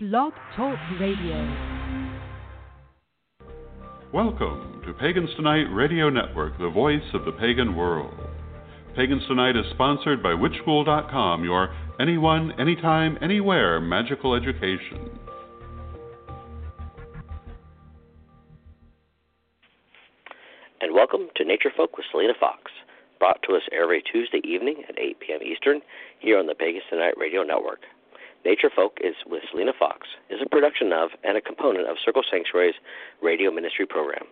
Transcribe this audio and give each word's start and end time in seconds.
Blog 0.00 0.32
Talk 0.54 0.78
Radio. 1.00 1.56
Welcome 4.14 4.80
to 4.86 4.92
Pagans 4.92 5.28
Tonight 5.34 5.66
Radio 5.72 6.08
Network, 6.08 6.56
the 6.56 6.70
voice 6.70 7.02
of 7.14 7.24
the 7.24 7.32
pagan 7.32 7.74
world. 7.74 8.14
Pagans 8.94 9.26
Tonight 9.26 9.56
is 9.56 9.64
sponsored 9.72 10.22
by 10.22 10.28
WitchSchool.com, 10.28 11.42
your 11.42 11.74
anyone, 11.98 12.52
anytime, 12.60 13.18
anywhere 13.20 13.80
magical 13.80 14.36
education. 14.36 15.10
And 20.80 20.94
welcome 20.94 21.26
to 21.34 21.44
Nature 21.44 21.72
Folk 21.76 21.96
with 21.96 22.06
Selena 22.12 22.34
Fox, 22.38 22.70
brought 23.18 23.42
to 23.48 23.56
us 23.56 23.62
every 23.72 24.04
Tuesday 24.12 24.42
evening 24.44 24.84
at 24.88 24.96
8 24.96 25.18
p.m. 25.18 25.40
Eastern 25.42 25.80
here 26.20 26.38
on 26.38 26.46
the 26.46 26.54
Pagans 26.54 26.84
Tonight 26.88 27.14
Radio 27.18 27.42
Network. 27.42 27.80
Nature 28.44 28.70
Folk 28.74 28.98
is 29.02 29.14
with 29.26 29.42
Selena 29.50 29.72
Fox 29.76 30.06
is 30.30 30.40
a 30.44 30.48
production 30.48 30.92
of 30.92 31.10
and 31.24 31.36
a 31.36 31.40
component 31.40 31.88
of 31.88 31.96
Circle 32.04 32.22
Sanctuary's 32.30 32.76
radio 33.22 33.50
ministry 33.50 33.86
program. 33.86 34.24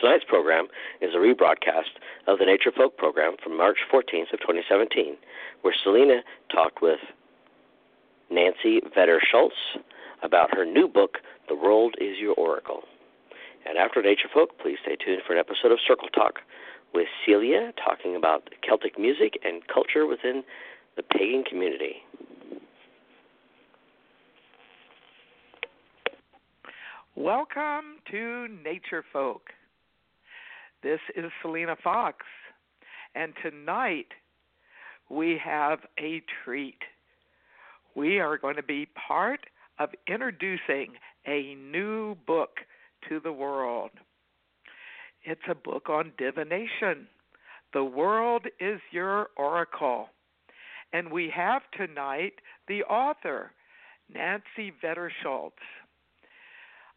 Tonight's 0.00 0.24
program 0.24 0.66
is 1.00 1.10
a 1.14 1.18
rebroadcast 1.18 1.98
of 2.26 2.38
the 2.38 2.46
Nature 2.46 2.72
Folk 2.74 2.96
program 2.96 3.36
from 3.42 3.56
March 3.56 3.78
14th 3.92 4.32
of 4.32 4.40
2017, 4.40 5.16
where 5.62 5.74
Selena 5.82 6.22
talked 6.50 6.80
with 6.80 7.00
Nancy 8.30 8.80
Vedder-Shults 8.94 9.78
about 10.22 10.54
her 10.54 10.64
new 10.64 10.88
book, 10.88 11.18
The 11.48 11.54
World 11.54 11.94
Is 12.00 12.18
Your 12.18 12.34
Oracle. 12.34 12.82
And 13.66 13.78
after 13.78 14.02
Nature 14.02 14.28
Folk, 14.32 14.58
please 14.58 14.78
stay 14.82 14.96
tuned 14.96 15.22
for 15.26 15.34
an 15.34 15.38
episode 15.38 15.70
of 15.70 15.78
Circle 15.86 16.08
Talk 16.08 16.40
with 16.94 17.06
Celia 17.24 17.72
talking 17.84 18.16
about 18.16 18.48
Celtic 18.66 18.98
music 18.98 19.38
and 19.44 19.66
culture 19.66 20.06
within 20.06 20.42
the 20.96 21.02
pagan 21.02 21.44
community. 21.44 22.02
Welcome 27.14 27.98
to 28.10 28.48
Nature 28.64 29.04
Folk. 29.12 29.42
This 30.82 30.98
is 31.14 31.26
Selena 31.42 31.76
Fox, 31.84 32.24
and 33.14 33.34
tonight 33.42 34.06
we 35.10 35.38
have 35.44 35.80
a 36.00 36.22
treat. 36.42 36.78
We 37.94 38.18
are 38.18 38.38
going 38.38 38.56
to 38.56 38.62
be 38.62 38.88
part 39.06 39.40
of 39.78 39.90
introducing 40.08 40.94
a 41.26 41.54
new 41.54 42.16
book 42.26 42.52
to 43.10 43.20
the 43.20 43.32
world. 43.32 43.90
It's 45.22 45.42
a 45.50 45.54
book 45.54 45.90
on 45.90 46.12
divination. 46.16 47.08
The 47.74 47.84
world 47.84 48.46
is 48.58 48.80
your 48.90 49.28
oracle. 49.36 50.08
And 50.94 51.12
we 51.12 51.30
have 51.36 51.60
tonight 51.76 52.36
the 52.68 52.84
author, 52.84 53.52
Nancy 54.12 54.72
Vetter 54.82 55.10
Schultz. 55.22 55.56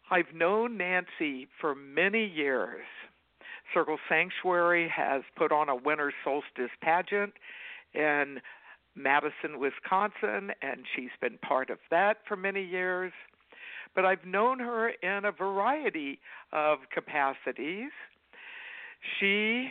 I've 0.08 0.32
known 0.32 0.76
Nancy 0.76 1.48
for 1.60 1.74
many 1.74 2.24
years. 2.24 2.84
Circle 3.74 3.98
Sanctuary 4.08 4.88
has 4.94 5.22
put 5.36 5.50
on 5.50 5.68
a 5.68 5.74
winter 5.74 6.12
solstice 6.22 6.70
pageant 6.80 7.32
in 7.92 8.40
Madison, 8.94 9.58
Wisconsin, 9.58 10.52
and 10.62 10.84
she's 10.94 11.10
been 11.20 11.38
part 11.38 11.70
of 11.70 11.78
that 11.90 12.18
for 12.28 12.36
many 12.36 12.64
years. 12.64 13.12
But 13.96 14.04
I've 14.04 14.24
known 14.24 14.60
her 14.60 14.90
in 14.90 15.24
a 15.24 15.32
variety 15.32 16.20
of 16.52 16.78
capacities. 16.94 17.90
She 19.18 19.70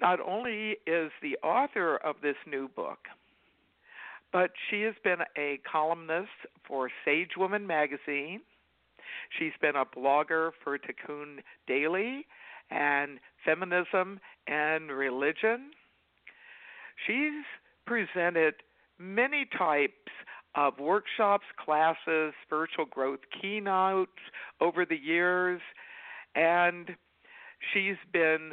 not 0.00 0.20
only 0.20 0.76
is 0.86 1.10
the 1.22 1.36
author 1.42 1.96
of 1.96 2.16
this 2.22 2.36
new 2.46 2.68
book, 2.68 2.98
but 4.32 4.52
she 4.70 4.82
has 4.82 4.94
been 5.02 5.20
a 5.36 5.58
columnist 5.70 6.30
for 6.68 6.88
SageWoman 7.04 7.66
magazine 7.66 8.42
She's 9.38 9.52
been 9.60 9.76
a 9.76 9.84
blogger 9.84 10.50
for 10.62 10.78
Tikkun 10.78 11.38
Daily 11.66 12.26
and 12.70 13.18
Feminism 13.44 14.20
and 14.46 14.90
Religion. 14.90 15.70
She's 17.06 17.44
presented 17.86 18.54
many 18.98 19.46
types 19.56 19.92
of 20.54 20.78
workshops, 20.80 21.44
classes, 21.62 22.32
spiritual 22.44 22.86
growth 22.86 23.20
keynotes 23.40 24.10
over 24.60 24.86
the 24.86 24.96
years, 24.96 25.60
and 26.34 26.90
she's 27.72 27.96
been 28.12 28.52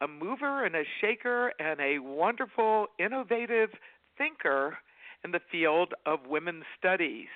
a 0.00 0.08
mover 0.08 0.64
and 0.64 0.74
a 0.74 0.84
shaker 1.00 1.52
and 1.58 1.80
a 1.80 1.98
wonderful, 2.00 2.86
innovative 2.98 3.70
thinker 4.16 4.78
in 5.24 5.30
the 5.30 5.40
field 5.50 5.94
of 6.06 6.20
women's 6.28 6.64
studies 6.78 7.28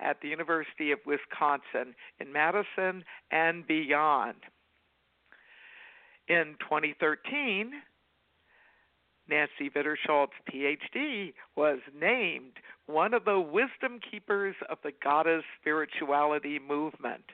at 0.00 0.20
the 0.20 0.28
University 0.28 0.92
of 0.92 0.98
Wisconsin 1.06 1.94
in 2.20 2.32
Madison 2.32 3.04
and 3.30 3.66
beyond. 3.66 4.36
In 6.28 6.56
2013, 6.60 7.72
Nancy 9.28 9.70
Vetter 9.74 9.96
Schultz, 10.06 10.32
PhD, 10.50 11.32
was 11.56 11.78
named 11.98 12.52
one 12.86 13.12
of 13.12 13.24
the 13.24 13.40
wisdom 13.40 14.00
keepers 14.10 14.54
of 14.70 14.78
the 14.82 14.92
goddess 15.02 15.44
spirituality 15.60 16.58
movement. 16.58 17.24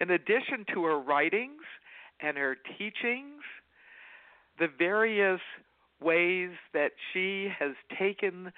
In 0.00 0.10
addition 0.10 0.64
to 0.74 0.84
her 0.84 0.98
writings 1.00 1.62
and 2.20 2.36
her 2.36 2.56
teachings, 2.78 3.42
the 4.58 4.68
various 4.78 5.40
ways 6.00 6.50
that 6.72 6.92
she 7.12 7.48
has 7.58 7.72
taken 7.98 8.52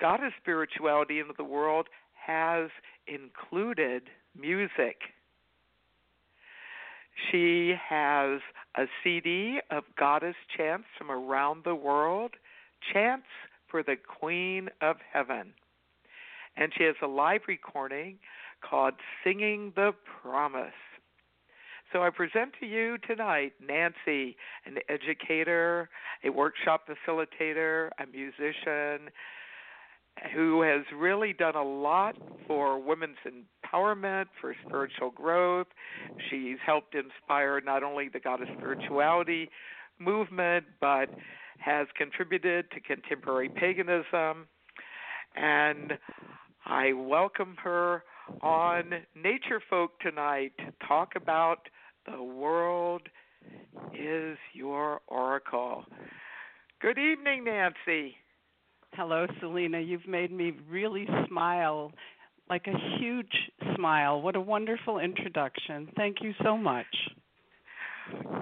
goddess 0.00 0.32
spirituality 0.40 1.20
into 1.20 1.34
the 1.36 1.44
world 1.44 1.88
has 2.28 2.68
included 3.06 4.02
music. 4.38 4.96
She 7.30 7.74
has 7.88 8.40
a 8.76 8.84
CD 9.02 9.60
of 9.70 9.84
goddess 9.98 10.36
chants 10.56 10.86
from 10.96 11.10
around 11.10 11.64
the 11.64 11.74
world, 11.74 12.32
chants 12.92 13.26
for 13.68 13.82
the 13.82 13.96
Queen 13.96 14.68
of 14.82 14.96
Heaven. 15.12 15.54
And 16.56 16.70
she 16.76 16.84
has 16.84 16.96
a 17.02 17.06
live 17.06 17.42
recording 17.48 18.18
called 18.68 18.94
Singing 19.24 19.72
the 19.74 19.92
Promise. 20.22 20.72
So 21.92 22.02
I 22.02 22.10
present 22.10 22.52
to 22.60 22.66
you 22.66 22.98
tonight 23.06 23.54
Nancy, 23.66 24.36
an 24.66 24.76
educator, 24.90 25.88
a 26.22 26.30
workshop 26.30 26.86
facilitator, 26.86 27.88
a 27.98 28.06
musician, 28.06 29.10
who 30.34 30.62
has 30.62 30.82
really 30.96 31.32
done 31.32 31.56
a 31.56 31.62
lot 31.62 32.16
for 32.46 32.80
women's 32.80 33.16
empowerment, 33.26 34.26
for 34.40 34.54
spiritual 34.66 35.10
growth. 35.10 35.66
She's 36.30 36.56
helped 36.64 36.94
inspire 36.94 37.60
not 37.60 37.82
only 37.82 38.08
the 38.08 38.20
goddess 38.20 38.48
spirituality 38.56 39.50
movement, 39.98 40.64
but 40.80 41.08
has 41.58 41.86
contributed 41.96 42.70
to 42.70 42.80
contemporary 42.80 43.48
paganism. 43.48 44.46
And 45.36 45.92
I 46.66 46.92
welcome 46.92 47.56
her 47.62 48.04
on 48.42 48.90
Nature 49.14 49.60
Folk 49.68 49.98
tonight 50.00 50.52
to 50.58 50.72
talk 50.86 51.12
about 51.16 51.68
the 52.06 52.22
world 52.22 53.02
is 53.94 54.38
your 54.52 55.00
oracle. 55.06 55.84
Good 56.80 56.98
evening, 56.98 57.44
Nancy. 57.44 58.16
Hello, 58.94 59.26
Selena. 59.40 59.80
You've 59.80 60.08
made 60.08 60.32
me 60.32 60.52
really 60.68 61.06
smile, 61.28 61.92
like 62.50 62.66
a 62.66 62.98
huge 62.98 63.32
smile. 63.76 64.20
What 64.20 64.36
a 64.36 64.40
wonderful 64.40 64.98
introduction. 64.98 65.88
Thank 65.96 66.16
you 66.20 66.32
so 66.42 66.56
much. 66.56 66.86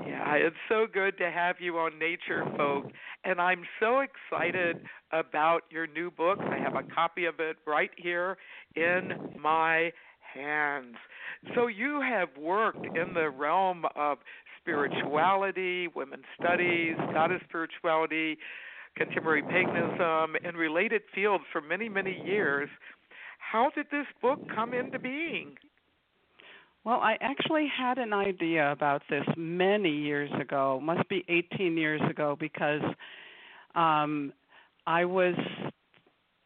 Yeah, 0.07 0.35
it's 0.35 0.57
so 0.69 0.87
good 0.93 1.19
to 1.19 1.31
have 1.31 1.57
you 1.59 1.77
on 1.79 1.99
Nature 1.99 2.45
Folk. 2.57 2.87
And 3.25 3.41
I'm 3.41 3.65
so 3.81 4.01
excited 4.01 4.81
about 5.13 5.63
your 5.71 5.87
new 5.87 6.11
book. 6.11 6.39
I 6.41 6.59
have 6.59 6.75
a 6.75 6.83
copy 6.95 7.25
of 7.27 7.41
it 7.41 7.57
right 7.67 7.91
here 7.97 8.37
in 8.77 9.13
my 9.41 9.91
hands. 10.35 10.95
So, 11.55 11.67
you 11.67 12.01
have 12.01 12.29
worked 12.41 12.87
in 12.87 13.15
the 13.15 13.31
realm 13.31 13.85
of 13.95 14.19
spirituality, 14.61 15.89
women's 15.95 16.25
studies, 16.41 16.97
goddess 17.13 17.41
spirituality, 17.49 18.39
contemporary 18.97 19.43
paganism, 19.43 20.37
and 20.45 20.57
related 20.57 21.03
fields 21.15 21.45
for 21.53 21.61
many, 21.61 21.89
many 21.89 22.23
years. 22.25 22.69
How 23.39 23.71
did 23.75 23.87
this 23.91 24.07
book 24.21 24.41
come 24.55 24.75
into 24.75 24.99
being? 24.99 25.57
Well, 26.85 27.01
I 27.01 27.17
actually 27.21 27.67
had 27.67 27.99
an 27.99 28.13
idea 28.13 28.71
about 28.71 29.03
this 29.11 29.25
many 29.37 29.91
years 29.91 30.31
ago, 30.41 30.81
must 30.81 31.09
be 31.09 31.25
18 31.29 31.77
years 31.77 32.01
ago, 32.09 32.37
because 32.39 32.83
um, 33.75 34.33
I 34.87 35.05
was, 35.05 35.35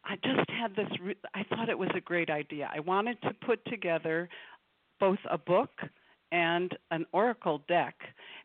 I 0.03 0.15
just 0.15 0.49
had 0.49 0.75
this, 0.75 0.89
re- 0.99 1.15
I 1.35 1.43
thought 1.43 1.69
it 1.69 1.77
was 1.77 1.89
a 1.95 2.01
great 2.01 2.31
idea. 2.31 2.69
I 2.73 2.79
wanted 2.79 3.21
to 3.21 3.31
put 3.45 3.63
together 3.65 4.29
both 4.99 5.19
a 5.29 5.37
book 5.37 5.69
and 6.31 6.77
an 6.91 7.05
oracle 7.11 7.61
deck 7.67 7.95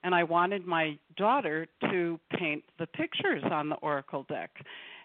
and 0.06 0.14
I 0.14 0.22
wanted 0.22 0.64
my 0.66 0.96
daughter 1.16 1.66
to 1.90 2.20
paint 2.38 2.62
the 2.78 2.86
pictures 2.86 3.42
on 3.50 3.68
the 3.68 3.74
oracle 3.76 4.24
deck. 4.28 4.50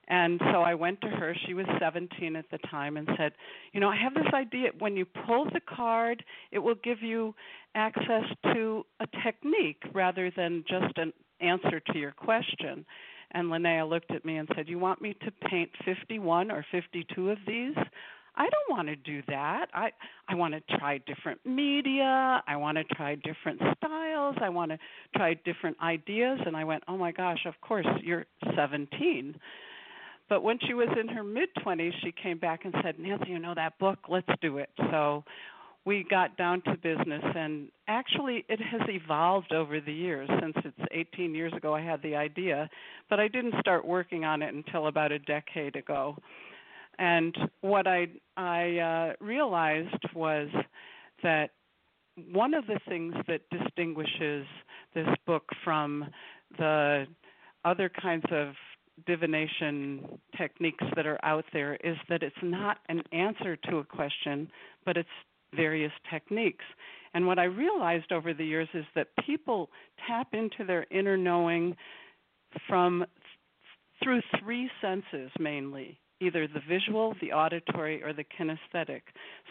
And 0.08 0.40
so 0.52 0.62
I 0.62 0.76
went 0.76 1.02
to 1.02 1.08
her. 1.08 1.36
She 1.48 1.56
was 1.56 1.66
17 1.80 2.36
at 2.36 2.46
the 2.52 2.60
time 2.70 2.98
and 2.98 3.10
said, 3.18 3.32
You 3.74 3.80
know, 3.80 3.90
I 3.90 3.96
have 3.96 4.14
this 4.14 4.32
idea. 4.32 4.70
When 4.78 4.96
you 4.96 5.06
pull 5.06 5.46
the 5.46 5.62
card, 5.62 6.24
it 6.52 6.60
will 6.60 6.76
give 6.84 7.02
you 7.02 7.34
access 7.74 8.26
to 8.54 8.86
a 9.00 9.08
technique 9.24 9.82
rather 9.92 10.32
than 10.36 10.66
just 10.68 10.98
an 10.98 11.14
answer 11.40 11.80
to 11.80 11.98
your 11.98 12.12
question. 12.12 12.86
And 13.32 13.48
Linnea 13.48 13.90
looked 13.90 14.12
at 14.12 14.24
me 14.24 14.38
and 14.38 14.48
said, 14.56 14.70
You 14.70 14.78
want 14.78 15.02
me 15.02 15.16
to 15.26 15.32
paint 15.50 15.72
51 15.84 16.52
or 16.52 16.64
52 16.72 17.30
of 17.32 17.38
these? 17.48 17.76
I 18.36 18.44
don't 18.44 18.76
want 18.76 18.88
to 18.88 18.96
do 18.96 19.22
that. 19.28 19.68
I 19.74 19.92
I 20.28 20.36
want 20.36 20.54
to 20.54 20.78
try 20.78 21.00
different 21.00 21.40
media. 21.46 22.42
I 22.48 22.56
want 22.56 22.78
to 22.78 22.84
try 22.96 23.16
different 23.16 23.62
styles. 23.78 24.36
I 24.42 24.50
want 24.50 24.72
to 24.72 24.78
try 25.16 25.34
different 25.46 25.78
ideas 25.82 26.40
and 26.46 26.56
I 26.56 26.64
went, 26.64 26.84
"Oh 26.88 26.98
my 26.98 27.12
gosh, 27.12 27.46
of 27.46 27.60
course, 27.62 27.88
you're 28.02 28.26
17." 28.56 29.36
But 30.30 30.44
when 30.44 30.60
she 30.66 30.74
was 30.74 30.88
in 30.98 31.10
her 31.10 31.24
mid 31.24 31.50
20s, 31.56 31.94
she 32.02 32.14
came 32.14 32.38
back 32.38 32.64
and 32.64 32.74
said, 32.82 32.98
"Nancy, 33.00 33.32
you 33.32 33.40
know 33.40 33.54
that 33.54 33.78
book? 33.80 34.00
Let's 34.08 34.30
do 34.40 34.60
it." 34.60 34.70
So 34.92 35.26
we 35.84 36.04
got 36.10 36.38
down 36.38 36.62
to 36.62 36.76
business 36.78 37.24
and 37.36 37.70
actually 37.88 38.46
it 38.48 38.62
has 38.62 38.82
evolved 38.88 39.52
over 39.52 39.82
the 39.82 39.92
years 39.92 40.30
since 40.40 40.56
it's 40.64 40.88
18 40.92 41.34
years 41.34 41.52
ago 41.54 41.74
I 41.74 41.82
had 41.82 42.02
the 42.04 42.16
idea, 42.16 42.70
but 43.10 43.20
I 43.20 43.28
didn't 43.28 43.56
start 43.60 43.84
working 43.84 44.24
on 44.24 44.42
it 44.42 44.54
until 44.54 44.88
about 44.88 45.12
a 45.12 45.20
decade 45.20 45.76
ago. 45.76 46.16
And 47.02 47.36
what 47.62 47.88
I 47.88 48.10
I 48.38 48.78
uh, 48.78 49.14
realized 49.20 50.04
was 50.14 50.50
that 51.24 51.50
one 52.32 52.54
of 52.54 52.68
the 52.68 52.80
things 52.88 53.16
that 53.28 53.42
distinguishes 53.50 54.46
this 54.94 55.08
book 55.26 55.50
from 55.64 56.06
the 56.60 57.08
other 57.66 57.90
kinds 57.90 58.26
of 58.32 58.54
divination 59.08 60.20
techniques 60.38 60.84
that 60.96 61.08
are 61.08 61.18
out 61.24 61.46
there 61.54 61.76
is 61.84 61.98
that 62.08 62.22
it's 62.22 62.36
not 62.44 62.78
an 62.88 63.02
answer 63.12 63.56
to 63.56 63.78
a 63.78 63.84
question, 63.84 64.48
but 64.86 64.96
it's 64.96 65.10
various 65.56 65.94
techniques. 66.12 66.66
And 67.16 67.26
what 67.26 67.40
I 67.40 67.46
realized 67.46 68.12
over 68.12 68.32
the 68.32 68.46
years 68.46 68.70
is 68.76 68.86
that 68.94 69.08
people 69.26 69.72
tap 70.08 70.28
into 70.34 70.66
their 70.68 70.86
inner 70.92 71.18
knowing 71.18 71.76
from 72.68 73.06
through 74.04 74.22
three 74.40 74.70
senses 74.82 75.32
mainly 75.40 75.98
either 76.22 76.48
the 76.48 76.62
visual, 76.70 77.16
the 77.20 77.34
auditory, 77.34 78.02
or 78.04 78.14
the 78.14 78.24
kinesthetic. 78.24 79.02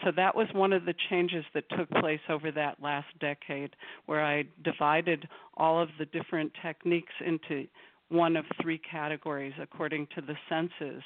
So 0.03 0.11
that 0.15 0.35
was 0.35 0.47
one 0.53 0.73
of 0.73 0.85
the 0.85 0.95
changes 1.09 1.43
that 1.53 1.65
took 1.77 1.89
place 1.89 2.21
over 2.29 2.51
that 2.51 2.81
last 2.81 3.07
decade, 3.19 3.75
where 4.05 4.25
I 4.25 4.45
divided 4.63 5.27
all 5.57 5.81
of 5.81 5.89
the 5.99 6.05
different 6.05 6.51
techniques 6.63 7.13
into 7.25 7.67
one 8.09 8.35
of 8.35 8.45
three 8.61 8.79
categories 8.79 9.53
according 9.61 10.07
to 10.15 10.21
the 10.21 10.35
senses 10.49 11.03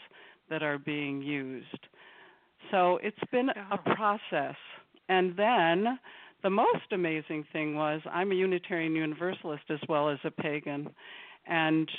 that 0.50 0.64
are 0.64 0.78
being 0.78 1.22
used. 1.22 1.88
So 2.72 3.00
it's 3.04 3.18
been 3.32 3.50
a 3.50 3.78
process. 3.96 4.56
And 5.10 5.36
then 5.36 6.00
the 6.44 6.50
most 6.50 6.92
amazing 6.92 7.46
thing 7.52 7.76
was 7.76 8.02
I'm 8.12 8.32
a 8.32 8.36
Unitarian 8.36 8.96
Universalist 8.96 9.64
as 9.70 9.80
well 9.90 10.10
as 10.10 10.20
a 10.24 10.32
pagan. 10.32 10.90
And 11.48 11.90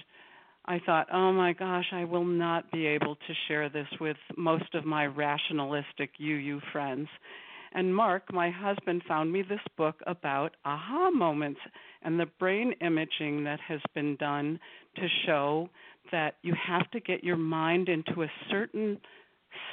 I 0.68 0.80
thought, 0.84 1.06
oh 1.12 1.32
my 1.32 1.52
gosh, 1.52 1.86
I 1.92 2.04
will 2.04 2.24
not 2.24 2.70
be 2.72 2.86
able 2.86 3.14
to 3.14 3.34
share 3.46 3.68
this 3.68 3.86
with 4.00 4.16
most 4.36 4.74
of 4.74 4.84
my 4.84 5.06
rationalistic 5.06 6.10
UU 6.20 6.60
friends. 6.72 7.08
And 7.72 7.94
Mark, 7.94 8.32
my 8.32 8.50
husband, 8.50 9.02
found 9.06 9.32
me 9.32 9.42
this 9.42 9.60
book 9.76 9.96
about 10.06 10.56
aha 10.64 11.10
moments 11.10 11.60
and 12.02 12.18
the 12.18 12.26
brain 12.38 12.72
imaging 12.80 13.44
that 13.44 13.60
has 13.60 13.80
been 13.94 14.16
done 14.16 14.58
to 14.96 15.06
show 15.26 15.68
that 16.10 16.36
you 16.42 16.54
have 16.66 16.90
to 16.92 17.00
get 17.00 17.22
your 17.22 17.36
mind 17.36 17.88
into 17.88 18.22
a 18.22 18.32
certain 18.50 18.98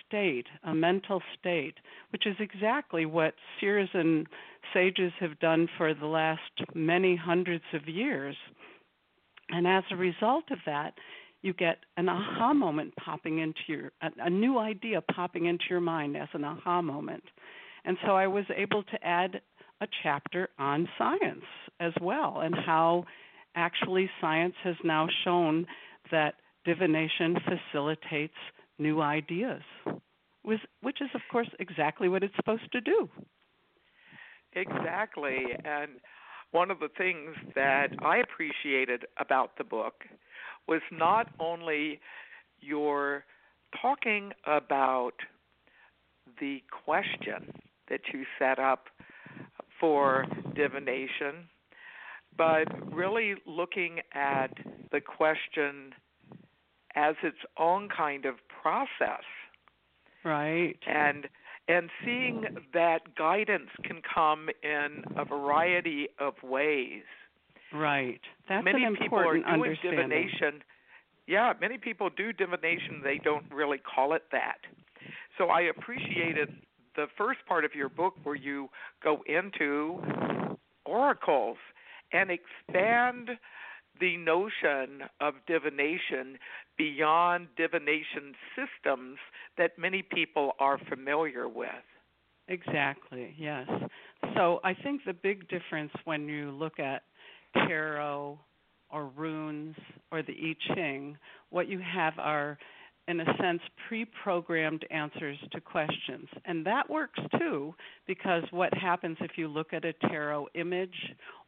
state, 0.06 0.46
a 0.64 0.74
mental 0.74 1.22
state, 1.40 1.76
which 2.12 2.28
is 2.28 2.36
exactly 2.40 3.06
what 3.06 3.34
seers 3.60 3.90
and 3.94 4.28
sages 4.74 5.12
have 5.20 5.40
done 5.40 5.68
for 5.78 5.94
the 5.94 6.06
last 6.06 6.42
many 6.74 7.16
hundreds 7.16 7.64
of 7.74 7.88
years. 7.88 8.36
And 9.54 9.68
as 9.68 9.84
a 9.92 9.96
result 9.96 10.46
of 10.50 10.58
that, 10.66 10.96
you 11.44 11.54
get 11.54 11.78
an 11.96 12.10
aha 12.10 12.54
moment 12.54 12.96
popping 12.96 13.38
into 13.38 13.60
your 13.68 13.92
a, 14.02 14.10
a, 14.26 14.30
new 14.30 14.58
idea 14.58 15.00
popping 15.02 15.46
into 15.46 15.66
your 15.70 15.80
mind 15.80 16.18
as 16.18 16.30
an 16.34 16.44
aha 16.44 16.82
moment. 16.82 17.24
And 17.86 17.98
so 18.04 18.16
I 18.16 18.26
was 18.26 18.46
able 18.56 18.82
to 18.82 19.06
add 19.06 19.42
a 19.80 19.88
chapter 20.02 20.50
on 20.58 20.90
science 20.98 21.46
as 21.80 21.94
well 22.02 22.40
and 22.40 22.56
how 22.56 23.06
actually 23.56 24.10
science 24.20 24.56
has 24.64 24.76
now 24.84 25.08
shown 25.24 25.68
that 26.12 26.36
divination 26.66 27.38
facilitates 27.46 28.34
new 28.80 29.02
ideas, 29.02 29.62
which 30.44 31.02
is 31.02 31.10
of 31.14 31.22
course 31.32 31.50
exactly 31.60 32.10
what 32.10 32.24
it's 32.24 32.36
supposed 32.38 32.72
to 32.72 32.82
do. 32.82 33.08
Exactly. 34.54 35.40
And 35.64 35.92
one 36.54 36.72
of 36.72 36.80
the 36.80 36.90
things 36.98 37.36
that 37.56 37.88
I 38.02 38.18
appreciated 38.18 39.06
about 39.20 39.58
the 39.58 39.64
book 39.64 40.06
was 40.68 40.82
not 40.92 41.28
only 41.40 42.00
your 42.62 43.26
talking 43.82 44.32
about 44.46 45.14
the 46.40 46.62
question 46.86 47.52
that 47.90 48.02
you 48.14 48.24
set 48.40 48.60
up 48.60 48.86
for 49.80 50.26
divination, 50.56 51.50
but 52.38 52.66
really 52.94 53.36
looking 53.46 54.00
at 54.14 54.52
the 54.92 55.02
question 55.02 55.94
as 56.96 57.16
its 57.24 57.38
own 57.58 57.90
kind 57.90 58.26
of 58.26 58.36
process. 58.62 59.24
Right. 60.24 60.78
And 60.88 61.28
and 61.68 61.90
seeing 62.04 62.44
that 62.74 63.16
guidance 63.18 63.70
can 63.84 64.02
come 64.14 64.50
in 64.64 65.04
a 65.18 65.26
variety 65.26 66.08
of 66.20 66.34
ways. 66.44 67.04
Right. 67.74 68.22
That's 68.50 68.64
many 68.64 68.84
an 68.84 68.96
people 68.96 69.18
are 69.18 69.36
important 69.36 69.82
doing 69.82 69.96
divination. 69.96 70.62
Yeah, 71.26 71.54
many 71.60 71.78
people 71.78 72.10
do 72.16 72.34
divination. 72.34 73.02
They 73.04 73.20
don't 73.24 73.46
really 73.52 73.78
call 73.80 74.14
it 74.14 74.24
that. 74.32 74.58
So 75.38 75.48
I 75.48 75.62
appreciated 75.62 76.50
the 76.96 77.06
first 77.18 77.40
part 77.48 77.66
of 77.66 77.74
your 77.74 77.90
book 77.90 78.16
where 78.24 78.36
you 78.36 78.70
go 79.04 79.24
into 79.26 80.02
oracles 80.86 81.58
and 82.12 82.30
expand 82.30 83.30
the 84.04 84.18
notion 84.18 85.08
of 85.22 85.34
divination 85.48 86.38
beyond 86.78 87.48
divination 87.56 88.36
systems 88.54 89.18
that 89.58 89.80
many 89.80 90.02
people 90.02 90.52
are 90.60 90.78
familiar 90.90 91.48
with. 91.48 91.70
Exactly, 92.50 93.34
yes. 93.40 93.66
So 94.36 94.60
I 94.62 94.74
think 94.74 95.06
the 95.06 95.14
big 95.14 95.48
difference 95.48 95.94
when 96.04 96.28
you 96.28 96.52
look 96.52 96.80
at 96.80 97.04
tarot 97.54 98.38
or 98.90 99.06
runes 99.16 99.78
or 100.12 100.22
the 100.22 100.34
I 100.34 100.74
Ching, 100.74 101.18
what 101.50 101.70
you 101.70 101.80
have 101.80 102.20
are 102.20 102.58
in 103.08 103.20
a 103.20 103.26
sense, 103.40 103.62
pre 103.88 104.06
programmed 104.24 104.86
answers 104.90 105.38
to 105.52 105.60
questions. 105.60 106.28
And 106.46 106.66
that 106.66 106.90
works 106.90 107.20
too, 107.38 107.76
because 108.08 108.44
what 108.52 108.74
happens 108.74 109.18
if 109.20 109.32
you 109.36 109.48
look 109.48 109.74
at 109.74 109.84
a 109.84 109.94
tarot 110.08 110.48
image 110.56 110.96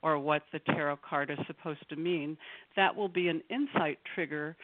or 0.02 0.20
what 0.20 0.44
the 0.52 0.60
tarot 0.60 0.98
card 1.08 1.32
is 1.32 1.38
supposed 1.48 1.88
to 1.90 1.96
mean, 1.96 2.38
that 2.76 2.96
will 2.96 3.08
be 3.08 3.30
an 3.30 3.42
insight 3.50 4.00
trigger 4.14 4.56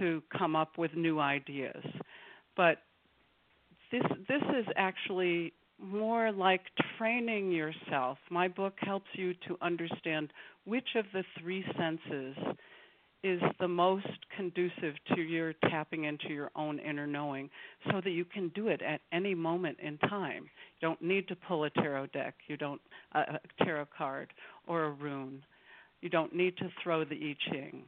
to 0.00 0.22
come 0.36 0.56
up 0.56 0.78
with 0.78 0.94
new 0.94 1.20
ideas. 1.20 1.84
But 2.56 2.78
this 3.90 4.02
this 4.28 4.42
is 4.58 4.66
actually 4.76 5.52
more 5.78 6.32
like 6.32 6.62
training 6.98 7.52
yourself. 7.52 8.18
My 8.30 8.48
book 8.48 8.74
helps 8.80 9.08
you 9.14 9.34
to 9.48 9.56
understand 9.60 10.32
which 10.64 10.88
of 10.96 11.04
the 11.12 11.24
three 11.40 11.64
senses 11.76 12.36
is 13.22 13.40
the 13.60 13.68
most 13.68 14.06
conducive 14.36 14.94
to 15.14 15.20
your 15.20 15.52
tapping 15.70 16.04
into 16.04 16.28
your 16.28 16.50
own 16.56 16.78
inner 16.80 17.06
knowing 17.06 17.48
so 17.90 18.00
that 18.02 18.10
you 18.10 18.24
can 18.24 18.48
do 18.54 18.68
it 18.68 18.82
at 18.82 19.00
any 19.12 19.34
moment 19.34 19.78
in 19.80 19.96
time. 19.98 20.44
You 20.80 20.88
don't 20.88 21.02
need 21.02 21.28
to 21.28 21.36
pull 21.36 21.64
a 21.64 21.70
tarot 21.70 22.06
deck, 22.06 22.34
you 22.48 22.56
don't 22.56 22.80
a 23.12 23.38
tarot 23.64 23.86
card 23.96 24.28
or 24.66 24.84
a 24.84 24.90
rune. 24.90 25.42
You 26.00 26.08
don't 26.08 26.34
need 26.34 26.56
to 26.56 26.68
throw 26.82 27.04
the 27.04 27.14
I 27.14 27.36
Ching. 27.50 27.84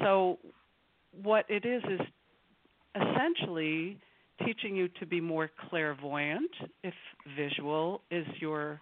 So 0.00 0.38
what 1.22 1.44
it 1.48 1.66
is 1.66 1.82
is 1.84 2.00
essentially 2.94 3.98
teaching 4.44 4.74
you 4.74 4.88
to 5.00 5.06
be 5.06 5.20
more 5.20 5.50
clairvoyant 5.68 6.50
if 6.82 6.94
visual 7.36 8.00
is 8.10 8.26
your 8.40 8.80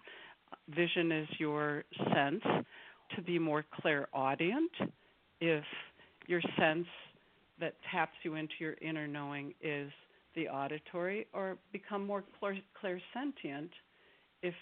vision 0.73 1.11
is 1.11 1.27
your 1.37 1.83
sense, 2.13 2.43
to 3.15 3.21
be 3.21 3.37
more 3.37 3.65
clairaudient 3.81 4.71
if 5.41 5.63
your 6.27 6.41
sense 6.57 6.87
that 7.59 7.75
taps 7.91 8.13
you 8.23 8.35
into 8.35 8.53
your 8.59 8.75
inner 8.81 9.07
knowing 9.07 9.53
is 9.61 9.91
the 10.35 10.47
auditory, 10.49 11.27
or 11.33 11.57
become 11.71 12.05
more 12.05 12.23
clair- 12.39 12.57
clairsentient 12.81 13.69
if 14.41 14.53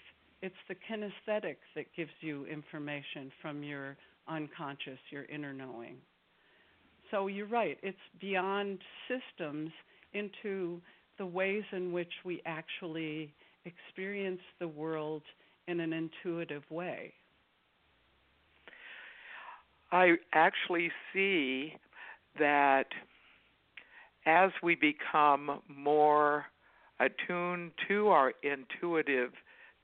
it's 0.42 0.54
the 0.68 0.74
kinesthetic 0.74 1.56
that 1.74 1.86
gives 1.96 2.12
you 2.20 2.46
information 2.46 3.32
from 3.42 3.62
your 3.64 3.96
unconscious, 4.28 4.98
your 5.10 5.24
inner 5.24 5.52
knowing. 5.52 5.96
so 7.10 7.26
you're 7.26 7.46
right. 7.46 7.78
It's 7.82 7.98
beyond 8.20 8.78
systems 9.08 9.70
into 10.12 10.80
the 11.18 11.26
ways 11.26 11.64
in 11.72 11.92
which 11.92 12.12
we 12.24 12.40
actually 12.46 13.32
experience 13.64 14.40
the 14.58 14.68
world 14.68 15.22
in 15.68 15.80
an 15.80 15.92
intuitive 15.92 16.62
way. 16.70 17.12
I 19.94 20.14
actually 20.32 20.90
see 21.12 21.74
that 22.36 22.86
as 24.26 24.50
we 24.60 24.74
become 24.74 25.60
more 25.68 26.46
attuned 26.98 27.70
to 27.86 28.08
our 28.08 28.32
intuitive 28.42 29.30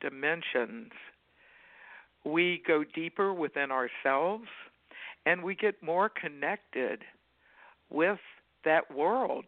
dimensions, 0.00 0.90
we 2.25 2.61
go 2.67 2.83
deeper 2.93 3.33
within 3.33 3.71
ourselves 3.71 4.49
and 5.26 5.45
we 5.45 5.55
get 5.55 5.81
more 5.81 6.09
connected 6.09 7.02
with 7.88 8.19
that 8.64 8.93
world 8.93 9.45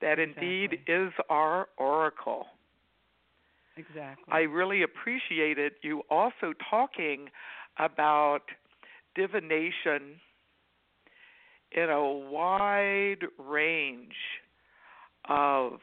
that 0.00 0.18
exactly. 0.18 0.64
indeed 0.64 0.78
is 0.88 1.12
our 1.30 1.68
oracle. 1.78 2.46
Exactly. 3.76 4.24
I 4.32 4.40
really 4.40 4.82
appreciated 4.82 5.74
you 5.82 6.02
also 6.10 6.54
talking 6.68 7.28
about 7.78 8.42
divination 9.16 10.20
in 11.72 11.90
a 11.90 12.12
wide 12.12 13.26
range 13.38 14.14
of 15.28 15.80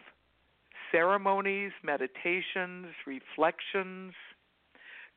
ceremonies, 0.91 1.71
meditations, 1.83 2.87
reflections, 3.05 4.13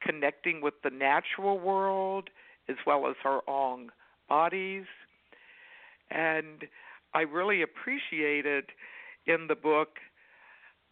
connecting 0.03 0.61
with 0.61 0.75
the 0.83 0.91
natural 0.91 1.59
world 1.59 2.31
as 2.69 2.77
well 2.87 3.07
as 3.07 3.15
our 3.25 3.43
own 3.49 3.91
bodies. 4.29 4.87
And 6.11 6.65
I 7.15 7.21
really 7.21 7.63
appreciated 7.63 8.65
in 9.27 9.47
the 9.49 9.55
book 9.55 9.99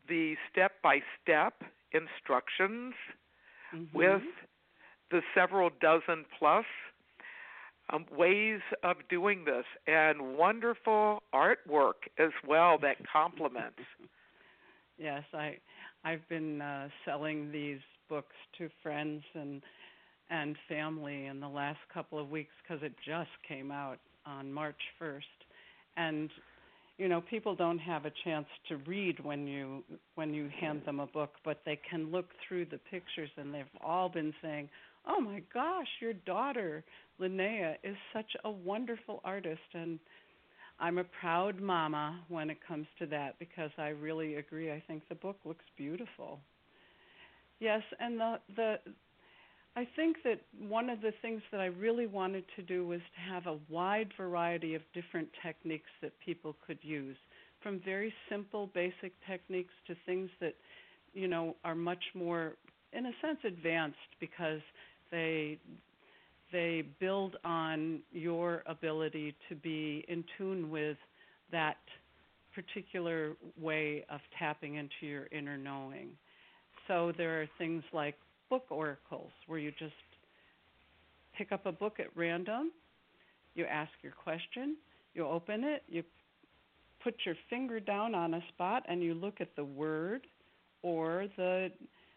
the 0.09 0.35
step 0.50 0.73
by 0.83 1.00
step 1.23 1.54
instructions 1.93 2.95
mm-hmm. 3.75 3.97
with 3.97 4.23
the 5.11 5.21
several 5.35 5.71
dozen 5.81 6.25
plus 6.38 6.66
um, 7.92 8.06
ways 8.16 8.60
of 8.82 8.96
doing 9.08 9.44
this 9.44 9.64
and 9.86 10.36
wonderful 10.36 11.22
artwork 11.34 12.08
as 12.18 12.30
well 12.46 12.78
that 12.78 12.96
complements. 13.12 13.80
yes, 14.98 15.22
I 15.32 15.56
I've 16.04 16.26
been 16.28 16.60
uh, 16.60 16.88
selling 17.04 17.50
these 17.50 17.80
books 18.08 18.36
to 18.58 18.68
friends 18.82 19.22
and 19.34 19.62
and 20.30 20.56
family 20.68 21.26
in 21.26 21.40
the 21.40 21.48
last 21.48 21.78
couple 21.92 22.18
of 22.18 22.30
weeks 22.30 22.52
because 22.62 22.82
it 22.82 22.94
just 23.06 23.30
came 23.46 23.70
out 23.70 23.98
on 24.26 24.50
March 24.50 24.80
1st, 25.00 25.20
and 25.96 26.30
you 26.96 27.08
know 27.08 27.20
people 27.20 27.54
don't 27.54 27.78
have 27.78 28.06
a 28.06 28.12
chance 28.24 28.46
to 28.68 28.76
read 28.86 29.22
when 29.22 29.46
you 29.46 29.82
when 30.14 30.32
you 30.32 30.48
hand 30.60 30.82
them 30.86 31.00
a 31.00 31.06
book, 31.06 31.30
but 31.44 31.60
they 31.66 31.78
can 31.90 32.10
look 32.10 32.26
through 32.46 32.64
the 32.66 32.78
pictures 32.90 33.30
and 33.36 33.52
they've 33.52 33.64
all 33.84 34.08
been 34.08 34.32
saying, 34.42 34.68
"Oh 35.06 35.20
my 35.20 35.42
gosh, 35.52 35.88
your 36.00 36.14
daughter 36.14 36.84
Linnea 37.20 37.76
is 37.82 37.96
such 38.12 38.37
a 38.44 38.50
wonderful 38.50 39.20
artist," 39.25 39.62
and 39.75 39.99
I'm 40.80 40.99
a 40.99 41.04
proud 41.04 41.61
mama 41.61 42.20
when 42.28 42.50
it 42.50 42.58
comes 42.66 42.87
to 42.99 43.06
that 43.06 43.38
because 43.38 43.70
I 43.78 43.88
really 43.88 44.37
agree. 44.37 44.73
I 44.73 44.82
think 44.87 45.08
the 45.08 45.14
book 45.16 45.38
looks 45.44 45.64
beautiful. 45.76 46.40
Yes, 47.61 47.82
and 48.00 48.18
the 48.20 48.40
the 48.56 48.80
I 49.76 49.87
think 49.96 50.18
that 50.25 50.40
one 50.58 50.90
of 50.90 51.00
the 51.00 51.12
things 51.23 51.42
that 51.52 51.61
I 51.61 51.66
really 51.66 52.06
wanted 52.06 52.44
to 52.56 52.62
do 52.62 52.87
was 52.87 53.00
to 53.14 53.20
have 53.32 53.46
a 53.46 53.58
wide 53.70 54.12
variety 54.16 54.75
of 54.75 54.82
different 54.94 55.28
techniques 55.44 55.90
that 56.02 56.12
people 56.25 56.56
could 56.66 56.78
use, 56.82 57.16
from 57.62 57.80
very 57.84 58.12
simple, 58.30 58.68
basic 58.75 59.12
techniques 59.26 59.75
to 59.88 59.96
things 60.06 60.30
that, 60.40 60.54
you 61.12 61.28
know, 61.28 61.56
are 61.64 61.75
much 61.75 62.04
more, 62.14 62.54
in 62.92 63.06
a 63.06 63.12
sense, 63.23 63.38
advanced 63.44 63.99
because 64.20 64.61
they 65.11 65.58
they 66.52 66.84
build 67.00 67.37
on 67.44 68.00
your 68.12 68.62
ability 68.66 69.34
to 69.49 69.56
be 69.56 70.04
in 70.08 70.23
tune 70.38 70.70
with 70.70 70.96
that 71.50 71.78
particular 72.54 73.32
way 73.61 74.04
of 74.08 74.20
tapping 74.38 74.76
into 74.76 74.94
your 75.02 75.26
inner 75.32 75.56
knowing. 75.56 76.11
So 76.87 77.12
there 77.16 77.42
are 77.42 77.49
things 77.58 77.82
like 77.92 78.14
book 78.49 78.66
oracles 78.70 79.32
where 79.49 79.58
you 79.58 79.73
just 79.78 79.92
pick 81.37 81.50
up 81.50 81.66
a 81.66 81.73
book 81.73 81.94
at 81.99 82.06
random, 82.14 82.70
you 83.54 83.64
ask 83.64 83.90
your 84.02 84.12
question, 84.12 84.76
you 85.14 85.26
open 85.26 85.64
it, 85.64 85.82
you 85.88 86.04
put 87.02 87.14
your 87.26 87.34
finger 87.50 87.80
down 87.80 88.14
on 88.14 88.34
a 88.34 88.40
spot 88.54 88.84
and 88.88 89.02
you 89.02 89.14
look 89.14 89.40
at 89.40 89.49
the 89.56 89.64
word 89.64 90.26
or 90.82 91.26
the 91.37 91.70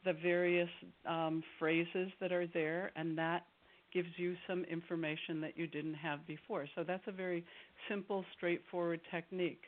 the 0.05 0.13
various 0.13 0.69
um, 1.05 1.43
phrases 1.59 2.09
that 2.19 2.31
are 2.31 2.47
there, 2.47 2.91
and 2.95 3.17
that 3.17 3.45
gives 3.93 4.09
you 4.17 4.35
some 4.47 4.63
information 4.65 5.41
that 5.41 5.57
you 5.57 5.67
didn't 5.67 5.93
have 5.95 6.25
before. 6.27 6.67
So 6.75 6.83
that's 6.83 7.03
a 7.07 7.11
very 7.11 7.43
simple, 7.89 8.23
straightforward 8.35 8.99
technique. 9.11 9.61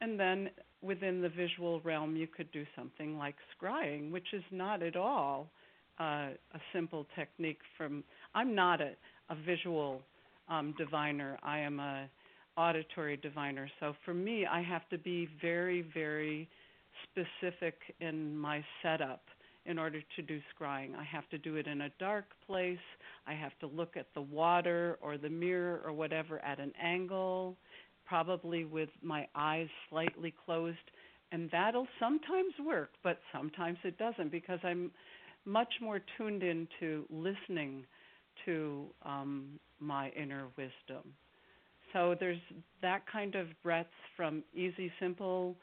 And 0.00 0.18
then 0.20 0.50
within 0.82 1.22
the 1.22 1.28
visual 1.28 1.80
realm, 1.80 2.16
you 2.16 2.26
could 2.26 2.50
do 2.52 2.64
something 2.76 3.16
like 3.16 3.36
scrying, 3.56 4.10
which 4.10 4.26
is 4.32 4.42
not 4.50 4.82
at 4.82 4.96
all 4.96 5.48
uh, 5.98 6.30
a 6.54 6.60
simple 6.72 7.06
technique 7.16 7.60
from 7.76 8.04
I'm 8.34 8.54
not 8.54 8.80
a, 8.80 8.92
a 9.30 9.36
visual 9.46 10.02
um, 10.48 10.74
diviner. 10.76 11.38
I 11.42 11.58
am 11.60 11.80
a 11.80 12.08
auditory 12.56 13.16
diviner. 13.16 13.68
So 13.80 13.94
for 14.04 14.14
me, 14.14 14.46
I 14.46 14.62
have 14.62 14.88
to 14.90 14.98
be 14.98 15.28
very, 15.40 15.84
very 15.94 16.48
specific 17.04 17.74
in 18.00 18.36
my 18.36 18.64
setup 18.82 19.22
in 19.66 19.78
order 19.78 20.00
to 20.16 20.22
do 20.22 20.40
scrying. 20.54 20.94
I 20.94 21.04
have 21.04 21.28
to 21.30 21.38
do 21.38 21.56
it 21.56 21.66
in 21.66 21.82
a 21.82 21.90
dark 21.98 22.26
place. 22.46 22.78
I 23.26 23.34
have 23.34 23.58
to 23.60 23.66
look 23.66 23.96
at 23.96 24.06
the 24.14 24.22
water 24.22 24.98
or 25.00 25.18
the 25.18 25.28
mirror 25.28 25.82
or 25.84 25.92
whatever 25.92 26.38
at 26.44 26.58
an 26.60 26.72
angle, 26.80 27.56
probably 28.06 28.64
with 28.64 28.90
my 29.02 29.26
eyes 29.34 29.68
slightly 29.90 30.32
closed. 30.44 30.78
And 31.32 31.48
that'll 31.50 31.88
sometimes 31.98 32.54
work, 32.64 32.90
but 33.02 33.18
sometimes 33.32 33.78
it 33.84 33.98
doesn't 33.98 34.30
because 34.30 34.60
I'm 34.62 34.90
much 35.44 35.72
more 35.80 36.00
tuned 36.16 36.42
into 36.42 37.04
listening 37.10 37.84
to 38.44 38.86
um, 39.02 39.58
my 39.80 40.10
inner 40.10 40.46
wisdom. 40.56 41.12
So 41.92 42.14
there's 42.18 42.40
that 42.82 43.02
kind 43.10 43.34
of 43.34 43.46
breadth 43.62 43.88
from 44.16 44.42
easy, 44.54 44.92
simple 45.00 45.56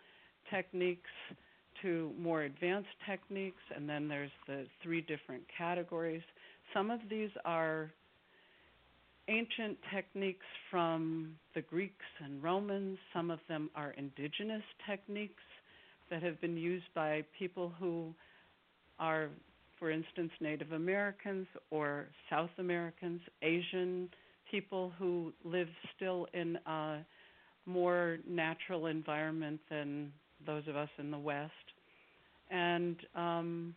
techniques 0.49 1.09
to 1.83 2.11
more 2.19 2.43
advanced 2.43 2.89
techniques, 3.07 3.61
and 3.75 3.87
then 3.87 4.07
there's 4.07 4.31
the 4.47 4.65
three 4.81 5.01
different 5.01 5.43
categories. 5.55 6.23
Some 6.73 6.89
of 6.89 6.99
these 7.09 7.29
are 7.45 7.91
ancient 9.27 9.77
techniques 9.93 10.45
from 10.71 11.35
the 11.53 11.61
Greeks 11.61 12.05
and 12.23 12.41
Romans, 12.43 12.97
some 13.13 13.29
of 13.29 13.39
them 13.47 13.69
are 13.75 13.91
indigenous 13.91 14.63
techniques 14.89 15.43
that 16.09 16.23
have 16.23 16.41
been 16.41 16.57
used 16.57 16.85
by 16.95 17.23
people 17.37 17.71
who 17.79 18.13
are 18.99 19.29
for 19.83 19.91
instance, 19.91 20.31
Native 20.39 20.71
Americans 20.71 21.45
or 21.69 22.05
South 22.29 22.51
Americans, 22.57 23.19
Asian 23.41 24.09
people 24.49 24.93
who 24.97 25.33
live 25.43 25.67
still 25.93 26.25
in 26.33 26.57
a 26.65 26.99
more 27.65 28.17
natural 28.25 28.85
environment 28.85 29.59
than 29.69 30.13
those 30.45 30.63
of 30.69 30.77
us 30.77 30.87
in 30.99 31.11
the 31.11 31.17
West. 31.17 31.51
And 32.53 32.97
um, 33.15 33.75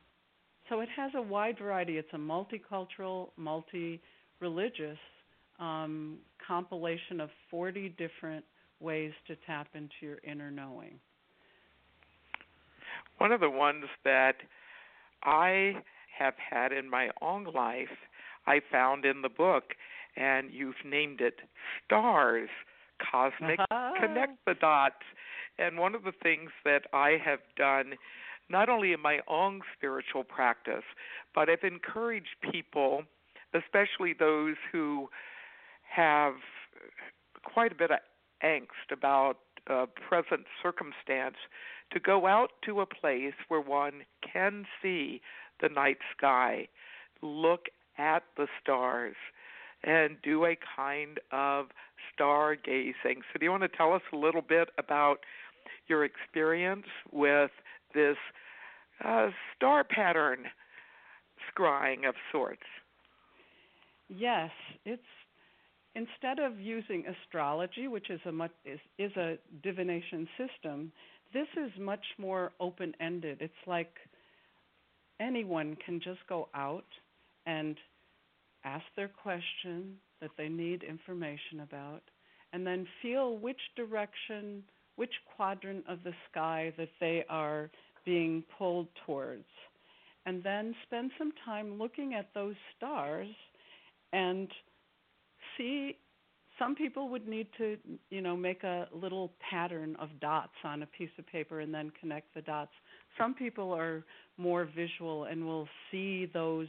so 0.69 0.81
it 0.81 0.89
has 0.97 1.11
a 1.17 1.23
wide 1.23 1.59
variety. 1.59 1.97
It's 1.99 2.13
a 2.13 2.19
multicultural, 2.19 3.31
multi 3.37 4.01
religious 4.41 4.99
um, 5.59 6.19
compilation 6.47 7.21
of 7.21 7.31
40 7.51 7.95
different 7.97 8.45
ways 8.81 9.13
to 9.27 9.37
tap 9.47 9.69
into 9.75 9.95
your 10.03 10.19
inner 10.23 10.51
knowing. 10.51 11.01
One 13.19 13.33
of 13.33 13.41
the 13.41 13.49
ones 13.49 13.85
that 14.05 14.37
I 15.23 15.77
have 16.19 16.35
had 16.39 16.73
in 16.73 16.91
my 16.91 17.09
own 17.23 17.45
life, 17.55 17.89
I 18.47 18.61
found 18.71 19.07
in 19.07 19.23
the 19.23 19.31
book, 19.31 19.65
and 20.17 20.51
you've 20.53 20.75
named 20.85 21.21
it 21.23 21.37
Stars 21.85 22.51
Cosmic 23.11 23.59
uh-huh. 23.61 23.93
Connect 24.01 24.45
the 24.47 24.55
Dots. 24.55 24.95
And 25.59 25.79
one 25.79 25.95
of 25.95 26.05
the 26.05 26.13
things 26.23 26.51
that 26.65 26.83
I 26.93 27.17
have 27.25 27.41
done, 27.57 27.95
not 28.49 28.69
only 28.69 28.93
in 28.93 29.01
my 29.01 29.21
own 29.29 29.61
spiritual 29.77 30.25
practice, 30.25 30.85
but 31.35 31.49
I've 31.49 31.65
encouraged 31.65 32.37
people, 32.53 33.03
especially 33.55 34.15
those 34.19 34.57
who 34.73 35.09
have 35.89 36.35
quite 37.43 37.73
a 37.73 37.75
bit 37.75 37.91
of 37.91 37.99
angst 38.45 38.93
about 38.93 39.39
uh, 39.69 39.87
present 40.09 40.43
circumstance, 40.63 41.37
to 41.93 42.01
go 42.01 42.27
out 42.27 42.51
to 42.65 42.81
a 42.81 42.87
place 42.87 43.35
where 43.49 43.61
one 43.61 44.03
can 44.33 44.65
see 44.83 45.21
the 45.61 45.69
night 45.69 45.99
sky, 46.17 46.69
look 47.23 47.67
at 47.99 48.23
the 48.37 48.47
stars, 48.61 49.17
and 49.85 50.17
do 50.23 50.45
a 50.45 50.57
kind 50.77 51.19
of 51.33 51.67
stargazing. 52.19 52.95
So, 53.33 53.39
do 53.39 53.45
you 53.45 53.51
want 53.51 53.63
to 53.63 53.69
tell 53.69 53.93
us 53.93 54.03
a 54.13 54.17
little 54.17 54.43
bit 54.43 54.69
about 54.79 55.19
your 55.89 56.05
experience 56.05 56.87
with 57.13 57.51
this 57.97 58.17
uh, 59.05 59.31
star 59.57 59.83
pattern 59.83 60.45
scrying 61.51 62.09
of 62.09 62.15
sorts? 62.31 62.63
Yes, 64.09 64.51
it's 64.85 65.03
instead 65.97 66.39
of 66.39 66.61
using 66.61 67.05
astrology, 67.07 67.89
which 67.89 68.11
is 68.11 68.21
a 68.27 68.33
much, 68.33 68.53
is, 68.65 68.79
is 68.99 69.17
a 69.17 69.39
divination 69.63 70.29
system, 70.37 70.93
this 71.33 71.49
is 71.57 71.73
much 71.81 72.05
more 72.19 72.53
open-ended. 72.61 73.39
It's 73.41 73.65
like 73.67 73.95
anyone 75.19 75.77
can 75.85 76.01
just 76.01 76.21
go 76.29 76.49
out 76.55 76.85
and 77.47 77.77
ask 78.65 78.85
their 78.95 79.09
question 79.09 79.97
that 80.21 80.31
they 80.39 80.49
need 80.49 80.83
information 80.83 81.61
about, 81.63 82.03
and 82.53 82.67
then 82.67 82.87
feel 83.03 83.39
which 83.39 83.61
direction, 83.77 84.63
which 84.97 85.13
quadrant 85.37 85.85
of 85.89 86.03
the 86.05 86.13
sky 86.31 86.73
that 86.77 86.91
they 87.01 87.25
are 87.29 87.71
being 88.07 88.43
pulled 88.57 88.89
towards. 89.05 89.45
And 90.25 90.43
then 90.43 90.75
spend 90.87 91.11
some 91.19 91.33
time 91.45 91.79
looking 91.79 92.15
at 92.15 92.31
those 92.35 92.55
stars 92.77 93.29
and 94.13 94.49
see 95.59 95.97
some 96.59 96.75
people 96.75 97.09
would 97.11 97.29
need 97.29 97.49
to 97.59 97.77
you 98.11 98.23
know 98.23 98.37
make 98.37 98.63
a 98.65 98.89
little 98.93 99.33
pattern 99.51 99.95
of 100.01 100.09
dots 100.21 100.55
on 100.65 100.83
a 100.83 100.87
piece 100.87 101.11
of 101.19 101.27
paper 101.27 101.61
and 101.61 101.73
then 101.73 101.93
connect 102.01 102.35
the 102.35 102.43
dots. 102.43 102.73
Some 103.19 103.35
people 103.35 103.73
are 103.73 104.05
more 104.39 104.69
visual 104.75 105.25
and 105.25 105.47
will 105.47 105.69
see 105.91 106.27
those 106.33 106.69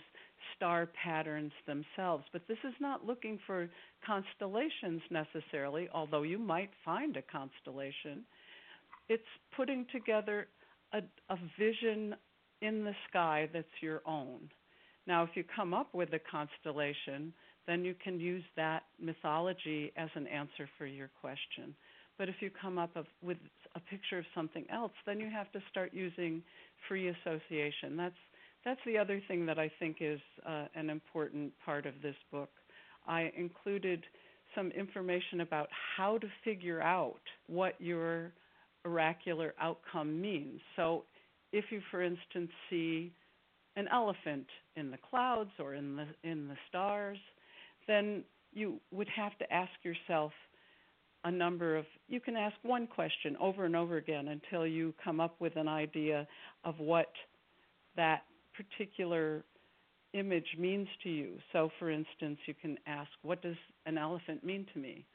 star 0.56 0.88
patterns 1.04 1.52
themselves. 1.66 2.24
But 2.32 2.48
this 2.48 2.58
is 2.64 2.74
not 2.80 3.06
looking 3.06 3.40
for 3.48 3.70
constellations 4.06 5.02
necessarily 5.10 5.88
although 5.94 6.24
you 6.24 6.38
might 6.38 6.70
find 6.84 7.16
a 7.18 7.22
constellation. 7.22 8.24
It's 9.10 9.24
putting 9.56 9.86
together 9.92 10.48
a, 10.94 11.00
a 11.30 11.38
vision 11.60 12.16
in 12.62 12.84
the 12.84 12.94
sky 13.10 13.50
that's 13.54 13.68
your 13.82 14.02
own 14.06 14.50
now 15.06 15.24
if 15.24 15.30
you 15.36 15.44
come 15.56 15.74
up 15.74 15.94
with 15.94 16.10
a 16.14 16.20
constellation 16.20 17.34
then 17.68 17.84
you 17.84 17.94
can 18.02 18.20
use 18.20 18.44
that 18.56 18.84
mythology 19.00 19.92
as 19.98 20.10
an 20.16 20.26
answer 20.28 20.68
for 20.78 20.86
your 20.86 21.10
question. 21.22 21.76
But 22.18 22.30
if 22.30 22.36
you 22.40 22.50
come 22.50 22.80
up 22.80 22.92
with 23.22 23.38
a 23.76 23.80
picture 23.80 24.18
of 24.18 24.26
something 24.34 24.66
else, 24.72 24.94
then 25.06 25.20
you 25.20 25.30
have 25.30 25.52
to 25.52 25.60
start 25.70 25.94
using 25.94 26.42
free 26.88 27.10
association. 27.10 27.96
That's 27.96 28.16
that's 28.66 28.80
the 28.86 28.98
other 28.98 29.22
thing 29.28 29.46
that 29.46 29.60
I 29.60 29.72
think 29.80 29.98
is 30.02 30.20
uh, 30.46 30.66
an 30.76 30.90
important 30.90 31.54
part 31.64 31.86
of 31.86 31.94
this 32.02 32.16
book. 32.32 32.50
I 33.08 33.32
included 33.38 34.04
some 34.56 34.72
information 34.72 35.42
about 35.42 35.70
how 35.96 36.18
to 36.18 36.28
figure 36.44 36.82
out 36.82 37.22
what 37.46 37.76
your 37.80 38.32
oracular 38.86 39.54
outcome 39.60 40.20
means. 40.20 40.60
So, 40.76 41.04
if 41.52 41.66
you, 41.72 41.82
for 41.92 42.02
instance, 42.02 42.52
see 42.70 43.12
an 43.76 43.88
elephant 43.92 44.48
in 44.76 44.92
the 44.92 44.98
clouds 44.98 45.52
or 45.60 45.76
in 45.76 45.96
the 45.96 46.06
in 46.24 46.48
the 46.48 46.58
stars, 46.68 47.18
then 47.88 48.24
you 48.54 48.80
would 48.92 49.08
have 49.10 49.38
to 49.38 49.54
ask 49.54 49.72
yourself 49.84 50.32
a 51.24 51.32
number 51.32 51.78
of 51.78 51.86
you 52.08 52.20
can 52.20 52.36
ask 52.36 52.56
one 52.64 52.88
question 52.88 53.36
over 53.40 53.66
and 53.66 53.76
over 53.76 53.98
again 53.98 54.28
until 54.30 54.66
you 54.66 54.94
come 55.04 55.20
up 55.20 55.36
with 55.40 55.56
an 55.56 55.68
idea 55.68 56.28
of 56.64 56.80
what 56.80 57.12
that 57.96 58.24
particular 58.56 59.44
image 60.14 60.56
means 60.58 60.88
to 61.04 61.10
you. 61.10 61.34
So 61.52 61.70
for 61.80 61.92
instance, 61.92 62.40
you 62.46 62.54
can 62.60 62.78
ask 62.88 63.10
what 63.22 63.42
does 63.42 63.58
an 63.86 63.98
elephant 63.98 64.44
mean 64.44 64.66
to 64.74 64.80
me? 64.80 65.06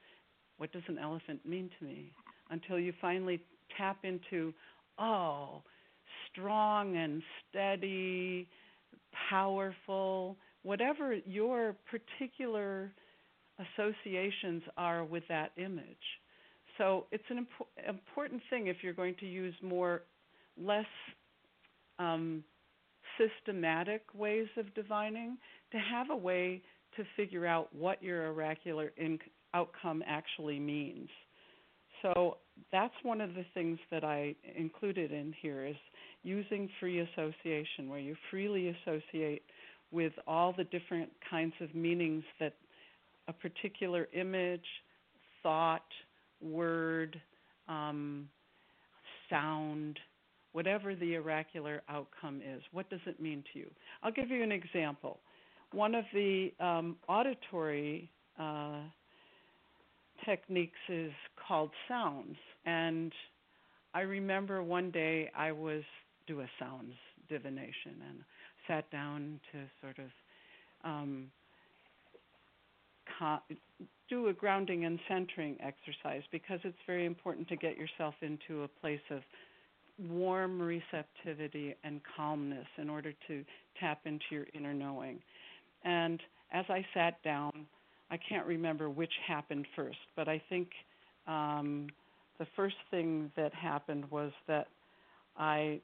What 0.58 0.72
does 0.72 0.82
an 0.86 0.98
elephant 0.98 1.40
mean 1.44 1.70
to 1.78 1.84
me? 1.84 2.12
Until 2.50 2.78
you 2.78 2.92
finally 3.00 3.40
tap 3.76 3.98
into 4.04 4.52
oh, 4.98 5.62
strong 6.30 6.96
and 6.96 7.22
steady, 7.48 8.48
powerful, 9.30 10.36
whatever 10.62 11.14
your 11.26 11.76
particular 11.90 12.92
associations 13.58 14.62
are 14.76 15.04
with 15.04 15.22
that 15.28 15.52
image. 15.56 15.84
So 16.78 17.06
it's 17.12 17.24
an 17.28 17.46
impo- 17.46 17.88
important 17.88 18.42
thing 18.50 18.68
if 18.68 18.78
you're 18.82 18.94
going 18.94 19.14
to 19.20 19.26
use 19.26 19.54
more, 19.62 20.02
less 20.56 20.86
um, 21.98 22.42
systematic 23.18 24.02
ways 24.14 24.48
of 24.56 24.72
divining, 24.74 25.36
to 25.70 25.78
have 25.78 26.10
a 26.10 26.16
way 26.16 26.62
to 26.96 27.04
figure 27.16 27.46
out 27.46 27.74
what 27.74 28.02
your 28.02 28.32
oracular 28.32 28.92
outcome 29.54 30.02
actually 30.06 30.58
means. 30.58 31.08
So 32.02 32.38
that's 32.70 32.94
one 33.02 33.20
of 33.20 33.34
the 33.34 33.44
things 33.54 33.78
that 33.90 34.04
I 34.04 34.34
included 34.56 35.12
in 35.12 35.34
here 35.40 35.64
is 35.64 35.76
using 36.22 36.68
free 36.78 37.00
association, 37.00 37.88
where 37.88 37.98
you 37.98 38.16
freely 38.30 38.68
associate 38.68 39.42
with 39.90 40.12
all 40.26 40.54
the 40.56 40.64
different 40.64 41.10
kinds 41.28 41.54
of 41.60 41.74
meanings 41.74 42.24
that 42.40 42.54
a 43.28 43.32
particular 43.32 44.08
image, 44.14 44.64
thought, 45.42 45.86
word, 46.40 47.20
um, 47.68 48.28
sound, 49.30 49.98
whatever 50.52 50.94
the 50.94 51.16
oracular 51.16 51.82
outcome 51.88 52.40
is, 52.42 52.62
what 52.72 52.88
does 52.90 53.00
it 53.06 53.20
mean 53.20 53.42
to 53.52 53.60
you? 53.60 53.70
I'll 54.02 54.12
give 54.12 54.30
you 54.30 54.42
an 54.42 54.52
example. 54.52 55.20
One 55.72 55.94
of 55.94 56.04
the 56.12 56.52
um, 56.60 56.96
auditory 57.08 58.10
uh, 58.38 58.80
techniques 60.24 60.78
is 60.88 61.12
called 61.46 61.70
sounds, 61.88 62.36
and 62.64 63.12
I 63.94 64.00
remember 64.00 64.62
one 64.62 64.90
day 64.90 65.30
I 65.36 65.52
was 65.52 65.82
do 66.26 66.40
a 66.40 66.46
sounds 66.58 66.94
divination 67.28 67.96
and 68.08 68.18
sat 68.68 68.90
down 68.90 69.40
to 69.52 69.58
sort 69.80 69.98
of 69.98 70.10
um, 70.84 71.30
do 74.08 74.28
a 74.28 74.32
grounding 74.32 74.84
and 74.84 74.98
centering 75.08 75.56
exercise 75.60 76.22
because 76.30 76.60
it's 76.64 76.78
very 76.86 77.06
important 77.06 77.48
to 77.48 77.56
get 77.56 77.76
yourself 77.76 78.14
into 78.20 78.62
a 78.64 78.68
place 78.68 79.00
of 79.10 79.20
warm 80.10 80.60
receptivity 80.60 81.74
and 81.84 82.00
calmness 82.16 82.66
in 82.78 82.88
order 82.90 83.12
to 83.28 83.44
tap 83.78 84.00
into 84.04 84.24
your 84.30 84.46
inner 84.54 84.74
knowing. 84.74 85.18
And 85.84 86.20
as 86.52 86.64
I 86.68 86.84
sat 86.94 87.22
down, 87.22 87.66
I 88.12 88.18
can't 88.18 88.46
remember 88.46 88.90
which 88.90 89.12
happened 89.26 89.66
first, 89.74 89.96
but 90.16 90.28
I 90.28 90.40
think 90.50 90.68
um, 91.26 91.86
the 92.38 92.46
first 92.54 92.76
thing 92.90 93.32
that 93.36 93.54
happened 93.54 94.04
was 94.10 94.32
that 94.46 94.68
I 95.38 95.80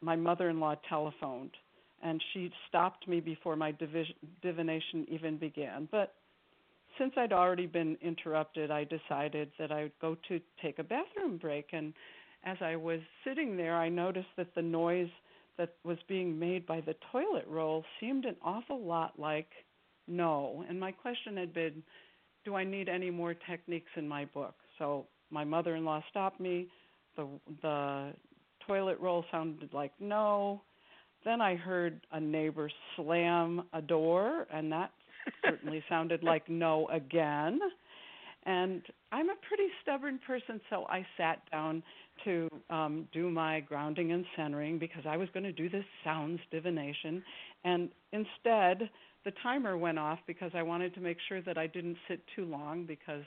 my 0.00 0.14
mother-in-law 0.14 0.76
telephoned, 0.88 1.50
and 2.02 2.22
she 2.32 2.50
stopped 2.68 3.06
me 3.08 3.20
before 3.20 3.56
my 3.56 3.74
divination 4.40 5.04
even 5.10 5.36
began. 5.36 5.88
But 5.90 6.14
since 6.96 7.12
I'd 7.16 7.32
already 7.32 7.66
been 7.66 7.98
interrupted, 8.00 8.70
I 8.70 8.84
decided 8.84 9.50
that 9.58 9.72
I 9.72 9.82
would 9.82 9.98
go 10.00 10.16
to 10.28 10.40
take 10.62 10.78
a 10.78 10.84
bathroom 10.84 11.36
break. 11.36 11.66
And 11.72 11.92
as 12.44 12.56
I 12.62 12.76
was 12.76 13.00
sitting 13.24 13.56
there, 13.56 13.76
I 13.76 13.88
noticed 13.90 14.28
that 14.36 14.54
the 14.54 14.62
noise 14.62 15.10
that 15.58 15.74
was 15.84 15.98
being 16.08 16.38
made 16.38 16.66
by 16.66 16.80
the 16.80 16.94
toilet 17.12 17.44
roll 17.46 17.84
seemed 17.98 18.24
an 18.24 18.36
awful 18.42 18.80
lot 18.80 19.18
like 19.18 19.48
no. 20.10 20.64
And 20.68 20.78
my 20.78 20.92
question 20.92 21.36
had 21.36 21.54
been, 21.54 21.82
do 22.44 22.54
I 22.54 22.64
need 22.64 22.88
any 22.88 23.10
more 23.10 23.34
techniques 23.34 23.90
in 23.96 24.08
my 24.08 24.24
book? 24.26 24.54
So 24.78 25.06
my 25.30 25.44
mother-in-law 25.44 26.02
stopped 26.10 26.40
me. 26.40 26.68
The 27.16 27.26
the 27.62 28.12
toilet 28.66 28.98
roll 29.00 29.24
sounded 29.30 29.72
like 29.72 29.92
no. 30.00 30.62
Then 31.24 31.40
I 31.40 31.54
heard 31.54 32.00
a 32.12 32.20
neighbor 32.20 32.70
slam 32.96 33.64
a 33.72 33.82
door, 33.82 34.46
and 34.52 34.72
that 34.72 34.90
certainly 35.44 35.84
sounded 35.88 36.22
like 36.22 36.48
no 36.48 36.88
again. 36.88 37.60
And 38.46 38.82
I'm 39.12 39.28
a 39.28 39.34
pretty 39.46 39.68
stubborn 39.82 40.18
person, 40.26 40.60
so 40.70 40.86
I 40.88 41.04
sat 41.18 41.42
down 41.50 41.82
to 42.24 42.48
um, 42.70 43.06
do 43.12 43.30
my 43.30 43.60
grounding 43.60 44.12
and 44.12 44.24
centering 44.36 44.78
because 44.78 45.02
I 45.06 45.16
was 45.16 45.28
going 45.34 45.44
to 45.44 45.52
do 45.52 45.68
this 45.68 45.84
sounds 46.04 46.40
divination. 46.50 47.22
And 47.64 47.90
instead, 48.12 48.88
the 49.24 49.32
timer 49.42 49.76
went 49.76 49.98
off 49.98 50.18
because 50.26 50.50
I 50.54 50.62
wanted 50.62 50.94
to 50.94 51.00
make 51.00 51.18
sure 51.28 51.42
that 51.42 51.58
I 51.58 51.66
didn't 51.66 51.96
sit 52.08 52.20
too 52.34 52.44
long 52.44 52.86
because 52.86 53.24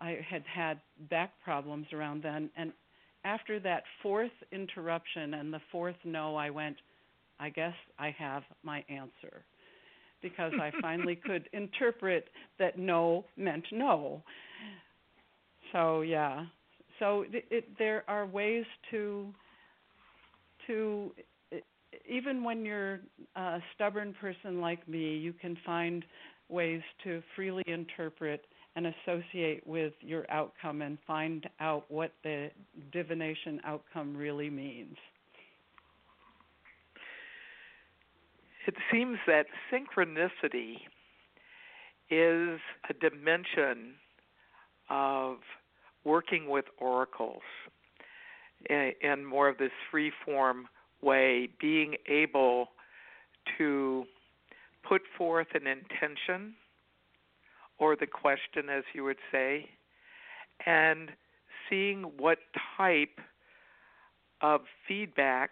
I 0.00 0.18
had 0.28 0.44
had 0.52 0.80
back 1.10 1.32
problems 1.42 1.86
around 1.92 2.22
then. 2.22 2.50
And 2.56 2.72
after 3.24 3.58
that 3.60 3.84
fourth 4.02 4.32
interruption 4.52 5.34
and 5.34 5.52
the 5.52 5.60
fourth 5.72 5.96
no, 6.04 6.36
I 6.36 6.50
went, 6.50 6.76
I 7.40 7.50
guess 7.50 7.74
I 7.98 8.14
have 8.18 8.42
my 8.62 8.84
answer. 8.88 9.44
Because 10.22 10.52
I 10.60 10.70
finally 10.80 11.16
could 11.24 11.48
interpret 11.52 12.28
that 12.58 12.78
no 12.78 13.24
meant 13.36 13.64
no. 13.72 14.22
So, 15.72 16.02
yeah. 16.02 16.44
So, 17.00 17.24
it, 17.32 17.44
it, 17.50 17.68
there 17.78 18.04
are 18.06 18.24
ways 18.24 18.64
to, 18.92 19.26
to, 20.68 21.12
even 22.08 22.44
when 22.44 22.64
you're 22.64 23.00
a 23.36 23.58
stubborn 23.74 24.14
person 24.20 24.60
like 24.60 24.86
me, 24.88 25.16
you 25.16 25.32
can 25.32 25.56
find 25.64 26.04
ways 26.48 26.82
to 27.04 27.22
freely 27.34 27.62
interpret 27.66 28.44
and 28.76 28.86
associate 28.86 29.66
with 29.66 29.92
your 30.00 30.28
outcome 30.30 30.82
and 30.82 30.98
find 31.06 31.48
out 31.60 31.84
what 31.88 32.12
the 32.22 32.50
divination 32.92 33.60
outcome 33.64 34.16
really 34.16 34.50
means. 34.50 34.96
It 38.66 38.74
seems 38.90 39.18
that 39.26 39.46
synchronicity 39.72 40.76
is 42.10 42.60
a 42.88 42.94
dimension 43.00 43.94
of 44.90 45.36
working 46.04 46.48
with 46.48 46.64
oracles 46.78 47.42
eh, 48.70 48.90
in 49.02 49.24
more 49.24 49.48
of 49.48 49.58
this 49.58 49.70
free 49.90 50.12
form 50.24 50.66
way, 51.04 51.48
being 51.60 51.96
able 52.08 52.68
to 53.58 54.04
put 54.88 55.02
forth 55.16 55.48
an 55.54 55.66
intention 55.66 56.54
or 57.78 57.96
the 57.96 58.06
question, 58.06 58.68
as 58.70 58.84
you 58.94 59.04
would 59.04 59.18
say, 59.30 59.68
and 60.66 61.10
seeing 61.68 62.02
what 62.18 62.38
type 62.76 63.18
of 64.40 64.62
feedback 64.86 65.50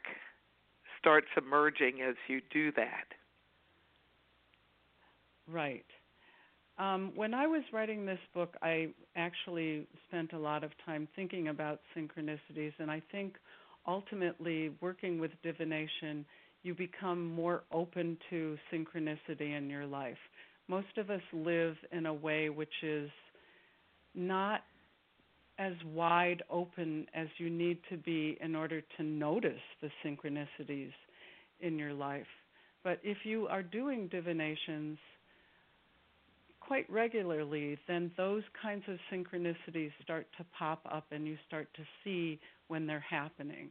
starts 0.99 1.29
emerging 1.37 2.01
as 2.01 2.15
you 2.29 2.41
do 2.53 2.71
that. 2.73 3.07
Right. 5.51 5.85
Um, 6.79 7.12
when 7.15 7.35
I 7.35 7.47
was 7.47 7.62
writing 7.73 8.07
this 8.07 8.19
book, 8.35 8.55
I 8.62 8.88
actually 9.17 9.87
spent 10.09 10.33
a 10.33 10.38
lot 10.38 10.65
of 10.65 10.71
time 10.87 11.07
thinking 11.15 11.49
about 11.49 11.81
synchronicities, 11.97 12.73
and 12.79 12.91
I 12.91 13.03
think 13.12 13.35
ultimately 13.87 14.71
working 14.81 15.18
with 15.18 15.31
divination, 15.42 16.25
you 16.62 16.75
become 16.75 17.27
more 17.27 17.64
open 17.73 18.16
to 18.31 18.57
synchronicity 18.73 19.57
in 19.57 19.68
your 19.68 19.87
life. 19.87 20.18
Most 20.68 20.97
of 20.97 21.11
us 21.11 21.23
live 21.33 21.77
in 21.90 22.07
a 22.07 22.14
way 22.14 22.49
which 22.49 22.83
is 22.83 23.11
not 24.14 24.62
as 25.59 25.75
wide 25.92 26.42
open 26.51 27.07
as 27.14 27.29
you 27.38 27.51
need 27.51 27.79
to 27.90 27.97
be 27.97 28.38
in 28.40 28.55
order 28.55 28.83
to 28.97 29.03
notice 29.03 29.61
the 29.81 29.90
synchronicities 30.05 30.92
in 31.61 31.79
your 31.79 31.92
life. 31.92 32.27
But 32.85 33.01
if 33.03 33.18
you 33.25 33.47
are 33.49 33.62
doing 33.62 34.09
divinations, 34.09 34.99
quite 36.66 36.88
regularly, 36.90 37.79
then 37.88 38.11
those 38.16 38.42
kinds 38.61 38.85
of 38.88 38.98
synchronicities 39.12 39.90
start 40.03 40.27
to 40.38 40.44
pop 40.57 40.81
up 40.90 41.07
and 41.11 41.27
you 41.27 41.37
start 41.46 41.68
to 41.75 41.83
see 42.03 42.38
when 42.68 42.87
they're 42.87 43.05
happening. 43.09 43.68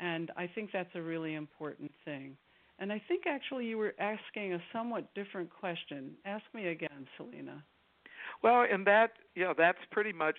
And 0.00 0.30
I 0.36 0.48
think 0.52 0.70
that's 0.72 0.94
a 0.94 1.00
really 1.00 1.34
important 1.34 1.90
thing. 2.04 2.36
And 2.78 2.92
I 2.92 3.00
think 3.08 3.24
actually 3.26 3.66
you 3.66 3.78
were 3.78 3.94
asking 3.98 4.52
a 4.52 4.62
somewhat 4.72 5.12
different 5.14 5.50
question. 5.50 6.12
Ask 6.24 6.44
me 6.52 6.68
again, 6.68 7.06
Selena. 7.16 7.62
Well, 8.42 8.66
and 8.70 8.86
that, 8.86 9.12
you 9.34 9.44
know, 9.44 9.54
that's 9.56 9.78
pretty 9.90 10.12
much 10.12 10.36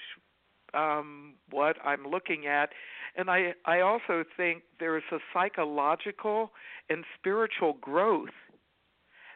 um, 0.74 1.34
what 1.50 1.78
I'm 1.84 2.06
looking 2.06 2.46
at. 2.46 2.70
And 3.16 3.30
I, 3.30 3.54
I 3.66 3.80
also 3.80 4.24
think 4.36 4.64
there's 4.80 5.04
a 5.12 5.18
psychological 5.34 6.52
and 6.90 7.04
spiritual 7.18 7.78
growth 7.82 8.30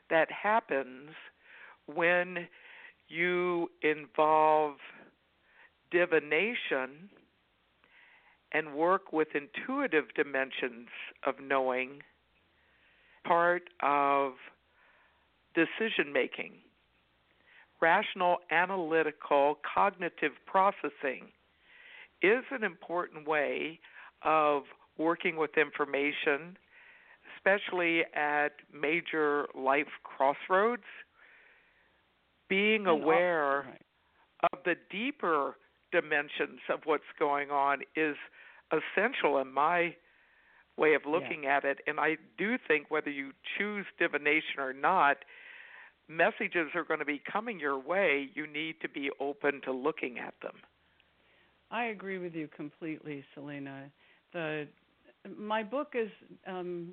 that 0.09 0.27
happens 0.31 1.09
when 1.87 2.47
you 3.07 3.69
involve 3.81 4.75
divination 5.91 7.09
and 8.53 8.73
work 8.73 9.13
with 9.13 9.29
intuitive 9.33 10.05
dimensions 10.15 10.87
of 11.25 11.35
knowing, 11.41 12.01
part 13.25 13.63
of 13.81 14.33
decision 15.53 16.11
making, 16.13 16.53
rational, 17.81 18.37
analytical, 18.51 19.57
cognitive 19.73 20.33
processing 20.45 21.31
is 22.21 22.43
an 22.51 22.63
important 22.63 23.27
way 23.27 23.79
of 24.23 24.63
working 24.97 25.37
with 25.37 25.57
information, 25.57 26.57
especially 27.35 28.03
at 28.15 28.49
major 28.73 29.47
life 29.55 29.87
crossroads 30.03 30.83
being 32.51 32.85
aware 32.85 33.59
of 34.51 34.59
the 34.65 34.75
deeper 34.91 35.55
dimensions 35.93 36.59
of 36.69 36.81
what's 36.83 37.03
going 37.17 37.49
on 37.49 37.79
is 37.95 38.17
essential 38.71 39.37
in 39.37 39.53
my 39.53 39.95
way 40.77 40.93
of 40.93 41.03
looking 41.07 41.43
yeah. 41.43 41.57
at 41.57 41.63
it. 41.63 41.77
And 41.87 41.97
I 41.97 42.17
do 42.37 42.57
think 42.67 42.91
whether 42.91 43.09
you 43.09 43.31
choose 43.57 43.85
divination 43.97 44.59
or 44.59 44.73
not, 44.73 45.17
messages 46.09 46.71
are 46.75 46.83
going 46.83 46.99
to 46.99 47.05
be 47.05 47.21
coming 47.31 47.57
your 47.57 47.79
way. 47.79 48.29
You 48.33 48.45
need 48.47 48.75
to 48.81 48.89
be 48.89 49.09
open 49.21 49.61
to 49.63 49.71
looking 49.71 50.19
at 50.19 50.33
them. 50.41 50.55
I 51.71 51.85
agree 51.85 52.17
with 52.17 52.35
you 52.35 52.49
completely, 52.53 53.23
Selena. 53.33 53.85
The 54.33 54.67
my 55.37 55.63
book 55.63 55.93
is 55.93 56.09
um, 56.45 56.89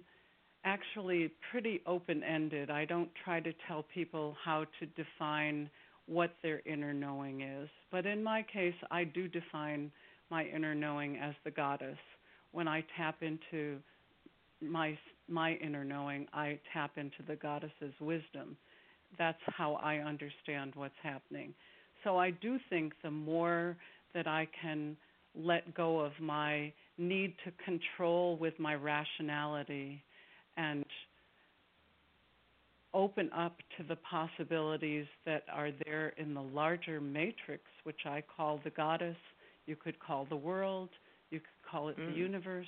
actually 0.68 1.30
pretty 1.50 1.80
open 1.86 2.22
ended. 2.22 2.70
I 2.70 2.84
don't 2.84 3.08
try 3.24 3.40
to 3.40 3.52
tell 3.66 3.84
people 3.94 4.36
how 4.44 4.66
to 4.78 4.86
define 5.02 5.70
what 6.06 6.34
their 6.42 6.60
inner 6.66 6.92
knowing 6.92 7.40
is. 7.40 7.68
But 7.90 8.04
in 8.04 8.22
my 8.22 8.44
case, 8.52 8.74
I 8.90 9.04
do 9.04 9.28
define 9.28 9.90
my 10.30 10.44
inner 10.44 10.74
knowing 10.74 11.16
as 11.16 11.34
the 11.44 11.50
goddess. 11.50 11.96
When 12.52 12.68
I 12.68 12.84
tap 12.96 13.22
into 13.22 13.78
my 14.60 14.98
my 15.30 15.54
inner 15.54 15.84
knowing, 15.84 16.26
I 16.32 16.58
tap 16.72 16.92
into 16.96 17.22
the 17.26 17.36
goddess's 17.36 17.94
wisdom. 18.00 18.56
That's 19.18 19.38
how 19.46 19.74
I 19.74 19.98
understand 19.98 20.72
what's 20.74 21.00
happening. 21.02 21.54
So 22.04 22.18
I 22.18 22.30
do 22.30 22.58
think 22.68 22.92
the 23.02 23.10
more 23.10 23.76
that 24.14 24.26
I 24.26 24.48
can 24.60 24.96
let 25.34 25.74
go 25.74 26.00
of 26.00 26.12
my 26.20 26.72
need 26.98 27.34
to 27.44 27.52
control 27.64 28.36
with 28.36 28.58
my 28.58 28.74
rationality 28.74 30.02
and 30.58 30.84
open 32.92 33.30
up 33.32 33.56
to 33.76 33.84
the 33.84 33.96
possibilities 33.96 35.06
that 35.24 35.44
are 35.52 35.70
there 35.84 36.12
in 36.16 36.34
the 36.34 36.42
larger 36.42 37.00
matrix, 37.00 37.62
which 37.84 38.00
I 38.06 38.22
call 38.36 38.60
the 38.64 38.70
goddess. 38.70 39.16
You 39.66 39.76
could 39.76 39.98
call 40.00 40.26
the 40.28 40.36
world, 40.36 40.88
you 41.30 41.40
could 41.40 41.70
call 41.70 41.88
it 41.88 41.98
mm. 41.98 42.10
the 42.10 42.18
universe. 42.18 42.66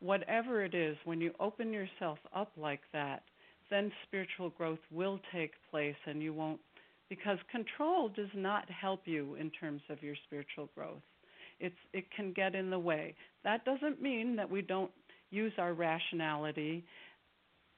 Whatever 0.00 0.64
it 0.64 0.74
is, 0.74 0.96
when 1.04 1.20
you 1.20 1.32
open 1.40 1.72
yourself 1.72 2.18
up 2.34 2.52
like 2.56 2.82
that, 2.92 3.22
then 3.70 3.90
spiritual 4.06 4.50
growth 4.50 4.78
will 4.92 5.18
take 5.32 5.52
place 5.70 5.96
and 6.06 6.22
you 6.22 6.34
won't, 6.34 6.60
because 7.08 7.38
control 7.50 8.10
does 8.10 8.28
not 8.34 8.70
help 8.70 9.00
you 9.06 9.34
in 9.36 9.50
terms 9.50 9.80
of 9.88 10.02
your 10.02 10.14
spiritual 10.26 10.68
growth. 10.74 11.02
It's, 11.58 11.74
it 11.94 12.04
can 12.14 12.32
get 12.34 12.54
in 12.54 12.68
the 12.68 12.78
way. 12.78 13.14
That 13.42 13.64
doesn't 13.64 14.02
mean 14.02 14.36
that 14.36 14.50
we 14.50 14.60
don't 14.60 14.90
use 15.34 15.52
our 15.58 15.74
rationality 15.74 16.84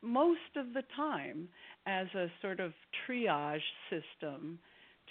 most 0.03 0.57
of 0.57 0.73
the 0.75 0.83
time 0.95 1.49
as 1.87 2.07
a 2.15 2.27
sort 2.43 2.61
of 2.61 2.73
triage 3.09 3.59
system 3.91 4.59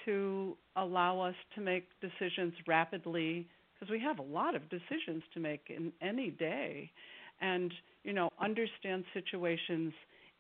to 0.05 0.55
allow 0.75 1.19
us 1.19 1.36
to 1.55 1.62
make 1.62 1.88
decisions 2.01 2.53
rapidly 2.67 3.47
because 3.73 3.91
we 3.91 3.99
have 3.99 4.19
a 4.19 4.21
lot 4.21 4.55
of 4.55 4.62
decisions 4.69 5.23
to 5.34 5.39
make 5.39 5.62
in 5.69 5.91
any 6.01 6.29
day. 6.29 6.89
And 7.41 7.73
you 8.05 8.13
know 8.13 8.29
understand 8.39 9.03
situations 9.13 9.91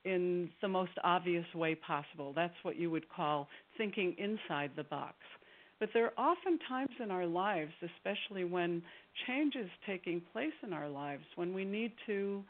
in 0.05 0.49
the 0.61 0.67
most 0.67 0.91
obvious 1.03 1.45
way 1.55 1.75
possible. 1.75 2.31
That's 2.33 2.53
what 2.61 2.77
you 2.77 2.91
would 2.91 3.09
call 3.09 3.47
thinking 3.77 4.15
inside 4.17 4.71
the 4.75 4.83
box 4.83 5.15
but 5.79 5.89
there 5.93 6.05
are 6.05 6.13
often 6.17 6.57
times 6.67 6.91
in 7.03 7.11
our 7.11 7.25
lives, 7.25 7.71
especially 7.81 8.43
when 8.43 8.81
change 9.27 9.55
is 9.55 9.69
taking 9.85 10.21
place 10.31 10.53
in 10.63 10.73
our 10.73 10.89
lives, 10.89 11.23
when 11.35 11.53
we 11.53 11.65
need 11.65 11.91
to 12.05 12.43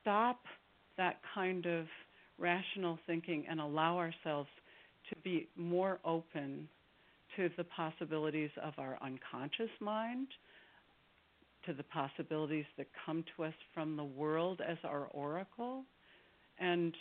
stop 0.00 0.40
that 0.96 1.20
kind 1.34 1.66
of 1.66 1.86
rational 2.38 2.98
thinking 3.06 3.44
and 3.48 3.60
allow 3.60 3.96
ourselves 3.96 4.48
to 5.08 5.16
be 5.22 5.48
more 5.56 5.98
open 6.04 6.68
to 7.36 7.48
the 7.56 7.64
possibilities 7.64 8.50
of 8.62 8.74
our 8.78 8.98
unconscious 9.02 9.70
mind, 9.80 10.28
to 11.66 11.72
the 11.72 11.84
possibilities 11.84 12.64
that 12.76 12.86
come 13.06 13.24
to 13.36 13.44
us 13.44 13.54
from 13.72 13.96
the 13.96 14.04
world 14.04 14.60
as 14.66 14.76
our 14.84 15.06
oracle, 15.12 15.84
and 16.58 16.94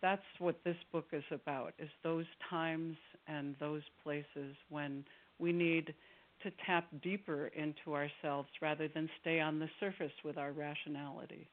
that's 0.00 0.22
what 0.38 0.56
this 0.64 0.76
book 0.92 1.06
is 1.12 1.24
about 1.30 1.74
is 1.78 1.88
those 2.02 2.26
times 2.48 2.96
and 3.26 3.54
those 3.60 3.82
places 4.02 4.54
when 4.68 5.04
we 5.38 5.52
need 5.52 5.94
to 6.42 6.52
tap 6.64 6.86
deeper 7.02 7.48
into 7.48 7.94
ourselves 7.94 8.48
rather 8.62 8.88
than 8.88 9.08
stay 9.20 9.40
on 9.40 9.58
the 9.58 9.68
surface 9.80 10.12
with 10.24 10.38
our 10.38 10.52
rationality. 10.52 11.48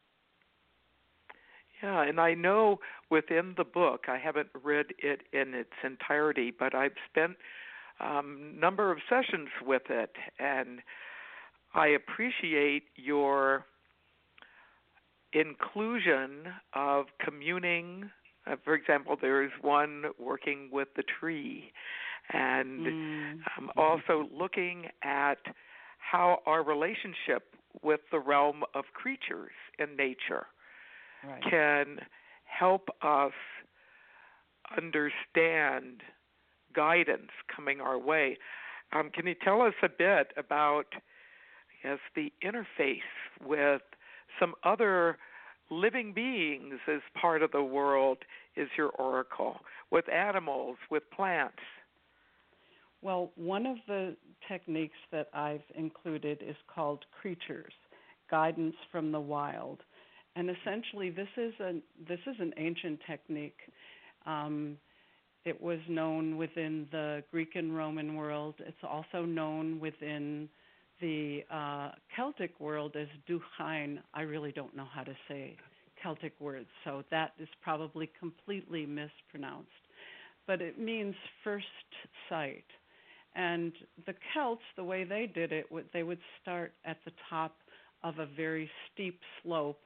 Yeah, 1.82 2.04
and 2.04 2.20
I 2.20 2.34
know 2.36 2.80
within 3.10 3.54
the 3.58 3.64
book, 3.64 4.06
I 4.08 4.18
haven't 4.18 4.50
read 4.64 4.88
it 5.00 5.22
in 5.34 5.54
its 5.54 5.74
entirety, 5.84 6.54
but 6.58 6.74
I've 6.74 6.94
spent 7.10 7.34
a 8.00 8.06
um, 8.06 8.54
number 8.60 8.92
of 8.92 9.00
sessions 9.10 9.50
with 9.66 9.84
it, 9.90 10.12
and 10.40 10.82
I 11.74 11.88
appreciate 11.88 12.84
your 12.96 13.66
inclusion 15.34 16.48
of 16.74 17.06
communing 17.20 18.10
Uh, 18.48 18.56
for 18.64 18.74
example, 18.76 19.18
there 19.20 19.44
is 19.44 19.52
one 19.62 20.06
working 20.20 20.70
with 20.72 20.90
the 20.96 21.04
tree, 21.20 21.72
and 22.32 22.86
Mm. 22.86 23.44
um, 23.58 23.72
also 23.78 24.28
looking 24.32 24.88
at 25.04 25.40
how 25.98 26.40
our 26.46 26.64
relationship 26.64 27.56
with 27.84 28.02
the 28.12 28.20
realm 28.20 28.64
of 28.74 28.86
creatures 28.94 29.52
in 29.80 29.96
nature 29.96 30.48
Right. 31.24 31.44
can 31.50 32.00
help 32.46 32.88
us 33.02 33.34
understand 34.78 36.02
guidance 36.74 37.32
coming 37.54 37.80
our 37.82 37.98
way. 37.98 38.38
Um, 38.94 39.10
can 39.14 39.28
you 39.28 39.36
tell 39.44 39.62
us 39.62 39.74
a 39.84 39.90
bit 39.90 40.32
about, 40.38 40.86
I 40.94 41.88
guess, 41.88 42.00
the 42.16 42.32
interface 42.44 43.00
with 43.46 43.82
some 44.40 44.54
other 44.64 45.18
living 45.70 46.14
beings 46.14 46.76
as 46.88 47.02
part 47.20 47.42
of 47.42 47.52
the 47.52 47.64
world 47.64 48.20
is 48.56 48.70
your 48.78 48.90
oracle, 48.90 49.58
with 49.92 50.08
animals, 50.10 50.78
with 50.90 51.04
plants? 51.12 51.62
Well, 53.02 53.32
one 53.36 53.66
of 53.66 53.78
the 53.88 54.16
techniques 54.48 54.98
that 55.12 55.30
I've 55.34 55.64
included 55.76 56.42
is 56.42 56.56
called 56.74 57.06
creatures, 57.22 57.74
guidance 58.32 58.76
from 58.92 59.12
the 59.12 59.20
wild, 59.20 59.80
and 60.36 60.50
essentially 60.50 61.10
this 61.10 61.28
is 61.38 61.54
a 61.60 61.74
this 62.08 62.20
is 62.28 62.36
an 62.40 62.54
ancient 62.58 63.00
technique. 63.08 63.60
Um, 64.26 64.78
it 65.46 65.62
was 65.62 65.80
known 65.88 66.38
within 66.38 66.88
the 66.92 67.24
Greek 67.32 67.56
and 67.56 67.76
Roman 67.76 68.16
world. 68.16 68.56
It's 68.60 68.84
also 68.84 69.24
known 69.24 69.80
within 69.80 70.50
the 71.02 71.42
uh, 71.52 71.92
Celtic 72.16 72.60
world 72.60 72.96
as 72.96 73.08
duchain. 73.30 74.00
I 74.14 74.22
really 74.22 74.52
don't 74.52 74.76
know 74.76 74.88
how 74.92 75.04
to 75.04 75.16
say 75.28 75.56
Celtic 76.02 76.34
words, 76.40 76.68
so 76.84 77.04
that 77.12 77.34
is 77.40 77.48
probably 77.62 78.10
completely 78.20 78.86
mispronounced. 78.86 79.70
But 80.48 80.62
it 80.62 80.80
means 80.80 81.16
first 81.44 81.66
sight. 82.30 82.66
And 83.36 83.74
the 84.06 84.14
Celts, 84.34 84.62
the 84.78 84.84
way 84.84 85.04
they 85.04 85.30
did 85.34 85.52
it, 85.52 85.66
they 85.94 86.04
would 86.04 86.20
start 86.42 86.74
at 86.86 86.98
the 87.06 87.12
top 87.30 87.56
of 88.04 88.20
a 88.20 88.26
very 88.26 88.70
steep 88.94 89.20
slope, 89.42 89.80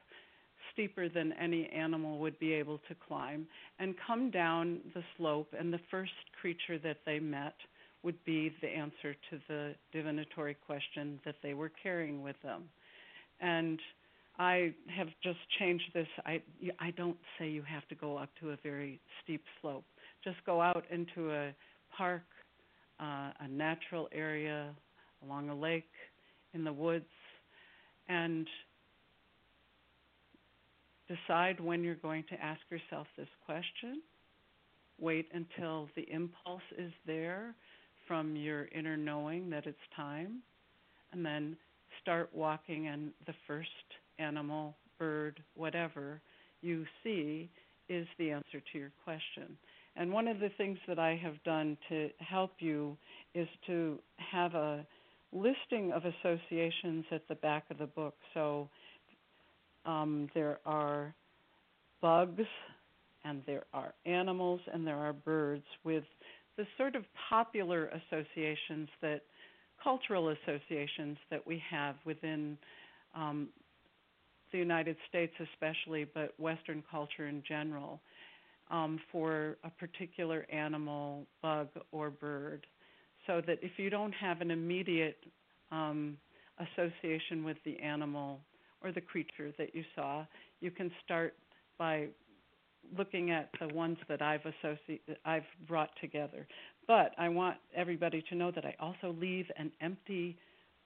steeper 0.72 1.08
than 1.08 1.32
any 1.32 1.68
animal 1.70 2.18
would 2.18 2.38
be 2.38 2.52
able 2.52 2.78
to 2.88 2.94
climb, 3.08 3.46
and 3.78 3.94
come 4.06 4.30
down 4.30 4.80
the 4.94 5.02
slope. 5.16 5.48
And 5.58 5.72
the 5.72 5.80
first 5.90 6.12
creature 6.40 6.78
that 6.78 6.98
they 7.06 7.18
met 7.18 7.54
would 8.02 8.22
be 8.24 8.52
the 8.62 8.68
answer 8.68 9.14
to 9.30 9.38
the 9.48 9.74
divinatory 9.92 10.56
question 10.66 11.20
that 11.24 11.36
they 11.42 11.54
were 11.54 11.70
carrying 11.82 12.22
with 12.22 12.36
them. 12.42 12.64
And 13.40 13.78
I 14.38 14.72
have 14.96 15.08
just 15.22 15.38
changed 15.58 15.84
this. 15.92 16.06
I 16.24 16.40
I 16.78 16.92
don't 16.92 17.18
say 17.38 17.48
you 17.48 17.62
have 17.62 17.86
to 17.88 17.94
go 17.94 18.16
up 18.16 18.30
to 18.40 18.50
a 18.50 18.56
very 18.62 19.00
steep 19.22 19.42
slope. 19.60 19.84
Just 20.24 20.38
go 20.46 20.60
out 20.60 20.84
into 20.90 21.32
a 21.32 21.54
park 21.96 22.22
uh, 23.00 23.30
a 23.40 23.48
natural 23.48 24.08
area 24.12 24.70
along 25.24 25.48
a 25.48 25.54
lake, 25.54 25.90
in 26.52 26.64
the 26.64 26.72
woods, 26.72 27.04
and 28.08 28.46
decide 31.08 31.60
when 31.60 31.82
you're 31.82 31.94
going 31.96 32.24
to 32.28 32.34
ask 32.42 32.60
yourself 32.70 33.06
this 33.16 33.28
question. 33.46 34.02
Wait 34.98 35.28
until 35.32 35.88
the 35.96 36.02
impulse 36.12 36.62
is 36.76 36.92
there 37.06 37.54
from 38.10 38.34
your 38.34 38.66
inner 38.74 38.96
knowing 38.96 39.48
that 39.50 39.66
it's 39.66 39.78
time, 39.94 40.42
and 41.12 41.24
then 41.24 41.56
start 42.02 42.28
walking, 42.34 42.88
and 42.88 43.12
the 43.28 43.34
first 43.46 43.68
animal, 44.18 44.74
bird, 44.98 45.40
whatever 45.54 46.20
you 46.60 46.84
see 47.04 47.48
is 47.88 48.08
the 48.18 48.32
answer 48.32 48.60
to 48.72 48.78
your 48.80 48.90
question. 49.04 49.56
And 49.94 50.12
one 50.12 50.26
of 50.26 50.40
the 50.40 50.48
things 50.58 50.76
that 50.88 50.98
I 50.98 51.14
have 51.22 51.40
done 51.44 51.78
to 51.88 52.08
help 52.18 52.50
you 52.58 52.96
is 53.36 53.46
to 53.68 54.00
have 54.16 54.56
a 54.56 54.84
listing 55.32 55.92
of 55.92 56.02
associations 56.04 57.04
at 57.12 57.22
the 57.28 57.36
back 57.36 57.62
of 57.70 57.78
the 57.78 57.86
book. 57.86 58.14
So 58.34 58.68
um, 59.86 60.28
there 60.34 60.58
are 60.66 61.14
bugs, 62.02 62.42
and 63.24 63.42
there 63.46 63.62
are 63.72 63.94
animals, 64.04 64.60
and 64.72 64.84
there 64.84 64.98
are 64.98 65.12
birds 65.12 65.62
with 65.84 66.02
the 66.60 66.66
sort 66.76 66.94
of 66.94 67.04
popular 67.30 67.86
associations 67.88 68.86
that 69.00 69.22
cultural 69.82 70.28
associations 70.28 71.16
that 71.30 71.46
we 71.46 71.62
have 71.70 71.94
within 72.04 72.58
um, 73.14 73.48
the 74.52 74.58
United 74.58 74.94
States, 75.08 75.32
especially, 75.54 76.04
but 76.04 76.38
Western 76.38 76.84
culture 76.90 77.28
in 77.28 77.42
general 77.48 77.98
um, 78.70 79.00
for 79.10 79.56
a 79.64 79.70
particular 79.70 80.46
animal, 80.52 81.24
bug, 81.40 81.68
or 81.92 82.10
bird. 82.10 82.66
So 83.26 83.40
that 83.46 83.58
if 83.62 83.78
you 83.78 83.88
don't 83.88 84.12
have 84.12 84.42
an 84.42 84.50
immediate 84.50 85.16
um, 85.72 86.18
association 86.58 87.42
with 87.42 87.56
the 87.64 87.78
animal 87.78 88.38
or 88.84 88.92
the 88.92 89.00
creature 89.00 89.50
that 89.56 89.74
you 89.74 89.82
saw, 89.94 90.26
you 90.60 90.70
can 90.70 90.90
start 91.02 91.32
by 91.78 92.08
looking 92.96 93.30
at 93.30 93.50
the 93.60 93.68
ones 93.74 93.98
that 94.08 94.22
I've 94.22 94.40
associated, 94.40 95.16
I've 95.24 95.44
brought 95.68 95.90
together. 96.00 96.46
But 96.86 97.12
I 97.18 97.28
want 97.28 97.56
everybody 97.74 98.22
to 98.30 98.34
know 98.34 98.50
that 98.50 98.64
I 98.64 98.74
also 98.80 99.14
leave 99.18 99.46
an 99.56 99.70
empty, 99.80 100.36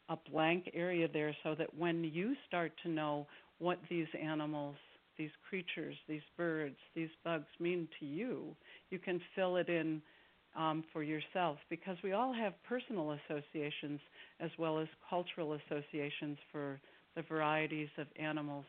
a 0.09 0.16
blank 0.30 0.70
area 0.74 1.09
there, 1.12 1.35
so 1.42 1.54
that 1.57 1.74
when 1.76 2.04
you 2.04 2.35
start 2.46 2.72
to 2.83 2.88
know 2.90 3.26
what 3.59 3.78
these 3.88 4.09
animals 4.20 4.76
these 5.16 5.30
creatures, 5.48 5.94
these 6.09 6.22
birds, 6.37 6.76
these 6.94 7.11
bugs 7.22 7.46
mean 7.61 7.88
to 8.00 8.07
you, 8.07 8.57
you 8.90 8.98
can 8.98 9.20
fill 9.35 9.57
it 9.57 9.68
in 9.68 10.02
um, 10.57 10.85
for 10.92 11.02
yourself 11.02 11.59
because 11.68 11.96
we 12.04 12.12
all 12.12 12.33
have 12.33 12.52
personal 12.68 13.16
associations 13.28 14.00
as 14.40 14.50
well 14.59 14.78
as 14.78 14.88
cultural 15.09 15.54
associations 15.54 16.38
for 16.50 16.80
the 17.16 17.22
varieties 17.22 17.88
of 17.98 18.07
animals 18.16 18.64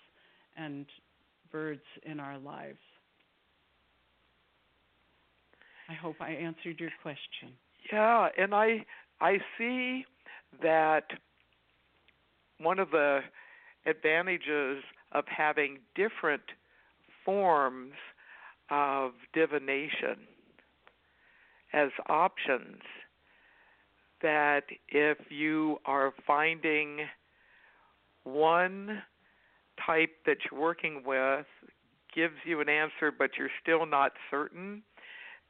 and 0.58 0.86
birds 1.52 1.84
in 2.04 2.20
our 2.20 2.38
lives. 2.40 2.80
I 5.90 5.94
hope 5.94 6.16
I 6.20 6.32
answered 6.32 6.80
your 6.80 6.92
question. 7.02 7.54
Yeah, 7.92 8.30
and 8.38 8.54
I 8.54 8.86
I 9.22 9.38
see 9.58 10.06
that 10.62 11.06
one 12.60 12.80
of 12.80 12.92
the 12.92 13.20
advantages 13.86 14.84
of 15.12 15.26
having 15.28 15.80
different 15.96 16.42
forms 17.24 17.94
of 18.70 19.12
divination 19.34 20.28
as 21.74 21.90
options 22.08 22.82
that 24.22 24.64
if 24.88 25.18
you 25.30 25.78
are 25.86 26.14
finding 26.26 27.00
one 28.24 29.02
type 29.86 30.12
that 30.26 30.38
you're 30.50 30.60
working 30.60 31.04
with 31.06 31.46
gives 32.16 32.36
you 32.46 32.62
an 32.62 32.70
answer 32.70 33.12
but 33.16 33.32
you're 33.38 33.50
still 33.62 33.86
not 33.86 34.14
certain 34.32 34.82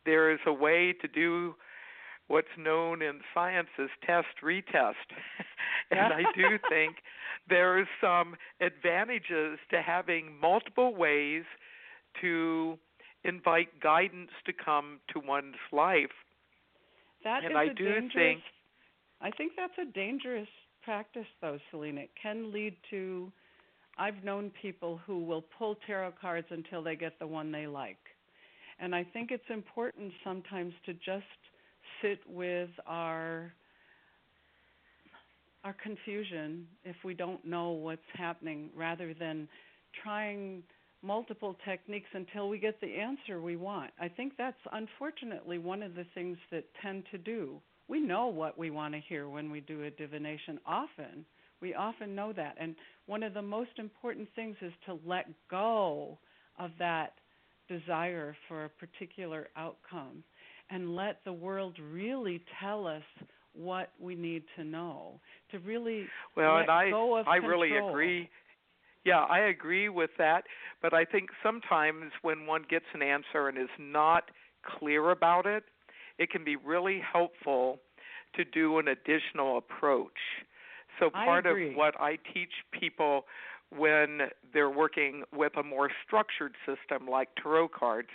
there 0.06 0.32
is 0.32 0.40
a 0.46 0.54
way 0.54 0.94
to 1.02 1.08
do 1.08 1.56
what's 2.28 2.48
known 2.58 3.02
in 3.02 3.20
science 3.34 3.68
as 3.80 3.90
test 4.06 4.28
retest 4.44 4.94
and 5.92 6.14
i 6.14 6.24
do 6.36 6.58
think 6.70 6.98
there's 7.50 7.88
some 8.02 8.36
advantages 8.62 9.60
to 9.70 9.82
having 9.82 10.34
multiple 10.40 10.96
ways 10.96 11.44
to 12.22 12.78
invite 13.24 13.80
guidance 13.82 14.32
to 14.46 14.54
come 14.54 15.00
to 15.14 15.20
one's 15.20 15.56
life. 15.72 16.12
That 17.24 17.44
and 17.44 17.52
is 17.52 17.58
I 17.58 17.64
a 17.66 17.74
do 17.74 17.86
dangerous, 17.86 18.14
think 18.14 18.42
I 19.22 19.32
think 19.32 19.54
that's 19.58 19.74
a 19.82 19.92
dangerous 19.92 20.48
practice 20.84 21.26
though, 21.42 21.58
Selena. 21.72 22.02
It 22.02 22.12
can 22.22 22.52
lead 22.52 22.76
to 22.92 23.32
I've 23.98 24.24
known 24.24 24.52
people 24.62 25.00
who 25.06 25.24
will 25.24 25.44
pull 25.58 25.78
tarot 25.88 26.14
cards 26.20 26.48
until 26.50 26.84
they 26.84 26.96
get 26.96 27.18
the 27.20 27.28
one 27.28 27.52
they 27.52 27.66
like. 27.66 27.98
And 28.80 28.94
I 28.94 29.04
think 29.04 29.32
it's 29.32 29.44
important 29.50 30.12
sometimes 30.24 30.74
to 30.86 30.94
just 30.94 31.26
sit 32.02 32.20
with 32.28 32.70
our 32.86 33.54
our 35.64 35.76
confusion 35.82 36.68
if 36.84 36.96
we 37.04 37.16
don't 37.16 37.44
know 37.44 37.72
what's 37.72 38.02
happening 38.14 38.70
rather 38.76 39.16
than 39.16 39.48
trying 40.04 40.62
multiple 41.02 41.56
techniques 41.66 42.10
until 42.14 42.50
we 42.50 42.60
get 42.60 42.80
the 42.82 42.96
answer 42.96 43.42
we 43.42 43.56
want. 43.56 43.92
I 44.00 44.08
think 44.08 44.34
that's 44.38 44.58
unfortunately 44.72 45.58
one 45.58 45.82
of 45.82 45.96
the 45.96 46.06
things 46.14 46.38
that 46.52 46.66
tend 46.84 47.04
to 47.12 47.18
do. 47.18 47.60
We 47.88 48.00
know 48.00 48.28
what 48.28 48.58
we 48.58 48.70
want 48.70 48.94
to 48.94 49.00
hear 49.00 49.28
when 49.28 49.50
we 49.52 49.62
do 49.62 49.84
a 49.84 49.92
divination 49.92 50.60
often. 50.66 51.26
We 51.62 51.74
often 51.74 52.16
know 52.16 52.34
that. 52.34 52.56
And 52.60 52.76
one 53.08 53.24
of 53.24 53.34
the 53.34 53.42
most 53.42 53.72
important 53.78 54.28
things 54.36 54.56
is 54.62 54.74
to 54.86 55.00
let 55.06 55.28
go 55.50 56.18
of 56.60 56.72
that 56.80 57.14
desire 57.68 58.36
for 58.48 58.66
a 58.66 58.70
particular 58.70 59.48
outcome 59.56 60.24
and 60.70 60.96
let 60.96 61.20
the 61.26 61.34
world 61.34 61.78
really 61.92 62.44
tell 62.62 62.88
us 62.88 63.04
what 63.54 63.92
we 64.00 64.16
need 64.16 64.44
to 64.58 64.64
know 64.64 65.20
to 65.52 65.60
really 65.60 66.06
well 66.36 66.56
let 66.56 66.62
and 66.64 66.72
i 66.72 66.90
go 66.90 67.18
of 67.18 67.28
i 67.28 67.40
control. 67.40 67.60
really 67.60 67.78
agree 67.78 68.30
Yeah, 69.06 69.20
I 69.30 69.40
agree 69.50 69.88
with 69.88 70.10
that, 70.18 70.46
but 70.82 70.92
I 70.94 71.06
think 71.06 71.30
sometimes 71.44 72.12
when 72.24 72.48
one 72.48 72.64
gets 72.68 72.86
an 72.96 73.04
answer 73.04 73.48
and 73.50 73.56
is 73.58 73.70
not 73.80 74.32
clear 74.66 75.12
about 75.12 75.46
it, 75.46 75.64
it 76.18 76.32
can 76.32 76.44
be 76.44 76.56
really 76.56 77.00
helpful 77.14 77.80
to 78.36 78.44
do 78.44 78.80
an 78.80 78.88
additional 78.88 79.60
approach. 79.60 80.18
So 81.00 81.10
part 81.12 81.46
of 81.46 81.56
what 81.76 81.94
I 82.00 82.18
teach 82.34 82.52
people 82.72 83.26
when 83.78 84.30
they're 84.54 84.70
working 84.70 85.24
with 85.34 85.58
a 85.58 85.64
more 85.64 85.90
structured 86.06 86.56
system 86.66 87.08
like 87.08 87.30
tarot 87.42 87.70
cards 87.70 88.10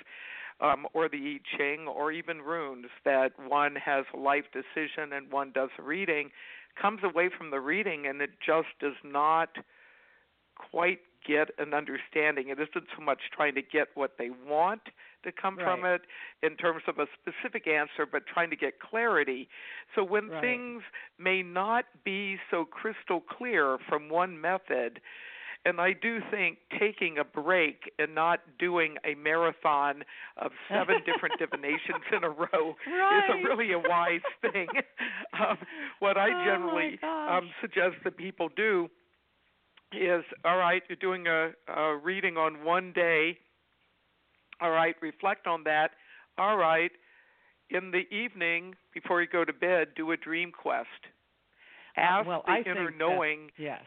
um, 0.61 0.87
or 0.92 1.09
the 1.09 1.38
I 1.38 1.57
Ching 1.57 1.87
or 1.87 2.12
even 2.12 2.38
runes, 2.38 2.87
that 3.05 3.33
one 3.49 3.77
has 3.77 4.05
a 4.14 4.18
life 4.18 4.44
decision 4.53 5.12
and 5.12 5.31
one 5.31 5.53
does 5.53 5.70
a 5.79 5.83
reading, 5.83 6.31
comes 6.81 7.01
away 7.03 7.31
from 7.37 7.51
the 7.51 7.61
reading 7.61 8.07
and 8.07 8.20
it 8.20 8.31
just 8.44 8.68
does 8.81 8.96
not 9.05 9.51
quite 10.70 11.01
get 11.27 11.51
an 11.59 11.75
understanding. 11.75 12.49
It 12.49 12.59
isn't 12.59 12.87
so 12.96 13.03
much 13.03 13.18
trying 13.35 13.55
to 13.55 13.62
get 13.62 13.88
what 13.94 14.12
they 14.18 14.31
want 14.46 14.83
to 15.25 15.33
come 15.33 15.57
right. 15.57 15.64
from 15.64 15.85
it 15.85 16.03
in 16.42 16.57
terms 16.57 16.83
of 16.88 16.99
a 16.99 17.07
specific 17.20 17.66
answer, 17.66 18.07
but 18.11 18.27
trying 18.27 18.51
to 18.51 18.57
get 18.57 18.81
clarity. 18.81 19.49
So 19.94 20.03
when 20.03 20.29
right. 20.29 20.40
things 20.40 20.83
may 21.18 21.42
not 21.42 21.85
be 22.05 22.37
so 22.51 22.64
crystal 22.64 23.20
clear 23.20 23.79
from 23.88 24.09
one 24.09 24.40
method, 24.40 25.01
and 25.64 25.81
I 25.81 25.92
do 25.92 26.20
think 26.31 26.59
taking 26.79 27.18
a 27.18 27.25
break 27.25 27.92
and 27.99 28.14
not 28.14 28.40
doing 28.59 28.96
a 29.05 29.14
marathon 29.14 30.03
of 30.38 30.53
seven 30.68 30.96
different 31.07 31.38
divinations 31.38 32.05
in 32.12 32.25
a 32.25 32.31
row 32.31 32.77
right. 32.87 33.18
is 33.18 33.35
a 33.35 33.49
really 33.49 33.73
a 33.73 33.79
wise 33.79 34.20
thing. 34.53 34.68
um, 35.38 35.59
what 35.99 36.16
I 36.16 36.29
oh 36.29 36.44
generally 36.44 36.99
um, 37.03 37.51
suggest 37.61 37.96
that 38.05 38.16
people 38.16 38.49
do 38.57 38.88
is 39.92 40.25
all 40.44 40.57
right, 40.57 40.83
you're 40.88 40.96
doing 40.96 41.27
a, 41.27 41.51
a 41.73 41.96
reading 41.96 42.37
on 42.37 42.64
one 42.64 42.92
day. 42.92 43.37
All 44.62 44.70
right, 44.70 44.94
reflect 45.03 45.46
on 45.46 45.64
that. 45.64 45.90
All 46.38 46.57
right, 46.57 46.92
in 47.70 47.90
the 47.90 48.03
evening 48.14 48.75
before 48.94 49.20
you 49.20 49.29
go 49.29 49.44
to 49.44 49.53
bed, 49.53 49.88
do 49.96 50.12
a 50.12 50.16
dream 50.16 50.53
quest. 50.53 50.88
Ask 51.96 52.27
well, 52.27 52.44
the 52.46 52.53
I 52.53 52.59
inner 52.61 52.90
knowing. 52.90 53.51
Yes. 53.59 53.83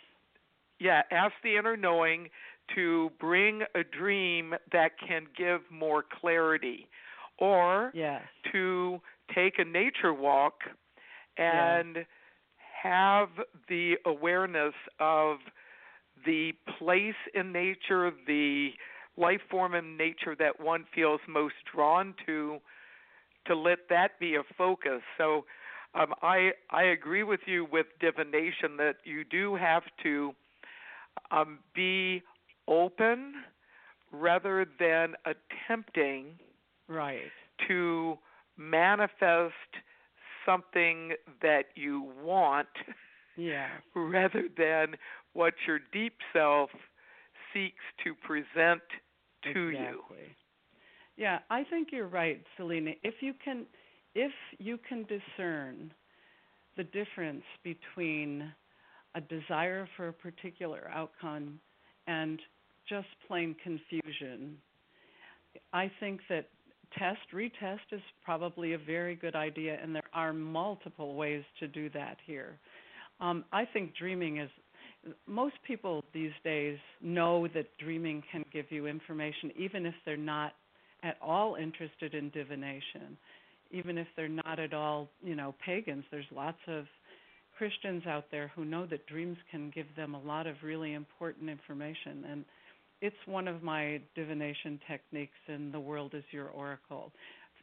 Yeah, 0.84 1.04
ask 1.12 1.34
the 1.44 1.56
inner 1.56 1.78
knowing 1.78 2.28
to 2.76 3.10
bring 3.18 3.62
a 3.74 3.84
dream 3.86 4.54
that 4.74 4.92
can 5.00 5.28
give 5.38 5.62
more 5.72 6.04
clarity, 6.20 6.90
or 7.38 7.92
yes. 7.94 8.22
to 8.52 9.00
take 9.34 9.60
a 9.60 9.64
nature 9.64 10.14
walk 10.14 10.56
and 11.38 11.96
yes. 11.96 12.06
have 12.84 13.30
the 13.70 13.94
awareness 14.06 14.74
of 15.00 15.38
the 16.26 16.52
place 16.78 17.16
in 17.34 17.54
nature, 17.54 18.12
the 18.28 18.72
life 19.16 19.42
form 19.50 19.76
in 19.76 19.96
nature 19.96 20.36
that 20.38 20.60
one 20.60 20.86
feels 20.94 21.22
most 21.30 21.56
drawn 21.74 22.14
to, 22.26 22.58
to 23.48 23.56
let 23.56 23.80
that 23.90 24.20
be 24.20 24.36
a 24.36 24.44
focus. 24.58 25.02
So 25.18 25.46
um, 25.96 26.14
I 26.22 26.52
I 26.72 26.84
agree 26.84 27.24
with 27.24 27.42
you 27.46 27.68
with 27.72 27.86
divination 28.02 28.76
that 28.78 28.96
you 29.06 29.24
do 29.24 29.56
have 29.56 29.84
to 30.04 30.34
um, 31.34 31.60
be 31.76 32.22
open 32.68 33.34
rather 34.12 34.66
than 34.80 35.16
attempting 35.26 36.38
right 36.88 37.22
to 37.68 38.18
manifest 38.58 39.54
something 40.46 41.14
that 41.42 41.66
you 41.76 42.12
want 42.24 42.68
yeah. 43.36 43.68
rather 43.96 44.44
than 44.58 44.96
what 45.34 45.54
your 45.66 45.80
deep 45.92 46.14
self 46.32 46.70
seeks 47.54 47.84
to 48.04 48.14
present 48.16 48.82
to 49.54 49.68
exactly. 49.70 49.78
you. 49.78 49.96
Yeah, 51.16 51.40
I 51.50 51.64
think 51.64 51.90
you're 51.92 52.08
right, 52.08 52.42
Selena. 52.58 52.92
If 53.04 53.16
you 53.22 53.34
can 53.44 53.66
if 54.16 54.32
you 54.60 54.80
can 54.88 55.06
discern 55.06 55.92
the 56.78 56.84
difference 56.84 57.44
between 57.64 58.52
a 59.16 59.22
desire 59.22 59.88
for 59.96 60.10
a 60.10 60.14
particular 60.14 60.90
outcome 60.94 61.60
and 62.08 62.40
just 62.88 63.08
plain 63.28 63.56
confusion, 63.64 64.58
I 65.72 65.92
think 66.00 66.22
that 66.30 66.50
test, 66.98 67.22
retest 67.34 67.80
is 67.92 68.02
probably 68.24 68.74
a 68.74 68.78
very 68.78 69.16
good 69.16 69.36
idea, 69.36 69.78
and 69.82 69.96
there 69.96 70.04
are 70.14 70.34
multiple 70.34 71.16
ways 71.16 71.44
to 71.60 71.68
do 71.68 71.90
that 71.92 72.18
here. 72.26 72.58
Um, 73.20 73.46
I 73.52 73.66
think 73.66 73.96
dreaming 73.96 74.38
is 74.40 74.50
most 75.28 75.56
people 75.68 76.04
these 76.14 76.32
days 76.44 76.78
know 77.02 77.48
that 77.54 77.66
dreaming 77.78 78.24
can 78.32 78.44
give 78.54 78.66
you 78.70 78.88
information, 78.88 79.52
even 79.58 79.86
if 79.86 79.94
they're 80.06 80.18
not 80.18 80.54
at 81.04 81.18
all 81.22 81.56
interested 81.56 82.14
in 82.14 82.30
divination, 82.30 83.18
even 83.72 83.98
if 83.98 84.08
they're 84.16 84.30
not 84.30 84.60
at 84.60 84.74
all, 84.74 85.10
you 85.24 85.36
know, 85.36 85.54
pagans. 85.66 86.06
There's 86.10 86.26
lots 86.34 86.60
of 86.68 86.86
Christians 87.58 88.04
out 88.08 88.26
there 88.32 88.52
who 88.56 88.66
know 88.66 88.86
that 88.88 89.06
dreams 89.08 89.38
can 89.52 89.72
give 89.74 89.88
them 89.96 90.16
a 90.16 90.22
lot 90.22 90.48
of 90.48 90.56
really 90.64 90.94
important 90.94 91.50
information, 91.50 92.26
and 92.30 92.46
it's 93.02 93.16
one 93.26 93.48
of 93.48 93.62
my 93.62 94.02
divination 94.16 94.80
techniques 94.88 95.38
in 95.48 95.72
the 95.72 95.80
world 95.80 96.14
is 96.14 96.24
your 96.32 96.48
oracle. 96.48 97.12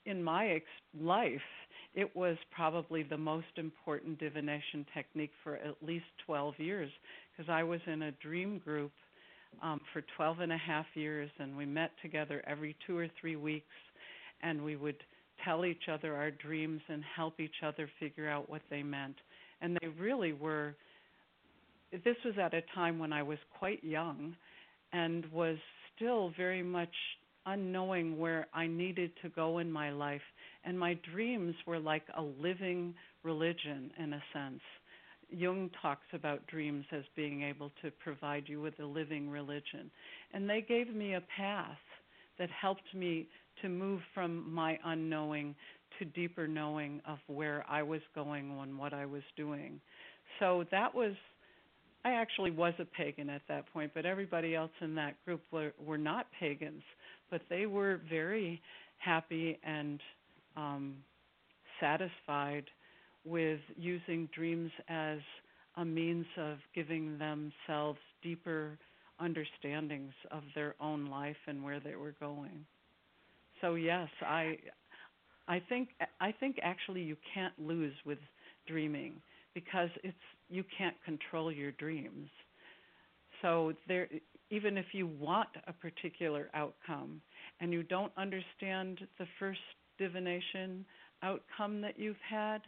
In 0.06 0.22
my 0.22 0.48
ex- 0.48 0.64
life, 1.00 1.40
it 1.94 2.14
was 2.14 2.36
probably 2.54 3.02
the 3.02 3.16
most 3.16 3.46
important 3.56 4.18
divination 4.18 4.86
technique 4.94 5.32
for 5.42 5.56
at 5.56 5.76
least 5.82 6.04
12 6.26 6.54
years 6.58 6.90
because 7.32 7.50
I 7.50 7.62
was 7.62 7.80
in 7.86 8.02
a 8.02 8.12
dream 8.12 8.58
group 8.58 8.92
um, 9.62 9.80
for 9.92 10.02
12 10.16 10.40
and 10.40 10.52
a 10.52 10.58
half 10.58 10.86
years, 10.94 11.30
and 11.38 11.56
we 11.56 11.66
met 11.66 11.90
together 12.02 12.42
every 12.46 12.76
two 12.86 12.96
or 12.96 13.08
three 13.20 13.36
weeks, 13.36 13.66
and 14.42 14.62
we 14.62 14.76
would 14.76 14.96
tell 15.44 15.64
each 15.64 15.88
other 15.90 16.14
our 16.14 16.30
dreams 16.30 16.80
and 16.88 17.02
help 17.16 17.40
each 17.40 17.62
other 17.64 17.88
figure 17.98 18.28
out 18.28 18.48
what 18.48 18.62
they 18.70 18.82
meant. 18.82 19.16
And 19.60 19.78
they 19.80 19.88
really 19.88 20.32
were. 20.32 20.74
This 21.92 22.16
was 22.24 22.34
at 22.40 22.54
a 22.54 22.62
time 22.74 22.98
when 22.98 23.12
I 23.12 23.22
was 23.22 23.38
quite 23.58 23.82
young 23.82 24.36
and 24.92 25.26
was 25.32 25.56
still 25.96 26.32
very 26.36 26.62
much 26.62 26.94
unknowing 27.46 28.18
where 28.18 28.46
I 28.54 28.66
needed 28.66 29.12
to 29.22 29.28
go 29.30 29.58
in 29.58 29.70
my 29.70 29.90
life. 29.90 30.20
And 30.64 30.78
my 30.78 30.98
dreams 31.12 31.54
were 31.66 31.78
like 31.78 32.04
a 32.16 32.22
living 32.22 32.94
religion 33.22 33.90
in 33.98 34.12
a 34.12 34.22
sense. 34.32 34.60
Jung 35.30 35.70
talks 35.80 36.06
about 36.12 36.46
dreams 36.48 36.84
as 36.92 37.04
being 37.14 37.42
able 37.42 37.70
to 37.82 37.90
provide 38.02 38.44
you 38.46 38.60
with 38.60 38.78
a 38.80 38.84
living 38.84 39.28
religion. 39.30 39.90
And 40.32 40.48
they 40.48 40.64
gave 40.66 40.94
me 40.94 41.14
a 41.14 41.22
path 41.36 41.78
that 42.38 42.50
helped 42.50 42.94
me 42.94 43.28
to 43.62 43.68
move 43.68 44.00
from 44.14 44.52
my 44.52 44.78
unknowing 44.84 45.54
to 45.98 46.04
deeper 46.04 46.46
knowing 46.46 47.00
of 47.06 47.18
where 47.26 47.64
I 47.68 47.82
was 47.82 48.00
going 48.14 48.58
and 48.60 48.78
what 48.78 48.92
I 48.92 49.06
was 49.06 49.22
doing. 49.36 49.80
So 50.38 50.64
that 50.70 50.94
was 50.94 51.14
I 52.04 52.12
actually 52.12 52.50
was 52.50 52.72
a 52.78 52.84
pagan 52.84 53.28
at 53.28 53.42
that 53.48 53.70
point, 53.72 53.92
but 53.94 54.06
everybody 54.06 54.54
else 54.54 54.70
in 54.80 54.94
that 54.94 55.22
group 55.24 55.42
were, 55.52 55.72
were 55.84 55.98
not 55.98 56.26
pagans, 56.38 56.82
but 57.30 57.42
they 57.50 57.66
were 57.66 58.00
very 58.08 58.60
happy 58.98 59.58
and 59.62 60.00
um, 60.56 60.96
satisfied 61.78 62.64
with 63.24 63.60
using 63.76 64.28
dreams 64.34 64.70
as 64.88 65.18
a 65.76 65.84
means 65.84 66.26
of 66.38 66.56
giving 66.74 67.18
themselves 67.18 67.98
deeper 68.22 68.78
understandings 69.18 70.12
of 70.30 70.42
their 70.54 70.74
own 70.80 71.06
life 71.10 71.36
and 71.46 71.62
where 71.62 71.80
they 71.80 71.96
were 71.96 72.14
going. 72.18 72.64
So 73.60 73.74
yes, 73.74 74.08
I 74.22 74.56
I 75.48 75.60
think 75.68 75.88
I 76.20 76.32
think 76.32 76.58
actually 76.62 77.02
you 77.02 77.16
can't 77.34 77.54
lose 77.58 77.94
with 78.04 78.18
dreaming 78.66 79.14
because 79.54 79.90
it's 80.04 80.16
you 80.48 80.64
can't 80.76 80.96
control 81.04 81.50
your 81.52 81.72
dreams. 81.72 82.28
So 83.42 83.72
there 83.88 84.08
even 84.50 84.76
if 84.76 84.86
you 84.92 85.06
want 85.06 85.48
a 85.66 85.72
particular 85.72 86.50
outcome 86.54 87.20
and 87.60 87.72
you 87.72 87.82
don't 87.82 88.12
understand 88.16 89.00
the 89.18 89.26
first 89.38 89.60
divination 89.98 90.84
outcome 91.22 91.80
that 91.82 91.98
you've 91.98 92.16
had, 92.28 92.62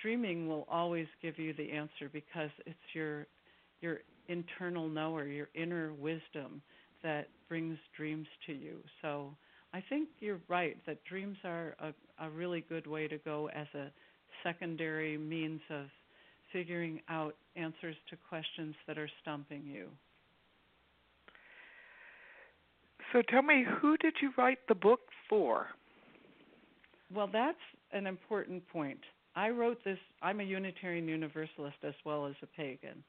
dreaming 0.00 0.48
will 0.48 0.66
always 0.70 1.06
give 1.22 1.38
you 1.38 1.52
the 1.54 1.70
answer 1.70 2.08
because 2.12 2.50
it's 2.66 2.94
your 2.94 3.26
your 3.80 4.00
internal 4.28 4.88
knower, 4.88 5.26
your 5.26 5.48
inner 5.54 5.92
wisdom 5.94 6.62
that 7.02 7.28
brings 7.48 7.78
dreams 7.96 8.26
to 8.46 8.52
you. 8.52 8.78
So 9.02 9.30
I 9.72 9.82
think 9.88 10.08
you're 10.18 10.40
right 10.48 10.76
that 10.86 11.04
dreams 11.04 11.36
are 11.44 11.74
a, 11.80 12.26
a 12.26 12.30
really 12.30 12.64
good 12.68 12.86
way 12.86 13.06
to 13.08 13.18
go 13.18 13.48
as 13.54 13.66
a 13.74 13.90
secondary 14.42 15.16
means 15.16 15.60
of 15.70 15.86
figuring 16.52 17.00
out 17.08 17.36
answers 17.56 17.94
to 18.10 18.16
questions 18.28 18.74
that 18.86 18.98
are 18.98 19.08
stumping 19.22 19.62
you. 19.64 19.88
So 23.12 23.22
tell 23.22 23.42
me, 23.42 23.64
who 23.80 23.96
did 23.96 24.14
you 24.20 24.30
write 24.36 24.58
the 24.68 24.74
book 24.74 25.00
for? 25.28 25.66
Well, 27.12 27.28
that's 27.32 27.58
an 27.92 28.06
important 28.06 28.66
point. 28.68 29.00
I 29.34 29.50
wrote 29.50 29.82
this, 29.84 29.98
I'm 30.22 30.40
a 30.40 30.44
Unitarian 30.44 31.08
Universalist 31.08 31.76
as 31.84 31.94
well 32.04 32.26
as 32.26 32.34
a 32.42 32.46
pagan. 32.46 33.02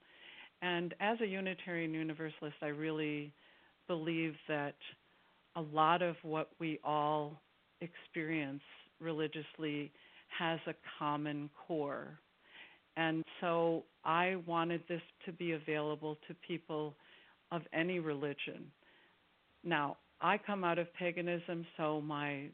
And 0.61 0.93
as 0.99 1.19
a 1.21 1.25
Unitarian 1.25 1.93
Universalist, 1.93 2.55
I 2.61 2.67
really 2.67 3.31
believe 3.87 4.35
that 4.47 4.75
a 5.55 5.61
lot 5.61 6.01
of 6.01 6.15
what 6.23 6.49
we 6.59 6.79
all 6.83 7.41
experience 7.81 8.61
religiously 8.99 9.91
has 10.37 10.59
a 10.67 10.73
common 10.97 11.49
core. 11.67 12.19
And 12.97 13.23
so 13.39 13.83
I 14.05 14.37
wanted 14.45 14.81
this 14.87 15.01
to 15.25 15.31
be 15.31 15.53
available 15.53 16.17
to 16.27 16.35
people 16.47 16.95
of 17.51 17.61
any 17.73 17.99
religion. 17.99 18.71
Now, 19.63 19.97
I 20.21 20.37
come 20.37 20.63
out 20.63 20.77
of 20.77 20.93
paganism, 20.93 21.65
so 21.77 22.01
my 22.01 22.49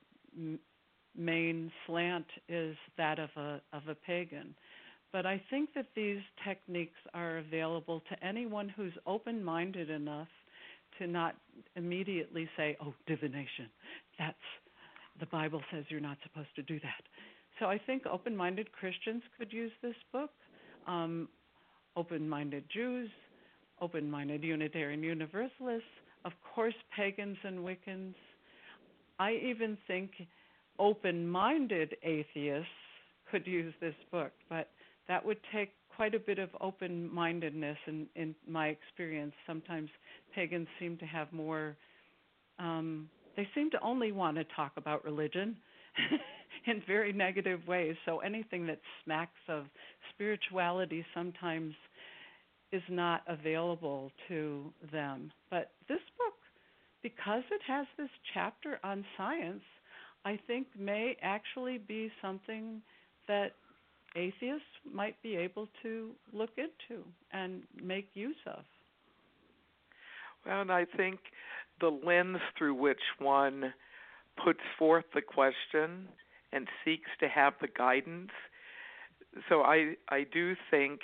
main 1.17 1.71
slant 1.85 2.25
is 2.47 2.75
that 2.97 3.19
of 3.19 3.29
a 3.35 3.61
of 3.73 3.87
a 3.89 3.95
pagan. 3.95 4.55
But 5.11 5.25
I 5.25 5.41
think 5.49 5.69
that 5.73 5.87
these 5.95 6.21
techniques 6.45 6.99
are 7.13 7.37
available 7.37 8.01
to 8.09 8.25
anyone 8.25 8.69
who's 8.69 8.93
open-minded 9.05 9.89
enough 9.89 10.27
to 10.99 11.07
not 11.07 11.35
immediately 11.75 12.49
say, 12.57 12.77
"Oh, 12.81 12.93
divination. 13.05 13.69
That's 14.17 14.37
the 15.19 15.25
Bible 15.27 15.61
says 15.71 15.85
you're 15.89 15.99
not 15.99 16.17
supposed 16.23 16.53
to 16.55 16.63
do 16.63 16.79
that." 16.79 17.03
So 17.59 17.65
I 17.65 17.77
think 17.77 18.05
open-minded 18.05 18.71
Christians 18.71 19.23
could 19.37 19.51
use 19.51 19.71
this 19.81 19.95
book. 20.11 20.31
Um, 20.85 21.27
open-minded 21.95 22.69
Jews, 22.69 23.09
open-minded 23.81 24.43
Unitarian 24.43 25.03
Universalists, 25.03 25.89
of 26.25 26.33
course, 26.53 26.75
pagans 26.95 27.37
and 27.43 27.59
Wiccans. 27.59 28.13
I 29.19 29.33
even 29.33 29.77
think 29.87 30.11
open-minded 30.77 31.97
atheists 32.03 32.69
could 33.31 33.47
use 33.47 33.73
this 33.81 33.95
book, 34.11 34.31
but 34.49 34.69
that 35.07 35.25
would 35.25 35.39
take 35.51 35.73
quite 35.97 36.13
a 36.13 36.19
bit 36.19 36.37
of 36.37 36.49
open 36.61 37.13
mindedness 37.13 37.77
in, 37.87 38.05
in 38.15 38.35
my 38.47 38.67
experience. 38.67 39.33
Sometimes 39.47 39.89
pagans 40.33 40.67
seem 40.79 40.95
to 40.97 41.05
have 41.05 41.33
more, 41.33 41.75
um, 42.59 43.09
they 43.35 43.47
seem 43.55 43.71
to 43.71 43.81
only 43.81 44.11
want 44.11 44.37
to 44.37 44.45
talk 44.55 44.73
about 44.77 45.03
religion 45.03 45.57
in 46.67 46.83
very 46.85 47.11
negative 47.11 47.59
ways. 47.67 47.95
So 48.05 48.19
anything 48.19 48.67
that 48.67 48.79
smacks 49.03 49.41
of 49.49 49.65
spirituality 50.13 51.03
sometimes 51.15 51.73
is 52.71 52.83
not 52.89 53.23
available 53.27 54.11
to 54.27 54.71
them. 54.91 55.31
But 55.49 55.71
this 55.89 55.99
book, 56.19 56.35
because 57.01 57.43
it 57.51 57.61
has 57.67 57.87
this 57.97 58.09
chapter 58.35 58.79
on 58.83 59.03
science, 59.17 59.63
I 60.25 60.39
think 60.45 60.67
may 60.77 61.17
actually 61.23 61.79
be 61.79 62.11
something 62.21 62.83
that 63.27 63.53
atheists 64.15 64.65
might 64.91 65.21
be 65.21 65.35
able 65.35 65.67
to 65.83 66.11
look 66.33 66.51
into 66.57 67.03
and 67.31 67.63
make 67.81 68.09
use 68.13 68.35
of. 68.45 68.63
Well, 70.45 70.61
and 70.61 70.71
I 70.71 70.85
think 70.85 71.19
the 71.79 71.89
lens 71.89 72.39
through 72.57 72.75
which 72.75 73.01
one 73.19 73.73
puts 74.43 74.61
forth 74.77 75.05
the 75.13 75.21
question 75.21 76.07
and 76.53 76.67
seeks 76.85 77.09
to 77.19 77.27
have 77.27 77.53
the 77.59 77.67
guidance. 77.67 78.31
So 79.49 79.61
I 79.61 79.95
I 80.09 80.25
do 80.31 80.55
think 80.71 81.01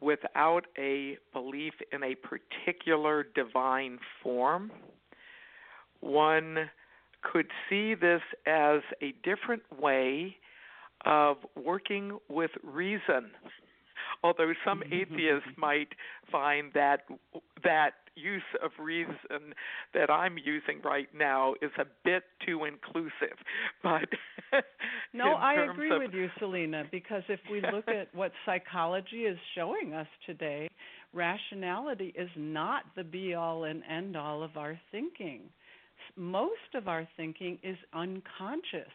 without 0.00 0.66
a 0.78 1.18
belief 1.32 1.74
in 1.92 2.02
a 2.02 2.14
particular 2.14 3.26
divine 3.34 3.98
form, 4.22 4.70
one 6.00 6.70
could 7.20 7.48
see 7.68 7.94
this 7.94 8.22
as 8.46 8.80
a 9.02 9.12
different 9.24 9.62
way 9.80 10.36
of 11.04 11.36
working 11.56 12.18
with 12.28 12.50
reason. 12.62 13.30
Although 14.22 14.52
some 14.64 14.80
mm-hmm. 14.80 14.94
atheists 14.94 15.48
might 15.56 15.88
find 16.30 16.72
that 16.74 17.02
that 17.62 17.92
use 18.16 18.42
of 18.62 18.72
reason 18.80 19.54
that 19.94 20.10
I'm 20.10 20.36
using 20.38 20.80
right 20.82 21.08
now 21.14 21.54
is 21.62 21.70
a 21.78 21.84
bit 22.04 22.24
too 22.44 22.64
inclusive, 22.64 23.38
but 23.82 24.08
no, 25.12 25.34
I 25.34 25.70
agree 25.70 25.92
of, 25.92 26.02
with 26.02 26.12
you, 26.12 26.28
Selena. 26.38 26.84
Because 26.90 27.22
if 27.28 27.40
we 27.50 27.60
look 27.60 27.86
at 27.88 28.12
what 28.14 28.32
psychology 28.44 29.22
is 29.22 29.38
showing 29.54 29.94
us 29.94 30.08
today, 30.26 30.68
rationality 31.12 32.12
is 32.16 32.30
not 32.36 32.84
the 32.96 33.04
be 33.04 33.34
all 33.34 33.64
and 33.64 33.82
end 33.88 34.16
all 34.16 34.42
of 34.42 34.56
our 34.56 34.78
thinking. 34.90 35.42
Most 36.16 36.74
of 36.74 36.88
our 36.88 37.06
thinking 37.16 37.58
is 37.62 37.76
unconscious 37.92 38.90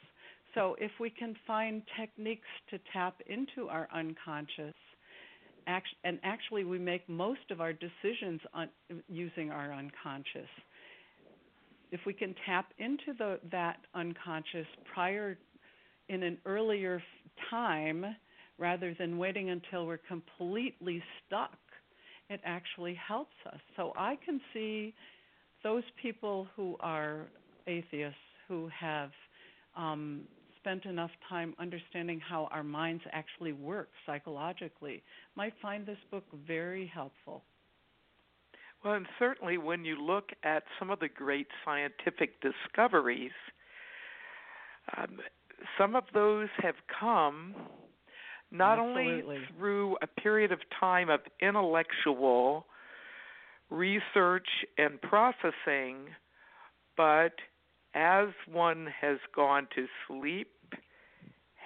so, 0.56 0.76
if 0.80 0.91
we 0.99 1.10
can 1.10 1.36
find 1.47 1.82
techniques 1.99 2.47
to 2.70 2.80
tap 2.91 3.16
into 3.28 3.70
our 3.70 3.88
unconscious, 3.93 4.76
and 6.04 6.20
actually 6.24 6.64
we 6.64 6.78
make 6.78 7.08
most 7.08 7.49
of 7.49 7.62
our 7.62 7.74
decisions 7.74 8.41
on, 8.54 8.70
using 9.08 9.49
our 9.49 9.74
unconscious. 9.74 10.49
If 11.91 12.01
we 12.06 12.14
can 12.14 12.36
tap 12.45 12.68
into 12.78 13.18
the, 13.18 13.39
that 13.51 13.78
unconscious 13.95 14.68
prior 14.93 15.38
in 16.10 16.24
an 16.24 16.38
earlier 16.45 17.01
time, 17.49 18.06
rather 18.58 18.93
than 18.99 19.18
waiting 19.18 19.49
until 19.49 19.86
we're 19.88 19.97
completely 19.97 21.01
stuck, 21.26 21.58
it 22.30 22.39
actually 22.43 22.95
helps 23.08 23.36
us. 23.47 23.60
So 23.76 23.93
I 23.97 24.18
can 24.24 24.39
see 24.54 24.93
those 25.64 25.84
people 26.01 26.47
who 26.56 26.76
are 26.80 27.28
atheists 27.68 28.18
who 28.47 28.70
have 28.80 29.12
um, 29.76 30.22
spent 30.64 30.86
enough 30.86 31.11
time 31.28 31.53
understanding 31.59 32.20
how 32.20 32.47
our 32.51 32.64
minds 32.64 33.03
actually 33.11 33.51
work 33.51 33.89
psychologically 34.05 35.03
might 35.36 35.53
find 35.61 35.86
this 35.86 35.97
book 36.09 36.24
very 36.47 36.89
helpful. 36.93 37.43
Well, 38.84 38.93
and 38.95 39.05
certainly 39.20 39.57
when 39.57 39.84
you 39.84 40.01
look 40.01 40.30
at 40.43 40.64
some 40.80 40.89
of 40.89 40.99
the 40.99 41.09
great 41.09 41.47
scientific 41.66 42.41
discoveries, 42.41 43.32
um, 44.97 45.20
some 45.78 45.95
of 45.95 46.03
those 46.14 46.49
have 46.61 46.76
come 46.99 47.55
not 48.51 48.78
Absolutely. 48.80 49.36
only 49.36 49.45
through 49.57 49.97
a 50.01 50.07
period 50.07 50.51
of 50.51 50.59
time 50.80 51.09
of 51.09 51.22
intellectual 51.41 52.66
research 53.70 54.47
and 54.78 55.01
processing, 55.01 56.07
but 56.95 57.34
as 57.94 58.30
one 58.52 58.88
has 59.02 59.18
gone 59.36 59.68
to 59.76 59.86
sleep, 60.08 60.50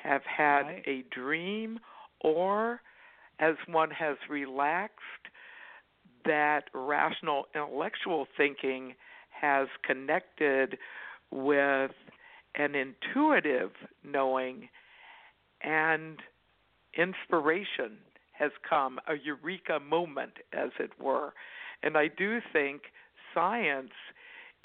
have 0.04 0.22
had 0.24 0.64
right. 0.64 0.84
a 0.88 1.04
dream, 1.14 1.80
or 2.22 2.82
as 3.40 3.56
one 3.68 3.92
has 3.92 4.18
relaxed, 4.30 4.94
that 6.26 6.66
rational 6.74 7.46
intellectual 7.56 8.28
thinking 8.36 8.96
has 9.30 9.68
connected 9.84 10.78
with 11.32 11.92
an 12.56 12.74
intuitive 12.76 13.72
knowing 14.04 14.68
and 15.62 16.18
inspiration 16.98 17.98
has 18.34 18.52
come, 18.68 19.00
a 19.08 19.14
eureka 19.24 19.80
moment, 19.80 20.34
as 20.54 20.70
it 20.80 20.92
were. 21.02 21.34
And 21.84 21.98
I 21.98 22.08
do 22.08 22.40
think 22.54 22.84
science 23.34 23.92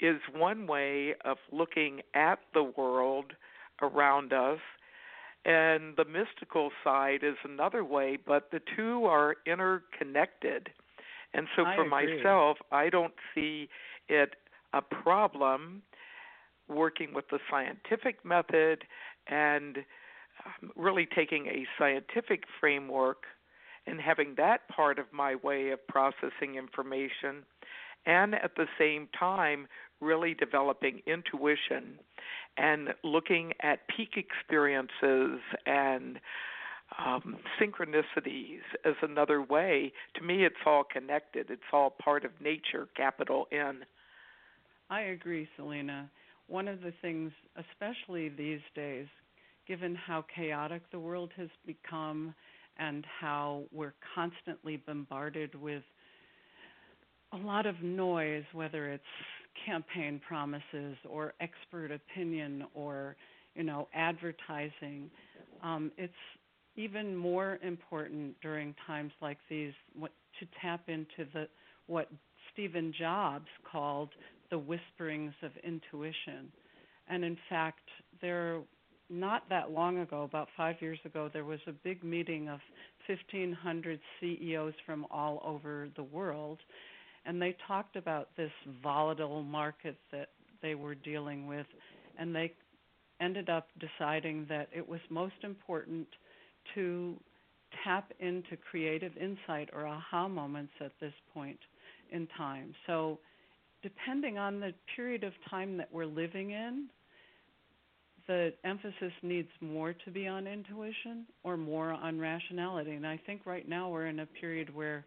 is 0.03 0.19
one 0.35 0.67
way 0.67 1.15
of 1.23 1.37
looking 1.51 2.01
at 2.13 2.39
the 2.53 2.63
world 2.63 3.33
around 3.81 4.33
us, 4.33 4.59
and 5.45 5.95
the 5.97 6.05
mystical 6.05 6.71
side 6.83 7.19
is 7.23 7.35
another 7.43 7.83
way, 7.83 8.17
but 8.17 8.51
the 8.51 8.61
two 8.75 9.05
are 9.05 9.35
interconnected. 9.45 10.69
And 11.33 11.47
so 11.55 11.65
I 11.65 11.75
for 11.75 11.85
agree. 11.85 12.17
myself, 12.17 12.57
I 12.71 12.89
don't 12.89 13.13
see 13.33 13.69
it 14.09 14.35
a 14.73 14.81
problem 14.81 15.81
working 16.67 17.13
with 17.13 17.25
the 17.29 17.39
scientific 17.49 18.23
method 18.25 18.83
and 19.27 19.77
um, 20.45 20.71
really 20.75 21.07
taking 21.15 21.47
a 21.47 21.65
scientific 21.77 22.43
framework 22.59 23.23
and 23.85 23.99
having 23.99 24.35
that 24.37 24.67
part 24.69 24.97
of 24.97 25.05
my 25.11 25.35
way 25.35 25.69
of 25.71 25.85
processing 25.87 26.55
information 26.55 27.43
and 28.05 28.35
at 28.35 28.55
the 28.55 28.67
same 28.77 29.07
time 29.17 29.67
really 30.01 30.33
developing 30.33 31.01
intuition 31.05 31.99
and 32.57 32.89
looking 33.03 33.53
at 33.61 33.79
peak 33.87 34.11
experiences 34.15 35.39
and 35.65 36.19
um, 37.03 37.37
synchronicities 37.59 38.61
as 38.85 38.93
another 39.01 39.41
way. 39.41 39.91
To 40.15 40.21
me, 40.23 40.45
it's 40.45 40.55
all 40.65 40.83
connected. 40.83 41.47
It's 41.49 41.61
all 41.71 41.89
part 42.03 42.25
of 42.25 42.31
nature, 42.41 42.87
capital 42.95 43.47
N. 43.51 43.85
I 44.89 45.01
agree, 45.01 45.47
Selena. 45.55 46.09
One 46.47 46.67
of 46.67 46.81
the 46.81 46.93
things, 47.01 47.31
especially 47.57 48.29
these 48.29 48.61
days, 48.75 49.07
given 49.67 49.95
how 49.95 50.25
chaotic 50.35 50.83
the 50.91 50.99
world 50.99 51.31
has 51.37 51.49
become 51.65 52.35
and 52.77 53.05
how 53.19 53.63
we're 53.71 53.93
constantly 54.13 54.77
bombarded 54.77 55.55
with 55.55 55.83
a 57.31 57.37
lot 57.37 57.65
of 57.65 57.81
noise, 57.81 58.43
whether 58.53 58.91
it's 58.91 59.03
campaign 59.65 60.21
promises 60.27 60.97
or 61.09 61.33
expert 61.39 61.91
opinion 61.91 62.65
or 62.73 63.15
you 63.55 63.63
know 63.63 63.87
advertising. 63.93 65.09
Um, 65.63 65.91
it's 65.97 66.13
even 66.75 67.15
more 67.15 67.59
important 67.63 68.35
during 68.41 68.75
times 68.87 69.11
like 69.21 69.37
these 69.49 69.73
what, 69.97 70.11
to 70.39 70.47
tap 70.61 70.81
into 70.87 71.29
the 71.33 71.47
what 71.87 72.09
Stephen 72.51 72.93
Jobs 72.97 73.47
called 73.69 74.09
the 74.49 74.57
whisperings 74.57 75.33
of 75.41 75.51
intuition. 75.63 76.51
And 77.07 77.23
in 77.23 77.37
fact, 77.49 77.89
there 78.21 78.61
not 79.09 79.43
that 79.49 79.71
long 79.71 79.99
ago, 79.99 80.23
about 80.23 80.47
5 80.55 80.77
years 80.81 80.97
ago, 81.05 81.29
there 81.31 81.43
was 81.43 81.59
a 81.67 81.71
big 81.71 82.03
meeting 82.03 82.47
of 82.47 82.59
1500 83.07 83.99
CEOs 84.19 84.73
from 84.85 85.05
all 85.11 85.41
over 85.45 85.89
the 85.95 86.03
world 86.03 86.59
and 87.25 87.41
they 87.41 87.55
talked 87.67 87.95
about 87.95 88.29
this 88.37 88.51
volatile 88.81 89.43
market 89.43 89.97
that 90.11 90.29
they 90.61 90.75
were 90.75 90.95
dealing 90.95 91.47
with 91.47 91.65
and 92.17 92.35
they 92.35 92.53
ended 93.21 93.49
up 93.49 93.67
deciding 93.79 94.45
that 94.49 94.67
it 94.75 94.87
was 94.87 94.99
most 95.09 95.35
important 95.43 96.07
to 96.75 97.15
tap 97.83 98.11
into 98.19 98.57
creative 98.69 99.15
insight 99.17 99.69
or 99.73 99.87
aha 99.87 100.27
moments 100.27 100.73
at 100.81 100.91
this 100.99 101.13
point 101.33 101.59
in 102.11 102.27
time. 102.37 102.73
So, 102.87 103.19
depending 103.81 104.37
on 104.37 104.59
the 104.59 104.73
period 104.95 105.23
of 105.23 105.33
time 105.49 105.77
that 105.77 105.89
we're 105.91 106.05
living 106.05 106.51
in, 106.51 106.87
the 108.27 108.53
emphasis 108.63 109.11
needs 109.21 109.49
more 109.59 109.93
to 110.05 110.11
be 110.11 110.27
on 110.27 110.47
intuition 110.47 111.25
or 111.43 111.57
more 111.57 111.91
on 111.91 112.19
rationality. 112.19 112.91
And 112.91 113.05
I 113.05 113.19
think 113.25 113.41
right 113.45 113.67
now 113.67 113.89
we're 113.89 114.05
in 114.05 114.19
a 114.19 114.25
period 114.25 114.73
where 114.73 115.05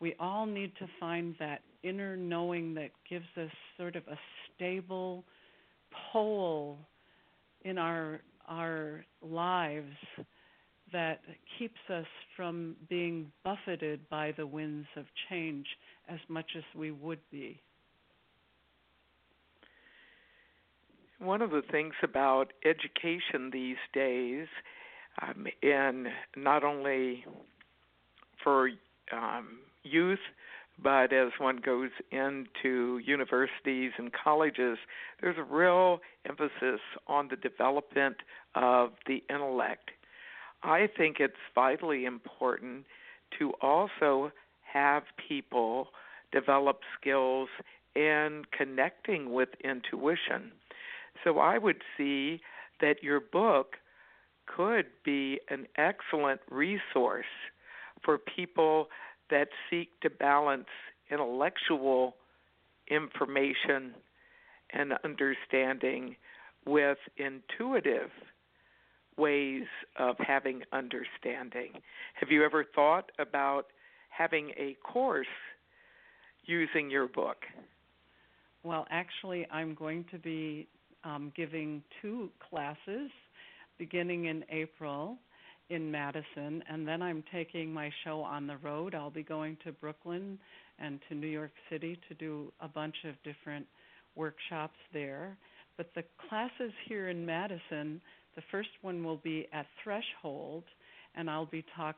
we 0.00 0.14
all 0.18 0.46
need 0.46 0.72
to 0.78 0.86
find 1.00 1.34
that 1.38 1.62
inner 1.82 2.16
knowing 2.16 2.74
that 2.74 2.90
gives 3.08 3.26
us 3.36 3.50
sort 3.78 3.96
of 3.96 4.02
a 4.08 4.18
stable 4.54 5.24
pole 6.12 6.78
in 7.64 7.78
our 7.78 8.20
our 8.48 9.04
lives 9.22 9.96
that 10.92 11.20
keeps 11.58 11.80
us 11.90 12.06
from 12.36 12.76
being 12.88 13.30
buffeted 13.44 14.08
by 14.08 14.32
the 14.36 14.46
winds 14.46 14.86
of 14.96 15.04
change 15.28 15.66
as 16.08 16.20
much 16.28 16.52
as 16.56 16.62
we 16.76 16.92
would 16.92 17.18
be. 17.30 17.60
One 21.18 21.42
of 21.42 21.50
the 21.50 21.62
things 21.72 21.94
about 22.02 22.52
education 22.64 23.50
these 23.50 23.76
days, 23.92 24.46
um, 25.22 25.46
and 25.62 26.06
not 26.36 26.62
only 26.62 27.24
for 28.44 28.70
um, 29.12 29.58
youth, 29.86 30.18
but 30.82 31.12
as 31.12 31.30
one 31.38 31.56
goes 31.64 31.90
into 32.10 32.98
universities 32.98 33.92
and 33.96 34.12
colleges, 34.12 34.78
there's 35.20 35.38
a 35.38 35.42
real 35.42 36.00
emphasis 36.28 36.80
on 37.06 37.28
the 37.28 37.36
development 37.36 38.16
of 38.54 38.90
the 39.06 39.22
intellect. 39.30 39.90
I 40.62 40.88
think 40.96 41.16
it's 41.20 41.34
vitally 41.54 42.04
important 42.04 42.84
to 43.38 43.52
also 43.62 44.32
have 44.72 45.04
people 45.28 45.88
develop 46.32 46.80
skills 47.00 47.48
in 47.94 48.42
connecting 48.56 49.32
with 49.32 49.48
intuition. 49.64 50.52
So 51.24 51.38
I 51.38 51.56
would 51.56 51.82
see 51.96 52.40
that 52.80 53.02
your 53.02 53.20
book 53.20 53.76
could 54.46 54.86
be 55.04 55.40
an 55.48 55.66
excellent 55.76 56.40
resource 56.50 57.24
for 58.04 58.18
people 58.18 58.88
that 59.30 59.48
seek 59.70 59.88
to 60.00 60.10
balance 60.10 60.66
intellectual 61.10 62.14
information 62.88 63.94
and 64.72 64.92
understanding 65.04 66.16
with 66.66 66.98
intuitive 67.16 68.10
ways 69.16 69.64
of 69.98 70.16
having 70.18 70.62
understanding. 70.72 71.72
Have 72.14 72.30
you 72.30 72.44
ever 72.44 72.64
thought 72.74 73.10
about 73.18 73.66
having 74.10 74.50
a 74.56 74.76
course 74.82 75.26
using 76.44 76.90
your 76.90 77.08
book? 77.08 77.38
Well, 78.62 78.86
actually, 78.90 79.46
I'm 79.50 79.74
going 79.74 80.04
to 80.10 80.18
be 80.18 80.66
um, 81.04 81.32
giving 81.36 81.82
two 82.02 82.30
classes 82.50 83.10
beginning 83.78 84.26
in 84.26 84.44
April 84.50 85.18
in 85.68 85.90
Madison, 85.90 86.62
and 86.68 86.86
then 86.86 87.02
I'm 87.02 87.24
taking 87.32 87.72
my 87.72 87.90
show 88.04 88.20
on 88.20 88.46
the 88.46 88.56
road. 88.58 88.94
I'll 88.94 89.10
be 89.10 89.22
going 89.22 89.56
to 89.64 89.72
Brooklyn 89.72 90.38
and 90.78 91.00
to 91.08 91.14
New 91.14 91.26
York 91.26 91.50
City 91.70 91.98
to 92.08 92.14
do 92.14 92.52
a 92.60 92.68
bunch 92.68 92.94
of 93.04 93.14
different 93.24 93.66
workshops 94.14 94.76
there. 94.92 95.36
But 95.76 95.90
the 95.94 96.04
classes 96.28 96.72
here 96.88 97.08
in 97.08 97.26
Madison, 97.26 98.00
the 98.34 98.42
first 98.50 98.68
one 98.82 99.04
will 99.04 99.18
be 99.18 99.46
at 99.52 99.66
Threshold, 99.82 100.64
and 101.14 101.28
I'll 101.28 101.46
be 101.46 101.64
talk. 101.76 101.96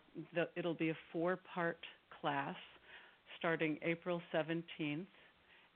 It'll 0.57 0.75
be 0.75 0.91
a 0.91 0.97
four-part 1.13 1.79
class 2.21 2.57
starting 3.39 3.79
April 3.83 4.21
17th. 4.35 5.07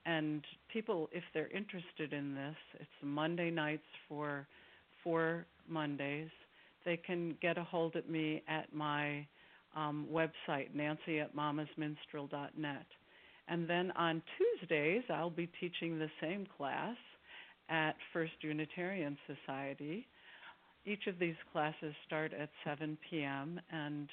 And 0.05 0.43
people, 0.71 1.09
if 1.13 1.23
they're 1.33 1.49
interested 1.49 2.11
in 2.11 2.35
this, 2.35 2.55
it's 2.79 2.89
Monday 3.01 3.51
nights 3.51 3.85
for 4.09 4.47
four 5.03 5.45
Mondays 5.67 6.29
they 6.85 6.97
can 6.97 7.35
get 7.41 7.57
a 7.57 7.63
hold 7.63 7.95
of 7.95 8.07
me 8.09 8.43
at 8.47 8.73
my 8.73 9.25
um, 9.75 10.07
website, 10.11 10.73
nancy 10.73 11.19
at 11.19 11.35
mamasminstrel.net. 11.35 12.85
And 13.47 13.69
then 13.69 13.91
on 13.91 14.21
Tuesdays, 14.37 15.03
I'll 15.09 15.29
be 15.29 15.49
teaching 15.59 15.99
the 15.99 16.09
same 16.21 16.47
class 16.57 16.95
at 17.69 17.95
First 18.11 18.33
Unitarian 18.41 19.17
Society. 19.27 20.07
Each 20.85 21.07
of 21.07 21.19
these 21.19 21.35
classes 21.51 21.93
start 22.05 22.33
at 22.33 22.49
7 22.65 22.97
p.m. 23.09 23.59
And 23.71 24.09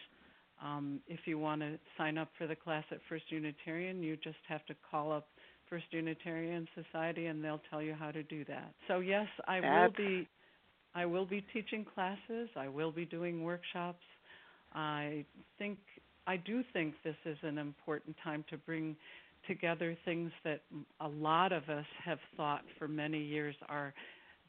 um, 0.63 1.01
if 1.07 1.21
you 1.27 1.39
want 1.39 1.61
to 1.63 1.79
sign 1.97 2.19
up 2.19 2.29
for 2.39 2.47
the 2.47 2.57
class 2.57 2.85
at 2.91 2.99
First 3.09 3.25
Unitarian, 3.31 4.03
you 4.03 4.17
just 4.17 4.39
have 4.49 4.65
to 4.67 4.75
call 4.91 5.13
up 5.13 5.29
First 5.69 5.87
Unitarian 5.91 6.67
Society 6.75 7.27
and 7.27 7.45
they'll 7.45 7.63
tell 7.71 7.81
you 7.81 7.95
how 7.95 8.11
to 8.11 8.23
do 8.25 8.45
that. 8.47 8.73
So, 8.89 8.99
yes, 8.99 9.29
I 9.47 9.61
will 9.61 9.93
be 9.97 10.29
I 10.95 11.07
will 11.07 11.27
be 11.27 11.45
teaching 11.53 11.85
classes. 11.95 12.49
I 12.57 12.69
will 12.69 12.93
be 12.93 13.05
doing 13.05 13.45
workshops. 13.45 14.05
I 14.73 15.25
think 15.59 15.79
I 16.27 16.37
do 16.37 16.63
think 16.73 16.95
this 17.05 17.17
is 17.25 17.39
an 17.43 17.59
important 17.59 18.17
time 18.23 18.45
to 18.51 18.57
bring 18.59 18.97
together 19.47 19.97
things 20.05 20.31
that 20.45 20.61
a 21.01 21.09
lot 21.09 21.53
of 21.53 21.69
us 21.69 21.87
have 22.05 22.19
thought 22.37 22.63
for 22.79 22.87
many 22.89 23.23
years 23.23 23.55
are 23.69 23.95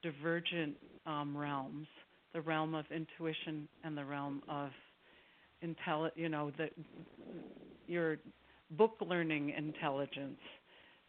divergent 0.04 0.76
um, 1.06 1.36
realms: 1.38 1.88
the 2.34 2.42
realm 2.42 2.76
of 2.76 2.86
intuition 2.92 3.68
and 3.84 3.98
the 3.98 4.06
realm 4.06 4.42
of 4.50 4.70
intelli- 5.64 6.12
You 6.16 6.30
know, 6.30 6.52
the 6.58 6.70
your 7.88 8.18
book 8.72 8.96
learning 9.02 9.54
intelligence. 9.56 10.40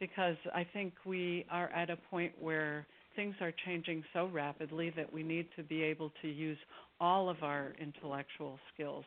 Because 0.01 0.37
I 0.53 0.66
think 0.72 0.95
we 1.07 1.47
are 1.49 1.68
at 1.68 1.89
a 1.89 1.97
point 2.11 2.33
where 2.41 2.87
things 3.17 3.35
are 3.41 3.53
changing 3.65 4.05
so 4.13 4.27
rapidly 4.33 4.91
that 4.97 5.13
we 5.13 5.23
need 5.23 5.47
to 5.57 5.63
be 5.63 5.83
able 5.83 6.13
to 6.23 6.29
use 6.29 6.59
all 7.01 7.29
of 7.29 7.43
our 7.43 7.75
intellectual 7.81 8.59
skills 8.73 9.05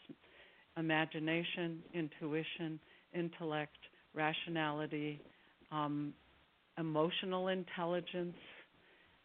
imagination, 0.77 1.81
intuition, 1.93 2.77
intellect, 3.13 3.77
rationality, 4.13 5.21
um, 5.71 6.13
emotional 6.77 7.47
intelligence, 7.47 8.35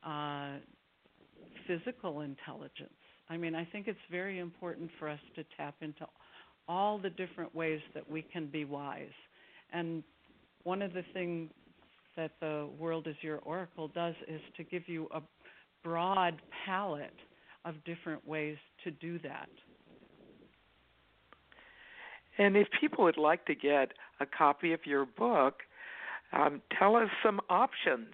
uh, 0.06 0.52
physical 1.66 2.20
intelligence. 2.20 2.94
I 3.28 3.36
mean, 3.36 3.56
I 3.56 3.64
think 3.64 3.88
it's 3.88 3.98
very 4.10 4.38
important 4.38 4.90
for 4.98 5.08
us 5.08 5.18
to 5.34 5.44
tap 5.56 5.74
into 5.80 6.06
all 6.68 6.98
the 6.98 7.10
different 7.10 7.54
ways 7.54 7.80
that 7.94 8.08
we 8.08 8.22
can 8.22 8.46
be 8.46 8.64
wise. 8.64 9.08
And 9.72 10.04
one 10.62 10.82
of 10.82 10.92
the 10.92 11.02
things 11.12 11.50
that 12.20 12.32
the 12.38 12.68
World 12.78 13.06
is 13.06 13.16
Your 13.22 13.38
Oracle 13.38 13.88
does 13.88 14.14
is 14.28 14.42
to 14.58 14.62
give 14.62 14.82
you 14.86 15.08
a 15.14 15.22
broad 15.82 16.34
palette 16.66 17.16
of 17.64 17.74
different 17.86 18.26
ways 18.28 18.58
to 18.84 18.90
do 18.90 19.18
that. 19.20 19.48
And 22.36 22.58
if 22.58 22.68
people 22.78 23.04
would 23.04 23.16
like 23.16 23.46
to 23.46 23.54
get 23.54 23.92
a 24.20 24.26
copy 24.26 24.74
of 24.74 24.80
your 24.84 25.06
book, 25.06 25.60
um, 26.34 26.60
tell 26.78 26.94
us 26.94 27.08
some 27.24 27.40
options. 27.48 28.12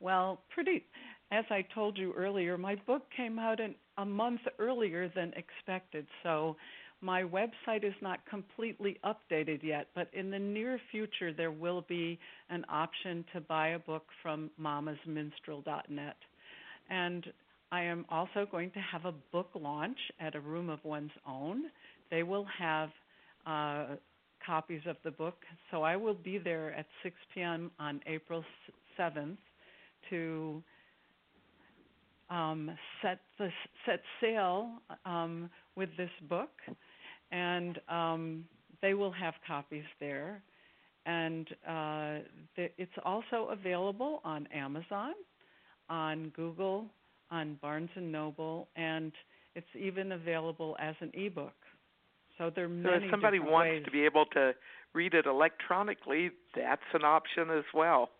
Well, 0.00 0.40
pretty, 0.48 0.86
as 1.30 1.44
I 1.50 1.66
told 1.74 1.98
you 1.98 2.14
earlier, 2.14 2.56
my 2.56 2.76
book 2.86 3.02
came 3.14 3.38
out 3.38 3.60
in, 3.60 3.74
a 3.98 4.06
month 4.06 4.40
earlier 4.58 5.12
than 5.14 5.34
expected. 5.34 6.06
So 6.22 6.56
my 7.02 7.22
website 7.22 7.84
is 7.84 7.94
not 8.00 8.20
completely 8.30 8.98
updated 9.04 9.62
yet, 9.62 9.88
but 9.94 10.08
in 10.12 10.30
the 10.30 10.38
near 10.38 10.80
future, 10.90 11.32
there 11.32 11.50
will 11.50 11.84
be 11.88 12.18
an 12.48 12.64
option 12.68 13.24
to 13.34 13.40
buy 13.40 13.68
a 13.68 13.78
book 13.78 14.04
from 14.22 14.50
mamasminstrel.net. 14.60 16.16
And 16.88 17.26
I 17.72 17.82
am 17.82 18.06
also 18.08 18.46
going 18.50 18.70
to 18.70 18.78
have 18.78 19.04
a 19.04 19.12
book 19.32 19.50
launch 19.54 19.98
at 20.20 20.36
a 20.36 20.40
room 20.40 20.68
of 20.68 20.78
one's 20.84 21.10
own. 21.26 21.64
They 22.10 22.22
will 22.22 22.46
have 22.58 22.90
uh, 23.46 23.86
copies 24.46 24.82
of 24.86 24.96
the 25.04 25.10
book, 25.10 25.38
so 25.70 25.82
I 25.82 25.96
will 25.96 26.14
be 26.14 26.38
there 26.38 26.72
at 26.74 26.86
6 27.02 27.16
p.m. 27.34 27.70
on 27.80 28.00
April 28.06 28.44
7th 28.98 29.36
to 30.10 30.62
um, 32.30 32.70
set 33.02 33.20
the 33.38 33.48
set 33.84 34.00
sail 34.20 34.70
um, 35.04 35.50
with 35.76 35.90
this 35.96 36.10
book 36.28 36.50
and 37.32 37.80
um, 37.88 38.44
they 38.82 38.94
will 38.94 39.10
have 39.10 39.34
copies 39.46 39.84
there. 39.98 40.42
And 41.04 41.48
uh, 41.68 42.18
it's 42.56 42.92
also 43.04 43.48
available 43.50 44.20
on 44.24 44.46
Amazon, 44.54 45.14
on 45.88 46.28
Google, 46.36 46.86
on 47.30 47.58
Barnes 47.60 47.90
and 47.96 48.12
Noble, 48.12 48.68
and 48.76 49.10
it's 49.56 49.66
even 49.76 50.12
available 50.12 50.76
as 50.78 50.94
an 51.00 51.10
ebook. 51.14 51.54
So 52.38 52.52
there 52.54 52.66
are 52.66 52.68
many. 52.68 52.98
So 52.98 53.04
if 53.04 53.10
somebody 53.10 53.40
wants 53.40 53.70
ways. 53.70 53.84
to 53.84 53.90
be 53.90 54.04
able 54.04 54.26
to 54.26 54.52
read 54.94 55.14
it 55.14 55.26
electronically, 55.26 56.30
that's 56.54 56.82
an 56.94 57.04
option 57.04 57.50
as 57.50 57.64
well. 57.74 58.10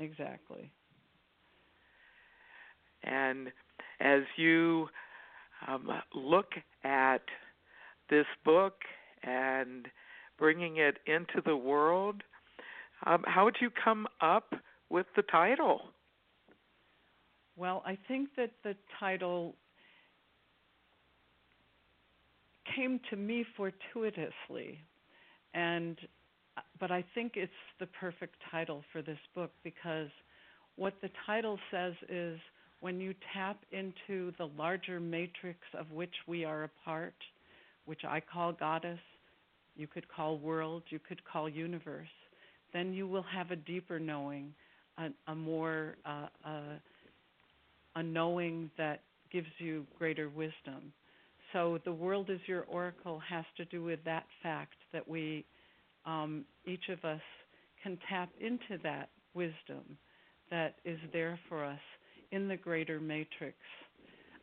Exactly. 0.00 0.72
And 3.04 3.48
as 4.00 4.22
you 4.36 4.88
um, 5.68 5.88
look 6.14 6.52
at 6.82 7.22
this 8.10 8.26
book 8.44 8.74
and 9.22 9.86
bringing 10.38 10.76
it 10.78 10.98
into 11.06 11.40
the 11.44 11.56
world, 11.56 12.22
um, 13.06 13.22
how 13.26 13.44
would 13.44 13.56
you 13.60 13.70
come 13.70 14.06
up 14.20 14.54
with 14.90 15.06
the 15.16 15.22
title? 15.22 15.82
Well, 17.56 17.82
I 17.86 17.96
think 18.08 18.30
that 18.36 18.50
the 18.64 18.74
title 18.98 19.54
came 22.74 23.00
to 23.10 23.16
me 23.16 23.44
fortuitously, 23.56 24.80
and 25.52 25.98
but 26.78 26.90
I 26.90 27.04
think 27.14 27.32
it's 27.36 27.52
the 27.80 27.86
perfect 27.86 28.36
title 28.50 28.84
for 28.92 29.02
this 29.02 29.18
book 29.34 29.50
because 29.62 30.08
what 30.76 30.94
the 31.02 31.10
title 31.26 31.58
says 31.70 31.94
is 32.08 32.38
when 32.80 33.00
you 33.00 33.14
tap 33.32 33.58
into 33.72 34.32
the 34.38 34.48
larger 34.56 35.00
matrix 35.00 35.58
of 35.78 35.90
which 35.90 36.14
we 36.26 36.44
are 36.44 36.64
a 36.64 36.70
part, 36.84 37.14
which 37.86 38.04
I 38.04 38.20
call 38.20 38.52
goddess, 38.52 38.98
you 39.76 39.86
could 39.86 40.08
call 40.08 40.38
world, 40.38 40.82
you 40.88 40.98
could 40.98 41.24
call 41.24 41.48
universe, 41.48 42.08
then 42.72 42.92
you 42.92 43.06
will 43.06 43.24
have 43.24 43.50
a 43.50 43.56
deeper 43.56 43.98
knowing, 43.98 44.54
a, 44.98 45.08
a 45.28 45.34
more 45.34 45.96
uh, 46.04 46.28
uh, 46.44 46.78
a 47.96 48.02
knowing 48.02 48.70
that 48.76 49.02
gives 49.32 49.48
you 49.58 49.86
greater 49.98 50.28
wisdom. 50.28 50.92
So 51.52 51.78
the 51.84 51.92
world 51.92 52.30
is 52.30 52.40
your 52.46 52.64
oracle 52.64 53.20
has 53.28 53.44
to 53.56 53.64
do 53.66 53.82
with 53.82 54.00
that 54.04 54.24
fact 54.42 54.74
that 54.92 55.06
we, 55.06 55.44
um, 56.04 56.44
each 56.66 56.88
of 56.88 57.04
us, 57.04 57.20
can 57.82 57.98
tap 58.08 58.30
into 58.40 58.82
that 58.82 59.10
wisdom 59.34 59.98
that 60.50 60.76
is 60.84 60.98
there 61.12 61.38
for 61.48 61.64
us 61.64 61.80
in 62.32 62.48
the 62.48 62.56
greater 62.56 63.00
matrix. 63.00 63.56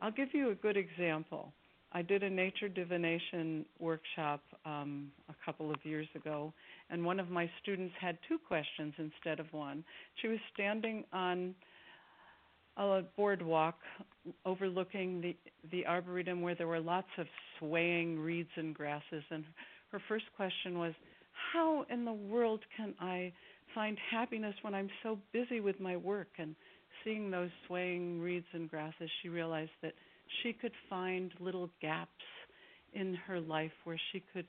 I'll 0.01 0.11
give 0.11 0.29
you 0.33 0.51
a 0.51 0.55
good 0.55 0.77
example. 0.77 1.51
I 1.93 2.01
did 2.01 2.23
a 2.23 2.29
nature 2.29 2.69
divination 2.69 3.65
workshop 3.79 4.41
um, 4.65 5.11
a 5.29 5.35
couple 5.45 5.71
of 5.71 5.77
years 5.83 6.07
ago, 6.15 6.53
and 6.89 7.03
one 7.05 7.19
of 7.19 7.29
my 7.29 7.49
students 7.61 7.93
had 7.99 8.17
two 8.27 8.37
questions 8.47 8.93
instead 8.97 9.39
of 9.39 9.51
one. 9.51 9.83
She 10.21 10.27
was 10.27 10.39
standing 10.53 11.03
on 11.11 11.53
a 12.77 13.01
boardwalk 13.17 13.75
overlooking 14.45 15.21
the 15.21 15.35
the 15.71 15.85
arboretum 15.85 16.41
where 16.41 16.55
there 16.55 16.67
were 16.67 16.79
lots 16.79 17.07
of 17.17 17.27
swaying 17.59 18.19
reeds 18.19 18.49
and 18.55 18.73
grasses 18.73 19.23
and 19.29 19.43
her 19.91 20.01
first 20.07 20.25
question 20.35 20.79
was 20.79 20.93
how 21.53 21.85
in 21.89 22.05
the 22.05 22.13
world 22.13 22.61
can 22.77 22.93
I 22.99 23.33
find 23.75 23.97
happiness 24.09 24.55
when 24.61 24.73
I'm 24.73 24.89
so 25.03 25.17
busy 25.33 25.59
with 25.59 25.79
my 25.79 25.97
work 25.97 26.29
and 26.37 26.55
seeing 27.03 27.29
those 27.29 27.49
swaying 27.67 28.21
reeds 28.21 28.45
and 28.53 28.69
grasses 28.69 29.09
she 29.21 29.29
realized 29.29 29.71
that 29.81 29.93
she 30.41 30.53
could 30.53 30.73
find 30.89 31.31
little 31.39 31.69
gaps 31.81 32.09
in 32.93 33.15
her 33.27 33.39
life 33.39 33.71
where 33.83 33.99
she 34.11 34.23
could 34.33 34.47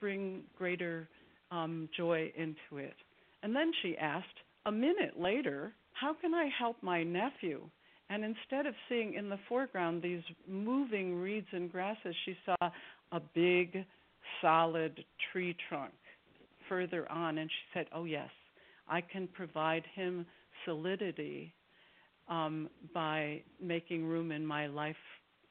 bring 0.00 0.42
greater 0.56 1.08
um, 1.50 1.88
joy 1.96 2.32
into 2.36 2.82
it. 2.82 2.94
And 3.42 3.54
then 3.54 3.72
she 3.82 3.96
asked, 3.98 4.26
a 4.66 4.72
minute 4.72 5.18
later, 5.18 5.72
how 5.92 6.14
can 6.14 6.34
I 6.34 6.48
help 6.58 6.76
my 6.82 7.02
nephew? 7.02 7.62
And 8.10 8.24
instead 8.24 8.66
of 8.66 8.74
seeing 8.88 9.14
in 9.14 9.28
the 9.28 9.38
foreground 9.48 10.02
these 10.02 10.22
moving 10.48 11.16
reeds 11.20 11.46
and 11.52 11.70
grasses, 11.70 12.14
she 12.24 12.36
saw 12.44 12.70
a 13.12 13.20
big, 13.34 13.84
solid 14.40 15.04
tree 15.32 15.56
trunk 15.68 15.92
further 16.68 17.10
on. 17.10 17.38
And 17.38 17.50
she 17.50 17.78
said, 17.78 17.86
Oh, 17.94 18.04
yes, 18.04 18.30
I 18.88 19.00
can 19.00 19.28
provide 19.28 19.84
him 19.94 20.26
solidity 20.64 21.52
um, 22.28 22.68
by 22.92 23.42
making 23.60 24.04
room 24.06 24.32
in 24.32 24.46
my 24.46 24.66
life 24.66 24.96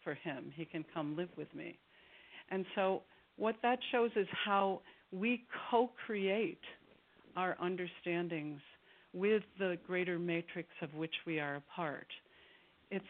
for 0.03 0.13
him. 0.15 0.51
He 0.55 0.65
can 0.65 0.84
come 0.93 1.15
live 1.15 1.30
with 1.38 1.53
me. 1.55 1.78
And 2.49 2.65
so, 2.76 3.03
what 3.38 3.55
that 3.63 3.80
shows 3.91 4.11
is 4.15 4.28
how 4.45 4.82
we 5.11 5.45
co 5.69 5.89
create 6.05 6.61
our 7.36 7.55
understandings 7.61 8.59
with 9.13 9.43
the 9.59 9.78
greater 9.86 10.19
matrix 10.19 10.69
of 10.82 10.93
which 10.93 11.13
we 11.26 11.39
are 11.39 11.55
a 11.55 11.63
part. 11.76 12.07
It's 12.91 13.05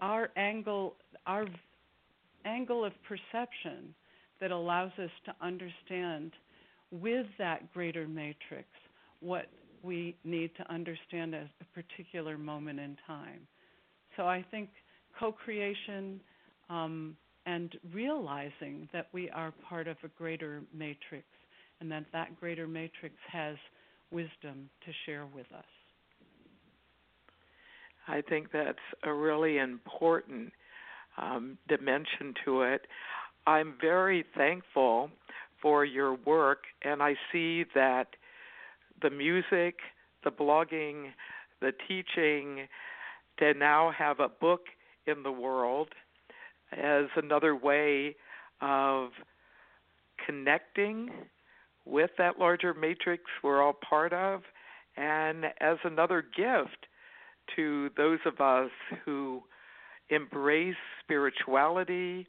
our 0.00 0.30
angle, 0.36 0.96
our 1.26 1.46
angle 2.44 2.84
of 2.84 2.92
perception 3.08 3.94
that 4.40 4.50
allows 4.50 4.92
us 5.02 5.10
to 5.24 5.34
understand 5.40 6.32
with 6.90 7.26
that 7.38 7.72
greater 7.72 8.06
matrix 8.06 8.68
what 9.20 9.46
we 9.86 10.16
need 10.24 10.50
to 10.56 10.72
understand 10.72 11.34
at 11.34 11.48
a 11.60 11.64
particular 11.80 12.36
moment 12.36 12.80
in 12.80 12.96
time. 13.06 13.46
So 14.16 14.26
I 14.26 14.44
think 14.50 14.68
co 15.18 15.32
creation 15.32 16.20
um, 16.68 17.16
and 17.46 17.76
realizing 17.94 18.88
that 18.92 19.06
we 19.12 19.30
are 19.30 19.52
part 19.68 19.86
of 19.86 19.96
a 20.02 20.08
greater 20.18 20.62
matrix 20.74 21.24
and 21.80 21.90
that 21.92 22.04
that 22.12 22.38
greater 22.40 22.66
matrix 22.66 23.14
has 23.30 23.56
wisdom 24.10 24.68
to 24.84 24.92
share 25.04 25.26
with 25.34 25.46
us. 25.56 25.64
I 28.08 28.22
think 28.22 28.52
that's 28.52 28.78
a 29.04 29.12
really 29.12 29.58
important 29.58 30.52
um, 31.18 31.58
dimension 31.68 32.34
to 32.44 32.62
it. 32.62 32.82
I'm 33.46 33.74
very 33.80 34.24
thankful 34.36 35.10
for 35.60 35.84
your 35.84 36.14
work, 36.14 36.64
and 36.82 37.02
I 37.02 37.14
see 37.32 37.64
that 37.74 38.08
the 39.02 39.10
music, 39.10 39.76
the 40.24 40.30
blogging, 40.30 41.10
the 41.60 41.72
teaching, 41.88 42.66
to 43.38 43.54
now 43.54 43.92
have 43.96 44.20
a 44.20 44.28
book 44.28 44.62
in 45.06 45.22
the 45.22 45.32
world 45.32 45.88
as 46.72 47.04
another 47.16 47.54
way 47.54 48.16
of 48.60 49.10
connecting 50.24 51.10
with 51.84 52.10
that 52.18 52.38
larger 52.38 52.74
matrix 52.74 53.22
we're 53.42 53.62
all 53.62 53.76
part 53.88 54.12
of, 54.12 54.42
and 54.96 55.44
as 55.60 55.76
another 55.84 56.24
gift 56.36 56.86
to 57.54 57.90
those 57.96 58.18
of 58.26 58.40
us 58.40 58.70
who 59.04 59.42
embrace 60.08 60.74
spirituality, 61.02 62.26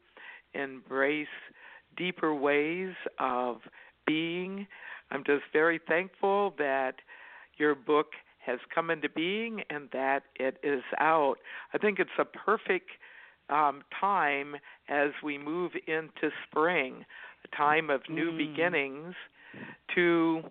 embrace 0.53 1.27
deeper 1.95 2.33
ways 2.33 2.93
of 3.19 3.57
being. 4.05 4.67
I'm 5.11 5.23
just 5.25 5.43
very 5.53 5.79
thankful 5.87 6.53
that 6.57 6.95
your 7.57 7.75
book 7.75 8.07
has 8.45 8.59
come 8.73 8.89
into 8.89 9.09
being 9.09 9.61
and 9.69 9.89
that 9.91 10.23
it 10.35 10.57
is 10.63 10.83
out. 10.99 11.35
I 11.73 11.77
think 11.77 11.99
it's 11.99 12.09
a 12.17 12.25
perfect 12.25 12.89
um, 13.49 13.81
time 13.99 14.55
as 14.89 15.11
we 15.23 15.37
move 15.37 15.71
into 15.87 16.33
spring, 16.49 17.05
a 17.43 17.55
time 17.55 17.89
of 17.89 18.01
new 18.09 18.31
mm. 18.31 18.37
beginnings, 18.37 19.15
to 19.95 20.43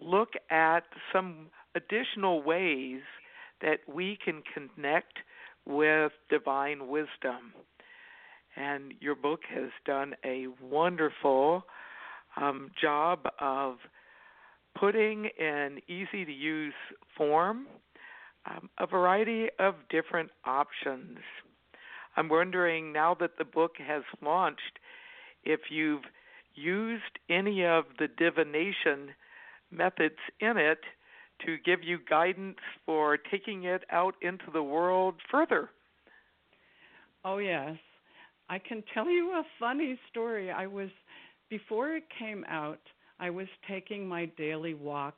look 0.00 0.30
at 0.50 0.84
some 1.12 1.48
additional 1.74 2.42
ways 2.42 3.00
that 3.60 3.80
we 3.92 4.18
can 4.24 4.42
connect 4.54 5.18
with 5.66 6.12
divine 6.30 6.88
wisdom. 6.88 7.52
And 8.56 8.94
your 9.00 9.14
book 9.14 9.40
has 9.54 9.70
done 9.84 10.14
a 10.24 10.46
wonderful 10.62 11.64
um, 12.40 12.70
job 12.80 13.26
of 13.40 13.76
putting 14.78 15.28
in 15.38 15.78
easy 15.88 16.24
to 16.24 16.32
use 16.32 16.74
form 17.16 17.66
um, 18.46 18.70
a 18.78 18.86
variety 18.86 19.48
of 19.58 19.74
different 19.90 20.30
options. 20.44 21.18
I'm 22.16 22.28
wondering 22.28 22.92
now 22.92 23.14
that 23.20 23.38
the 23.38 23.44
book 23.44 23.72
has 23.86 24.02
launched 24.22 24.78
if 25.44 25.60
you've 25.70 26.02
used 26.54 27.18
any 27.28 27.64
of 27.64 27.84
the 27.98 28.08
divination 28.08 29.14
methods 29.70 30.16
in 30.40 30.56
it 30.56 30.80
to 31.46 31.56
give 31.64 31.82
you 31.82 31.98
guidance 32.08 32.58
for 32.84 33.16
taking 33.16 33.64
it 33.64 33.84
out 33.90 34.14
into 34.20 34.44
the 34.52 34.62
world 34.62 35.14
further. 35.30 35.70
Oh, 37.24 37.38
yes. 37.38 37.76
I 38.48 38.58
can 38.58 38.82
tell 38.92 39.08
you 39.08 39.30
a 39.32 39.44
funny 39.58 39.98
story. 40.10 40.50
I 40.50 40.66
was, 40.66 40.88
before 41.50 41.94
it 41.94 42.04
came 42.18 42.44
out, 42.48 42.80
I 43.18 43.28
was 43.28 43.48
taking 43.68 44.08
my 44.08 44.26
daily 44.38 44.74
walk 44.74 45.16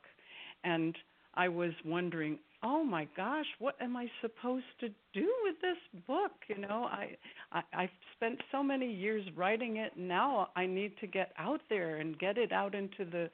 and 0.63 0.95
I 1.35 1.47
was 1.47 1.71
wondering, 1.85 2.37
oh 2.63 2.83
my 2.83 3.07
gosh, 3.15 3.45
what 3.59 3.75
am 3.81 3.95
I 3.95 4.07
supposed 4.21 4.65
to 4.79 4.89
do 5.13 5.33
with 5.43 5.55
this 5.61 6.01
book? 6.07 6.31
You 6.47 6.59
know, 6.59 6.89
I, 6.91 7.15
I 7.51 7.61
I've 7.73 7.89
spent 8.15 8.39
so 8.51 8.63
many 8.63 8.91
years 8.91 9.23
writing 9.35 9.77
it. 9.77 9.93
Now 9.97 10.49
I 10.55 10.65
need 10.65 10.97
to 10.99 11.07
get 11.07 11.31
out 11.37 11.61
there 11.69 11.97
and 11.97 12.17
get 12.19 12.37
it 12.37 12.51
out 12.51 12.73
into 12.75 13.05
the 13.05 13.29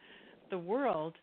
the 0.49 0.57
world. 0.57 1.15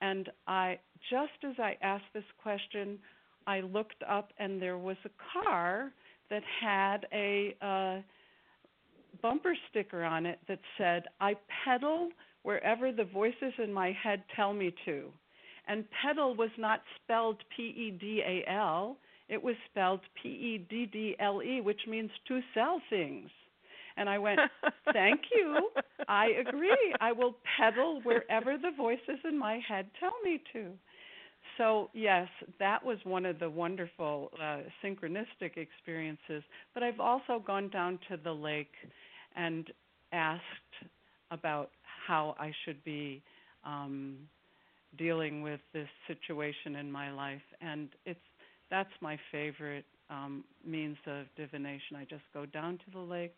And 0.00 0.28
I 0.46 0.78
just 1.10 1.44
as 1.48 1.58
I 1.58 1.76
asked 1.82 2.12
this 2.12 2.24
question, 2.42 2.98
I 3.46 3.60
looked 3.60 4.02
up 4.08 4.30
and 4.38 4.60
there 4.60 4.78
was 4.78 4.96
a 5.04 5.10
car 5.42 5.92
that 6.30 6.42
had 6.60 7.06
a 7.12 7.56
uh, 7.62 8.02
bumper 9.22 9.56
sticker 9.70 10.04
on 10.04 10.26
it 10.26 10.38
that 10.48 10.60
said, 10.78 11.06
"I 11.20 11.36
pedal 11.64 12.10
wherever 12.42 12.92
the 12.92 13.04
voices 13.04 13.52
in 13.58 13.72
my 13.72 13.92
head 13.92 14.22
tell 14.34 14.52
me 14.52 14.74
to." 14.84 15.12
And 15.66 15.84
pedal 16.02 16.34
was 16.34 16.50
not 16.58 16.82
spelled 16.96 17.42
P 17.56 17.62
E 17.62 17.90
D 17.92 18.22
A 18.22 18.44
L, 18.50 18.98
it 19.28 19.42
was 19.42 19.56
spelled 19.70 20.00
P 20.22 20.28
E 20.28 20.58
D 20.68 20.86
D 20.86 21.16
L 21.18 21.42
E, 21.42 21.60
which 21.60 21.86
means 21.86 22.10
to 22.28 22.40
sell 22.52 22.80
things. 22.90 23.30
And 23.96 24.08
I 24.08 24.18
went, 24.18 24.40
Thank 24.92 25.22
you. 25.34 25.70
I 26.08 26.26
agree. 26.46 26.94
I 27.00 27.12
will 27.12 27.36
pedal 27.58 28.00
wherever 28.02 28.58
the 28.58 28.72
voices 28.76 29.18
in 29.24 29.38
my 29.38 29.60
head 29.66 29.86
tell 30.00 30.14
me 30.24 30.42
to. 30.52 30.72
So, 31.58 31.90
yes, 31.92 32.26
that 32.58 32.84
was 32.84 32.98
one 33.04 33.24
of 33.24 33.38
the 33.38 33.48
wonderful 33.48 34.30
uh, 34.42 34.60
synchronistic 34.82 35.56
experiences. 35.56 36.42
But 36.72 36.82
I've 36.82 37.00
also 37.00 37.42
gone 37.46 37.68
down 37.68 37.98
to 38.08 38.16
the 38.16 38.32
lake 38.32 38.72
and 39.34 39.70
asked 40.12 40.42
about 41.30 41.70
how 42.06 42.34
I 42.38 42.52
should 42.64 42.82
be 42.84 43.22
um, 43.64 44.18
dealing 44.98 45.42
with 45.42 45.60
this 45.72 45.88
situation 46.06 46.76
in 46.76 46.90
my 46.90 47.10
life, 47.12 47.42
and 47.60 47.88
it's 48.06 48.20
that's 48.70 48.90
my 49.00 49.18
favorite 49.30 49.84
um, 50.10 50.44
means 50.64 50.96
of 51.06 51.26
divination. 51.36 51.96
I 51.96 52.04
just 52.04 52.22
go 52.32 52.46
down 52.46 52.78
to 52.78 52.90
the 52.92 53.00
lake, 53.00 53.36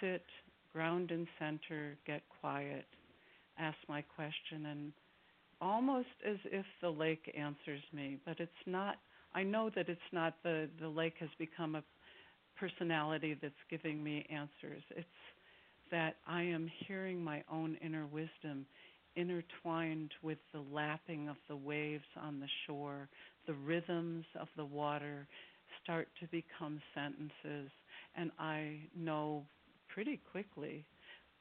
sit, 0.00 0.24
ground 0.72 1.10
and 1.10 1.26
center, 1.38 1.96
get 2.06 2.22
quiet, 2.40 2.84
ask 3.58 3.76
my 3.88 4.02
question, 4.02 4.66
and 4.66 4.92
almost 5.60 6.08
as 6.26 6.36
if 6.46 6.66
the 6.80 6.88
lake 6.88 7.32
answers 7.36 7.82
me, 7.92 8.18
but 8.24 8.40
it's 8.40 8.52
not. 8.66 8.96
I 9.34 9.42
know 9.42 9.70
that 9.76 9.88
it's 9.88 10.00
not 10.12 10.34
the 10.42 10.68
the 10.80 10.88
lake 10.88 11.14
has 11.20 11.30
become 11.38 11.76
a 11.76 11.82
personality 12.60 13.36
that's 13.42 13.54
giving 13.70 14.04
me 14.04 14.26
answers. 14.30 14.82
It's 14.90 15.08
that 15.90 16.16
I 16.26 16.42
am 16.42 16.70
hearing 16.86 17.22
my 17.22 17.42
own 17.52 17.76
inner 17.84 18.06
wisdom 18.06 18.66
intertwined 19.16 20.12
with 20.22 20.38
the 20.52 20.60
lapping 20.72 21.28
of 21.28 21.36
the 21.48 21.56
waves 21.56 22.04
on 22.20 22.40
the 22.40 22.48
shore, 22.66 23.08
the 23.46 23.54
rhythms 23.54 24.24
of 24.40 24.48
the 24.56 24.64
water 24.64 25.26
start 25.82 26.08
to 26.20 26.26
become 26.28 26.80
sentences, 26.94 27.70
and 28.16 28.30
I 28.38 28.78
know 28.96 29.44
pretty 29.92 30.20
quickly 30.30 30.84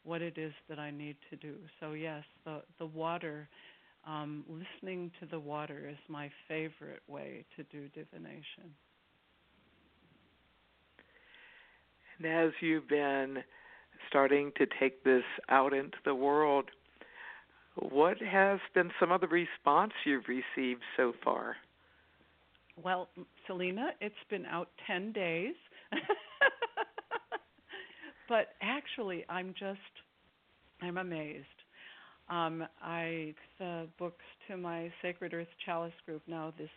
what 0.03 0.21
it 0.21 0.37
is 0.37 0.53
that 0.69 0.79
I 0.79 0.91
need 0.91 1.17
to 1.29 1.35
do. 1.37 1.55
So 1.79 1.93
yes, 1.93 2.23
the 2.45 2.61
the 2.79 2.85
water, 2.87 3.49
um, 4.07 4.45
listening 4.49 5.11
to 5.21 5.27
the 5.27 5.39
water 5.39 5.87
is 5.89 5.97
my 6.09 6.31
favorite 6.47 7.03
way 7.07 7.45
to 7.57 7.63
do 7.65 7.87
divination. 7.89 8.73
And 12.19 12.27
as 12.27 12.51
you've 12.61 12.87
been 12.87 13.43
starting 14.07 14.51
to 14.57 14.65
take 14.79 15.03
this 15.03 15.23
out 15.49 15.73
into 15.73 15.97
the 16.05 16.15
world, 16.15 16.65
what 17.75 18.17
has 18.21 18.59
been 18.73 18.91
some 18.99 19.11
of 19.11 19.21
the 19.21 19.27
response 19.27 19.93
you've 20.05 20.27
received 20.27 20.81
so 20.97 21.13
far? 21.23 21.55
Well, 22.81 23.09
Selena, 23.47 23.91
it's 24.01 24.15
been 24.29 24.45
out 24.45 24.69
10 24.87 25.13
days. 25.13 25.55
but 28.29 28.49
actually, 28.61 29.25
I'm 29.29 29.53
just 29.59 29.79
I'm 30.81 30.97
amazed. 30.97 31.45
Um, 32.29 32.63
I 32.81 33.33
the 33.57 33.87
books 33.97 34.23
to 34.47 34.55
my 34.55 34.91
Sacred 35.01 35.33
Earth 35.33 35.47
Chalice 35.65 35.93
group 36.05 36.21
now. 36.27 36.53
This 36.57 36.69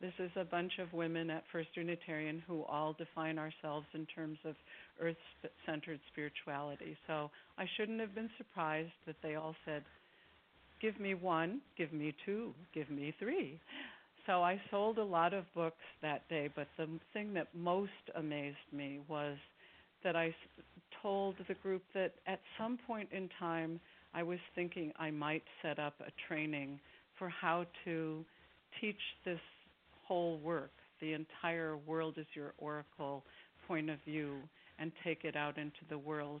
this 0.00 0.12
is 0.18 0.30
a 0.36 0.44
bunch 0.44 0.72
of 0.78 0.92
women 0.92 1.30
at 1.30 1.44
First 1.52 1.68
Unitarian 1.74 2.42
who 2.46 2.62
all 2.64 2.94
define 2.94 3.38
ourselves 3.38 3.86
in 3.94 4.06
terms 4.06 4.38
of 4.44 4.54
earth-centered 5.00 6.00
spirituality. 6.12 6.96
So 7.06 7.30
I 7.58 7.66
shouldn't 7.76 8.00
have 8.00 8.14
been 8.14 8.30
surprised 8.38 8.92
that 9.06 9.16
they 9.22 9.34
all 9.34 9.54
said, 9.64 9.82
give 10.80 10.98
me 10.98 11.14
one, 11.14 11.60
give 11.76 11.92
me 11.92 12.14
two, 12.24 12.54
give 12.74 12.90
me 12.90 13.14
three. 13.18 13.60
So 14.26 14.42
I 14.42 14.60
sold 14.70 14.98
a 14.98 15.04
lot 15.04 15.34
of 15.34 15.44
books 15.54 15.76
that 16.02 16.28
day, 16.28 16.48
but 16.54 16.68
the 16.76 16.88
thing 17.12 17.34
that 17.34 17.48
most 17.54 17.90
amazed 18.16 18.56
me 18.72 19.00
was 19.08 19.36
that 20.04 20.16
I 20.16 20.34
told 21.02 21.34
the 21.48 21.54
group 21.54 21.82
that 21.94 22.12
at 22.26 22.40
some 22.58 22.78
point 22.86 23.08
in 23.12 23.28
time 23.38 23.80
I 24.14 24.22
was 24.22 24.38
thinking 24.54 24.92
I 24.98 25.10
might 25.10 25.42
set 25.62 25.78
up 25.78 25.94
a 26.00 26.10
training 26.28 26.80
for 27.18 27.28
how 27.28 27.66
to 27.84 28.24
teach 28.80 28.96
this 29.24 29.40
whole 30.10 30.38
work, 30.38 30.72
the 31.00 31.12
entire 31.12 31.76
world 31.86 32.14
is 32.18 32.26
your 32.34 32.52
oracle 32.58 33.22
point 33.68 33.88
of 33.88 33.98
view, 34.04 34.38
and 34.80 34.90
take 35.04 35.22
it 35.22 35.36
out 35.36 35.56
into 35.56 35.78
the 35.88 35.96
world. 35.96 36.40